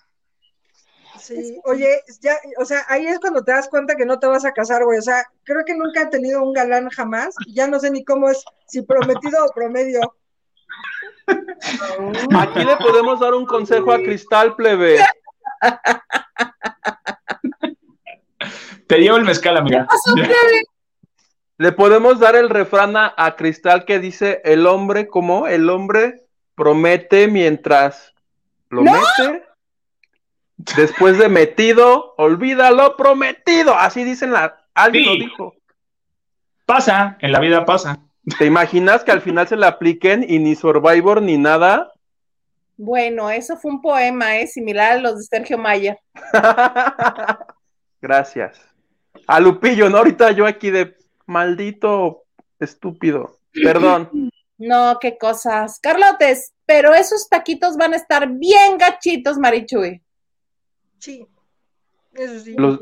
Sí, 1.20 1.60
oye, 1.64 2.04
ya, 2.22 2.36
o 2.60 2.66
sea, 2.66 2.84
ahí 2.88 3.08
es 3.08 3.20
cuando 3.20 3.44
te 3.44 3.52
das 3.52 3.68
cuenta 3.68 3.96
que 3.96 4.06
no 4.06 4.20
te 4.20 4.28
vas 4.28 4.46
a 4.46 4.52
casar, 4.52 4.84
güey. 4.84 5.00
O 5.00 5.02
sea, 5.02 5.26
creo 5.44 5.64
que 5.66 5.76
nunca 5.76 6.04
he 6.04 6.06
tenido 6.08 6.44
un 6.44 6.54
galán 6.54 6.90
jamás. 6.90 7.34
Ya 7.48 7.68
no 7.68 7.80
sé 7.80 7.90
ni 7.90 8.04
cómo 8.06 8.30
es, 8.30 8.46
si 8.68 8.84
prometido 8.84 9.44
o 9.44 9.52
promedio. 9.52 10.02
Aquí 12.38 12.64
le 12.64 12.78
podemos 12.78 13.20
dar 13.20 13.34
un 13.34 13.48
consejo 13.48 13.92
a 13.92 13.98
Cristal, 13.98 14.56
plebe. 14.56 15.00
Te 18.88 18.98
llevo 19.00 19.18
el 19.18 19.24
mezcal, 19.26 19.58
amiga. 19.58 19.88
Le 21.58 21.72
podemos 21.72 22.20
dar 22.20 22.36
el 22.36 22.50
refrán 22.50 22.98
a, 22.98 23.14
a 23.16 23.36
Cristal 23.36 23.86
que 23.86 24.00
dice, 24.00 24.42
el 24.44 24.68
hombre, 24.68 25.08
¿cómo? 25.08 25.48
El 25.48 25.70
hombre 25.70 26.26
promete 26.56 27.28
mientras 27.28 28.14
lo 28.70 28.84
¡No! 28.84 28.92
mete. 28.92 29.44
Después 30.58 31.18
de 31.18 31.30
metido, 31.30 32.14
olvida 32.18 32.72
lo 32.72 32.96
prometido. 32.98 33.76
Así 33.78 34.04
dicen 34.04 34.32
la... 34.32 34.58
Alguien 34.74 35.04
Sí. 35.06 35.10
lo 35.10 35.16
dijo. 35.26 35.54
Pasa, 36.66 37.18
en 37.22 37.32
la 37.32 37.40
vida 37.40 37.66
pasa. 37.66 38.00
¿Te 38.38 38.46
imaginas 38.46 39.04
que 39.04 39.12
al 39.12 39.22
final 39.22 39.48
se 39.48 39.56
le 39.56 39.66
apliquen 39.68 40.26
y 40.28 40.40
ni 40.40 40.56
Survivor 40.56 41.22
ni 41.22 41.38
nada? 41.38 41.92
Bueno, 42.78 43.30
eso 43.30 43.56
fue 43.56 43.72
un 43.72 43.82
poema, 43.82 44.38
¿eh? 44.38 44.48
similar 44.48 44.94
a 44.94 44.98
los 45.00 45.18
de 45.18 45.24
Sergio 45.24 45.58
Maya. 45.58 45.98
Gracias. 48.06 48.62
A 49.26 49.40
Lupillo, 49.40 49.90
¿no? 49.90 49.98
Ahorita 49.98 50.30
yo 50.30 50.46
aquí 50.46 50.70
de 50.70 50.96
maldito 51.26 52.24
estúpido. 52.60 53.40
Perdón. 53.52 54.10
No, 54.58 55.00
qué 55.02 55.18
cosas. 55.18 55.82
Carlotes, 55.82 56.54
pero 56.66 56.94
esos 56.94 57.28
taquitos 57.28 57.76
van 57.76 57.92
a 57.92 57.98
estar 57.98 58.26
bien 58.30 58.78
gachitos, 58.78 59.38
Marichuy. 59.38 60.02
Sí, 60.98 61.28
eso 62.14 62.40
sí. 62.40 62.56
¿Los, 62.58 62.80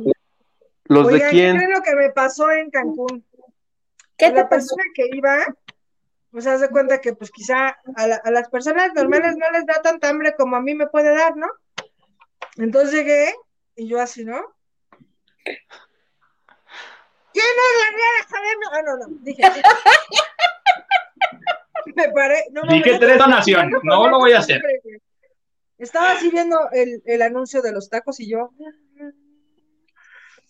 los 0.84 1.08
de 1.08 1.14
Oigan, 1.16 1.30
¿qué 1.32 1.36
quién? 1.36 1.56
creen 1.58 1.72
lo 1.72 1.82
que 1.82 1.96
me 1.96 2.12
pasó 2.12 2.52
en 2.52 2.70
Cancún? 2.70 3.26
¿Qué 4.16 4.28
la 4.30 4.36
te 4.36 4.42
pasó? 4.44 4.50
persona 4.50 4.84
que 4.94 5.10
iba, 5.18 5.44
pues 6.30 6.46
haz 6.46 6.62
de 6.62 6.70
cuenta 6.70 7.02
que 7.02 7.14
pues 7.16 7.32
quizá 7.32 7.76
a, 7.96 8.08
la- 8.08 8.22
a 8.24 8.30
las 8.30 8.50
personas 8.50 8.94
normales 8.94 9.36
no 9.36 9.50
les 9.52 9.66
da 9.66 9.82
tanta 9.82 10.10
hambre 10.10 10.36
como 10.38 10.56
a 10.56 10.62
mí 10.62 10.76
me 10.76 10.86
puede 10.86 11.10
dar, 11.10 11.36
¿no? 11.36 11.48
Entonces 12.58 12.94
llegué 12.94 13.34
y 13.76 13.88
yo 13.88 14.00
así, 14.00 14.24
¿no? 14.26 14.40
¿Quién 17.34 17.46
es 17.46 17.76
la 17.80 17.90
Real 17.98 18.16
Academia? 18.22 18.68
Ah, 18.72 18.82
no, 18.86 18.94
no, 18.98 19.06
dije. 19.22 19.42
me 21.96 22.10
paré. 22.12 22.46
No, 22.52 22.62
Dije 22.64 22.92
mames, 22.92 23.00
tres 23.00 23.18
donación, 23.18 23.72
no 23.84 24.08
lo 24.08 24.20
voy 24.20 24.34
a 24.34 24.40
hacer. 24.40 24.62
Estaba 25.78 26.12
así 26.12 26.30
viendo 26.30 26.58
el, 26.72 27.02
el 27.06 27.22
anuncio 27.22 27.62
de 27.62 27.72
los 27.72 27.90
tacos 27.90 28.20
y 28.20 28.30
yo. 28.30 28.52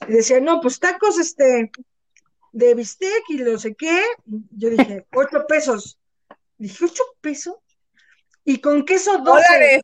Y 0.07 0.11
decía, 0.11 0.39
no, 0.41 0.61
pues 0.61 0.79
tacos, 0.79 1.17
este, 1.17 1.71
de 2.51 2.75
bistec 2.75 3.23
y 3.29 3.37
no 3.37 3.57
sé 3.57 3.75
qué. 3.75 3.99
Yo 4.25 4.69
dije, 4.69 5.05
ocho 5.13 5.45
pesos. 5.47 5.99
Dije, 6.57 6.85
¿ocho 6.85 7.03
pesos? 7.19 7.55
Y 8.45 8.59
con 8.59 8.85
queso 8.85 9.17
doce. 9.17 9.23
Dólares. 9.23 9.81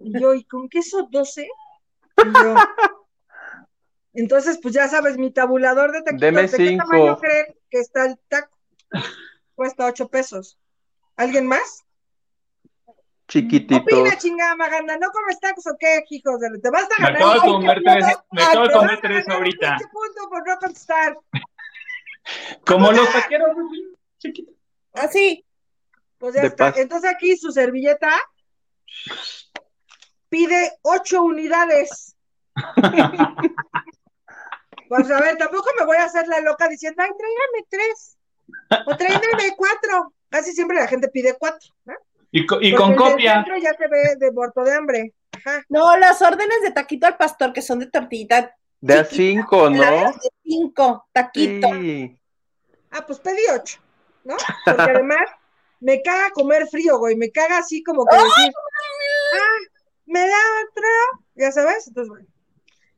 Y 0.00 0.20
yo, 0.20 0.34
¿y 0.34 0.44
con 0.44 0.68
queso 0.68 1.08
doce? 1.10 1.48
Y 2.16 2.32
yo. 2.42 2.54
Entonces, 4.14 4.58
pues 4.62 4.72
ya 4.74 4.88
sabes, 4.88 5.18
mi 5.18 5.32
tabulador 5.32 5.92
de 5.92 6.02
taquitos, 6.02 6.20
Deme 6.20 6.42
¿de 6.42 6.48
qué 6.56 6.68
cinco. 6.68 6.84
tamaño 6.88 7.18
creen 7.18 7.46
que 7.70 7.80
está 7.80 8.06
el 8.06 8.18
taco? 8.28 8.56
Cuesta 9.54 9.86
ocho 9.86 10.08
pesos. 10.08 10.58
¿Alguien 11.16 11.46
más? 11.46 11.82
Chiquititos. 13.28 13.80
Opina, 13.82 14.16
chingada 14.18 14.54
maganda, 14.54 14.96
¿no 14.98 15.10
comes 15.10 15.40
tacos 15.40 15.66
o 15.66 15.76
qué, 15.78 16.04
hijos? 16.10 16.38
de- 16.40 16.58
Te 16.60 16.70
vas 16.70 16.84
a 16.84 16.88
Me 17.02 17.06
ganar. 17.06 17.22
acabo 17.22 17.32
de 17.32 17.38
un 17.50 17.54
comer 17.62 17.82
tres, 17.84 18.04
me 18.30 18.42
acabo 18.42 18.66
de 18.68 18.72
comer 18.72 18.98
tres 19.00 19.26
un 19.26 19.32
ahorita. 19.32 19.68
pinche 19.76 19.92
punto 19.92 20.28
por 20.30 20.46
no 20.48 20.58
contestar. 20.58 21.18
Como 22.66 22.92
los 22.92 23.12
taqueros, 23.12 23.48
chiquitos. 24.18 24.54
Así. 24.92 25.44
Pues 26.18 26.34
ya 26.34 26.42
De 26.42 26.46
está. 26.48 26.70
paz. 26.70 26.78
Entonces 26.78 27.10
aquí 27.10 27.36
su 27.36 27.50
servilleta 27.50 28.10
pide 30.28 30.72
ocho 30.82 31.22
unidades. 31.22 32.14
Pues 34.88 35.10
a 35.10 35.20
ver, 35.20 35.36
tampoco 35.36 35.70
me 35.78 35.84
voy 35.86 35.96
a 35.96 36.04
hacer 36.04 36.26
la 36.28 36.40
loca 36.40 36.68
diciendo, 36.68 37.02
ay, 37.02 37.10
tráigame 37.16 37.66
tres. 37.68 38.16
O 38.86 38.96
tráigame 38.96 39.54
cuatro. 39.56 40.12
Casi 40.28 40.52
siempre 40.52 40.76
la 40.76 40.86
gente 40.88 41.08
pide 41.08 41.36
cuatro. 41.38 41.70
¿no? 41.84 41.94
Y, 42.30 42.46
co- 42.46 42.58
y 42.60 42.74
con 42.74 42.92
el 42.92 42.96
copia. 42.98 43.34
centro 43.36 43.56
ya 43.58 43.74
se 43.74 43.86
ve 43.88 44.16
de 44.18 44.32
muerto 44.32 44.62
de 44.64 44.72
hambre. 44.74 45.14
Ajá. 45.32 45.64
No, 45.68 45.96
las 45.96 46.20
órdenes 46.22 46.62
de 46.62 46.70
taquito 46.72 47.06
al 47.06 47.16
pastor, 47.16 47.52
que 47.52 47.62
son 47.62 47.78
de 47.78 47.86
tortillita, 47.86 48.54
De 48.80 48.94
a 48.98 49.04
cinco, 49.04 49.70
¿no? 49.70 49.80
de 49.82 50.12
cinco, 50.42 51.08
taquito. 51.12 51.68
Sí. 51.72 52.18
Ah, 52.90 53.04
pues 53.06 53.18
pedí 53.20 53.42
ocho, 53.52 53.80
¿no? 54.24 54.36
Porque 54.64 54.82
además 54.82 55.26
me 55.80 56.02
caga 56.02 56.30
comer 56.30 56.66
frío, 56.68 56.98
güey. 56.98 57.16
Me 57.16 57.30
caga 57.30 57.58
así 57.58 57.82
como 57.82 58.04
que 58.06 58.16
decir, 58.16 58.52
ah, 59.34 59.70
me 60.06 60.20
da 60.20 60.36
otra, 60.68 60.88
ya 61.34 61.50
sabes, 61.52 61.88
entonces 61.88 62.10
bueno. 62.10 62.26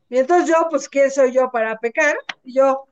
Y 0.09 0.19
entonces 0.19 0.49
yo, 0.49 0.67
pues, 0.71 0.89
¿quién 0.89 1.11
soy 1.11 1.33
yo 1.33 1.51
para 1.51 1.79
pecar? 1.79 2.17
Y 2.45 2.55
yo, 2.55 2.89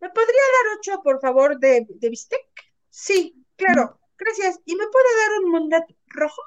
¿me 0.00 0.08
podría 0.10 0.26
dar 0.26 0.78
ocho, 0.78 1.02
por 1.02 1.20
favor, 1.20 1.58
de, 1.58 1.86
de 1.88 2.08
bistec? 2.08 2.46
Sí, 2.90 3.44
claro, 3.56 3.98
gracias. 4.16 4.60
¿Y 4.64 4.74
me 4.74 4.86
puede 4.88 5.16
dar 5.16 5.40
un 5.44 5.50
mundet 5.50 5.84
rojo? 6.08 6.42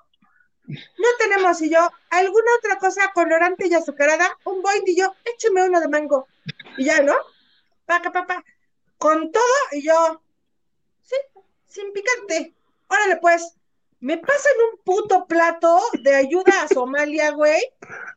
No 0.67 1.07
tenemos, 1.17 1.61
y 1.61 1.69
yo, 1.69 1.79
¿alguna 2.09 2.51
otra 2.57 2.77
cosa 2.77 3.11
colorante 3.13 3.67
y 3.67 3.73
azucarada? 3.73 4.37
Un 4.45 4.61
boing, 4.61 4.83
y 4.85 4.97
yo, 4.97 5.13
écheme 5.25 5.65
uno 5.65 5.79
de 5.79 5.87
mango. 5.87 6.27
Y 6.77 6.85
ya, 6.85 7.01
¿no? 7.01 7.15
Paca, 7.85 8.11
papá. 8.11 8.43
Con 8.97 9.31
todo, 9.31 9.43
y 9.71 9.83
yo, 9.83 10.21
sí, 11.01 11.15
sin 11.65 11.91
picante. 11.91 12.53
Órale, 12.87 13.17
pues, 13.17 13.55
me 14.01 14.17
pasan 14.17 14.53
un 14.71 14.79
puto 14.83 15.25
plato 15.27 15.79
de 16.01 16.15
ayuda 16.15 16.63
a 16.63 16.67
Somalia, 16.67 17.31
güey. 17.31 17.61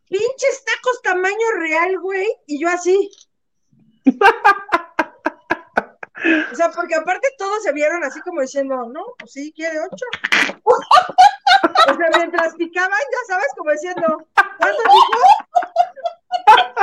Pinches 0.09 0.65
tacos 0.65 1.02
tamaño 1.02 1.51
real, 1.59 1.98
güey. 2.01 2.27
Y 2.47 2.59
yo 2.59 2.69
así. 2.69 3.11
O 6.51 6.55
sea, 6.55 6.70
porque 6.70 6.94
aparte 6.94 7.28
todos 7.36 7.62
se 7.62 7.73
vieron 7.73 8.02
así 8.02 8.19
como 8.23 8.40
diciendo, 8.40 8.86
no, 8.86 9.05
pues 9.19 9.32
sí, 9.32 9.52
quiere 9.55 9.78
ocho. 9.78 10.06
O 10.65 11.94
sea, 11.97 12.09
mientras 12.16 12.55
picaban, 12.55 12.90
ya 12.90 13.35
sabes, 13.35 13.48
como 13.59 13.70
diciendo, 13.73 14.27
¿cuánto 14.35 14.82
dijo? 14.82 15.19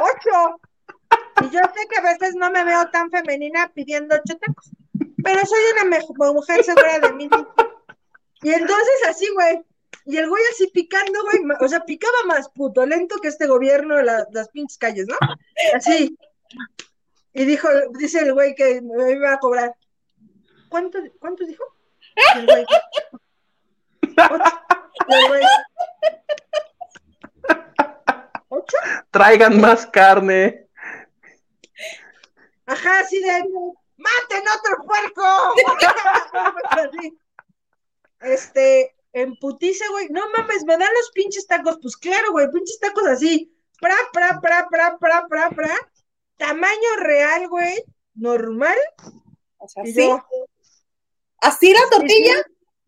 Ocho. 0.03 0.61
Y 1.41 1.49
yo 1.49 1.59
sé 1.59 1.87
que 1.89 1.97
a 1.97 2.03
veces 2.03 2.35
no 2.35 2.51
me 2.51 2.63
veo 2.63 2.87
tan 2.91 3.09
femenina 3.09 3.71
pidiendo 3.73 4.15
ocho 4.15 4.37
tacos, 4.37 4.69
pero 5.23 5.43
soy 5.43 5.59
una 5.73 5.99
mujer 6.33 6.63
segura 6.63 6.99
de 6.99 7.13
mí. 7.13 7.29
Y 8.43 8.51
entonces 8.51 9.07
así, 9.07 9.27
güey. 9.33 9.61
Y 10.05 10.17
el 10.17 10.27
güey 10.29 10.41
así 10.51 10.67
picando, 10.73 11.21
güey. 11.23 11.39
O 11.61 11.67
sea, 11.67 11.81
picaba 11.85 12.17
más 12.25 12.49
puto 12.49 12.85
lento 12.85 13.17
que 13.21 13.27
este 13.27 13.45
gobierno 13.47 13.97
de 13.97 14.03
la- 14.03 14.27
las 14.31 14.49
pinches 14.49 14.77
calles, 14.77 15.07
¿no? 15.07 15.15
Así. 15.75 16.17
Y 17.33 17.45
dijo, 17.45 17.67
dice 17.99 18.19
el 18.19 18.33
güey 18.33 18.55
que 18.55 18.81
me 18.81 19.11
iba 19.11 19.33
a 19.33 19.39
cobrar. 19.39 19.75
¿Cuánto, 20.69 20.99
cuánto 21.19 21.45
dijo? 21.45 21.63
El 22.35 22.45
güey, 22.45 22.65
el 25.07 25.27
güey, 25.27 25.43
¿Ocho? 28.49 28.77
Traigan 29.11 29.61
más 29.61 29.85
carne. 29.87 30.67
Ajá, 32.65 32.99
así 32.99 33.21
de, 33.21 33.43
¡maten 33.97 34.43
otro 34.57 34.85
puerco! 34.85 35.53
Este, 38.21 38.95
en 39.13 39.35
putiza, 39.37 39.85
güey, 39.91 40.09
no 40.09 40.21
mames, 40.37 40.63
me 40.65 40.77
dan 40.77 40.89
los 40.93 41.11
pinches 41.13 41.47
tacos, 41.47 41.79
pues 41.81 41.97
claro, 41.97 42.31
güey, 42.31 42.49
pinches 42.51 42.79
tacos 42.79 43.05
así, 43.07 43.51
pra, 43.79 43.95
pra, 44.13 44.39
pra, 44.39 44.67
pra, 44.69 44.97
pra, 44.99 45.27
pra, 45.27 45.49
pra, 45.49 45.89
tamaño 46.37 46.95
real, 46.99 47.49
güey, 47.49 47.83
normal, 48.15 48.77
O 49.57 49.67
sea, 49.67 49.83
sí. 49.85 49.93
yo, 49.95 50.23
¿Así 51.41 51.73
la 51.73 51.89
tortilla? 51.89 52.35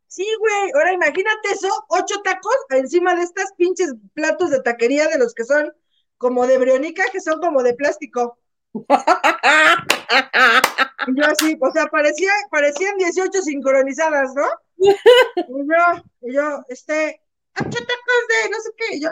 Sí, 0.08 0.28
güey. 0.40 0.72
Ahora 0.76 0.94
imagínate 0.94 1.50
eso, 1.52 1.68
ocho 1.90 2.22
tacos 2.24 2.56
encima 2.70 3.16
de 3.16 3.24
estas 3.24 3.52
pinches 3.54 3.96
platos 4.14 4.52
de 4.52 4.62
taquería 4.62 5.08
de 5.08 5.18
los 5.18 5.34
que 5.34 5.44
son 5.44 5.74
como 6.20 6.46
de 6.46 6.60
brionica, 6.60 7.04
que 7.12 7.20
son 7.20 7.42
como 7.42 7.64
de 7.64 7.74
plástico. 7.74 8.38
Y 11.06 11.20
yo 11.20 11.26
así, 11.26 11.58
o 11.60 11.72
sea, 11.72 11.88
parecía, 11.88 12.32
parecían 12.50 12.98
18 12.98 13.42
sincronizadas, 13.42 14.34
¿no? 14.36 14.46
Y 14.84 15.68
yo, 15.68 16.04
y 16.22 16.34
yo, 16.34 16.64
este, 16.70 17.22
tacos 17.54 17.74
de 17.74 18.50
no 18.52 18.60
sé 18.60 18.70
qué, 18.78 18.96
y 18.96 19.02
yo, 19.02 19.10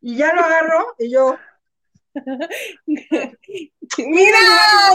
y 0.00 0.16
ya 0.16 0.32
lo 0.34 0.40
agarro, 0.42 0.94
y 0.98 1.10
yo, 1.12 1.36
¡Mira! 3.98 4.38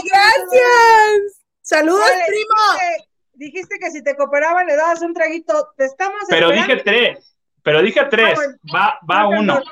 ¡Gracias! 0.04 1.42
¡Saludos, 1.62 2.08
primo! 2.26 2.54
dijiste, 2.72 3.08
dijiste 3.34 3.78
que 3.78 3.90
si 3.90 4.02
te 4.02 4.16
cooperaban 4.16 4.66
le 4.66 4.76
dabas 4.76 5.02
un 5.02 5.14
traguito, 5.14 5.70
te 5.76 5.84
estamos 5.86 6.20
Pero 6.28 6.50
esperando. 6.50 6.72
dije 6.74 6.82
tres. 6.84 7.36
Pero 7.62 7.82
dije 7.82 8.04
tres. 8.10 8.34
bueno. 8.36 8.54
Va, 8.74 8.98
va 9.10 9.28
uno. 9.28 9.62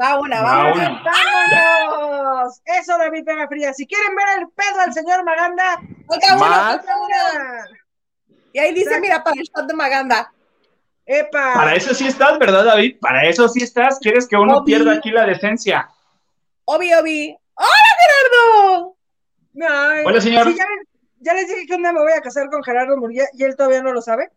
Va 0.00 0.18
una, 0.20 0.42
va 0.42 0.56
Va 0.64 0.72
una. 0.72 0.88
uno. 0.90 1.02
¡Vámonos! 1.04 2.60
Eso 2.64 2.96
de 2.98 3.10
mi 3.10 3.22
pega 3.22 3.48
fría. 3.48 3.72
Si 3.74 3.86
quieren 3.86 4.14
ver 4.14 4.38
el 4.40 4.48
pedo 4.50 4.80
al 4.80 4.92
señor 4.92 5.24
Maganda, 5.24 5.80
Oiga, 6.06 6.36
uno, 6.36 6.46
Más. 6.46 6.80
oiga, 6.80 6.96
uno. 6.96 7.76
Y 8.52 8.58
ahí 8.58 8.74
dice, 8.74 9.00
mira, 9.00 9.22
para 9.22 9.36
el 9.40 9.46
shot 9.46 9.66
de 9.66 9.74
Maganda. 9.74 10.32
¡epa! 11.06 11.54
Para 11.54 11.74
eso 11.74 11.92
sí 11.94 12.06
estás, 12.06 12.38
¿verdad, 12.38 12.64
David? 12.64 12.98
Para 13.00 13.24
eso 13.28 13.48
sí 13.48 13.62
estás. 13.62 13.98
¿Quieres 14.00 14.28
que 14.28 14.36
uno 14.36 14.58
Obi. 14.58 14.66
pierda 14.72 14.92
aquí 14.92 15.10
la 15.10 15.26
decencia? 15.26 15.88
Obi, 16.66 16.92
Obi. 16.94 17.36
¡Hola, 17.54 17.68
Gerardo! 18.00 18.96
Ay, 19.68 20.04
Hola, 20.06 20.20
señor. 20.20 20.46
sí, 20.48 20.56
ya, 20.56 20.64
ya 21.18 21.34
les 21.34 21.48
dije 21.48 21.66
que 21.66 21.74
un 21.74 21.82
día 21.82 21.92
me 21.92 22.00
voy 22.00 22.12
a 22.12 22.20
casar 22.20 22.48
con 22.48 22.62
Gerardo 22.62 22.96
Murguía 22.96 23.24
y 23.32 23.42
él 23.42 23.56
todavía 23.56 23.82
no 23.82 23.92
lo 23.92 24.00
sabe. 24.02 24.30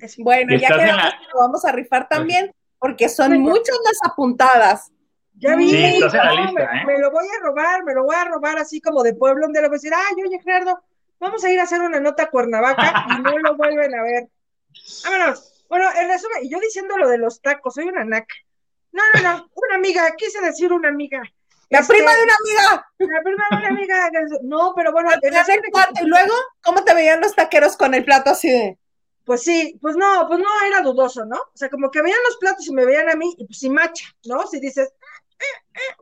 Es- 0.00 0.16
Bueno, 0.18 0.56
ya 0.56 0.68
quedamos 0.68 0.96
la- 1.04 1.10
que 1.18 1.26
lo 1.34 1.40
vamos 1.40 1.64
a 1.64 1.72
rifar 1.72 2.08
también, 2.08 2.50
porque 2.78 3.08
son 3.08 3.30
Venga. 3.32 3.50
muchas 3.50 3.76
las 3.84 4.10
apuntadas. 4.10 4.90
Ya 5.38 5.54
vi, 5.54 5.68
Sí, 5.70 5.84
estás 5.84 6.14
en 6.14 6.20
la 6.20 6.34
no, 6.34 6.44
lista, 6.46 6.70
me, 6.72 6.80
¿eh? 6.80 6.84
me 6.86 6.98
lo 6.98 7.10
voy 7.10 7.26
a 7.26 7.44
robar, 7.44 7.84
me 7.84 7.92
lo 7.94 8.04
voy 8.04 8.16
a 8.16 8.24
robar 8.24 8.58
así 8.58 8.80
como 8.80 9.02
de 9.02 9.12
pueblo, 9.14 9.42
donde 9.42 9.60
le 9.60 9.68
voy 9.68 9.74
a 9.74 9.78
decir, 9.78 9.92
ay, 9.94 10.14
oye, 10.26 10.40
Gerardo, 10.42 10.80
vamos 11.18 11.44
a 11.44 11.50
ir 11.50 11.58
a 11.60 11.64
hacer 11.64 11.80
una 11.80 12.00
nota 12.00 12.24
a 12.24 12.30
Cuernavaca 12.30 13.06
y 13.16 13.22
no 13.22 13.38
lo 13.38 13.56
vuelven 13.56 13.94
a 13.94 14.02
ver. 14.02 14.28
Vámonos. 15.04 15.64
Bueno, 15.68 15.88
en 16.00 16.08
resumen, 16.08 16.44
y 16.44 16.50
yo 16.50 16.60
diciendo 16.60 16.96
lo 16.96 17.08
de 17.08 17.18
los 17.18 17.40
tacos, 17.40 17.74
soy 17.74 17.84
una 17.88 18.04
naca. 18.04 18.34
No, 18.92 19.02
no, 19.14 19.22
no, 19.22 19.50
una 19.54 19.74
amiga, 19.76 20.14
quise 20.16 20.40
decir 20.40 20.72
una 20.72 20.88
amiga. 20.88 21.20
La 21.68 21.80
Este, 21.80 21.94
prima 21.94 22.14
de 22.14 22.22
una 22.22 22.34
amiga. 22.34 22.86
La 22.98 23.22
prima 23.22 23.44
de 23.50 23.56
una 23.56 23.68
amiga. 23.68 24.10
No, 24.42 24.72
pero 24.76 24.92
bueno. 24.92 25.10
Y 26.00 26.06
luego, 26.06 26.34
¿cómo 26.62 26.84
te 26.84 26.94
veían 26.94 27.20
los 27.20 27.34
taqueros 27.34 27.76
con 27.76 27.94
el 27.94 28.04
plato 28.04 28.30
así 28.30 28.48
de? 28.48 28.78
Pues 29.24 29.42
sí, 29.42 29.76
pues 29.82 29.96
no, 29.96 30.26
pues 30.28 30.38
no 30.38 30.46
era 30.68 30.82
dudoso, 30.82 31.24
¿no? 31.24 31.36
O 31.36 31.56
sea, 31.56 31.68
como 31.68 31.90
que 31.90 32.00
veían 32.00 32.20
los 32.28 32.36
platos 32.36 32.64
y 32.68 32.72
me 32.72 32.84
veían 32.86 33.10
a 33.10 33.16
mí, 33.16 33.34
y 33.36 33.44
pues 33.46 33.58
sí 33.58 33.68
macha, 33.68 34.06
¿no? 34.26 34.46
Si 34.46 34.60
dices, 34.60 34.88
"Eh, 35.40 35.44
eh". 35.74 35.96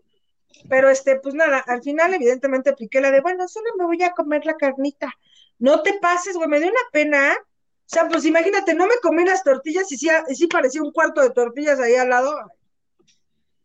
Pero 0.69 0.89
este, 0.89 1.19
pues 1.21 1.35
nada, 1.35 1.65
al 1.67 1.83
final 1.83 2.15
evidentemente 2.15 2.71
apliqué 2.71 3.01
la 3.01 3.11
de, 3.11 3.21
bueno, 3.21 3.47
solo 3.49 3.67
me 3.79 3.85
voy 3.85 4.03
a 4.03 4.13
comer 4.13 4.45
la 4.47 4.55
carnita. 4.55 5.13
No 5.59 5.83
te 5.83 5.95
pases, 5.95 6.37
güey, 6.37 6.49
me 6.49 6.61
dio 6.61 6.69
una 6.69 6.91
pena. 6.93 7.35
O 7.37 7.87
sea, 7.87 8.09
pues 8.09 8.25
imagínate, 8.25 8.75
no 8.75 8.87
me 8.87 8.97
comí 9.03 9.25
las 9.25 9.45
tortillas 9.45 9.91
y 9.93 9.99
sí, 9.99 10.09
y 10.29 10.35
sí 10.35 10.47
parecía 10.47 10.83
un 10.83 10.93
cuarto 10.93 11.21
de 11.21 11.31
tortillas 11.31 11.79
ahí 11.81 11.95
al 11.95 12.09
lado. 12.09 12.35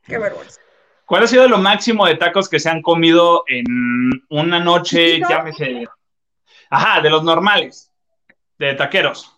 Qué 0.04 0.18
vergüenza. 0.18 0.60
¿Cuál 1.06 1.24
ha 1.24 1.28
sido 1.28 1.48
lo 1.48 1.58
máximo 1.58 2.06
de 2.06 2.16
tacos 2.16 2.50
que 2.50 2.60
se 2.60 2.70
han 2.70 2.82
comido 2.82 3.44
en 3.48 3.66
una 4.30 4.60
noche? 4.60 5.14
¿Chiquito? 5.14 5.30
Llámese. 5.30 5.88
Ajá, 6.70 7.02
de 7.02 7.10
los 7.10 7.24
normales, 7.24 7.92
de 8.60 8.76
taqueros. 8.76 9.36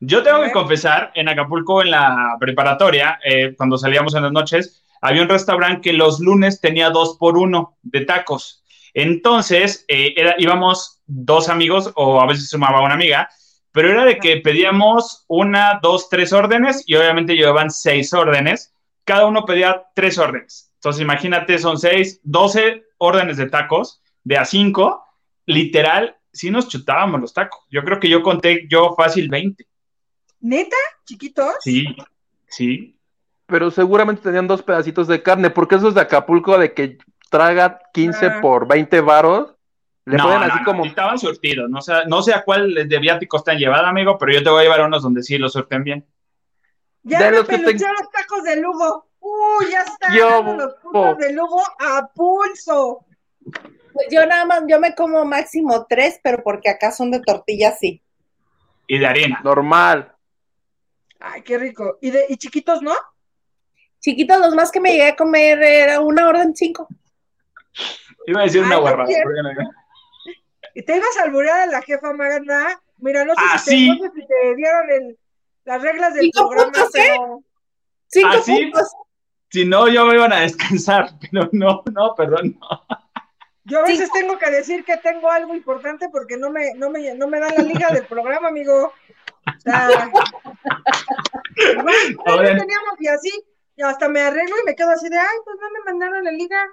Yo 0.00 0.22
tengo 0.22 0.42
que 0.42 0.52
confesar, 0.52 1.12
en 1.14 1.28
Acapulco, 1.28 1.80
en 1.80 1.92
la 1.92 2.36
preparatoria, 2.38 3.18
eh, 3.24 3.54
cuando 3.56 3.78
salíamos 3.78 4.14
en 4.14 4.24
las 4.24 4.32
noches, 4.32 4.84
había 5.06 5.22
un 5.22 5.28
restaurante 5.28 5.82
que 5.82 5.92
los 5.92 6.18
lunes 6.18 6.60
tenía 6.60 6.90
dos 6.90 7.16
por 7.16 7.38
uno 7.38 7.76
de 7.82 8.04
tacos. 8.04 8.64
Entonces, 8.92 9.84
eh, 9.88 10.14
era, 10.16 10.34
íbamos 10.38 11.00
dos 11.06 11.48
amigos, 11.48 11.92
o 11.94 12.20
a 12.20 12.26
veces 12.26 12.48
sumaba 12.48 12.80
una 12.80 12.94
amiga, 12.94 13.28
pero 13.70 13.90
era 13.90 14.04
de 14.04 14.18
que 14.18 14.38
pedíamos 14.38 15.24
una, 15.28 15.78
dos, 15.80 16.08
tres 16.08 16.32
órdenes 16.32 16.82
y 16.86 16.96
obviamente 16.96 17.36
llevaban 17.36 17.70
seis 17.70 18.12
órdenes. 18.14 18.74
Cada 19.04 19.26
uno 19.26 19.44
pedía 19.44 19.84
tres 19.94 20.18
órdenes. 20.18 20.72
Entonces, 20.74 21.02
imagínate, 21.02 21.58
son 21.58 21.78
seis, 21.78 22.20
doce 22.24 22.84
órdenes 22.98 23.36
de 23.36 23.48
tacos, 23.48 24.02
de 24.24 24.38
a 24.38 24.44
cinco. 24.44 25.04
Literal, 25.44 26.16
sí 26.32 26.50
nos 26.50 26.66
chutábamos 26.68 27.20
los 27.20 27.32
tacos. 27.32 27.60
Yo 27.70 27.84
creo 27.84 28.00
que 28.00 28.08
yo 28.08 28.22
conté 28.22 28.66
yo 28.68 28.94
fácil 28.96 29.28
20. 29.28 29.66
¿Neta? 30.40 30.76
¿Chiquitos? 31.04 31.54
Sí, 31.60 31.94
sí. 32.48 32.95
Pero 33.46 33.70
seguramente 33.70 34.22
tenían 34.22 34.46
dos 34.48 34.62
pedacitos 34.62 35.06
de 35.08 35.22
carne, 35.22 35.50
porque 35.50 35.76
esos 35.76 35.94
de 35.94 36.00
Acapulco 36.00 36.58
de 36.58 36.74
que 36.74 36.98
traga 37.30 37.80
15 37.92 38.26
Ah. 38.26 38.38
por 38.40 38.66
20 38.66 39.00
varos, 39.00 39.54
le 40.04 40.16
no, 40.16 40.24
ponen 40.24 40.40
no, 40.40 40.46
así 40.46 40.58
no, 40.58 40.64
como... 40.64 40.84
estaban 40.84 41.18
surtidos. 41.18 41.68
No 41.70 41.80
sé, 41.80 41.92
no 42.08 42.22
sé 42.22 42.34
a 42.34 42.42
cuál 42.42 42.74
de 42.74 42.98
viáticos 42.98 43.40
están 43.40 43.58
llevado, 43.58 43.86
amigo, 43.86 44.18
pero 44.18 44.32
yo 44.32 44.42
te 44.42 44.50
voy 44.50 44.60
a 44.60 44.62
llevar 44.64 44.82
unos 44.86 45.02
donde 45.02 45.22
sí 45.22 45.38
los 45.38 45.52
surten 45.52 45.84
bien. 45.84 46.04
Ya 47.02 47.20
De 47.20 47.30
me 47.30 47.36
los 47.38 47.46
que 47.48 47.58
te- 47.58 47.64
peluché 47.64 47.84
los 47.86 48.10
tacos 48.10 48.42
de 48.44 48.56
Lugo. 48.60 49.06
Uy, 49.20 49.66
ya 49.70 49.82
están 49.82 50.14
Yo, 50.14 50.42
los 50.56 50.74
putos 50.74 51.18
de 51.18 51.32
Lugo 51.32 51.60
a 51.80 52.08
pulso. 52.14 53.04
Pues 53.92 54.06
yo 54.10 54.26
nada 54.26 54.44
más, 54.44 54.62
yo 54.68 54.78
me 54.80 54.94
como 54.94 55.24
máximo 55.24 55.86
tres, 55.88 56.20
pero 56.22 56.42
porque 56.42 56.68
acá 56.68 56.90
son 56.92 57.10
de 57.10 57.20
tortilla, 57.20 57.72
sí. 57.72 58.02
Y 58.88 58.98
de 58.98 59.06
harina. 59.06 59.40
Normal. 59.42 60.12
Ay, 61.18 61.42
qué 61.42 61.58
rico. 61.58 61.98
¿Y, 62.00 62.10
de, 62.10 62.26
y 62.28 62.36
chiquitos, 62.36 62.82
no? 62.82 62.92
Chiquitos, 64.06 64.38
los 64.38 64.54
más 64.54 64.70
que 64.70 64.78
me 64.78 64.92
llegué 64.92 65.08
a 65.08 65.16
comer 65.16 65.60
era 65.60 65.98
una 66.00 66.28
orden 66.28 66.54
cinco. 66.54 66.86
Iba 68.28 68.42
a 68.42 68.44
decir 68.44 68.62
una 68.62 68.76
Ay, 68.76 68.80
guarrada. 68.80 69.08
Y 70.74 70.82
te 70.84 70.96
ibas 70.96 71.16
a 71.18 71.24
alburear 71.24 71.58
a 71.62 71.66
la 71.66 71.82
jefa 71.82 72.12
Maganda. 72.12 72.80
Mira, 72.98 73.24
no 73.24 73.34
sé, 73.34 73.40
Ah, 73.44 73.58
si, 73.58 73.70
sí. 73.70 73.90
te, 73.90 74.06
no 74.06 74.12
sé 74.14 74.20
si 74.20 74.26
te 74.28 74.54
dieron 74.54 74.90
el- 74.90 75.18
las 75.64 75.82
reglas 75.82 76.14
del 76.14 76.22
Cinco 76.22 76.48
programa, 76.48 76.72
puntos, 76.72 76.90
pero 76.92 77.42
Cinco 78.06 78.28
¿Ah, 78.32 78.40
sí? 78.44 78.56
puntos. 78.70 78.92
Si 79.50 79.64
no, 79.64 79.88
yo 79.88 80.06
me 80.06 80.14
iban 80.14 80.32
a 80.32 80.40
descansar, 80.42 81.08
pero 81.32 81.48
no, 81.50 81.82
no, 81.92 82.14
perdón, 82.14 82.56
no. 82.60 82.68
Yo 83.64 83.80
a 83.80 83.82
veces 83.82 84.08
tengo 84.12 84.38
que 84.38 84.48
decir 84.52 84.84
que 84.84 84.98
tengo 84.98 85.28
algo 85.32 85.52
importante 85.52 86.08
porque 86.10 86.36
no 86.36 86.48
me, 86.50 86.74
no 86.74 86.90
me, 86.90 87.12
no 87.16 87.26
me 87.26 87.40
dan 87.40 87.54
la 87.56 87.64
liga 87.64 87.88
del 87.88 88.06
programa, 88.06 88.46
amigo. 88.46 88.92
O 89.48 89.60
sea, 89.60 89.88
igual, 91.56 91.94
Ahora- 92.26 92.54
no 92.54 92.60
teníamos 92.60 93.00
y 93.00 93.08
así, 93.08 93.30
y 93.76 93.82
hasta 93.82 94.08
me 94.08 94.20
arreglo 94.20 94.56
y 94.62 94.64
me 94.64 94.74
quedo 94.74 94.90
así 94.90 95.08
de, 95.08 95.18
ay, 95.18 95.36
pues 95.44 95.56
no 95.60 95.70
me 95.70 95.84
mandaron 95.84 96.24
la 96.24 96.32
liga. 96.32 96.66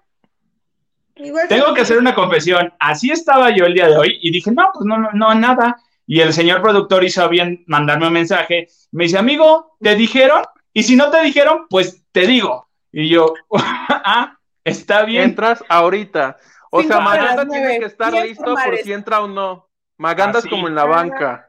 Igual 1.15 1.47
Tengo 1.47 1.73
que 1.73 1.81
hacer 1.81 1.97
una 1.97 2.15
confesión. 2.15 2.73
Así 2.80 3.11
estaba 3.11 3.51
yo 3.51 3.65
el 3.65 3.73
día 3.73 3.88
de 3.88 3.97
hoy 3.97 4.19
y 4.21 4.31
dije, 4.31 4.51
no, 4.51 4.71
pues 4.73 4.85
no, 4.85 4.97
no, 4.97 5.11
no, 5.11 5.35
nada. 5.35 5.77
Y 6.07 6.21
el 6.21 6.34
señor 6.34 6.61
productor 6.61 7.03
hizo 7.03 7.27
bien 7.30 7.63
mandarme 7.67 8.07
un 8.07 8.13
mensaje. 8.13 8.67
Me 8.91 9.03
dice, 9.03 9.17
amigo, 9.17 9.77
¿te 9.80 9.95
dijeron? 9.95 10.43
Y 10.71 10.84
si 10.84 10.95
no 10.95 11.11
te 11.11 11.21
dijeron, 11.21 11.67
pues 11.69 12.03
te 12.11 12.25
digo. 12.25 12.67
Y 12.91 13.09
yo, 13.09 13.34
ah, 13.51 14.38
está 14.63 15.03
bien. 15.03 15.23
Entras 15.23 15.63
ahorita. 15.67 16.38
O 16.71 16.81
Cinco 16.81 16.93
sea, 16.93 17.03
Maganda 17.03 17.47
tiene 17.47 17.80
que 17.80 17.85
estar 17.85 18.13
listo 18.13 18.55
por 18.55 18.77
si 18.77 18.93
entra 18.93 19.21
o 19.21 19.27
no. 19.27 19.69
Maganda 19.97 20.39
es 20.39 20.47
como 20.47 20.67
en 20.67 20.75
la 20.75 20.85
banca. 20.85 21.47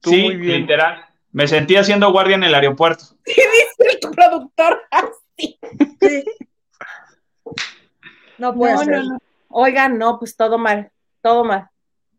Tú 0.00 0.10
sí, 0.10 0.22
muy 0.22 0.36
bien. 0.36 0.62
literal. 0.62 1.04
Me 1.32 1.48
sentí 1.48 1.76
haciendo 1.76 2.12
guardia 2.12 2.36
en 2.36 2.44
el 2.44 2.54
aeropuerto. 2.54 3.04
Y 3.26 3.30
dice 3.32 3.98
el 4.02 4.10
productor 4.10 4.82
así. 4.90 5.58
Sí. 6.00 6.24
No 8.38 8.54
puede 8.54 8.72
No, 8.74 8.78
ser. 8.80 8.88
no, 8.90 9.02
no. 9.04 9.18
Oigan, 9.48 9.98
no, 9.98 10.18
pues 10.18 10.36
todo 10.36 10.58
mal, 10.58 10.90
todo 11.20 11.44
mal. 11.44 11.68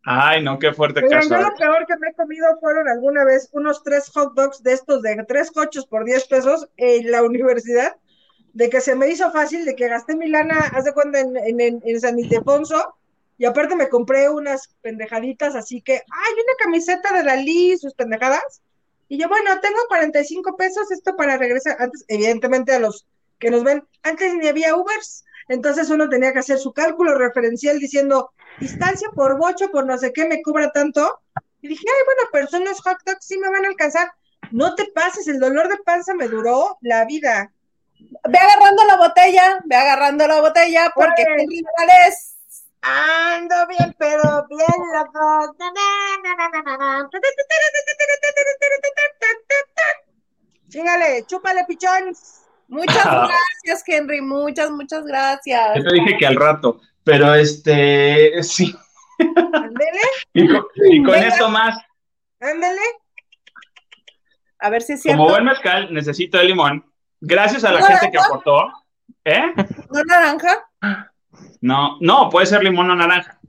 Ay, 0.06 0.44
no, 0.44 0.60
qué 0.60 0.74
fuerte 0.74 1.02
Oigan, 1.04 1.22
caso. 1.22 1.36
yo 1.36 1.42
lo 1.42 1.56
peor 1.56 1.86
que 1.88 1.98
me 1.98 2.10
he 2.10 2.14
comido 2.14 2.46
fueron 2.60 2.88
alguna 2.90 3.24
vez 3.24 3.50
unos 3.54 3.84
tres 3.84 4.10
hot 4.14 4.34
dogs 4.36 4.62
de 4.62 4.74
estos 4.74 5.02
de 5.02 5.24
tres 5.28 5.50
cochos 5.52 5.86
por 5.88 6.04
10 6.06 6.28
pesos 6.28 6.68
en 6.78 7.10
la 7.10 7.24
universidad, 7.24 7.96
de 8.54 8.70
que 8.70 8.82
se 8.82 8.96
me 8.96 9.08
hizo 9.10 9.32
fácil, 9.32 9.66
de 9.66 9.76
que 9.76 9.88
gasté 9.88 10.16
mi 10.16 10.28
lana, 10.28 10.60
haz 10.74 10.84
de 10.86 10.94
cuenta, 10.94 11.20
en, 11.20 11.36
en, 11.38 11.60
en- 11.62 11.82
en 11.86 12.00
San 12.02 12.20
Ildefonso, 12.20 12.96
y 13.38 13.46
aparte 13.46 13.76
me 13.76 13.90
compré 13.90 14.30
unas 14.30 14.76
pendejaditas, 14.82 15.56
así 15.56 15.82
que, 15.82 15.94
ay, 15.94 16.34
una 16.34 16.54
camiseta 16.60 17.14
de 17.14 17.24
Dalí 17.24 17.74
y 17.74 17.78
sus 17.78 17.94
pendejadas, 17.96 18.62
y 19.08 19.20
yo, 19.20 19.28
bueno, 19.30 19.60
tengo 19.60 19.78
45 19.88 20.56
pesos, 20.56 20.92
esto 20.92 21.16
para 21.16 21.38
regresar, 21.38 21.78
antes, 21.80 22.06
evidentemente 22.08 22.74
a 22.74 22.80
los 22.80 23.06
que 23.40 23.52
nos 23.52 23.64
ven, 23.64 23.86
antes 24.04 24.34
ni 24.36 24.48
había 24.48 24.76
Ubers, 24.76 25.26
entonces 25.50 25.90
uno 25.90 26.10
tenía 26.10 26.34
que 26.34 26.40
hacer 26.40 26.58
su 26.58 26.74
cálculo 26.74 27.18
referencial 27.18 27.80
diciendo, 27.80 28.32
distancia 28.60 29.10
por 29.14 29.38
bocho, 29.38 29.70
por 29.70 29.86
no 29.86 29.98
sé 29.98 30.14
qué, 30.14 30.28
me 30.28 30.42
cobra 30.42 30.72
tanto. 30.72 31.20
Y 31.62 31.68
dije, 31.68 31.84
ay, 31.88 32.04
bueno, 32.06 32.22
pero 32.32 32.48
son 32.48 32.66
hot 32.66 32.98
dogs, 33.06 33.26
sí 33.26 33.38
me 33.38 33.50
van 33.50 33.66
a 33.66 33.70
alcanzar. 33.70 34.12
No 34.52 34.76
te 34.76 34.86
pases, 34.88 35.28
el 35.28 35.40
dolor 35.40 35.70
de 35.70 35.78
panza 35.78 36.14
me 36.14 36.28
duró 36.28 36.78
la 36.82 37.06
vida. 37.06 37.52
Ve 38.30 38.38
agarrando 38.38 38.84
la 38.86 38.98
botella, 38.98 39.60
ve 39.66 39.76
agarrando 39.76 40.28
la 40.28 40.42
botella, 40.42 40.92
porque 40.96 41.24
Órale. 41.24 41.44
Henry 41.44 41.64
Morales 41.64 42.34
Ando 42.86 43.66
bien, 43.68 43.96
pero 43.98 44.46
bien 44.50 44.82
loco. 44.94 45.56
Chingale, 50.74 51.24
chúpale, 51.28 51.66
pichón. 51.68 52.16
Muchas 52.68 53.06
gracias, 53.06 53.84
Henry, 53.86 54.22
muchas, 54.22 54.72
muchas 54.72 55.06
gracias. 55.06 55.76
Yo 55.76 55.84
te 55.84 55.94
dije 55.94 56.18
que 56.18 56.26
al 56.26 56.36
rato, 56.36 56.82
pero 57.04 57.36
este, 57.36 58.42
sí. 58.42 58.76
Ándele, 59.20 60.02
Y 60.34 60.48
con, 60.48 60.66
y 60.90 61.04
con 61.04 61.14
esto 61.14 61.48
más, 61.48 61.78
ándele. 62.40 62.82
A 64.58 64.72
ver 64.72 64.82
si 64.82 64.94
es 64.94 65.04
cierto. 65.04 65.20
como 65.20 65.30
buen 65.30 65.46
mezcal, 65.46 65.94
necesito 65.94 66.40
de 66.40 66.46
limón. 66.46 66.84
Gracias 67.22 67.64
a 67.64 67.72
la 67.72 67.80
¿No 67.80 67.86
gente 67.86 68.10
que 68.10 68.18
aportó. 68.18 68.72
¿Eh? 69.26 69.54
¿No 69.92 70.04
naranja? 70.06 70.70
No, 71.62 71.98
no, 72.02 72.30
puede 72.32 72.48
ser 72.48 72.64
limón 72.64 72.90
o 72.90 72.96
naranja. 72.96 73.40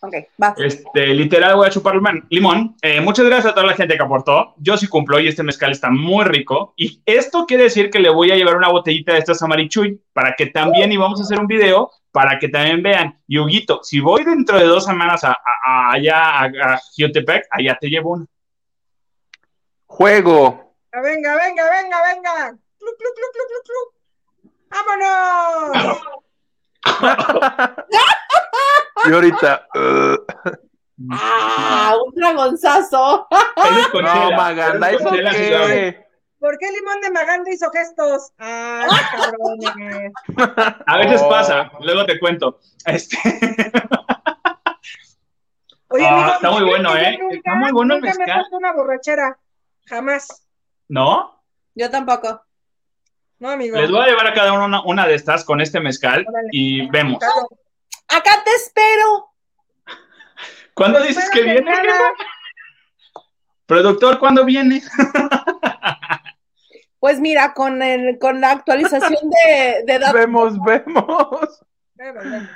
Ok, 0.00 0.14
va. 0.40 0.54
Este, 0.56 1.06
literal, 1.08 1.56
voy 1.56 1.66
a 1.66 1.70
chupar 1.70 1.94
limón. 1.96 2.24
limón. 2.30 2.76
Eh, 2.82 3.00
muchas 3.00 3.26
gracias 3.26 3.50
a 3.50 3.54
toda 3.54 3.66
la 3.66 3.74
gente 3.74 3.96
que 3.96 4.02
aportó. 4.02 4.54
Yo 4.58 4.76
sí 4.76 4.86
cumplo 4.86 5.18
y 5.18 5.26
este 5.26 5.42
mezcal 5.42 5.72
está 5.72 5.90
muy 5.90 6.24
rico. 6.24 6.72
Y 6.76 7.02
esto 7.04 7.46
quiere 7.46 7.64
decir 7.64 7.90
que 7.90 7.98
le 7.98 8.08
voy 8.10 8.30
a 8.30 8.36
llevar 8.36 8.56
una 8.56 8.68
botellita 8.68 9.12
de 9.12 9.18
estas 9.18 9.42
a 9.42 9.48
Marichuy 9.48 10.00
para 10.12 10.34
que 10.36 10.46
también, 10.46 10.92
y 10.92 10.96
vamos 10.96 11.18
a 11.20 11.24
hacer 11.24 11.40
un 11.40 11.48
video 11.48 11.90
para 12.12 12.38
que 12.38 12.48
también 12.48 12.80
vean. 12.82 13.20
Y 13.26 13.38
Huguito, 13.38 13.80
si 13.82 13.98
voy 13.98 14.22
dentro 14.24 14.56
de 14.58 14.66
dos 14.66 14.84
semanas 14.84 15.24
a, 15.24 15.32
a- 15.32 15.36
a- 15.66 15.90
allá 15.94 16.42
a, 16.42 16.44
a 16.44 16.78
Jiotepec, 16.94 17.46
allá 17.50 17.76
te 17.80 17.88
llevo 17.88 18.12
una. 18.12 18.24
Juego. 19.86 20.74
Ah, 20.92 21.00
Venga, 21.00 21.34
venga, 21.36 21.64
venga, 21.70 22.02
venga. 22.14 22.56
Clu, 22.78 22.88
clu, 22.98 23.08
clu, 23.16 23.26
clu, 23.32 23.42
clu, 23.48 23.60
clu. 23.66 23.80
¡Vámonos! 24.70 25.98
Y 29.08 29.12
ahorita. 29.12 29.66
uh, 29.74 30.16
¡Ah! 31.12 31.94
Un 32.06 32.14
dragonzazo. 32.14 33.28
No. 33.94 34.30
Maganda, 34.36 34.90
Eso 34.90 34.96
es 34.96 35.00
¿eso 35.00 35.08
con 35.08 35.16
chela, 35.16 35.32
sí, 35.32 35.46
claro. 35.48 35.66
qué? 35.66 36.06
¿Por 36.40 36.56
qué 36.58 36.66
Limón 36.70 37.00
de 37.00 37.10
Maganda 37.10 37.50
hizo 37.52 37.70
gestos? 37.70 38.32
¡Ay, 38.38 38.88
cabrones! 39.16 40.12
A 40.86 40.96
veces 40.98 41.20
Oh. 41.24 41.28
pasa, 41.28 41.70
luego 41.80 42.04
te 42.06 42.18
cuento. 42.20 42.58
Este, 42.84 43.16
Oye, 45.90 46.04
Ah, 46.06 46.14
amigo, 46.20 46.34
está 46.34 46.50
muy 46.50 46.64
bueno, 46.64 46.96
¿eh? 46.96 47.18
nunca- 47.18 47.34
Está 47.36 47.54
muy 47.54 47.72
bueno 47.72 47.94
el 47.94 48.00
nunca 48.00 48.14
me 48.14 48.14
he 48.14 48.18
mezcal. 48.26 48.40
puesto 48.40 48.56
una 48.58 48.72
borrachera. 48.72 49.38
Jamás. 49.86 50.46
¿No? 50.88 51.42
Yo 51.74 51.90
tampoco. 51.90 52.42
No, 53.38 53.50
amigo. 53.50 53.76
Les 53.80 53.90
voy 53.90 54.00
a 54.00 54.06
llevar 54.06 54.26
a 54.26 54.34
cada 54.34 54.52
uno 54.52 54.66
una, 54.66 54.82
una 54.82 55.06
de 55.06 55.14
estas 55.14 55.44
con 55.44 55.60
este 55.60 55.80
mezcal 55.80 56.26
Órale. 56.28 56.48
y 56.52 56.88
vemos. 56.90 57.18
Claro. 57.20 57.48
Acá 58.08 58.42
te 58.44 58.50
espero. 58.52 59.30
¿Cuándo 60.74 61.00
dices 61.02 61.28
que 61.30 61.42
viene? 61.42 61.60
nada. 61.62 62.12
Productor, 63.66 64.18
¿cuándo 64.18 64.44
viene? 64.44 64.82
Pues 67.00 67.20
mira, 67.20 67.54
con 67.54 67.80
el, 67.80 68.18
con 68.18 68.40
la 68.40 68.50
actualización 68.50 69.30
de, 69.30 69.84
de 69.86 69.98
datos, 70.00 70.14
Vemos, 70.14 70.60
vemos. 70.64 71.60
Vemos, 71.94 72.24
vemos. 72.24 72.48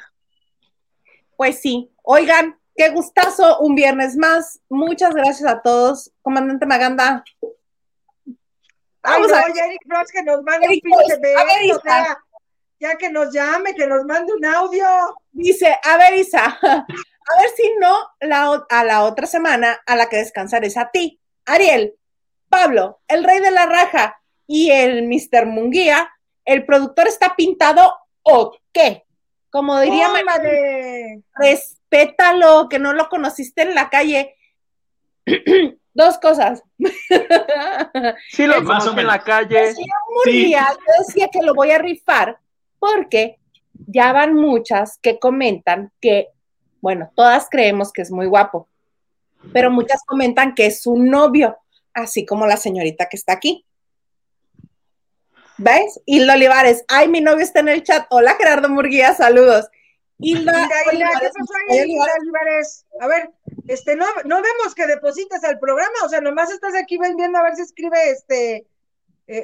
pues 1.36 1.60
sí. 1.60 1.92
Oigan, 2.02 2.58
qué 2.74 2.88
gustazo, 2.88 3.60
un 3.60 3.76
viernes 3.76 4.16
más. 4.16 4.58
Muchas 4.68 5.14
gracias 5.14 5.48
a 5.48 5.62
todos. 5.62 6.10
Comandante 6.22 6.66
Maganda. 6.66 7.22
Ay, 7.40 9.22
Vamos 9.22 9.28
no, 9.28 9.36
a 9.36 9.42
ya 9.54 9.66
Eric 9.66 9.82
Frost 9.86 10.10
que 10.10 10.22
nos 10.24 10.42
mande 10.42 10.66
un 10.68 10.80
pinche 10.80 11.18
ver, 11.20 11.36
beso. 11.36 11.80
Ya 12.82 12.96
que 12.96 13.10
nos 13.10 13.32
llame, 13.32 13.74
que 13.74 13.86
nos 13.86 14.04
mande 14.04 14.32
un 14.34 14.44
audio. 14.44 14.84
Dice, 15.30 15.78
a 15.84 15.96
ver, 15.96 16.14
Isa, 16.14 16.58
a 16.62 16.84
ver 17.40 17.50
si 17.56 17.70
no 17.80 17.96
la, 18.20 18.64
a 18.68 18.84
la 18.84 19.04
otra 19.04 19.26
semana 19.26 19.80
a 19.86 19.94
la 19.94 20.08
que 20.08 20.16
descansar 20.16 20.64
es 20.64 20.76
a 20.76 20.90
ti. 20.90 21.20
Ariel, 21.46 21.94
Pablo, 22.48 23.00
el 23.06 23.22
rey 23.22 23.38
de 23.40 23.52
la 23.52 23.66
raja 23.66 24.20
y 24.48 24.70
el 24.72 25.04
Mr. 25.08 25.46
Munguía, 25.46 26.10
¿el 26.44 26.66
productor 26.66 27.06
está 27.06 27.36
pintado 27.36 27.94
o 28.22 28.52
qué? 28.72 29.04
Como 29.50 29.78
diría 29.80 30.08
Mar- 30.08 30.20
Tómale. 30.24 31.22
respétalo, 31.34 32.68
que 32.68 32.78
no 32.80 32.92
lo 32.94 33.08
conociste 33.08 33.62
en 33.62 33.74
la 33.76 33.90
calle. 33.90 34.36
Dos 35.94 36.18
cosas. 36.18 36.62
Sí, 38.30 38.46
lo 38.46 38.54
conocí 38.64 38.98
en 38.98 39.06
la 39.06 39.22
calle. 39.22 39.74
Murguía, 40.14 40.66
yo 40.70 41.04
decía 41.06 41.28
que 41.30 41.42
lo 41.42 41.54
voy 41.54 41.70
a 41.70 41.78
rifar 41.78 42.38
porque 42.82 43.38
ya 43.86 44.12
van 44.12 44.34
muchas 44.34 44.98
que 45.00 45.20
comentan 45.20 45.92
que, 46.00 46.30
bueno, 46.80 47.12
todas 47.14 47.46
creemos 47.48 47.92
que 47.92 48.02
es 48.02 48.10
muy 48.10 48.26
guapo, 48.26 48.68
pero 49.52 49.70
muchas 49.70 50.02
comentan 50.04 50.52
que 50.56 50.66
es 50.66 50.82
su 50.82 50.96
novio, 50.96 51.56
así 51.94 52.26
como 52.26 52.44
la 52.44 52.56
señorita 52.56 53.08
que 53.08 53.16
está 53.16 53.34
aquí. 53.34 53.64
¿Ves? 55.58 56.00
Hilda 56.06 56.34
Olivares, 56.34 56.84
ay, 56.88 57.06
mi 57.06 57.20
novio 57.20 57.44
está 57.44 57.60
en 57.60 57.68
el 57.68 57.84
chat. 57.84 58.04
Hola, 58.10 58.34
Gerardo 58.34 58.68
Murguía, 58.68 59.14
saludos. 59.14 59.68
Hilda 60.18 60.52
Mira, 60.52 60.68
mira, 60.92 61.10
¿qué 61.68 61.82
Olivares? 61.82 62.84
A 63.00 63.06
ver, 63.06 63.30
este, 63.68 63.94
no, 63.94 64.06
no 64.24 64.42
vemos 64.42 64.74
que 64.74 64.88
depositas 64.88 65.44
al 65.44 65.60
programa, 65.60 65.94
o 66.04 66.08
sea, 66.08 66.20
nomás 66.20 66.50
estás 66.50 66.74
aquí 66.74 66.98
viendo 66.98 67.38
a 67.38 67.44
ver 67.44 67.54
si 67.54 67.62
escribe 67.62 68.10
este, 68.10 68.56
eh, 68.56 68.66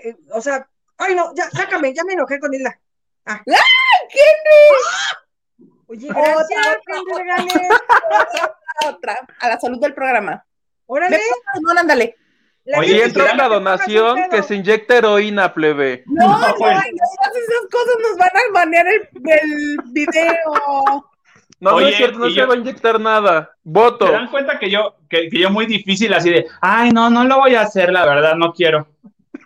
eh, 0.09 0.16
o 0.32 0.40
sea, 0.40 0.69
ay 0.97 1.15
no, 1.15 1.32
ya, 1.36 1.48
sácame, 1.51 1.94
ya 1.94 2.02
me 2.02 2.15
enojé 2.15 2.40
con 2.40 2.52
Hilda. 2.52 2.81
Ah. 3.29 3.43
Oye, 5.87 6.09
gracias, 6.09 6.61
Otra, 6.77 7.37
Henry 7.37 7.69
otra, 8.89 9.17
a 9.41 9.49
la 9.49 9.59
salud 9.61 9.81
del 9.81 9.95
programa. 9.95 10.45
Órale. 10.87 11.19
No, 11.61 11.71
ándale. 11.79 12.17
la 12.65 12.79
Oye, 12.79 13.05
entra 13.05 13.25
te 13.25 13.31
pongas 13.31 13.49
donación, 13.49 14.19
que 14.31 14.43
se 14.43 14.55
inyecta 14.55 14.97
heroína, 14.99 15.53
plebe. 15.55 16.05
No, 16.07 16.27
no, 16.29 16.39
No, 16.39 16.49
no, 16.49 16.55
pues. 16.57 16.73
esas 16.79 17.67
cosas 17.71 17.95
nos 18.03 18.17
van 18.19 18.31
a 18.35 18.53
banear 18.53 18.87
el, 18.87 19.09
el 19.25 19.77
video. 19.93 21.05
No, 21.61 21.73
no 21.73 21.81
es 21.81 21.97
cierto, 21.97 22.19
no 22.19 22.27
se 22.27 22.35
yo- 22.35 22.47
va 22.47 22.55
a 22.55 22.59
inyectar 22.59 23.01
nada. 23.01 23.51
Voto. 23.65 24.07
¿Se 24.07 24.13
dan 24.13 24.31
cuenta 24.31 24.59
que 24.59 24.71
yo, 24.71 24.97
que, 25.11 25.29
que 25.29 25.39
yo 25.41 25.51
muy 25.51 25.67
difícil 25.67 26.13
así 26.15 26.31
de, 26.31 26.47
ay, 26.61 26.91
no, 26.93 27.11
no 27.11 27.25
lo 27.25 27.39
voy 27.39 27.55
a 27.57 27.63
hacer, 27.63 27.93
la 27.93 28.05
verdad, 28.07 28.35
no 28.37 28.53
quiero. 28.53 28.87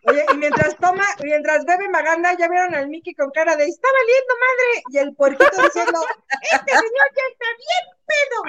Oye, 0.04 0.24
y 0.32 0.36
mientras 0.36 0.76
toma, 0.78 1.04
mientras 1.22 1.64
bebe 1.64 1.88
Maganda, 1.88 2.36
ya 2.36 2.48
vieron 2.48 2.74
al 2.74 2.88
Mickey 2.88 3.14
con 3.14 3.30
cara 3.30 3.54
de 3.56 3.64
está 3.66 3.88
valiendo 3.92 4.34
madre. 4.40 4.82
Y 4.90 4.98
el 4.98 5.14
puerquito 5.14 5.62
diciendo, 5.62 6.00
este 6.42 6.70
señor 6.72 7.08
ya 7.16 7.22
está 7.30 7.46
bien 7.58 7.98
pedo. 8.06 8.42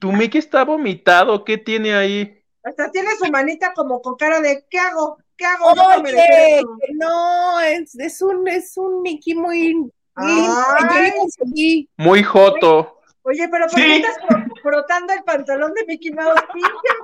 Tu 0.00 0.12
Mickey 0.12 0.38
está 0.38 0.64
vomitado, 0.64 1.44
¿qué 1.44 1.58
tiene 1.58 1.94
ahí? 1.94 2.40
Hasta 2.62 2.90
tiene 2.90 3.10
su 3.16 3.30
manita 3.30 3.72
como 3.74 4.00
con 4.00 4.16
cara 4.16 4.40
de 4.40 4.64
¿qué 4.70 4.78
hago? 4.78 5.18
¿Qué 5.36 5.44
hago? 5.44 5.74
No 5.74 5.88
Oye, 7.56 7.74
es, 7.74 7.94
es 7.98 8.22
un, 8.22 8.46
es 8.48 8.76
un 8.76 9.02
Mickey 9.02 9.34
muy 9.34 9.90
Ay. 10.16 11.12
Muy 11.96 12.22
joto. 12.22 13.00
Oye, 13.22 13.48
pero 13.48 13.66
¿por 13.66 13.78
Sí. 13.80 13.82
qué 13.84 13.96
estás 13.96 14.18
fro- 14.18 14.60
frotando 14.62 15.12
el 15.14 15.24
pantalón 15.24 15.72
de 15.74 15.84
Mickey 15.86 16.12
Mouse? 16.12 16.40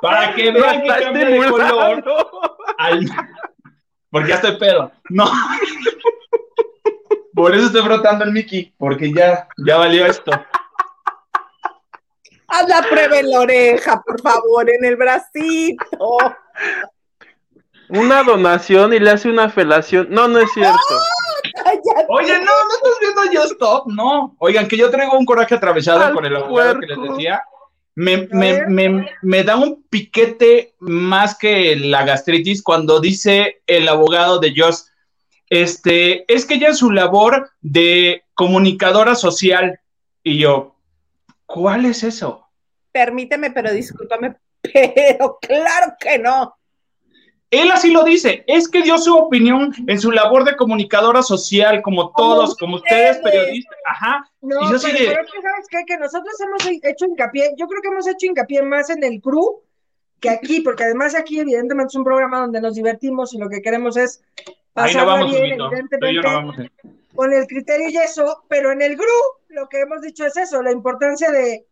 Para 0.03 0.35
que 0.35 0.51
vean 0.53 0.83
que 0.83 0.89
está 0.89 1.01
cambia 1.01 1.27
de 1.27 1.49
color. 1.49 2.05
al- 2.79 3.11
Porque 4.11 4.29
ya 4.31 4.35
estoy 4.37 4.59
pedo. 4.59 4.91
No. 5.09 5.31
Por 7.35 7.55
eso 7.55 7.67
estoy 7.67 7.83
frotando 7.83 8.25
el 8.25 8.33
Mickey, 8.33 8.75
porque 8.77 9.13
ya, 9.13 9.49
ya 9.57 9.79
valió 9.79 10.05
esto. 10.05 10.33
Haz 12.49 12.69
la 12.69 12.83
prueba 12.83 13.19
en 13.19 13.31
la 13.31 13.41
oreja, 13.41 14.03
por 14.03 14.21
favor, 14.21 14.69
en 14.69 14.85
el 14.85 14.97
bracito. 14.97 16.19
Una 17.89 18.23
donación 18.25 18.93
y 18.93 18.99
le 18.99 19.11
hace 19.11 19.29
una 19.29 19.49
felación. 19.49 20.09
No, 20.11 20.27
no 20.29 20.41
es 20.41 20.53
cierto. 20.53 20.79
Cállate. 21.65 22.07
Oye, 22.09 22.39
no, 22.39 22.45
no 22.45 22.75
estás 22.75 22.99
viendo 23.01 23.33
Yo 23.33 23.45
Stop, 23.45 23.87
no. 23.87 24.35
Oigan, 24.39 24.69
que 24.69 24.77
yo 24.77 24.91
traigo 24.91 25.17
un 25.17 25.25
coraje 25.25 25.55
atravesado 25.55 26.05
Al 26.05 26.13
con 26.13 26.25
el 26.25 26.37
abogado 26.37 26.81
que 26.81 26.87
les 26.87 27.01
decía. 27.01 27.43
Me, 27.95 28.29
me, 28.29 28.67
me, 28.67 29.11
me 29.23 29.45
da 29.45 29.57
un 29.57 29.83
piquete 29.91 30.75
más 30.79 31.37
que 31.37 31.77
la 31.77 32.05
gastritis 32.05 32.63
cuando 32.63 33.01
dice 33.01 33.63
el 33.67 33.89
abogado 33.89 34.39
de 34.39 34.55
Joss, 34.57 34.91
este, 35.51 36.33
es 36.33 36.47
que 36.47 36.55
ella 36.55 36.69
es 36.69 36.79
su 36.79 36.93
labor 36.93 37.51
de 37.61 38.25
comunicadora 38.35 39.17
social. 39.17 39.81
Y 40.23 40.39
yo, 40.39 40.77
¿cuál 41.45 41.85
es 41.85 42.05
eso? 42.05 42.47
Permíteme, 42.93 43.51
pero 43.51 43.73
discúlpame, 43.73 44.37
pero 44.63 45.39
claro 45.41 45.95
que 45.99 46.19
no. 46.19 46.55
Él 47.51 47.71
así 47.73 47.91
lo 47.91 48.05
dice, 48.05 48.45
es 48.47 48.69
que 48.69 48.83
dio 48.83 48.97
su 48.99 49.17
opinión 49.17 49.75
en 49.89 50.01
su 50.01 50.13
labor 50.13 50.45
de 50.45 50.57
comunicadora 50.57 51.23
social, 51.23 51.83
como 51.83 52.13
todos, 52.13 52.57
como 52.57 52.77
ustedes, 52.77 53.19
periodistas. 53.19 53.77
Ajá. 53.87 54.31
No, 54.41 54.61
Y 54.63 54.71
yo 54.71 54.77
así 54.77 54.87
pero, 54.93 54.99
de- 54.99 55.07
pero 55.11 55.23
es 55.25 55.33
que, 55.33 55.43
¿sabes 55.43 55.67
qué? 55.69 55.79
Que 55.87 55.97
nosotros 55.99 56.35
hemos 56.41 56.81
hecho 56.85 57.07
hincapié, 57.07 57.53
yo 57.57 57.67
creo 57.67 57.83
que 57.83 57.89
hemos 57.89 58.07
hecho 58.07 58.27
hincapié 58.27 58.63
más 58.63 58.89
en 58.91 59.03
el 59.03 59.21
crew 59.21 59.63
que 60.21 60.31
aquí, 60.31 60.61
porque 60.61 60.85
además 60.85 61.15
aquí 61.17 61.41
evidentemente 61.41 61.89
es 61.91 61.95
un 61.97 62.05
programa 62.05 62.41
donde 62.41 62.61
nos 62.61 62.75
divertimos 62.75 63.35
y 63.35 63.39
lo 63.39 63.49
que 63.49 63.63
queremos 63.63 63.97
es 63.97 64.23
Ahí 64.77 64.95
no 64.95 65.25
bien, 65.27 65.37
evidentemente, 65.45 65.99
no 66.23 66.53
con 67.15 67.33
el 67.33 67.47
criterio 67.49 67.89
y 67.91 67.97
eso, 67.97 68.45
pero 68.49 68.71
en 68.71 68.81
el 68.83 68.97
GRU 68.97 69.07
lo 69.49 69.69
que 69.69 69.81
hemos 69.81 70.01
dicho 70.03 70.25
es 70.25 70.37
eso, 70.37 70.63
la 70.63 70.71
importancia 70.71 71.31
de, 71.33 71.67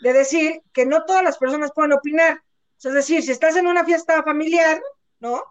de 0.00 0.12
decir 0.14 0.62
que 0.72 0.86
no 0.86 1.04
todas 1.04 1.22
las 1.22 1.36
personas 1.36 1.70
pueden 1.74 1.92
opinar. 1.92 2.40
Es 2.82 2.92
decir, 2.94 3.22
si 3.22 3.30
estás 3.30 3.56
en 3.56 3.66
una 3.66 3.84
fiesta 3.84 4.22
familiar, 4.22 4.80
¿no? 5.20 5.42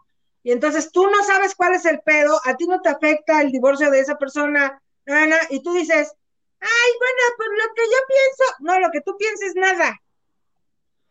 Y 0.44 0.52
entonces 0.52 0.92
tú 0.92 1.08
no 1.08 1.24
sabes 1.24 1.56
cuál 1.56 1.76
es 1.76 1.86
el 1.86 2.00
pedo, 2.02 2.40
a 2.46 2.56
ti 2.56 2.66
no 2.66 2.82
te 2.82 2.90
afecta 2.90 3.42
el 3.42 3.52
divorcio 3.52 3.92
de 3.92 4.00
esa 4.00 4.18
persona, 4.18 4.82
na, 5.06 5.26
na, 5.26 5.38
y 5.50 5.62
tú 5.62 5.74
dices, 5.74 6.14
ay, 6.60 6.92
bueno, 7.00 7.36
pues 7.38 7.50
lo 7.50 7.74
que 7.74 7.82
yo 7.84 7.98
pienso, 8.08 8.54
no, 8.60 8.80
lo 8.80 8.92
que 8.92 9.02
tú 9.02 9.18
pienses, 9.18 9.56
nada. 9.56 10.00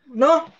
No. 0.06 0.52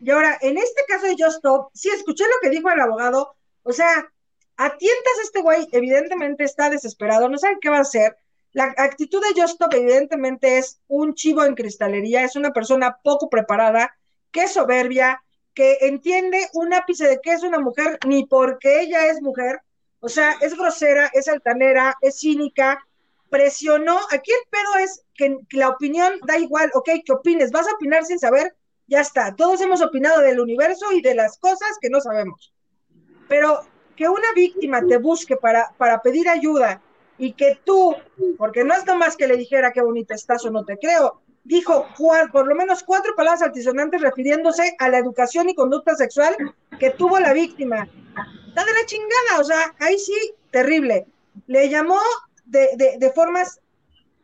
Y 0.00 0.10
ahora, 0.10 0.38
en 0.40 0.56
este 0.56 0.82
caso 0.88 1.06
de 1.06 1.16
Just 1.18 1.36
Stop, 1.36 1.70
sí 1.74 1.90
escuché 1.90 2.24
lo 2.24 2.40
que 2.42 2.50
dijo 2.50 2.70
el 2.70 2.80
abogado, 2.80 3.34
o 3.62 3.72
sea, 3.72 4.10
a 4.56 4.76
tientas 4.76 5.12
este 5.22 5.40
güey, 5.40 5.68
evidentemente 5.72 6.44
está 6.44 6.70
desesperado, 6.70 7.28
no 7.28 7.38
sabe 7.38 7.58
qué 7.60 7.70
va 7.70 7.78
a 7.78 7.82
hacer. 7.82 8.16
La 8.52 8.74
actitud 8.76 9.22
de 9.22 9.40
Just 9.40 9.54
Stop, 9.54 9.74
evidentemente, 9.74 10.58
es 10.58 10.80
un 10.88 11.14
chivo 11.14 11.44
en 11.44 11.54
cristalería, 11.54 12.24
es 12.24 12.36
una 12.36 12.52
persona 12.52 12.98
poco 13.02 13.30
preparada, 13.30 13.96
que 14.30 14.48
soberbia, 14.48 15.22
que 15.60 15.76
entiende 15.82 16.48
un 16.54 16.72
ápice 16.72 17.06
de 17.06 17.20
que 17.20 17.34
es 17.34 17.42
una 17.42 17.58
mujer 17.58 17.98
ni 18.06 18.24
porque 18.24 18.80
ella 18.80 19.08
es 19.08 19.20
mujer, 19.20 19.60
o 20.00 20.08
sea, 20.08 20.34
es 20.40 20.56
grosera, 20.56 21.10
es 21.12 21.28
altanera, 21.28 21.98
es 22.00 22.18
cínica, 22.18 22.82
presionó. 23.28 23.98
Aquí 24.10 24.30
el 24.30 24.48
pedo 24.48 24.76
es 24.82 25.04
que, 25.14 25.36
que 25.50 25.58
la 25.58 25.68
opinión 25.68 26.14
da 26.26 26.38
igual, 26.38 26.70
ok, 26.72 26.88
que 27.04 27.12
opines, 27.12 27.50
vas 27.50 27.68
a 27.68 27.74
opinar 27.74 28.06
sin 28.06 28.18
saber, 28.18 28.56
ya 28.86 29.02
está. 29.02 29.36
Todos 29.36 29.60
hemos 29.60 29.82
opinado 29.82 30.22
del 30.22 30.40
universo 30.40 30.92
y 30.92 31.02
de 31.02 31.14
las 31.14 31.36
cosas 31.36 31.76
que 31.78 31.90
no 31.90 32.00
sabemos. 32.00 32.54
Pero 33.28 33.60
que 33.94 34.08
una 34.08 34.32
víctima 34.34 34.80
te 34.86 34.96
busque 34.96 35.36
para, 35.36 35.74
para 35.76 36.00
pedir 36.00 36.26
ayuda 36.30 36.80
y 37.18 37.34
que 37.34 37.60
tú, 37.64 37.94
porque 38.38 38.64
no 38.64 38.72
es 38.72 38.86
nomás 38.86 39.14
que 39.14 39.28
le 39.28 39.36
dijera 39.36 39.72
qué 39.72 39.82
bonita 39.82 40.14
estás 40.14 40.42
o 40.46 40.50
no 40.50 40.64
te 40.64 40.78
creo, 40.78 41.20
dijo 41.44 41.86
por 42.32 42.46
lo 42.46 42.54
menos 42.54 42.82
cuatro 42.82 43.14
palabras 43.16 43.42
altisonantes 43.42 44.00
refiriéndose 44.00 44.76
a 44.78 44.88
la 44.88 44.98
educación 44.98 45.48
y 45.48 45.54
conducta 45.54 45.94
sexual 45.94 46.36
que 46.78 46.90
tuvo 46.90 47.18
la 47.18 47.32
víctima. 47.32 47.88
Está 48.48 48.64
de 48.64 48.72
la 48.72 48.86
chingada, 48.86 49.40
o 49.40 49.44
sea, 49.44 49.74
ahí 49.78 49.98
sí, 49.98 50.34
terrible. 50.50 51.06
Le 51.46 51.68
llamó 51.68 51.98
de, 52.44 52.70
de, 52.76 52.96
de 52.98 53.10
formas 53.10 53.60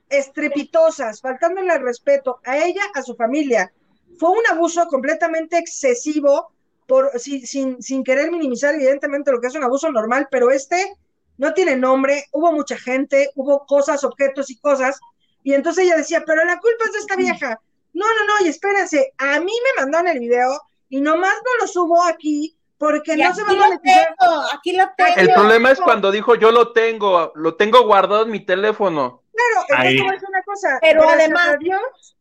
estrepitosas, 0.09 1.20
faltándole 1.20 1.72
el 1.74 1.82
respeto 1.82 2.40
a 2.44 2.59
ella, 2.59 2.82
a 2.94 3.02
su 3.02 3.14
familia. 3.14 3.72
Fue 4.18 4.30
un 4.30 4.43
abuso 4.51 4.86
completamente 4.86 5.59
excesivo, 5.59 6.52
por, 6.86 7.10
sin, 7.18 7.47
sin, 7.47 7.82
sin 7.82 8.05
querer 8.05 8.30
minimizar 8.30 8.74
evidentemente 8.74 9.32
lo 9.32 9.40
que 9.40 9.48
es 9.48 9.55
un 9.55 9.64
abuso 9.64 9.90
normal, 9.90 10.28
pero 10.30 10.51
este 10.51 10.97
no 11.38 11.52
tiene 11.52 11.76
nombre, 11.76 12.26
hubo 12.32 12.52
mucha 12.52 12.78
gente, 12.78 13.30
hubo 13.34 13.66
cosas, 13.66 14.05
objetos 14.05 14.51
y 14.51 14.59
cosas, 14.59 14.98
y 15.47 15.55
entonces 15.55 15.85
ella 15.85 15.97
decía, 15.97 16.24
pero 16.27 16.44
la 16.44 16.59
culpa 16.59 16.86
es 16.86 16.93
de 16.93 16.98
esta 16.98 17.14
vieja. 17.14 17.60
No, 17.94 18.05
no, 18.05 18.24
no, 18.27 18.44
y 18.44 18.48
espérense, 18.48 19.14
a 19.16 19.39
mí 19.39 19.52
me 19.52 19.81
mandaron 19.81 20.09
el 20.09 20.18
video 20.18 20.60
y 20.89 21.01
nomás 21.01 21.35
no 21.35 21.51
lo 21.60 21.68
subo 21.68 22.02
aquí 22.02 22.59
porque 22.77 23.12
Y 23.14 23.18
no 23.23 23.32
se 23.32 23.44
va 23.44 23.51
a 23.52 23.78
tengo, 23.78 24.43
aquí 24.52 24.73
lo 24.73 24.90
tengo. 24.97 25.12
El 25.16 25.32
problema 25.32 25.70
es 25.70 25.81
cuando 25.81 26.10
dijo 26.10 26.35
yo 26.35 26.51
lo 26.51 26.73
tengo, 26.73 27.31
lo 27.36 27.55
tengo 27.55 27.86
guardado 27.86 28.24
en 28.24 28.32
mi 28.32 28.44
teléfono. 28.44 29.23
Claro, 29.32 29.85
decir 29.85 30.02
una 30.28 30.43
cosa. 30.43 30.78
Pero 30.81 31.09
además- 31.09 31.59
Dios, 31.60 32.16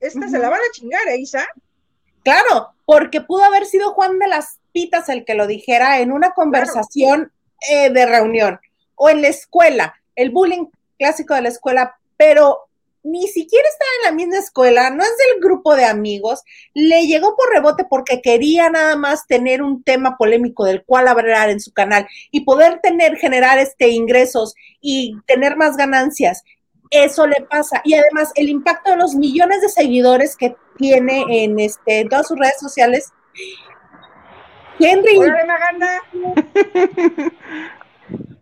esta 0.00 0.26
se 0.30 0.38
la 0.38 0.48
van 0.48 0.60
a 0.60 0.72
chingar, 0.72 1.06
¿eh, 1.08 1.18
Isa? 1.18 1.46
Claro, 2.24 2.70
porque 2.86 3.20
pudo 3.20 3.44
haber 3.44 3.66
sido 3.66 3.92
Juan 3.92 4.18
de 4.18 4.26
las 4.26 4.58
Pitas 4.72 5.10
el 5.10 5.26
que 5.26 5.34
lo 5.34 5.46
dijera 5.46 6.00
en 6.00 6.12
una 6.12 6.30
conversación 6.30 7.30
eh, 7.70 7.90
de 7.90 8.06
reunión 8.06 8.58
o 8.94 9.10
en 9.10 9.20
la 9.20 9.28
escuela, 9.28 10.00
el 10.16 10.30
bullying 10.30 10.64
clásico 10.98 11.34
de 11.34 11.42
la 11.42 11.50
escuela, 11.50 11.98
pero 12.16 12.69
ni 13.02 13.28
siquiera 13.28 13.66
estaba 13.68 13.90
en 13.98 14.10
la 14.10 14.16
misma 14.16 14.38
escuela, 14.38 14.90
no 14.90 15.02
es 15.02 15.10
del 15.10 15.42
grupo 15.42 15.74
de 15.74 15.84
amigos, 15.84 16.42
le 16.74 17.06
llegó 17.06 17.34
por 17.36 17.50
rebote 17.52 17.84
porque 17.88 18.20
quería 18.20 18.70
nada 18.70 18.96
más 18.96 19.26
tener 19.26 19.62
un 19.62 19.82
tema 19.82 20.16
polémico 20.16 20.64
del 20.64 20.84
cual 20.84 21.08
hablar 21.08 21.50
en 21.50 21.60
su 21.60 21.72
canal 21.72 22.06
y 22.30 22.44
poder 22.44 22.80
tener, 22.80 23.16
generar 23.16 23.58
este 23.58 23.88
ingresos 23.88 24.54
y 24.80 25.16
tener 25.26 25.56
más 25.56 25.76
ganancias. 25.76 26.44
Eso 26.90 27.26
le 27.26 27.40
pasa. 27.48 27.80
Y 27.84 27.94
además, 27.94 28.32
el 28.34 28.48
impacto 28.48 28.90
de 28.90 28.96
los 28.96 29.14
millones 29.14 29.60
de 29.62 29.68
seguidores 29.68 30.36
que 30.36 30.56
tiene 30.76 31.44
en 31.44 31.58
este, 31.60 32.00
en 32.00 32.08
todas 32.08 32.26
sus 32.26 32.38
redes 32.38 32.58
sociales. 32.58 33.12
Henry, 34.80 35.18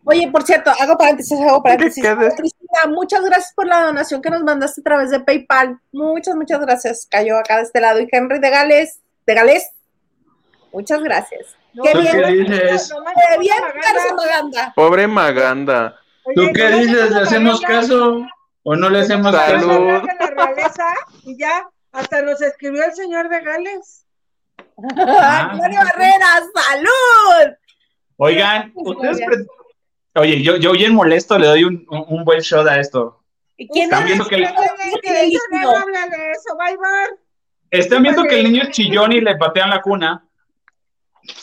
oye, 0.05 0.31
por 0.31 0.45
cierto, 0.45 0.71
hago 0.79 0.97
paréntesis, 0.97 1.39
hago 1.41 1.63
paréntesis. 1.63 2.03
¿Qué 2.03 2.58
muchas 2.89 3.23
gracias 3.25 3.53
por 3.55 3.67
la 3.67 3.83
donación 3.85 4.23
que 4.23 4.31
nos 4.31 4.43
mandaste 4.43 4.81
a 4.81 4.85
través 4.85 5.11
de 5.11 5.21
PayPal. 5.21 5.79
Muchas, 5.93 6.35
muchas 6.37 6.61
gracias. 6.61 7.07
Cayó 7.11 7.39
acá 7.39 7.57
de 7.57 7.63
este 7.63 7.81
lado. 7.81 8.01
Y 8.01 8.09
Henry 8.11 8.39
de 8.39 8.51
Gales, 8.51 9.01
de 9.27 9.35
Gales, 9.35 9.71
muchas 10.73 11.01
gracias. 11.03 11.57
No, 11.75 11.83
Qué 11.85 11.93
¿Tú 11.93 12.01
bien. 12.01 12.13
qué 12.13 12.27
dices? 12.33 12.91
nomás 12.91 13.13
Eh, 13.15 13.21
nomás 13.21 13.39
bien, 13.41 13.57
Maganda. 13.61 13.81
Carlos 13.83 14.13
Maganda. 14.17 14.73
Pobre 14.75 15.07
Maganda. 15.07 16.01
Oye, 16.25 16.35
¿Tú 16.35 16.53
qué 16.55 16.69
dices? 16.71 17.11
¿Le 17.11 17.21
hacemos 17.21 17.61
caso 17.61 18.27
o 18.63 18.77
no 18.77 18.89
le 18.91 19.01
hacemos 19.01 19.35
Salud. 19.35 20.03
caso? 20.57 20.83
Y 21.25 21.39
ya 21.39 21.67
hasta 21.93 22.23
nos 22.23 22.41
escribió 22.43 22.85
el 22.85 22.93
señor 22.95 23.29
de 23.29 23.41
Gales. 23.41 24.05
Ah. 24.97 25.53
Gloria 25.55 25.85
Barrera, 25.85 26.27
salud. 26.55 27.55
Oigan, 28.17 28.73
ustedes. 28.75 29.21
pre- 29.25 29.47
Oye, 30.19 30.43
yo, 30.43 30.57
yo 30.57 30.73
bien 30.73 30.95
molesto 30.95 31.39
le 31.39 31.47
doy 31.47 31.65
un, 31.65 31.87
un- 31.89 32.05
un 32.09 32.25
buen 32.25 32.41
shot 32.41 32.67
a 32.67 32.81
esto. 32.81 33.23
¿Y 33.57 33.69
quién 33.69 33.85
Están 33.85 34.01
es? 34.03 34.07
viendo 34.07 34.25
que- 34.27 34.37
que 35.03 35.25
eso 35.25 35.41
no 35.51 35.71
habla 35.77 36.07
de 36.09 36.31
eso, 36.33 36.57
bye 36.57 36.77
bye. 36.77 37.19
Están 37.71 38.03
viendo 38.03 38.23
que 38.25 38.39
el 38.41 38.45
niño 38.45 38.63
es 38.65 38.71
chillón 38.71 39.13
y 39.13 39.21
le 39.21 39.37
patean 39.37 39.71
la 39.71 39.83
cuna. 39.83 40.25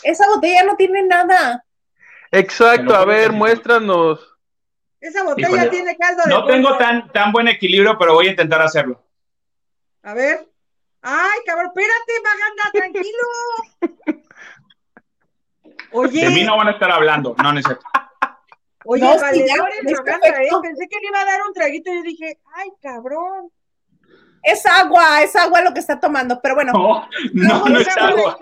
Esa 0.03 0.27
botella 0.27 0.64
no 0.64 0.76
tiene 0.76 1.03
nada. 1.03 1.64
Exacto, 2.31 2.95
a 2.95 3.06
ver, 3.06 3.31
muéstranos. 3.31 4.19
Esa 4.99 5.23
botella 5.23 5.47
Híjole. 5.49 5.68
tiene 5.69 5.95
caldo 5.97 6.23
de 6.26 6.30
No 6.30 6.45
tengo 6.45 6.77
tan, 6.77 7.11
tan 7.11 7.31
buen 7.31 7.47
equilibrio, 7.47 7.97
pero 7.97 8.14
voy 8.14 8.27
a 8.27 8.31
intentar 8.31 8.61
hacerlo. 8.61 9.03
A 10.03 10.14
ver. 10.15 10.47
Ay, 11.02 11.39
cabrón, 11.45 11.68
espérate, 11.68 12.14
Maganda, 12.23 12.72
tranquilo. 12.73 14.15
Oye, 15.91 16.22
De 16.22 16.30
mí 16.30 16.43
no 16.43 16.57
van 16.57 16.69
a 16.69 16.72
estar 16.72 16.91
hablando, 16.91 17.35
no 17.41 17.53
necesito. 17.53 17.81
Oye, 18.85 19.03
No, 19.03 19.13
sí, 19.13 19.19
valedor 19.19 19.47
ya, 19.47 19.79
en 19.81 19.87
es 19.87 19.93
Maganda, 19.93 20.27
¿eh? 20.43 20.49
Pensé 20.61 20.87
que 20.87 20.99
le 20.99 21.07
iba 21.07 21.21
a 21.21 21.25
dar 21.25 21.41
un 21.47 21.53
traguito 21.53 21.91
y 21.91 21.97
yo 21.97 22.03
dije, 22.03 22.39
ay, 22.53 22.69
cabrón. 22.81 23.51
Es 24.43 24.65
agua, 24.65 25.23
es 25.23 25.35
agua 25.35 25.61
lo 25.61 25.73
que 25.73 25.79
está 25.79 25.99
tomando, 25.99 26.39
pero 26.41 26.55
bueno. 26.55 26.71
No, 26.71 27.09
no, 27.33 27.65
no 27.65 27.79
es 27.79 27.97
agua. 27.97 28.37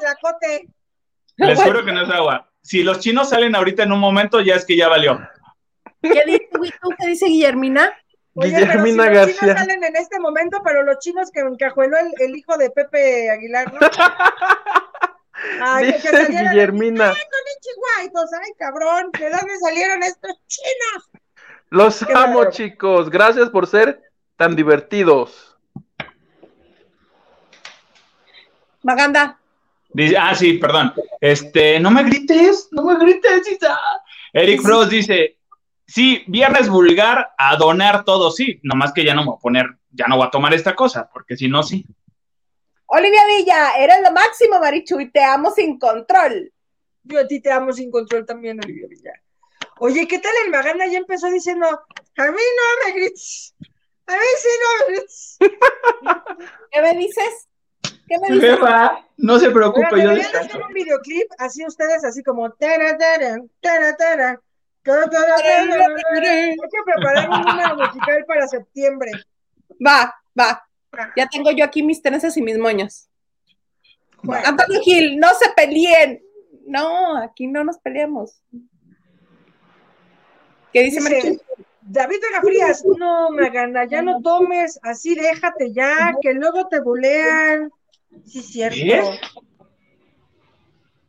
Les 1.38 1.62
juro 1.64 1.86
que 1.86 1.92
no 1.92 2.04
es 2.04 2.10
agua. 2.10 2.50
Si 2.62 2.84
los 2.84 3.00
chinos 3.00 3.30
salen 3.30 3.56
ahorita 3.56 3.84
en 3.84 3.92
un 3.92 4.00
momento, 4.00 4.42
ya 4.42 4.56
es 4.56 4.66
que 4.66 4.78
ya 4.78 4.88
valió. 4.88 5.20
¿Qué 6.02 6.24
dice, 6.26 6.50
tú? 6.52 6.62
¿Qué 7.00 7.08
dice 7.08 7.26
Guillermina? 7.28 7.92
Oye, 8.36 8.52
pero 8.52 8.66
si 8.66 8.66
Guillermina 8.66 9.06
los 9.06 9.14
García. 9.16 9.40
chinos 9.40 9.58
salen 9.58 9.84
en 9.84 9.96
este 9.96 10.20
momento, 10.20 10.62
pero 10.64 10.84
los 10.84 11.00
chinos 11.00 11.32
que 11.32 11.42
encajueló 11.42 11.98
el, 11.98 12.14
el 12.20 12.36
hijo 12.36 12.58
de 12.58 12.70
Pepe 12.70 13.30
Aguilar, 13.30 13.74
¿no? 13.74 13.80
Ay, 15.62 15.94
que 16.02 16.10
Dice 16.10 16.28
Guillermina. 16.30 17.10
Ay, 17.10 17.16
con 17.16 17.44
chihuahitos, 17.62 18.34
ay, 18.34 18.52
cabrón, 18.58 19.12
¿de 19.18 19.30
dónde 19.30 19.58
salieron 19.60 20.04
estos 20.04 20.32
chinos? 20.48 21.10
Los 21.70 22.06
Qué 22.06 22.14
amo, 22.14 22.50
chicos. 22.50 23.10
Gracias 23.10 23.50
por 23.50 23.68
ser 23.68 24.02
tan 24.38 24.56
divertidos. 24.56 25.58
Maganda. 28.84 29.40
Dice, 29.94 30.18
ah, 30.18 30.36
sí, 30.36 30.54
perdón. 30.54 30.94
Este, 31.22 31.80
no 31.80 31.92
me 31.92 32.04
grites, 32.04 32.68
no 32.72 32.84
me 32.84 32.98
grites, 32.98 33.48
Isa. 33.52 33.80
Eric 34.34 34.62
Frost 34.62 34.92
dice, 34.92 35.38
sí, 35.88 36.24
viernes 36.28 36.68
vulgar, 36.68 37.32
a 37.38 37.56
donar 37.56 38.04
todo, 38.04 38.32
sí. 38.32 38.60
Nomás 38.64 38.92
que 38.92 39.06
ya 39.06 39.14
no 39.14 39.22
me 39.22 39.28
voy 39.28 39.38
a 39.38 39.42
poner, 39.42 39.66
ya 39.92 40.08
no 40.08 40.18
voy 40.18 40.28
a 40.28 40.32
tomar 40.32 40.54
esta 40.54 40.76
cosa, 40.76 41.10
porque 41.14 41.38
si 41.38 41.48
no, 41.48 41.64
sí. 41.64 41.86
Olivia 42.88 43.22
Villa, 43.26 43.72
eres 43.78 44.02
lo 44.02 44.12
máximo, 44.12 44.60
Marichu, 44.60 45.00
y 45.00 45.12
te 45.12 45.24
amo 45.24 45.52
sin 45.52 45.80
control. 45.80 46.52
Yo 47.04 47.20
a 47.20 47.28
ti 47.28 47.42
te 47.42 47.52
amo 47.52 47.74
sin 47.74 47.92
control 47.92 48.26
también, 48.26 48.60
Olivia 48.64 48.88
Villar. 48.88 49.22
Oye, 49.80 50.08
¿qué 50.08 50.20
tal 50.20 50.32
el 50.46 50.52
Maganda? 50.52 50.86
Ya 50.88 51.00
empezó 51.00 51.30
diciendo, 51.30 51.68
a 51.68 52.24
mí 52.24 52.42
no 52.42 52.86
me 52.86 52.94
grites, 52.94 53.56
a 54.08 54.14
mí 54.14 54.20
sí 54.38 54.50
no 54.62 54.88
me 54.88 54.94
grites. 54.94 55.38
¿Qué 56.72 56.82
me 56.82 56.94
dices? 56.94 57.48
¿Qué 58.08 58.20
me 58.20 58.36
dices? 58.36 58.52
Jefa, 58.52 59.06
no 59.18 59.40
se 59.40 59.50
preocupe, 59.50 60.02
yo 60.02 60.10
de 60.10 60.16
descanso. 60.16 60.50
hacer 60.50 60.62
un 60.62 60.74
videoclip 60.74 61.28
así 61.40 61.66
ustedes, 61.66 62.04
así 62.04 62.24
como 62.24 62.52
tara, 62.52 62.98
tara, 62.98 63.38
tara, 63.60 63.98
tara, 63.98 64.40
tara, 64.84 65.02
tara, 65.10 65.10
tara, 65.12 65.96
tara. 66.14 66.32
Hay 66.32 66.56
que 66.56 66.84
preparar 66.86 67.30
un 67.30 67.42
número 67.42 67.76
musical 67.76 68.24
para 68.28 68.48
septiembre. 68.48 69.12
Va, 69.86 70.14
va. 70.40 70.64
Ya 71.16 71.28
tengo 71.28 71.52
yo 71.52 71.66
aquí 71.66 71.84
mis 71.84 72.02
teneses 72.02 72.36
y 72.38 72.42
mis 72.42 72.58
moños. 72.58 73.10
Bueno, 74.22 74.48
Antonio 74.48 74.80
Gil, 74.82 75.20
no 75.20 75.28
se 75.34 75.50
peleen. 75.56 76.24
No, 76.66 77.18
aquí 77.18 77.48
no 77.48 77.64
nos 77.64 77.78
peleamos. 77.80 78.42
¿Qué 80.72 80.82
dice, 80.84 81.00
Dice? 81.00 81.40
David 81.82 82.16
Vega 82.22 82.42
Frías, 82.42 82.84
no, 82.98 83.30
Maganda, 83.32 83.86
ya 83.86 84.02
no 84.02 84.22
tomes, 84.22 84.80
así 84.84 85.16
déjate 85.16 85.74
ya, 85.74 86.16
que 86.22 86.34
luego 86.34 86.68
te 86.70 86.80
bulean. 86.80 87.72
Sí, 88.26 88.42
cierto. 88.42 89.12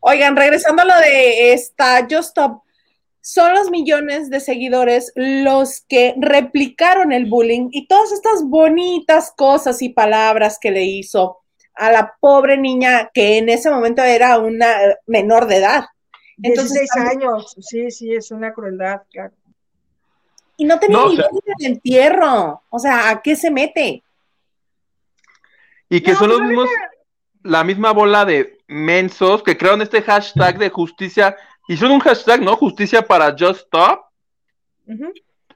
Oigan, 0.01 0.37
regresando 0.37 0.83
a 0.83 0.85
lo 0.85 0.97
de 0.97 1.53
esta 1.53 2.01
Just 2.03 2.31
Stop, 2.31 2.63
son 3.27 3.55
los 3.55 3.71
millones 3.71 4.29
de 4.29 4.39
seguidores 4.39 5.11
los 5.17 5.81
que 5.89 6.15
replicaron 6.19 7.11
el 7.11 7.25
bullying 7.25 7.69
y 7.73 7.87
todas 7.87 8.13
estas 8.13 8.45
bonitas 8.45 9.33
cosas 9.35 9.81
y 9.81 9.89
palabras 9.89 10.59
que 10.61 10.71
le 10.71 10.83
hizo 10.85 11.39
a 11.75 11.91
la 11.91 12.15
pobre 12.21 12.59
niña 12.59 13.11
que 13.15 13.39
en 13.39 13.49
ese 13.49 13.71
momento 13.71 14.03
era 14.03 14.39
una 14.39 14.77
menor 15.07 15.47
de 15.47 15.57
edad. 15.57 15.85
Entonces, 16.43 16.81
16 16.93 17.17
años, 17.17 17.57
sí, 17.63 17.91
sí, 17.91 18.13
es 18.15 18.31
una 18.31 18.53
crueldad, 18.53 19.01
claro. 19.11 19.33
Y 20.59 20.67
no 20.67 20.79
tenía 20.79 20.99
No, 20.99 21.05
o 21.07 21.09
ni 21.09 21.17
sea- 21.17 21.29
idea 21.33 21.55
del 21.59 21.73
entierro. 21.73 22.63
O 22.69 22.79
sea, 22.79 23.09
¿a 23.09 23.23
qué 23.23 23.37
se 23.37 23.51
mete? 23.51 24.03
Y 25.89 26.03
que 26.03 26.13
No, 26.13 26.19
son 26.19 26.29
pues 26.29 26.39
los 26.41 26.49
mismos, 26.49 26.69
la 27.43 27.65
misma 27.65 27.93
bola 27.93 28.25
de 28.27 28.59
mensos 28.67 29.43
que 29.43 29.57
crearon 29.57 29.81
este 29.81 30.03
hashtag 30.03 30.59
de 30.59 30.69
justicia. 30.69 31.37
Hicieron 31.67 31.97
un 31.97 32.01
hashtag, 32.01 32.43
¿no? 32.43 32.57
Justicia 32.57 33.03
para 33.03 33.35
Just 33.39 33.63
Stop, 33.63 34.01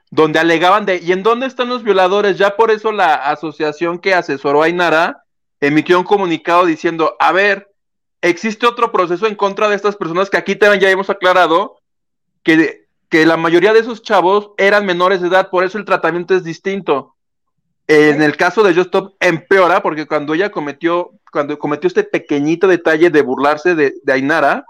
donde 0.09 0.39
alegaban 0.39 0.85
de, 0.85 0.97
¿y 0.97 1.11
en 1.11 1.21
dónde 1.21 1.45
están 1.45 1.69
los 1.69 1.83
violadores? 1.83 2.37
Ya 2.37 2.55
por 2.55 2.71
eso 2.71 2.91
la 2.91 3.15
asociación 3.15 3.99
que 3.99 4.15
asesoró 4.15 4.63
a 4.63 4.69
Inara 4.69 5.23
emitió 5.59 5.99
un 5.99 6.05
comunicado 6.05 6.65
diciendo, 6.65 7.15
a 7.19 7.31
ver, 7.31 7.71
existe 8.21 8.65
otro 8.65 8.91
proceso 8.91 9.27
en 9.27 9.35
contra 9.35 9.69
de 9.69 9.75
estas 9.75 9.95
personas 9.95 10.29
que 10.29 10.37
aquí 10.37 10.55
también 10.55 10.81
ya 10.81 10.89
hemos 10.89 11.09
aclarado 11.09 11.77
que, 12.43 12.87
que 13.09 13.25
la 13.25 13.37
mayoría 13.37 13.73
de 13.73 13.79
esos 13.79 14.01
chavos 14.01 14.51
eran 14.57 14.85
menores 14.85 15.21
de 15.21 15.27
edad, 15.27 15.49
por 15.49 15.63
eso 15.63 15.77
el 15.77 15.85
tratamiento 15.85 16.35
es 16.35 16.43
distinto. 16.43 17.15
En 17.87 18.21
el 18.21 18.37
caso 18.37 18.63
de 18.63 18.73
Just 18.73 18.87
Stop 18.87 19.15
empeora 19.19 19.81
porque 19.81 20.05
cuando 20.05 20.33
ella 20.33 20.51
cometió, 20.51 21.11
cuando 21.31 21.57
cometió 21.57 21.87
este 21.87 22.03
pequeñito 22.03 22.67
detalle 22.67 23.09
de 23.09 23.21
burlarse 23.21 23.73
de, 23.73 23.95
de 24.03 24.13
Ainara, 24.13 24.63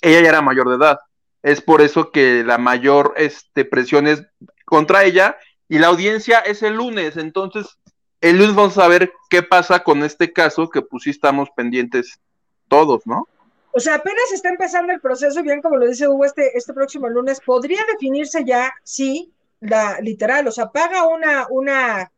ella 0.00 0.20
ya 0.20 0.28
era 0.28 0.42
mayor 0.42 0.68
de 0.68 0.76
edad. 0.76 1.00
Es 1.42 1.60
por 1.60 1.80
eso 1.80 2.10
que 2.10 2.44
la 2.44 2.58
mayor 2.58 3.14
este, 3.16 3.64
presión 3.64 4.06
es 4.06 4.22
contra 4.64 5.04
ella 5.04 5.36
y 5.68 5.78
la 5.78 5.88
audiencia 5.88 6.40
es 6.40 6.62
el 6.62 6.74
lunes. 6.74 7.16
Entonces, 7.16 7.78
el 8.20 8.38
lunes 8.38 8.54
vamos 8.54 8.78
a 8.78 8.88
ver 8.88 9.12
qué 9.30 9.42
pasa 9.42 9.82
con 9.82 10.02
este 10.02 10.32
caso 10.32 10.68
que 10.68 10.82
pues 10.82 11.04
sí 11.04 11.10
estamos 11.10 11.48
pendientes 11.56 12.20
todos, 12.68 13.06
¿no? 13.06 13.26
O 13.72 13.80
sea, 13.80 13.96
apenas 13.96 14.32
está 14.32 14.48
empezando 14.48 14.92
el 14.92 15.00
proceso, 15.00 15.42
bien 15.42 15.62
como 15.62 15.76
lo 15.76 15.86
dice 15.86 16.08
Hugo, 16.08 16.24
este, 16.24 16.56
este 16.56 16.72
próximo 16.72 17.08
lunes, 17.08 17.40
podría 17.40 17.80
definirse 17.90 18.44
ya, 18.44 18.72
sí, 18.82 19.32
la 19.60 20.00
literal, 20.00 20.48
o 20.48 20.50
sea, 20.50 20.70
paga 20.70 21.06
una, 21.06 21.46
una 21.50 22.10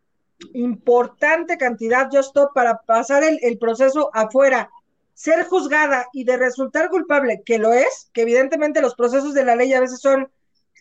importante 0.54 1.58
cantidad 1.58 2.08
Just 2.10 2.28
Stop 2.28 2.54
para 2.54 2.78
pasar 2.78 3.22
el, 3.22 3.38
el 3.42 3.58
proceso 3.58 4.10
afuera, 4.14 4.70
ser 5.14 5.44
juzgada 5.46 6.06
y 6.12 6.24
de 6.24 6.36
resultar 6.36 6.88
culpable, 6.90 7.42
que 7.44 7.58
lo 7.58 7.72
es, 7.72 8.10
que 8.12 8.22
evidentemente 8.22 8.80
los 8.82 8.94
procesos 8.94 9.34
de 9.34 9.44
la 9.44 9.56
ley 9.56 9.72
a 9.74 9.80
veces 9.80 10.00
son 10.00 10.30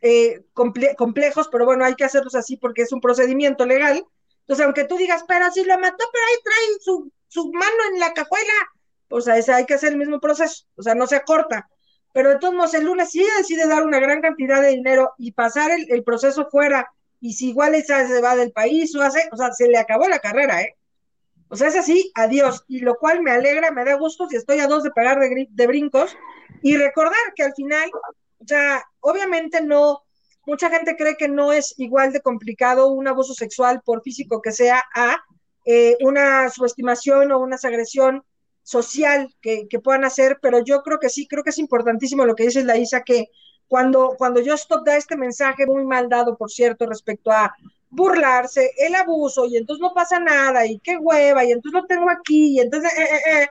eh, 0.02 0.42
comple- 0.54 0.96
complejos, 0.96 1.50
pero 1.52 1.66
bueno, 1.66 1.86
hay 1.86 1.96
que 1.96 2.06
hacerlos 2.06 2.36
así 2.36 2.58
porque 2.58 2.82
es 2.84 2.92
un 2.92 3.02
procedimiento 3.02 3.66
legal. 3.66 4.04
Entonces, 4.42 4.66
aunque 4.66 4.86
tú 4.86 4.98
digas, 4.98 5.24
pero 5.28 5.52
si 5.52 5.64
lo 5.64 5.78
mató, 5.80 6.04
pero 6.12 6.26
ahí 6.26 6.44
trae 6.44 6.80
su, 6.82 7.12
su 7.28 7.52
mano 7.52 7.78
en 7.94 8.00
la 8.00 8.14
cajuela, 8.14 8.54
o 9.10 9.22
sea, 9.22 9.36
hay 9.56 9.66
que 9.66 9.74
hacer 9.76 9.92
el 9.92 9.98
mismo 9.98 10.20
proceso, 10.20 10.66
o 10.76 10.84
sea, 10.84 10.96
no 10.96 11.08
se 11.08 11.16
acorta. 11.18 11.70
Pero 12.14 12.30
de 12.30 12.40
todos 12.40 12.54
modos, 12.54 12.74
el 12.74 12.86
lunes 12.86 13.10
sí 13.12 13.26
decide 13.38 13.68
dar 13.68 13.84
una 13.84 14.00
gran 14.00 14.22
cantidad 14.22 14.62
de 14.62 14.70
dinero 14.70 15.14
y 15.18 15.32
pasar 15.34 15.72
el, 15.72 15.86
el 15.92 16.04
proceso 16.04 16.48
fuera, 16.50 16.90
y 17.20 17.34
si 17.34 17.50
igual 17.50 17.76
esa 17.76 18.08
se 18.08 18.22
va 18.22 18.36
del 18.36 18.52
país 18.52 18.96
o 18.96 19.02
hace, 19.02 19.30
o 19.32 19.38
sea, 19.38 19.52
se 19.54 19.68
le 19.68 19.78
acabó 19.78 20.08
la 20.10 20.20
carrera, 20.20 20.62
¿eh? 20.62 20.76
O 21.52 21.58
sea, 21.58 21.68
es 21.68 21.76
así, 21.76 22.12
adiós, 22.16 22.64
y 22.70 22.80
lo 22.80 22.96
cual 22.96 23.22
me 23.22 23.32
alegra, 23.32 23.72
me 23.72 23.84
da 23.84 23.96
gusto 23.96 24.26
si 24.30 24.38
estoy 24.38 24.60
a 24.60 24.68
dos 24.68 24.84
de 24.84 24.92
pegar 24.92 25.20
de, 25.20 25.48
de 25.50 25.68
brincos, 25.68 26.16
y 26.62 26.78
recordar 26.78 27.34
que 27.36 27.44
al 27.44 27.54
final, 27.54 27.92
o 28.40 28.48
sea, 28.48 28.82
obviamente 29.02 29.62
no, 29.62 30.02
mucha 30.46 30.70
gente 30.70 30.96
cree 30.96 31.18
que 31.18 31.28
no 31.28 31.52
es 31.52 31.74
igual 31.78 32.14
de 32.14 32.22
complicado 32.22 32.88
un 32.88 33.06
abuso 33.10 33.34
sexual, 33.34 33.82
por 33.84 34.02
físico 34.02 34.42
que 34.42 34.54
sea, 34.54 34.82
a 34.96 35.18
eh, 35.66 35.98
una 36.00 36.50
subestimación 36.50 37.34
o 37.34 37.40
una 37.40 37.58
agresión 37.62 38.24
social 38.64 39.36
que, 39.42 39.68
que, 39.70 39.80
puedan 39.80 40.06
hacer, 40.06 40.40
pero 40.42 40.64
yo 40.64 40.84
creo 40.84 41.00
que 41.00 41.10
sí, 41.10 41.28
creo 41.28 41.44
que 41.44 41.50
es 41.50 41.58
importantísimo 41.58 42.26
lo 42.26 42.36
que 42.36 42.46
dice 42.46 42.64
la 42.64 42.78
Isa, 42.78 43.02
que 43.02 43.28
cuando, 43.68 44.16
cuando 44.18 44.40
yo 44.40 44.54
stop 44.54 44.86
da 44.86 44.96
este 44.96 45.18
mensaje 45.18 45.66
muy 45.66 45.84
mal 45.84 46.08
dado, 46.08 46.38
por 46.38 46.50
cierto, 46.50 46.86
respecto 46.86 47.30
a 47.30 47.54
burlarse, 47.92 48.72
el 48.78 48.96
abuso, 48.96 49.46
y 49.46 49.58
entonces 49.58 49.82
no 49.82 49.94
pasa 49.94 50.20
nada, 50.20 50.66
y 50.66 50.80
qué 50.80 50.98
hueva, 50.98 51.44
y 51.44 51.52
entonces 51.52 51.82
lo 51.82 51.86
tengo 51.86 52.10
aquí, 52.10 52.56
y 52.56 52.60
entonces, 52.62 52.92
eh, 52.98 53.04
eh, 53.04 53.42
eh. 53.44 53.48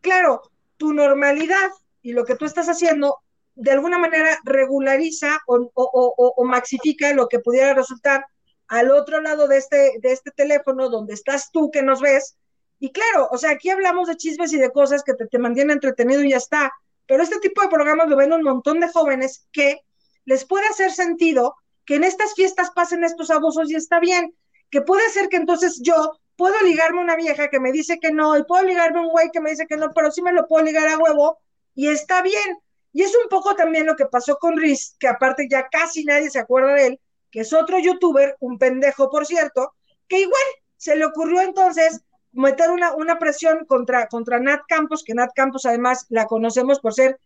claro, 0.00 0.42
tu 0.78 0.92
normalidad 0.92 1.70
y 2.02 2.12
lo 2.12 2.24
que 2.24 2.34
tú 2.34 2.46
estás 2.46 2.68
haciendo, 2.68 3.18
de 3.54 3.70
alguna 3.70 3.98
manera 3.98 4.38
regulariza 4.44 5.38
o, 5.46 5.56
o, 5.56 5.72
o, 5.74 6.34
o 6.36 6.44
maxifica 6.44 7.12
lo 7.12 7.28
que 7.28 7.38
pudiera 7.38 7.72
resultar 7.74 8.26
al 8.66 8.90
otro 8.90 9.20
lado 9.20 9.46
de 9.46 9.58
este, 9.58 9.98
de 10.00 10.12
este 10.12 10.30
teléfono, 10.32 10.88
donde 10.88 11.14
estás 11.14 11.52
tú 11.52 11.70
que 11.70 11.82
nos 11.82 12.00
ves, 12.00 12.36
y 12.80 12.90
claro, 12.90 13.28
o 13.30 13.38
sea, 13.38 13.50
aquí 13.50 13.68
hablamos 13.68 14.08
de 14.08 14.16
chismes 14.16 14.52
y 14.54 14.58
de 14.58 14.72
cosas 14.72 15.04
que 15.04 15.14
te, 15.14 15.26
te 15.26 15.38
mantienen 15.38 15.74
entretenido 15.74 16.22
y 16.22 16.30
ya 16.30 16.38
está, 16.38 16.72
pero 17.06 17.22
este 17.22 17.38
tipo 17.38 17.60
de 17.60 17.68
programas 17.68 18.08
lo 18.08 18.16
ven 18.16 18.32
un 18.32 18.42
montón 18.42 18.80
de 18.80 18.88
jóvenes 18.88 19.46
que 19.52 19.80
les 20.24 20.46
puede 20.46 20.66
hacer 20.68 20.90
sentido 20.90 21.54
que 21.86 21.96
en 21.96 22.04
estas 22.04 22.34
fiestas 22.34 22.70
pasen 22.70 23.04
estos 23.04 23.30
abusos 23.30 23.70
y 23.70 23.74
está 23.74 24.00
bien, 24.00 24.34
que 24.70 24.80
puede 24.82 25.08
ser 25.10 25.28
que 25.28 25.36
entonces 25.36 25.80
yo 25.82 26.18
puedo 26.36 26.60
ligarme 26.62 27.00
a 27.00 27.04
una 27.04 27.16
vieja 27.16 27.48
que 27.48 27.60
me 27.60 27.72
dice 27.72 27.98
que 28.00 28.12
no, 28.12 28.36
y 28.36 28.44
puedo 28.44 28.64
ligarme 28.64 28.98
a 28.98 29.02
un 29.02 29.08
güey 29.08 29.30
que 29.30 29.40
me 29.40 29.50
dice 29.50 29.66
que 29.66 29.76
no, 29.76 29.90
pero 29.94 30.10
sí 30.10 30.22
me 30.22 30.32
lo 30.32 30.46
puedo 30.46 30.64
ligar 30.64 30.88
a 30.88 30.98
huevo 30.98 31.38
y 31.74 31.88
está 31.88 32.22
bien. 32.22 32.58
Y 32.92 33.02
es 33.02 33.14
un 33.16 33.28
poco 33.28 33.56
también 33.56 33.86
lo 33.86 33.96
que 33.96 34.06
pasó 34.06 34.36
con 34.36 34.56
Riz, 34.56 34.96
que 34.98 35.08
aparte 35.08 35.48
ya 35.50 35.68
casi 35.68 36.04
nadie 36.04 36.30
se 36.30 36.38
acuerda 36.38 36.74
de 36.74 36.86
él, 36.86 37.00
que 37.30 37.40
es 37.40 37.52
otro 37.52 37.78
youtuber, 37.78 38.36
un 38.40 38.58
pendejo 38.58 39.10
por 39.10 39.26
cierto, 39.26 39.74
que 40.08 40.20
igual 40.20 40.42
se 40.76 40.94
le 40.94 41.04
ocurrió 41.04 41.40
entonces 41.40 42.02
meter 42.32 42.70
una, 42.70 42.94
una 42.94 43.18
presión 43.18 43.64
contra, 43.66 44.06
contra 44.08 44.38
Nat 44.38 44.62
Campos, 44.68 45.02
que 45.04 45.14
Nat 45.14 45.30
Campos 45.34 45.66
además 45.66 46.06
la 46.08 46.26
conocemos 46.26 46.80
por 46.80 46.94
ser 46.94 47.18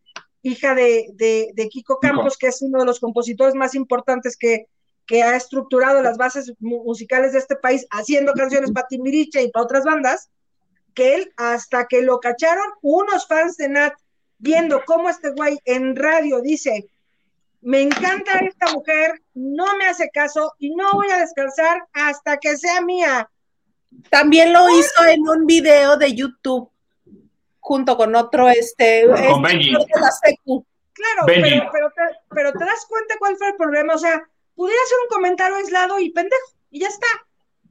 hija 0.42 0.74
de, 0.74 1.06
de, 1.14 1.68
Kiko 1.68 1.98
Campos, 1.98 2.36
que 2.38 2.48
es 2.48 2.62
uno 2.62 2.78
de 2.78 2.84
los 2.84 3.00
compositores 3.00 3.54
más 3.54 3.74
importantes 3.74 4.36
que, 4.36 4.66
que 5.06 5.22
ha 5.22 5.36
estructurado 5.36 6.02
las 6.02 6.16
bases 6.16 6.52
musicales 6.60 7.32
de 7.32 7.38
este 7.38 7.56
país, 7.56 7.86
haciendo 7.90 8.32
canciones 8.32 8.70
para 8.72 8.86
Timbiriche 8.86 9.42
y 9.42 9.50
para 9.50 9.64
otras 9.64 9.84
bandas, 9.84 10.30
que 10.94 11.14
él, 11.14 11.32
hasta 11.36 11.86
que 11.86 12.02
lo 12.02 12.20
cacharon, 12.20 12.66
unos 12.82 13.26
fans 13.26 13.56
de 13.56 13.68
Nat, 13.68 13.94
viendo 14.38 14.82
cómo 14.84 15.08
este 15.08 15.30
güey 15.30 15.58
en 15.64 15.96
radio 15.96 16.40
dice, 16.40 16.88
me 17.60 17.82
encanta 17.82 18.38
esta 18.38 18.72
mujer, 18.72 19.20
no 19.34 19.76
me 19.76 19.86
hace 19.86 20.10
caso 20.10 20.54
y 20.58 20.74
no 20.74 20.92
voy 20.92 21.10
a 21.10 21.18
descansar 21.18 21.82
hasta 21.92 22.36
que 22.38 22.56
sea 22.56 22.80
mía. 22.80 23.28
También 24.10 24.52
lo 24.52 24.68
hizo 24.70 25.04
en 25.06 25.28
un 25.28 25.46
video 25.46 25.96
de 25.96 26.14
YouTube 26.14 26.70
junto 27.68 27.98
con 27.98 28.16
otro, 28.16 28.48
este, 28.48 29.04
con 29.06 29.44
este, 29.44 30.40
Claro, 30.94 31.26
pero, 31.26 31.70
pero, 31.70 31.90
te, 31.90 32.02
pero 32.30 32.52
te 32.52 32.64
das 32.64 32.86
cuenta 32.88 33.16
cuál 33.18 33.36
fue 33.36 33.48
el 33.48 33.56
problema. 33.56 33.94
O 33.94 33.98
sea, 33.98 34.26
pudiera 34.56 34.80
ser 34.88 34.98
un 35.04 35.08
comentario 35.10 35.56
aislado 35.56 36.00
y 36.00 36.10
pendejo, 36.10 36.42
y 36.70 36.80
ya 36.80 36.88
está. 36.88 37.06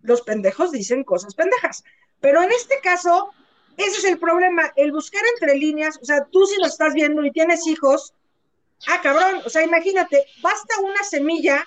Los 0.04 0.22
pendejos 0.22 0.72
dicen 0.72 1.04
cosas 1.04 1.34
pendejas. 1.34 1.84
Pero 2.22 2.44
en 2.44 2.52
este 2.52 2.80
caso, 2.82 3.32
ese 3.76 3.98
es 3.98 4.04
el 4.06 4.20
problema, 4.20 4.72
el 4.76 4.92
buscar 4.92 5.24
entre 5.34 5.58
líneas, 5.58 5.98
o 6.00 6.06
sea, 6.06 6.26
tú 6.26 6.46
si 6.46 6.62
lo 6.62 6.68
estás 6.68 6.94
viendo 6.94 7.26
y 7.26 7.32
tienes 7.32 7.66
hijos, 7.66 8.14
ah, 8.88 9.02
cabrón, 9.02 9.42
o 9.46 9.50
sea, 9.50 9.64
imagínate, 9.64 10.28
basta 10.44 10.80
una 10.80 11.04
semilla 11.04 11.66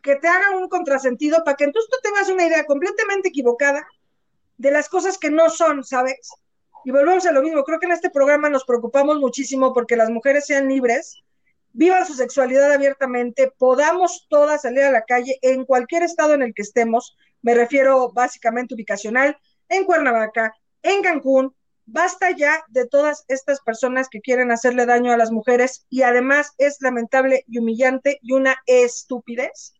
que 0.00 0.14
te 0.14 0.28
haga 0.28 0.56
un 0.56 0.68
contrasentido 0.68 1.42
para 1.42 1.56
que 1.56 1.64
entonces 1.64 1.90
tú 1.90 1.98
tengas 2.04 2.28
una 2.28 2.46
idea 2.46 2.64
completamente 2.66 3.30
equivocada 3.30 3.84
de 4.58 4.70
las 4.70 4.88
cosas 4.88 5.18
que 5.18 5.30
no 5.30 5.50
son, 5.50 5.82
¿sabes? 5.82 6.30
Y 6.84 6.90
volvemos 6.90 7.24
a 7.24 7.32
lo 7.32 7.42
mismo, 7.42 7.64
creo 7.64 7.80
que 7.80 7.86
en 7.86 7.92
este 7.92 8.10
programa 8.10 8.50
nos 8.50 8.64
preocupamos 8.64 9.18
muchísimo 9.18 9.72
porque 9.72 9.96
las 9.96 10.10
mujeres 10.10 10.44
sean 10.46 10.68
libres, 10.68 11.22
vivan 11.72 12.06
su 12.06 12.12
sexualidad 12.12 12.70
abiertamente, 12.72 13.50
podamos 13.56 14.26
todas 14.28 14.62
salir 14.62 14.82
a 14.84 14.90
la 14.90 15.02
calle 15.02 15.38
en 15.40 15.64
cualquier 15.64 16.02
estado 16.02 16.34
en 16.34 16.42
el 16.42 16.52
que 16.52 16.60
estemos, 16.60 17.16
me 17.40 17.54
refiero 17.54 18.12
básicamente 18.12 18.74
ubicacional, 18.74 19.38
en 19.70 19.84
Cuernavaca, 19.84 20.54
en 20.82 21.02
Cancún, 21.02 21.56
basta 21.86 22.30
ya 22.32 22.62
de 22.68 22.86
todas 22.86 23.24
estas 23.28 23.60
personas 23.62 24.08
que 24.10 24.20
quieren 24.20 24.50
hacerle 24.50 24.84
daño 24.84 25.10
a 25.10 25.16
las 25.16 25.32
mujeres 25.32 25.86
y 25.88 26.02
además 26.02 26.52
es 26.58 26.76
lamentable 26.80 27.44
y 27.48 27.58
humillante 27.58 28.18
y 28.20 28.32
una 28.32 28.56
estupidez 28.66 29.72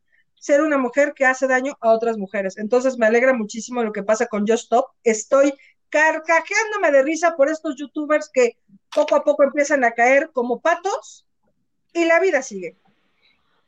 ser 0.45 0.61
una 0.61 0.77
mujer 0.77 1.15
que 1.15 1.25
hace 1.25 1.47
daño 1.47 1.79
a 1.81 1.91
otras 1.91 2.19
mujeres. 2.19 2.59
Entonces 2.59 2.99
me 2.99 3.07
alegra 3.07 3.33
muchísimo 3.33 3.83
lo 3.83 3.93
que 3.93 4.03
pasa 4.03 4.27
con 4.27 4.47
Just 4.47 4.65
Stop. 4.65 4.89
Estoy 5.03 5.55
carcajeándome 5.95 6.91
de 6.91 7.03
risa 7.05 7.37
por 7.37 7.49
estos 7.49 7.77
youtubers 7.77 8.29
que 8.29 8.57
poco 8.93 9.15
a 9.15 9.23
poco 9.23 9.45
empiezan 9.45 9.85
a 9.85 9.93
caer 9.93 10.31
como 10.33 10.59
patos 10.59 11.25
y 11.93 12.05
la 12.05 12.19
vida 12.19 12.43
sigue. 12.43 12.77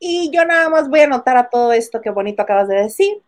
Y 0.00 0.32
yo 0.32 0.44
nada 0.44 0.68
más 0.68 0.88
voy 0.88 1.00
a 1.00 1.04
anotar 1.04 1.36
a 1.36 1.48
todo 1.48 1.72
esto 1.72 2.00
que 2.00 2.10
bonito 2.10 2.42
acabas 2.42 2.66
de 2.66 2.82
decir 2.82 3.22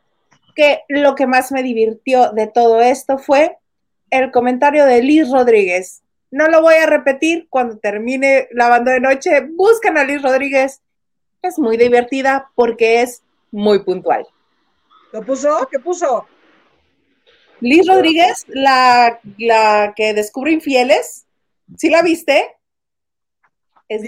que 0.57 0.81
lo 0.89 1.15
que 1.15 1.29
más 1.29 1.53
me 1.53 1.63
divirtió 1.63 2.33
de 2.33 2.49
todo 2.49 2.81
esto 2.81 3.19
fue 3.19 3.57
el 4.11 4.33
comentario 4.33 4.85
de 4.85 5.01
Liz 5.01 5.31
Rodríguez. 5.31 6.03
No 6.33 6.49
lo 6.49 6.61
voy 6.61 6.75
a 6.75 6.87
repetir 6.87 7.47
cuando 7.49 7.79
termine 7.79 8.49
la 8.51 8.69
banda 8.69 8.91
de 8.91 9.01
noche. 9.01 9.47
Buscan 9.49 9.97
a 9.97 10.03
Liz 10.03 10.23
Rodríguez. 10.23 10.83
Es 11.41 11.57
muy 11.57 11.77
divertida 11.77 12.51
porque 12.57 13.03
es 13.03 13.23
muy 13.53 13.79
puntual. 13.79 14.27
¿Lo 15.13 15.23
puso? 15.23 15.69
¿Qué 15.71 15.79
puso? 15.79 16.27
Liz 17.61 17.87
Rodríguez, 17.87 18.45
la, 18.49 19.21
la 19.39 19.93
que 19.97 20.15
descubre 20.15 20.53
infieles. 20.53 21.27
¿Sí 21.77 21.91
la 21.91 22.03
viste? 22.03 22.57
Es 23.89 24.03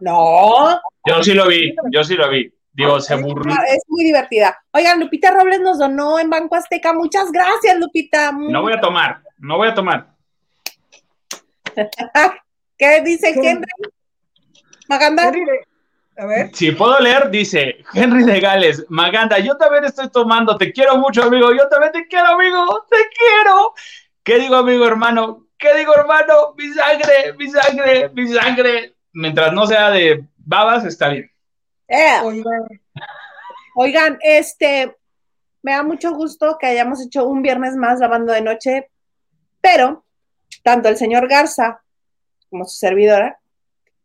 No. 0.00 0.80
Yo 1.06 1.22
sí 1.22 1.34
lo 1.34 1.46
vi, 1.46 1.74
yo 1.90 2.04
sí 2.04 2.14
lo 2.14 2.28
vi. 2.28 2.52
Digo, 2.72 3.00
se 3.00 3.14
burló. 3.14 3.54
Es 3.68 3.84
muy 3.86 4.04
divertida. 4.04 4.58
Oigan, 4.72 4.98
Lupita 4.98 5.30
Robles 5.30 5.60
nos 5.60 5.78
donó 5.78 6.18
en 6.18 6.28
Banco 6.28 6.56
Azteca. 6.56 6.92
Muchas 6.92 7.30
gracias, 7.30 7.78
Lupita. 7.78 8.32
No 8.32 8.62
voy 8.62 8.72
a 8.72 8.80
tomar, 8.80 9.22
no 9.38 9.56
voy 9.58 9.68
a 9.68 9.74
tomar. 9.74 10.12
¿Qué 12.78 13.00
dice 13.02 13.28
Henry? 13.30 13.70
Maganda. 14.88 15.32
A 16.16 16.26
ver. 16.26 16.54
Si 16.54 16.70
puedo 16.72 16.98
leer, 17.00 17.30
dice 17.30 17.78
Henry 17.92 18.24
de 18.24 18.40
Gales, 18.40 18.84
Maganda, 18.88 19.38
yo 19.38 19.56
también 19.56 19.84
estoy 19.84 20.08
tomando, 20.10 20.56
te 20.56 20.72
quiero 20.72 20.96
mucho, 20.96 21.24
amigo, 21.24 21.52
yo 21.52 21.68
también 21.68 21.92
te 21.92 22.06
quiero, 22.06 22.28
amigo, 22.28 22.86
te 22.88 22.96
quiero. 22.96 23.74
¿Qué 24.22 24.38
digo, 24.38 24.56
amigo, 24.56 24.86
hermano? 24.86 25.46
¿Qué 25.58 25.76
digo, 25.76 25.94
hermano? 25.94 26.54
Mi 26.56 26.72
sangre, 26.72 27.32
mi 27.36 27.50
sangre, 27.50 28.08
mi 28.10 28.28
sangre. 28.28 28.94
Mientras 29.12 29.52
no 29.52 29.66
sea 29.66 29.90
de 29.90 30.24
babas, 30.36 30.84
está 30.84 31.08
bien. 31.08 31.30
Eh. 31.88 32.20
Oigan. 33.74 34.18
este, 34.22 34.96
me 35.62 35.72
da 35.72 35.82
mucho 35.82 36.14
gusto 36.14 36.58
que 36.58 36.66
hayamos 36.66 37.00
hecho 37.00 37.26
un 37.26 37.42
viernes 37.42 37.76
más 37.76 37.98
lavando 37.98 38.32
de 38.32 38.42
noche, 38.42 38.90
pero 39.60 40.04
tanto 40.62 40.88
el 40.88 40.96
señor 40.96 41.28
Garza 41.28 41.82
como 42.50 42.66
su 42.66 42.76
servidora, 42.76 43.40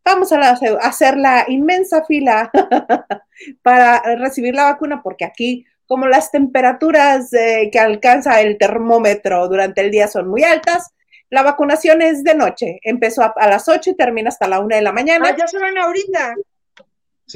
vamos 0.04 0.32
a, 0.32 0.58
hacer 0.82 1.16
la 1.16 1.44
inmensa 1.48 2.04
fila 2.04 2.50
para 3.62 4.02
recibir 4.16 4.54
la 4.54 4.64
vacuna, 4.64 5.02
porque 5.02 5.24
aquí, 5.24 5.66
como 5.86 6.06
las 6.06 6.30
temperaturas 6.30 7.32
eh, 7.32 7.68
que 7.72 7.78
alcanza 7.78 8.40
el 8.40 8.58
termómetro 8.58 9.48
durante 9.48 9.80
el 9.80 9.90
día 9.90 10.08
son 10.08 10.28
muy 10.28 10.44
altas, 10.44 10.92
la 11.30 11.42
vacunación 11.42 12.02
es 12.02 12.24
de 12.24 12.34
noche. 12.34 12.80
Empezó 12.82 13.22
a, 13.22 13.48
las 13.48 13.68
8 13.68 13.90
y 13.90 13.96
termina 13.96 14.28
hasta 14.28 14.48
la 14.48 14.58
1 14.58 14.76
de 14.76 14.82
la 14.82 14.92
mañana. 14.92 15.28
Ah, 15.28 15.36
ya 15.36 15.46
se 15.46 15.58
van 15.58 15.78
ahorita. 15.78 16.34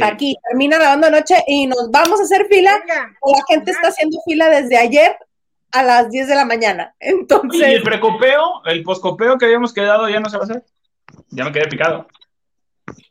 Aquí 0.02 0.36
termina 0.48 0.78
la 0.78 0.88
banda 0.88 1.10
noche 1.10 1.36
y 1.46 1.68
nos 1.68 1.88
vamos 1.92 2.18
a 2.18 2.24
hacer 2.24 2.46
fila. 2.46 2.72
la 2.86 3.44
gente 3.48 3.70
está 3.70 3.88
haciendo 3.88 4.18
fila 4.24 4.50
desde 4.50 4.76
ayer 4.76 5.16
a 5.70 5.82
las 5.84 6.10
10 6.10 6.26
de 6.26 6.34
la 6.34 6.44
mañana. 6.44 6.94
Entonces. 6.98 7.60
¿Y 7.60 7.74
el 7.74 7.82
precopeo, 7.84 8.64
el 8.64 8.82
poscopeo 8.82 9.38
que 9.38 9.44
habíamos 9.44 9.72
quedado 9.72 10.08
ya 10.08 10.18
no 10.18 10.28
se 10.28 10.36
va 10.36 10.42
a 10.42 10.46
hacer? 10.46 10.64
Ya 11.30 11.44
me 11.44 11.52
quedé 11.52 11.68
picado. 11.68 12.08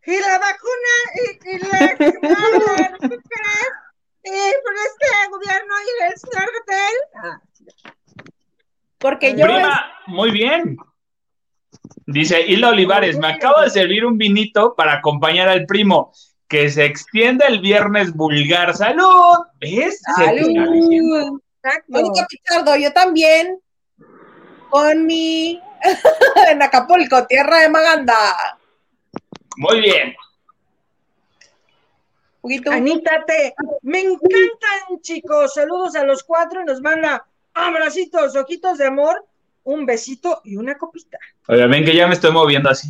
Y 0.06 0.20
la 0.20 0.38
vacuna 0.38 0.94
y, 1.16 1.58
la 1.60 1.94
y 1.94 1.96
por 4.64 4.74
este 4.76 5.08
gobierno 5.30 5.74
y 5.82 5.86
el 6.04 6.18
señor 6.18 6.50
Gatel. 6.54 6.96
Porque 8.98 9.36
yo. 9.36 9.46
muy 10.08 10.32
bien. 10.32 10.78
Dice 12.06 12.42
Hilda 12.42 12.70
Olivares, 12.70 13.18
me 13.18 13.28
acabo 13.28 13.62
de 13.62 13.70
servir 13.70 14.06
un 14.06 14.18
vinito 14.18 14.76
para 14.76 14.96
acompañar 14.96 15.48
al 15.48 15.66
primo 15.66 16.12
que 16.48 16.70
se 16.70 16.84
extienda 16.86 17.48
el 17.48 17.62
viernes 17.62 18.14
vulgar. 18.14 18.76
¡Salud! 18.76 19.38
¿Ves? 19.60 20.02
¡Salud! 20.16 21.40
Mónica 21.88 22.28
Pichardo, 22.28 22.76
yo 22.76 22.92
también. 22.92 23.58
Con 24.70 25.06
mi. 25.06 25.62
en 26.50 26.62
Acapulco, 26.62 27.26
tierra 27.26 27.60
de 27.60 27.70
Maganda. 27.70 28.60
Muy 29.58 29.82
bien. 29.82 30.16
Anita, 32.72 33.24
te, 33.26 33.56
me 33.84 34.02
encantan, 34.02 35.00
chicos. 35.02 35.54
Saludos 35.54 35.96
a 35.96 36.04
los 36.04 36.24
cuatro 36.24 36.62
y 36.62 36.66
nos 36.66 36.82
manda 36.82 37.26
abracitos, 37.54 38.36
ojitos 38.36 38.78
de 38.78 38.88
amor, 38.88 39.26
un 39.64 39.86
besito 39.86 40.42
y 40.44 40.58
una 40.58 40.78
copita. 40.78 41.18
Oye, 41.48 41.66
ven 41.68 41.86
que 41.86 41.96
ya 41.96 42.08
me 42.08 42.14
estoy 42.14 42.32
moviendo 42.32 42.70
así. 42.70 42.90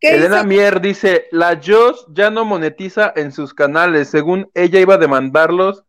Elena 0.00 0.44
Mier 0.44 0.80
dice, 0.80 1.28
la 1.30 1.60
Joss 1.62 2.06
ya 2.08 2.30
no 2.30 2.44
monetiza 2.44 3.12
en 3.16 3.32
sus 3.32 3.52
canales, 3.52 4.08
según 4.08 4.50
ella 4.54 4.80
iba 4.80 4.94
a 4.94 4.98
demandarlos 4.98 5.84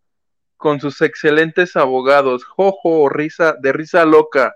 con 0.57 0.79
sus 0.81 1.01
excelentes 1.01 1.75
abogados. 1.75 2.43
Jojo, 2.43 3.07
risa, 3.09 3.55
de 3.59 3.71
risa 3.71 4.05
loca. 4.05 4.55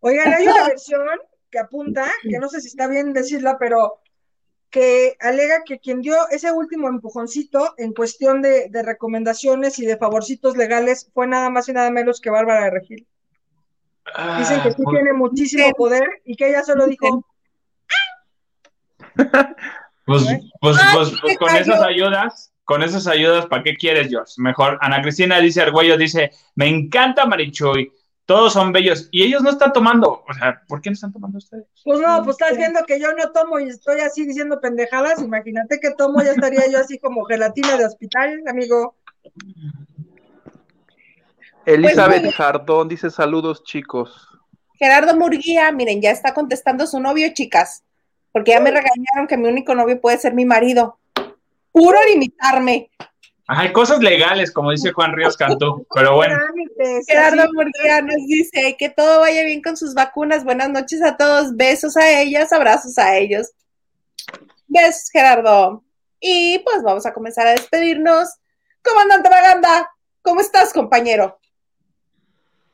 Oigan, 0.00 0.32
hay 0.32 0.46
una 0.46 0.68
versión 0.68 1.02
que 1.50 1.58
apunta, 1.58 2.10
que 2.22 2.38
no 2.38 2.48
sé 2.48 2.60
si 2.60 2.68
está 2.68 2.86
bien 2.86 3.12
decirla, 3.12 3.56
pero 3.58 4.00
que 4.70 5.16
alega 5.20 5.62
que 5.64 5.78
quien 5.78 6.02
dio 6.02 6.16
ese 6.30 6.52
último 6.52 6.88
empujoncito 6.88 7.74
en 7.78 7.94
cuestión 7.94 8.42
de, 8.42 8.70
recomendaciones 8.84 9.78
y 9.78 9.86
de 9.86 9.96
favorcitos 9.96 10.56
legales 10.56 11.10
fue 11.14 11.26
nada 11.26 11.48
más 11.50 11.68
y 11.68 11.72
nada 11.72 11.90
menos 11.90 12.20
que 12.20 12.30
Bárbara 12.30 12.64
de 12.64 12.70
Regil. 12.70 13.06
Dicen 14.38 14.62
que 14.62 14.72
sí 14.72 14.82
ah, 14.86 14.90
tiene 14.90 15.12
muchísimo 15.12 15.70
poder 15.72 16.08
y 16.24 16.34
que 16.36 16.48
ella 16.48 16.62
solo 16.62 16.86
dijo, 16.86 17.24
pues, 20.06 20.24
pues, 20.60 20.76
pues, 20.94 21.12
pues, 21.20 21.38
con 21.38 21.56
esas 21.56 21.82
ayudas, 21.82 22.52
con 22.64 22.82
esas 22.82 23.06
ayudas, 23.06 23.46
¿para 23.46 23.62
qué 23.62 23.76
quieres, 23.76 24.08
George? 24.08 24.34
Mejor, 24.38 24.78
Ana 24.80 25.02
Cristina 25.02 25.40
dice, 25.40 25.62
Argüello 25.62 25.96
dice, 25.96 26.30
me 26.54 26.68
encanta 26.68 27.26
Marichoy, 27.26 27.92
todos 28.28 28.52
son 28.52 28.72
bellos, 28.72 29.08
y 29.10 29.22
ellos 29.22 29.40
no 29.40 29.48
están 29.48 29.72
tomando, 29.72 30.22
o 30.28 30.34
sea, 30.34 30.60
¿por 30.68 30.82
qué 30.82 30.90
no 30.90 30.94
están 30.94 31.14
tomando 31.14 31.38
ustedes? 31.38 31.64
Pues 31.82 31.98
no, 31.98 32.22
pues 32.24 32.36
estás 32.38 32.58
viendo 32.58 32.84
que 32.84 33.00
yo 33.00 33.14
no 33.14 33.32
tomo 33.32 33.58
y 33.58 33.70
estoy 33.70 34.00
así 34.00 34.26
diciendo 34.26 34.60
pendejadas, 34.60 35.22
imagínate 35.22 35.80
que 35.80 35.92
tomo, 35.92 36.22
ya 36.22 36.32
estaría 36.32 36.70
yo 36.70 36.78
así 36.78 36.98
como 36.98 37.24
gelatina 37.24 37.78
de 37.78 37.86
hospital, 37.86 38.42
amigo. 38.46 38.96
Elizabeth 41.64 42.30
Jardón 42.34 42.88
dice 42.88 43.08
saludos 43.08 43.64
chicos. 43.64 44.28
Gerardo 44.74 45.16
Murguía, 45.16 45.72
miren, 45.72 46.02
ya 46.02 46.10
está 46.10 46.34
contestando 46.34 46.86
su 46.86 47.00
novio, 47.00 47.32
chicas, 47.32 47.82
porque 48.30 48.50
ya 48.50 48.60
me 48.60 48.70
regañaron 48.70 49.26
que 49.26 49.38
mi 49.38 49.48
único 49.48 49.74
novio 49.74 50.02
puede 50.02 50.18
ser 50.18 50.34
mi 50.34 50.44
marido. 50.44 50.98
Puro 51.72 51.98
limitarme. 52.12 52.90
Hay 53.50 53.72
cosas 53.72 54.00
legales, 54.00 54.52
como 54.52 54.72
dice 54.72 54.92
Juan 54.92 55.14
Ríos 55.14 55.34
Cantú, 55.34 55.86
pero 55.94 56.16
bueno. 56.16 56.38
Gerardo 57.06 57.50
Murguía 57.54 58.02
nos 58.02 58.26
dice 58.26 58.76
que 58.78 58.90
todo 58.90 59.20
vaya 59.20 59.42
bien 59.42 59.62
con 59.62 59.74
sus 59.74 59.94
vacunas. 59.94 60.44
Buenas 60.44 60.68
noches 60.68 61.02
a 61.02 61.16
todos, 61.16 61.56
besos 61.56 61.96
a 61.96 62.20
ellas, 62.20 62.52
abrazos 62.52 62.98
a 62.98 63.16
ellos. 63.16 63.52
Besos, 64.66 65.08
Gerardo. 65.10 65.82
Y 66.20 66.58
pues 66.58 66.82
vamos 66.82 67.06
a 67.06 67.14
comenzar 67.14 67.46
a 67.46 67.52
despedirnos. 67.52 68.28
Comandante 68.82 69.30
Maganda, 69.30 69.90
¿cómo 70.20 70.42
estás, 70.42 70.74
compañero? 70.74 71.38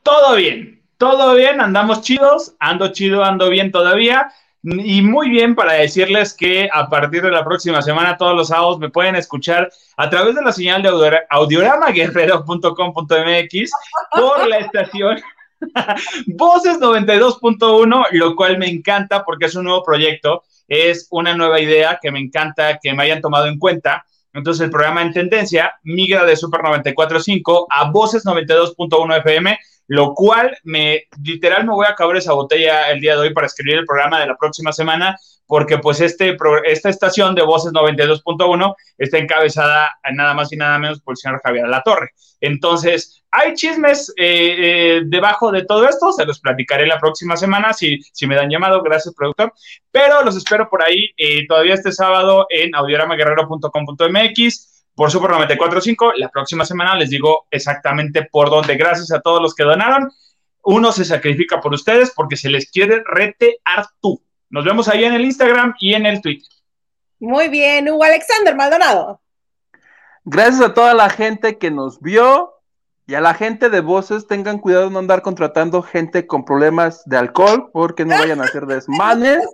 Todo 0.03 0.35
bien, 0.35 0.83
todo 0.99 1.37
bien, 1.37 1.61
andamos 1.61 2.03
chidos, 2.03 2.57
ando 2.59 2.93
chido, 2.93 3.23
ando 3.23 3.49
bien 3.49 3.71
todavía. 3.71 4.33
Y 4.65 5.03
muy 5.03 5.29
bien 5.29 5.55
para 5.55 5.75
decirles 5.75 6.33
que 6.33 6.71
a 6.73 6.89
partir 6.89 7.23
de 7.23 7.31
la 7.31 7.45
próxima 7.45 7.83
semana, 7.83 8.17
todos 8.17 8.35
los 8.35 8.49
sábados 8.49 8.79
me 8.79 8.89
pueden 8.89 9.15
escuchar 9.15 9.71
a 9.99 10.09
través 10.09 10.35
de 10.35 10.43
la 10.43 10.53
señal 10.53 10.83
de 10.83 10.89
audioramaguerrero.com.mx 11.29 13.71
por 14.11 14.49
la 14.49 14.57
estación 14.57 15.21
Voces 16.27 16.81
92.1, 16.81 18.07
lo 18.13 18.37
cual 18.37 18.59
me 18.59 18.69
encanta 18.69 19.25
porque 19.25 19.47
es 19.47 19.55
un 19.55 19.65
nuevo 19.65 19.83
proyecto, 19.83 20.45
es 20.69 21.09
una 21.11 21.35
nueva 21.35 21.61
idea 21.61 21.99
que 22.01 22.11
me 22.11 22.21
encanta 22.21 22.79
que 22.83 22.93
me 22.95 23.05
hayan 23.05 23.21
tomado 23.21 23.47
en 23.47 23.59
cuenta. 23.59 24.05
Entonces 24.35 24.65
el 24.65 24.71
programa 24.71 25.03
en 25.03 25.13
tendencia 25.13 25.73
migra 25.85 26.25
de 26.25 26.37
Super 26.37 26.61
94.5 26.61 27.67
a 27.71 27.91
Voces 27.91 28.27
92.1 28.27 29.19
FM 29.19 29.59
lo 29.87 30.15
cual 30.15 30.57
me 30.65 31.05
literal 31.23 31.67
me 31.67 31.73
voy 31.73 31.87
a 31.87 31.91
acabar 31.91 32.17
esa 32.17 32.33
botella 32.33 32.91
el 32.91 33.01
día 33.01 33.15
de 33.15 33.21
hoy 33.21 33.35
para 33.35 33.47
escribir 33.47 33.77
el 33.79 33.85
programa 33.85 34.21
de 34.21 34.27
la 34.27 34.37
próxima 34.37 34.73
semana, 34.73 35.19
porque 35.47 35.79
pues 35.79 36.01
este, 36.01 36.37
esta 36.65 36.89
estación 36.89 37.35
de 37.35 37.43
Voces 37.43 37.73
92.1 37.73 38.75
está 38.99 39.19
encabezada 39.19 39.91
nada 40.13 40.35
más 40.35 40.53
y 40.53 40.57
nada 40.57 40.79
menos 40.79 41.01
por 41.01 41.13
el 41.13 41.19
señor 41.19 41.41
Javier 41.45 41.69
La 41.69 41.83
Torre. 41.83 42.11
Entonces, 42.41 43.24
hay 43.37 43.55
chismes 43.55 44.15
eh, 44.17 44.55
eh, 44.59 45.03
debajo 45.07 45.51
de 45.51 45.65
todo 45.65 45.89
esto, 45.89 46.13
se 46.13 46.25
los 46.25 46.39
platicaré 46.39 46.87
la 46.87 47.01
próxima 47.01 47.37
semana 47.37 47.73
si, 47.73 48.01
si 48.13 48.29
me 48.29 48.37
dan 48.37 48.49
llamado, 48.49 48.81
gracias 48.81 49.13
productor, 49.15 49.53
pero 49.91 50.23
los 50.23 50.37
espero 50.37 50.71
por 50.71 50.83
ahí 50.83 51.11
eh, 51.17 51.45
todavía 51.49 51.75
este 51.75 51.91
sábado 51.91 52.47
en 52.49 52.73
audioramaguerrero.com.mx 52.75 54.85
por 54.95 55.11
Super 55.11 55.33
94.5. 55.33 56.13
La 56.17 56.29
próxima 56.29 56.65
semana 56.65 56.95
les 56.95 57.11
digo 57.11 57.49
exactamente 57.51 58.29
por 58.31 58.51
dónde. 58.51 58.77
Gracias 58.77 59.11
a 59.11 59.21
todos 59.21 59.43
los 59.43 59.53
que 59.55 59.65
donaron. 59.65 60.13
Uno 60.63 60.93
se 60.93 61.05
sacrifica 61.05 61.61
por 61.61 61.75
ustedes 61.75 62.13
porque 62.15 62.37
se 62.37 62.49
les 62.49 62.71
quiere 62.71 63.03
retear 63.05 63.89
tú. 64.01 64.23
Nos 64.51 64.65
vemos 64.65 64.87
ahí 64.89 65.03
en 65.05 65.15
el 65.15 65.25
Instagram 65.25 65.75
y 65.81 65.95
en 65.95 66.07
el 66.07 66.23
Twitter. 66.23 66.49
Muy 67.19 67.49
bien, 67.49 67.91
Hugo 67.91 68.05
Alexander 68.05 68.55
Maldonado. 68.55 69.21
Gracias 70.25 70.61
a 70.61 70.73
toda 70.73 70.95
la 70.95 71.11
gente 71.11 71.59
que 71.59 71.73
nos 71.73 72.01
vio 72.01 72.54
y 73.07 73.15
a 73.15 73.21
la 73.21 73.35
gente 73.35 73.71
de 73.71 73.81
voces. 73.81 74.27
Tengan 74.27 74.59
cuidado 74.59 74.85
de 74.85 74.91
no 74.91 74.99
andar 74.99 75.23
contratando 75.23 75.83
gente 75.83 76.27
con 76.27 76.45
problemas 76.45 77.03
de 77.07 77.17
alcohol 77.17 77.71
porque 77.73 78.05
no 78.05 78.17
vayan 78.17 78.41
a 78.41 78.45
hacer 78.45 78.67
desmanes. 78.67 79.45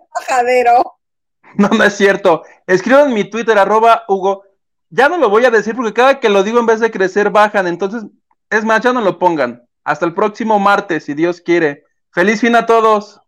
No, 1.57 1.67
no 1.67 1.83
es 1.83 1.97
cierto. 1.97 2.45
Escriban 2.65 3.09
en 3.09 3.15
mi 3.15 3.25
Twitter, 3.25 3.59
arroba 3.59 4.05
Hugo 4.07 4.45
ya 4.91 5.09
no 5.09 5.17
lo 5.17 5.31
voy 5.31 5.45
a 5.45 5.51
decir 5.51 5.75
porque 5.75 5.93
cada 5.93 6.21
que 6.21 6.29
lo 6.29 6.43
digo 6.43 6.59
en 6.59 6.67
vez 6.67 6.81
de 6.81 6.91
crecer 6.91 7.31
bajan. 7.31 7.67
Entonces, 7.67 8.05
es 8.51 8.65
más, 8.65 8.81
ya 8.83 8.93
no 8.93 9.01
lo 9.01 9.19
pongan. 9.19 9.67
Hasta 9.85 10.05
el 10.05 10.15
próximo 10.15 10.59
martes, 10.59 11.05
si 11.05 11.15
Dios 11.15 11.41
quiere. 11.41 11.85
Feliz 12.11 12.41
fin 12.41 12.57
a 12.57 12.67
todos. 12.67 13.21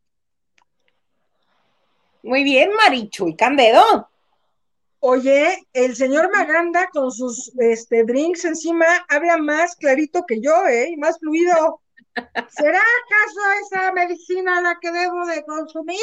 Muy 2.23 2.45
bien, 2.45 2.71
Marichu 2.77 3.29
y 3.29 3.37
Candedo. 3.37 4.09
Oye, 5.05 5.67
el 5.73 5.97
señor 5.97 6.31
Maganda 6.33 6.89
con 6.93 7.11
sus 7.11 7.53
este, 7.59 8.05
drinks 8.05 8.45
encima 8.45 8.87
habla 9.09 9.37
más 9.37 9.75
clarito 9.75 10.25
que 10.25 10.41
yo, 10.41 10.65
¿eh? 10.69 10.95
Más 10.97 11.19
fluido. 11.19 11.81
¿Será 12.15 12.79
acaso 12.79 13.41
esa 13.67 13.93
medicina 13.95 14.61
la 14.61 14.79
que 14.81 14.93
debo 14.93 15.27
de 15.27 15.43
consumir? 15.43 15.99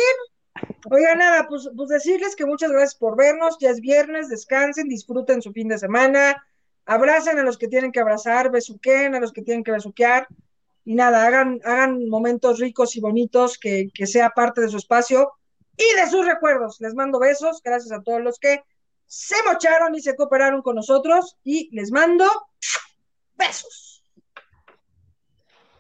Oiga, 0.92 1.16
nada, 1.16 1.48
pues, 1.48 1.70
pues 1.78 1.88
decirles 1.88 2.36
que 2.36 2.46
muchas 2.46 2.72
gracias 2.72 2.96
por 2.96 3.16
vernos, 3.16 3.58
ya 3.58 3.70
es 3.70 3.80
viernes, 3.80 4.28
descansen, 4.28 4.90
disfruten 4.90 5.42
su 5.42 5.54
fin 5.54 5.70
de 5.70 5.78
semana, 5.78 6.46
abracen 6.86 7.40
a 7.40 7.44
los 7.44 7.58
que 7.58 7.70
tienen 7.70 7.94
que 7.94 8.02
abrazar, 8.02 8.52
besuquen 8.52 9.16
a 9.16 9.22
los 9.22 9.32
que 9.32 9.44
tienen 9.44 9.64
que 9.64 9.72
besuquear, 9.72 10.28
y 10.84 10.96
nada, 10.96 11.26
hagan, 11.26 11.62
hagan 11.64 12.10
momentos 12.10 12.60
ricos 12.60 12.98
y 12.98 13.00
bonitos 13.00 13.58
que, 13.58 13.88
que 13.94 14.08
sea 14.08 14.32
parte 14.32 14.60
de 14.60 14.68
su 14.68 14.76
espacio 14.76 15.32
y 15.78 15.96
de 15.96 16.10
sus 16.10 16.26
recuerdos. 16.26 16.82
Les 16.82 16.94
mando 16.96 17.18
besos, 17.18 17.62
gracias 17.64 17.98
a 17.98 18.02
todos 18.04 18.20
los 18.20 18.40
que 18.40 18.62
se 19.10 19.36
mocharon 19.44 19.96
y 19.96 20.02
se 20.02 20.16
cooperaron 20.16 20.62
con 20.62 20.76
nosotros, 20.76 21.36
y 21.44 21.68
les 21.76 21.92
mando 21.92 22.26
besos. 23.36 24.04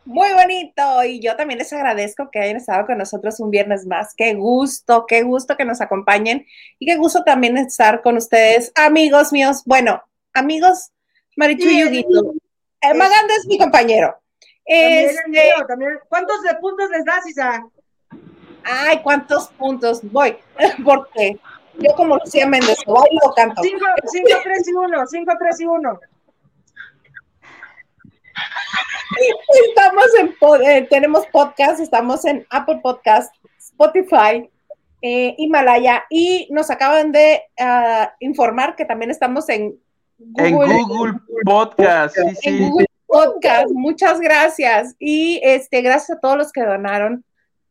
Muy 0.03 0.33
bonito. 0.33 1.03
Y 1.03 1.19
yo 1.21 1.35
también 1.35 1.59
les 1.59 1.71
agradezco 1.71 2.31
que 2.31 2.39
hayan 2.39 2.57
estado 2.57 2.87
con 2.87 2.97
nosotros 2.97 3.39
un 3.39 3.51
viernes 3.51 3.85
más. 3.85 4.15
Qué 4.17 4.33
gusto, 4.33 5.05
qué 5.07 5.21
gusto 5.21 5.55
que 5.55 5.65
nos 5.65 5.79
acompañen 5.79 6.47
y 6.79 6.87
qué 6.87 6.95
gusto 6.95 7.23
también 7.23 7.55
estar 7.57 8.01
con 8.01 8.17
ustedes, 8.17 8.71
amigos 8.73 9.31
míos. 9.31 9.61
Bueno, 9.67 10.01
amigos, 10.33 10.91
Marichu 11.37 11.69
y 11.69 11.83
Huguito. 11.83 12.33
Eh, 12.81 12.93
Maganda 12.95 13.35
es 13.35 13.45
mi 13.45 13.59
compañero. 13.59 14.19
Este... 14.65 15.53
¿Cuántos 16.07 16.41
de 16.41 16.55
puntos 16.55 16.89
les 16.89 17.05
das, 17.05 17.27
Isa? 17.27 17.67
Ay, 18.63 19.01
¿cuántos 19.03 19.49
puntos? 19.49 19.99
Voy, 20.01 20.35
porque 20.83 21.39
yo 21.79 21.93
como 21.95 22.17
Lucía 22.17 22.47
Méndez, 22.47 22.77
bailo, 22.85 23.33
canto. 23.35 23.61
5, 23.61 23.77
3 24.43 24.67
y 24.67 24.73
1, 24.73 25.07
5, 25.07 25.33
3 25.39 25.61
y 25.61 25.65
1. 25.65 25.99
Estamos 29.67 30.05
en, 30.19 30.35
eh, 30.65 30.87
tenemos 30.89 31.25
podcast, 31.27 31.79
estamos 31.79 32.25
en 32.25 32.45
Apple 32.49 32.79
Podcast, 32.81 33.33
Spotify, 33.57 34.49
eh, 35.01 35.35
Himalaya 35.37 36.03
y 36.09 36.47
nos 36.51 36.69
acaban 36.69 37.11
de 37.11 37.43
ah, 37.59 38.13
informar 38.19 38.75
que 38.75 38.85
también 38.85 39.11
estamos 39.11 39.49
en 39.49 39.79
Google, 40.17 40.73
en 40.73 40.83
Google 40.87 41.13
Podcast. 41.43 42.17
Google 42.17 42.87
Podcast, 43.07 43.71
muchas 43.71 44.19
gracias. 44.19 44.95
Y 44.99 45.39
este, 45.43 45.81
gracias 45.81 46.17
a 46.17 46.19
todos 46.19 46.37
los 46.37 46.51
que 46.51 46.61
donaron 46.61 47.25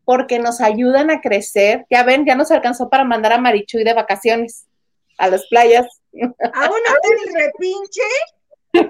porque 0.08 0.38
nos 0.38 0.62
ayudan 0.62 1.10
a 1.10 1.20
crecer. 1.20 1.84
Ya 1.90 2.02
ven, 2.02 2.24
ya 2.24 2.34
nos 2.34 2.50
alcanzó 2.50 2.88
para 2.88 3.04
mandar 3.04 3.34
a 3.34 3.38
Marichuy 3.38 3.84
de 3.84 3.92
vacaciones 3.92 4.66
a 5.18 5.28
las 5.28 5.46
playas. 5.48 5.86
A 6.54 6.64
un 6.64 6.66
hotel 6.80 7.18
repinche, 7.34 8.00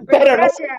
pero, 0.06 0.36
gracias. 0.36 0.70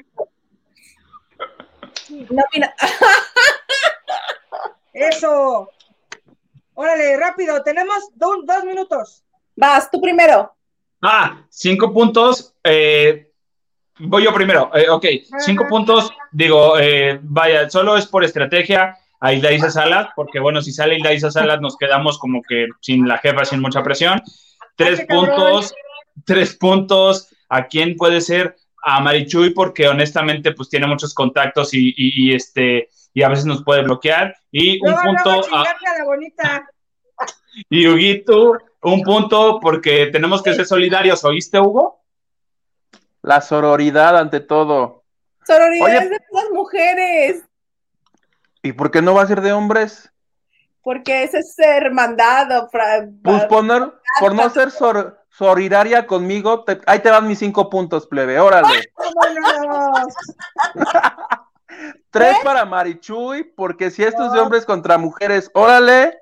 No, 2.29 2.41
mira. 2.53 2.73
Eso. 4.93 5.69
Órale, 6.73 7.17
rápido, 7.17 7.61
tenemos 7.61 8.07
dos 8.13 8.63
minutos. 8.63 9.25
Vas, 9.57 9.91
tú 9.91 9.99
primero. 9.99 10.55
Ah, 11.01 11.45
cinco 11.49 11.91
puntos. 11.91 12.55
Eh, 12.63 13.29
voy 13.99 14.23
yo 14.23 14.33
primero. 14.33 14.71
Eh, 14.73 14.89
ok, 14.89 15.05
cinco 15.39 15.67
puntos. 15.67 16.09
Digo, 16.31 16.79
eh, 16.79 17.19
vaya, 17.23 17.69
solo 17.69 17.97
es 17.97 18.07
por 18.07 18.23
estrategia 18.23 18.97
a 19.19 19.33
Hilda 19.33 19.69
Salas, 19.69 20.09
porque 20.15 20.39
bueno, 20.39 20.61
si 20.61 20.71
sale 20.71 20.97
Hilda 20.97 21.31
Salas 21.31 21.61
nos 21.61 21.77
quedamos 21.77 22.17
como 22.17 22.41
que 22.41 22.67
sin 22.81 23.07
la 23.07 23.17
jefa, 23.17 23.45
sin 23.45 23.61
mucha 23.61 23.83
presión. 23.83 24.21
Tres 24.75 25.05
puntos, 25.07 25.73
tres 26.25 26.55
puntos. 26.55 27.27
¿A 27.49 27.65
quién 27.65 27.95
puede 27.95 28.21
ser? 28.21 28.55
a 28.83 28.99
Marichuy 29.01 29.51
porque 29.51 29.87
honestamente 29.87 30.53
pues 30.53 30.69
tiene 30.69 30.87
muchos 30.87 31.13
contactos 31.13 31.69
y, 31.73 32.33
este 32.33 32.89
y 33.13 33.23
a 33.23 33.29
veces 33.29 33.45
nos 33.45 33.63
puede 33.63 33.83
bloquear 33.83 34.35
y 34.51 34.79
un 34.85 34.95
punto 34.95 35.41
a, 35.53 35.63
la 35.63 36.05
bonita. 36.05 36.69
y 37.69 37.87
Huguito 37.87 38.57
un 38.81 39.01
punto 39.01 39.59
porque 39.59 40.07
tenemos 40.07 40.41
que 40.41 40.53
ser 40.53 40.65
solidarios 40.65 41.23
¿oíste 41.23 41.59
Hugo? 41.59 42.01
La 43.21 43.41
sororidad 43.41 44.17
ante 44.17 44.39
todo 44.39 45.03
sororidad 45.45 46.03
es 46.03 46.09
de 46.09 46.19
las 46.31 46.49
mujeres 46.53 47.43
¿y 48.63 48.73
por 48.73 48.91
qué 48.91 49.01
no 49.01 49.13
va 49.13 49.23
a 49.23 49.27
ser 49.27 49.41
de 49.41 49.53
hombres? 49.53 50.11
porque 50.89 51.23
ese 51.23 51.39
es 51.39 51.59
hermandad 51.59 52.67
pues 53.23 53.45
poner, 53.45 53.93
por 54.19 54.33
no 54.33 54.49
ser 54.49 54.71
sor 54.71 55.23
solidaria 55.29 56.07
conmigo, 56.07 56.65
ahí 56.87 56.99
te 56.99 57.11
van 57.11 57.27
mis 57.27 57.37
cinco 57.39 57.69
puntos, 57.69 58.07
plebe, 58.07 58.39
órale. 58.39 58.91
Tres 62.09 62.37
para 62.43 62.65
Marichuy, 62.65 63.43
porque 63.43 63.91
si 63.91 64.03
esto 64.03 64.25
es 64.25 64.33
de 64.33 64.39
hombres 64.39 64.65
contra 64.65 64.97
mujeres, 64.97 65.51
órale. 65.53 66.17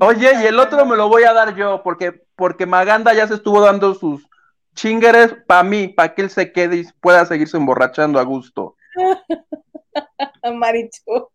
Oye, 0.00 0.32
y 0.42 0.46
el 0.46 0.58
otro 0.58 0.84
me 0.84 0.96
lo 0.96 1.08
voy 1.08 1.22
a 1.22 1.32
dar 1.32 1.54
yo, 1.54 1.82
porque, 1.84 2.24
porque 2.34 2.66
Maganda 2.66 3.14
ya 3.14 3.28
se 3.28 3.34
estuvo 3.34 3.60
dando 3.60 3.94
sus 3.94 4.26
chingueres 4.74 5.36
para 5.46 5.62
mí, 5.62 5.86
para 5.86 6.12
que 6.14 6.22
él 6.22 6.30
se 6.30 6.50
quede 6.50 6.76
y 6.76 6.86
pueda 7.00 7.24
seguirse 7.24 7.56
emborrachando 7.56 8.18
a 8.18 8.24
gusto. 8.24 8.74
Marichu. 10.54 11.30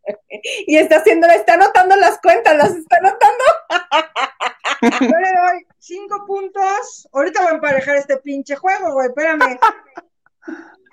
Y 0.65 0.77
está 0.77 0.97
haciendo, 0.97 1.27
está 1.27 1.53
anotando 1.53 1.95
las 1.95 2.19
cuentas, 2.19 2.55
las 2.57 2.75
está 2.75 2.97
anotando. 2.97 3.43
Yo 5.01 5.07
le 5.07 5.34
doy 5.34 5.67
cinco 5.79 6.25
puntos. 6.25 7.07
Ahorita 7.13 7.41
voy 7.41 7.51
a 7.51 7.55
emparejar 7.55 7.95
este 7.97 8.17
pinche 8.17 8.55
juego, 8.55 8.93
güey, 8.93 9.07
espérame. 9.07 9.59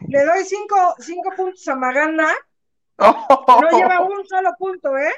Le 0.08 0.24
doy 0.24 0.44
cinco, 0.44 0.94
cinco 0.98 1.30
puntos 1.36 1.66
a 1.68 1.74
Maganda. 1.74 2.32
No 2.98 3.70
lleva 3.70 4.00
un 4.02 4.26
solo 4.26 4.54
punto, 4.58 4.96
¿eh? 4.96 5.12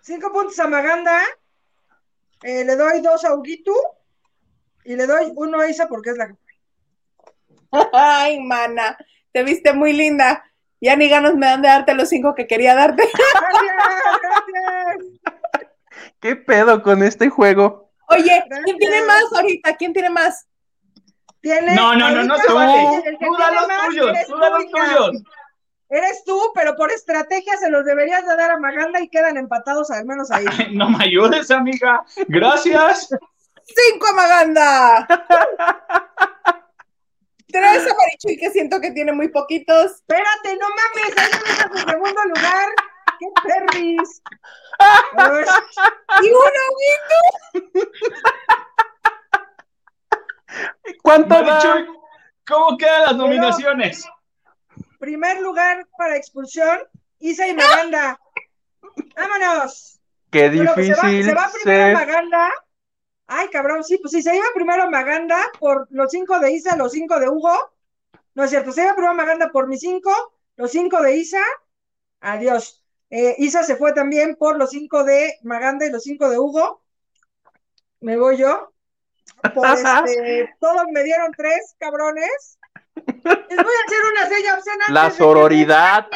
Cinco 0.00 0.32
puntos 0.32 0.58
a 0.58 0.68
Maganda. 0.68 1.20
Eh, 2.42 2.64
le 2.64 2.76
doy 2.76 3.00
dos 3.00 3.24
a 3.24 3.34
Huguito. 3.34 3.72
Y 4.84 4.96
le 4.96 5.06
doy 5.06 5.32
uno 5.36 5.60
a 5.60 5.68
Isa 5.68 5.88
porque 5.88 6.10
es 6.10 6.16
la 6.16 6.28
que. 6.28 6.34
Ay, 7.92 8.40
mana, 8.40 8.98
te 9.32 9.42
viste 9.42 9.72
muy 9.72 9.92
linda. 9.92 10.44
Ya 10.82 10.96
ni 10.96 11.08
ganas 11.08 11.36
me 11.36 11.46
dan 11.46 11.62
de 11.62 11.68
darte 11.68 11.94
los 11.94 12.08
cinco 12.08 12.34
que 12.34 12.48
quería 12.48 12.74
darte. 12.74 13.04
Gracias, 13.04 13.72
gracias. 14.52 15.70
¿Qué 16.20 16.34
pedo 16.34 16.82
con 16.82 17.04
este 17.04 17.28
juego? 17.30 17.92
Oye, 18.08 18.42
Gracias. 18.48 18.64
¿quién 18.64 18.78
tiene 18.78 19.02
más 19.04 19.22
ahorita? 19.32 19.76
¿Quién 19.76 19.92
tiene 19.92 20.10
más? 20.10 20.48
Tiene, 21.40 21.76
No, 21.76 21.94
no, 21.94 22.10
no, 22.10 22.24
no 22.24 22.34
que 22.34 22.42
Tú 22.42 23.36
da 23.36 23.52
los 23.52 23.68
más 23.68 23.86
tuyos, 23.88 24.18
tú 24.26 24.36
da 24.38 24.48
tú, 24.48 24.52
los 24.54 24.70
tuyos. 24.70 25.22
Eres 25.88 26.24
tú, 26.24 26.40
pero 26.52 26.74
por 26.74 26.90
estrategia 26.90 27.56
se 27.58 27.70
los 27.70 27.84
deberías 27.84 28.26
de 28.26 28.36
dar 28.36 28.50
a 28.50 28.58
Maganda 28.58 29.00
y 29.00 29.08
quedan 29.08 29.36
empatados 29.36 29.88
al 29.92 30.04
menos 30.04 30.32
ahí. 30.32 30.46
No 30.72 30.90
me 30.90 31.04
ayudes, 31.04 31.48
amiga. 31.52 32.04
Gracias. 32.26 33.08
¡Cinco 33.64 34.06
a 34.08 34.12
Maganda! 34.14 35.06
Tres 37.52 37.86
a 37.86 37.94
Marichuy, 37.94 38.36
que 38.38 38.50
siento 38.50 38.80
que 38.80 38.90
tiene 38.90 39.12
muy 39.12 39.28
poquitos. 39.28 39.92
Espérate, 39.92 40.56
no 40.56 40.68
mames, 40.68 41.18
ahí 41.18 41.30
en 41.60 41.90
segundo 41.90 42.24
lugar. 42.24 42.68
¡Qué 43.18 43.26
perris! 43.44 44.22
Y 46.22 46.28
uno, 46.30 46.62
¿Cuánto 51.02 51.34
da? 51.34 51.42
Marichuy, 51.42 51.86
¿cómo 52.46 52.76
quedan 52.76 53.02
las 53.02 53.16
nominaciones? 53.16 54.08
primer 55.02 55.40
lugar 55.40 55.84
para 55.98 56.16
expulsión, 56.16 56.78
Isa 57.18 57.48
y 57.48 57.54
Maganda. 57.54 58.20
¡Vámonos! 59.16 60.00
Qué 60.30 60.48
difícil 60.48 60.94
se 60.94 60.94
va, 60.94 61.10
se 61.10 61.34
va 61.34 61.50
primero 61.52 61.84
ser. 61.84 61.94
Maganda. 61.94 62.50
Ay, 63.34 63.48
cabrón, 63.48 63.82
sí, 63.82 63.96
pues 63.96 64.12
sí, 64.12 64.22
se 64.22 64.36
iba 64.36 64.44
primero 64.54 64.90
Maganda 64.90 65.40
por 65.58 65.86
los 65.90 66.10
cinco 66.10 66.38
de 66.38 66.52
Isa, 66.52 66.76
los 66.76 66.92
cinco 66.92 67.18
de 67.18 67.30
Hugo. 67.30 67.72
No 68.34 68.44
es 68.44 68.50
cierto, 68.50 68.72
se 68.72 68.82
iba 68.82 68.94
primero 68.94 69.14
Maganda 69.14 69.48
por 69.50 69.68
mis 69.68 69.80
cinco, 69.80 70.10
los 70.56 70.70
cinco 70.70 71.00
de 71.00 71.16
Isa. 71.16 71.42
Adiós. 72.20 72.84
Eh, 73.08 73.34
Isa 73.38 73.62
se 73.62 73.76
fue 73.76 73.94
también 73.94 74.36
por 74.36 74.58
los 74.58 74.70
cinco 74.70 75.04
de 75.04 75.34
Maganda 75.44 75.86
y 75.86 75.90
los 75.90 76.02
cinco 76.02 76.28
de 76.28 76.38
Hugo. 76.38 76.82
Me 78.00 78.18
voy 78.18 78.36
yo. 78.36 78.70
Por 79.54 79.66
este, 80.04 80.54
todos 80.60 80.84
me 80.92 81.02
dieron 81.02 81.30
tres, 81.34 81.74
cabrones. 81.78 82.58
Les 82.94 83.24
voy 83.24 83.34
a 83.34 83.86
hacer 83.86 83.98
una 84.12 84.28
seña 84.28 84.54
obscena. 84.56 84.84
La 84.88 85.10
sororidad. 85.10 86.06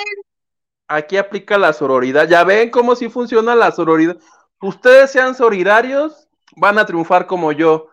Aquí 0.87 1.17
aplica 1.17 1.57
la 1.57 1.73
sororidad. 1.73 2.29
Ya 2.29 2.45
ven 2.45 2.71
cómo 2.71 2.95
sí 2.95 3.09
funciona 3.09 3.55
la 3.55 3.73
sororidad. 3.73 4.19
Ustedes 4.61 5.11
sean 5.11 5.35
solidarios, 5.35 6.26
van 6.55 6.79
a 6.79 6.87
triunfar 6.87 7.27
como 7.27 7.53
yo. 7.53 7.89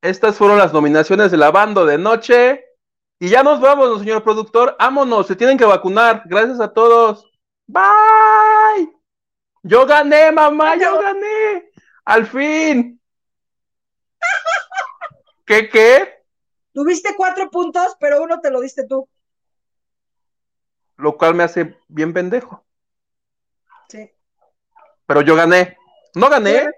Estas 0.00 0.36
fueron 0.36 0.58
las 0.58 0.72
nominaciones 0.72 1.30
de 1.30 1.36
la 1.36 1.50
banda 1.50 1.84
de 1.84 1.98
noche. 1.98 2.64
Y 3.18 3.28
ya 3.28 3.42
nos 3.42 3.60
vamos, 3.60 3.98
señor 4.00 4.22
productor. 4.22 4.76
Vámonos, 4.78 5.26
se 5.26 5.36
tienen 5.36 5.58
que 5.58 5.64
vacunar. 5.64 6.22
Gracias 6.26 6.60
a 6.60 6.72
todos. 6.72 7.30
Bye. 7.66 8.92
Yo 9.62 9.86
gané, 9.86 10.30
mamá, 10.30 10.76
yo 10.76 11.00
gané. 11.00 11.70
Al 12.04 12.26
fin. 12.26 13.00
¿Qué 15.46 15.68
qué? 15.68 16.22
Tuviste 16.72 17.14
cuatro 17.16 17.50
puntos, 17.50 17.96
pero 17.98 18.22
uno 18.22 18.40
te 18.40 18.50
lo 18.50 18.60
diste 18.60 18.86
tú. 18.86 19.08
Lo 20.96 21.16
cual 21.16 21.34
me 21.34 21.42
hace 21.42 21.78
bien 21.88 22.12
pendejo. 22.12 22.64
Sí. 23.88 24.10
Pero 25.06 25.22
yo 25.22 25.34
gané. 25.34 25.76
No 26.14 26.28
gané. 26.28 26.70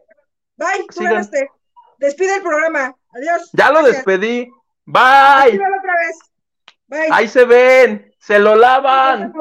Bye, 0.58 0.86
tú 0.94 1.02
ganaste. 1.02 1.50
Despide 1.98 2.36
el 2.36 2.42
programa. 2.42 2.94
Adiós. 3.14 3.50
Ya 3.52 3.68
lo 3.70 3.80
Gracias. 3.80 4.04
despedí. 4.04 4.50
Bye. 4.84 5.54
Otra 5.54 5.94
vez. 5.94 6.18
Bye. 6.88 7.08
Ahí 7.10 7.28
se 7.28 7.44
ven. 7.44 8.14
Se 8.18 8.38
lo 8.38 8.56
lavan. 8.56 9.32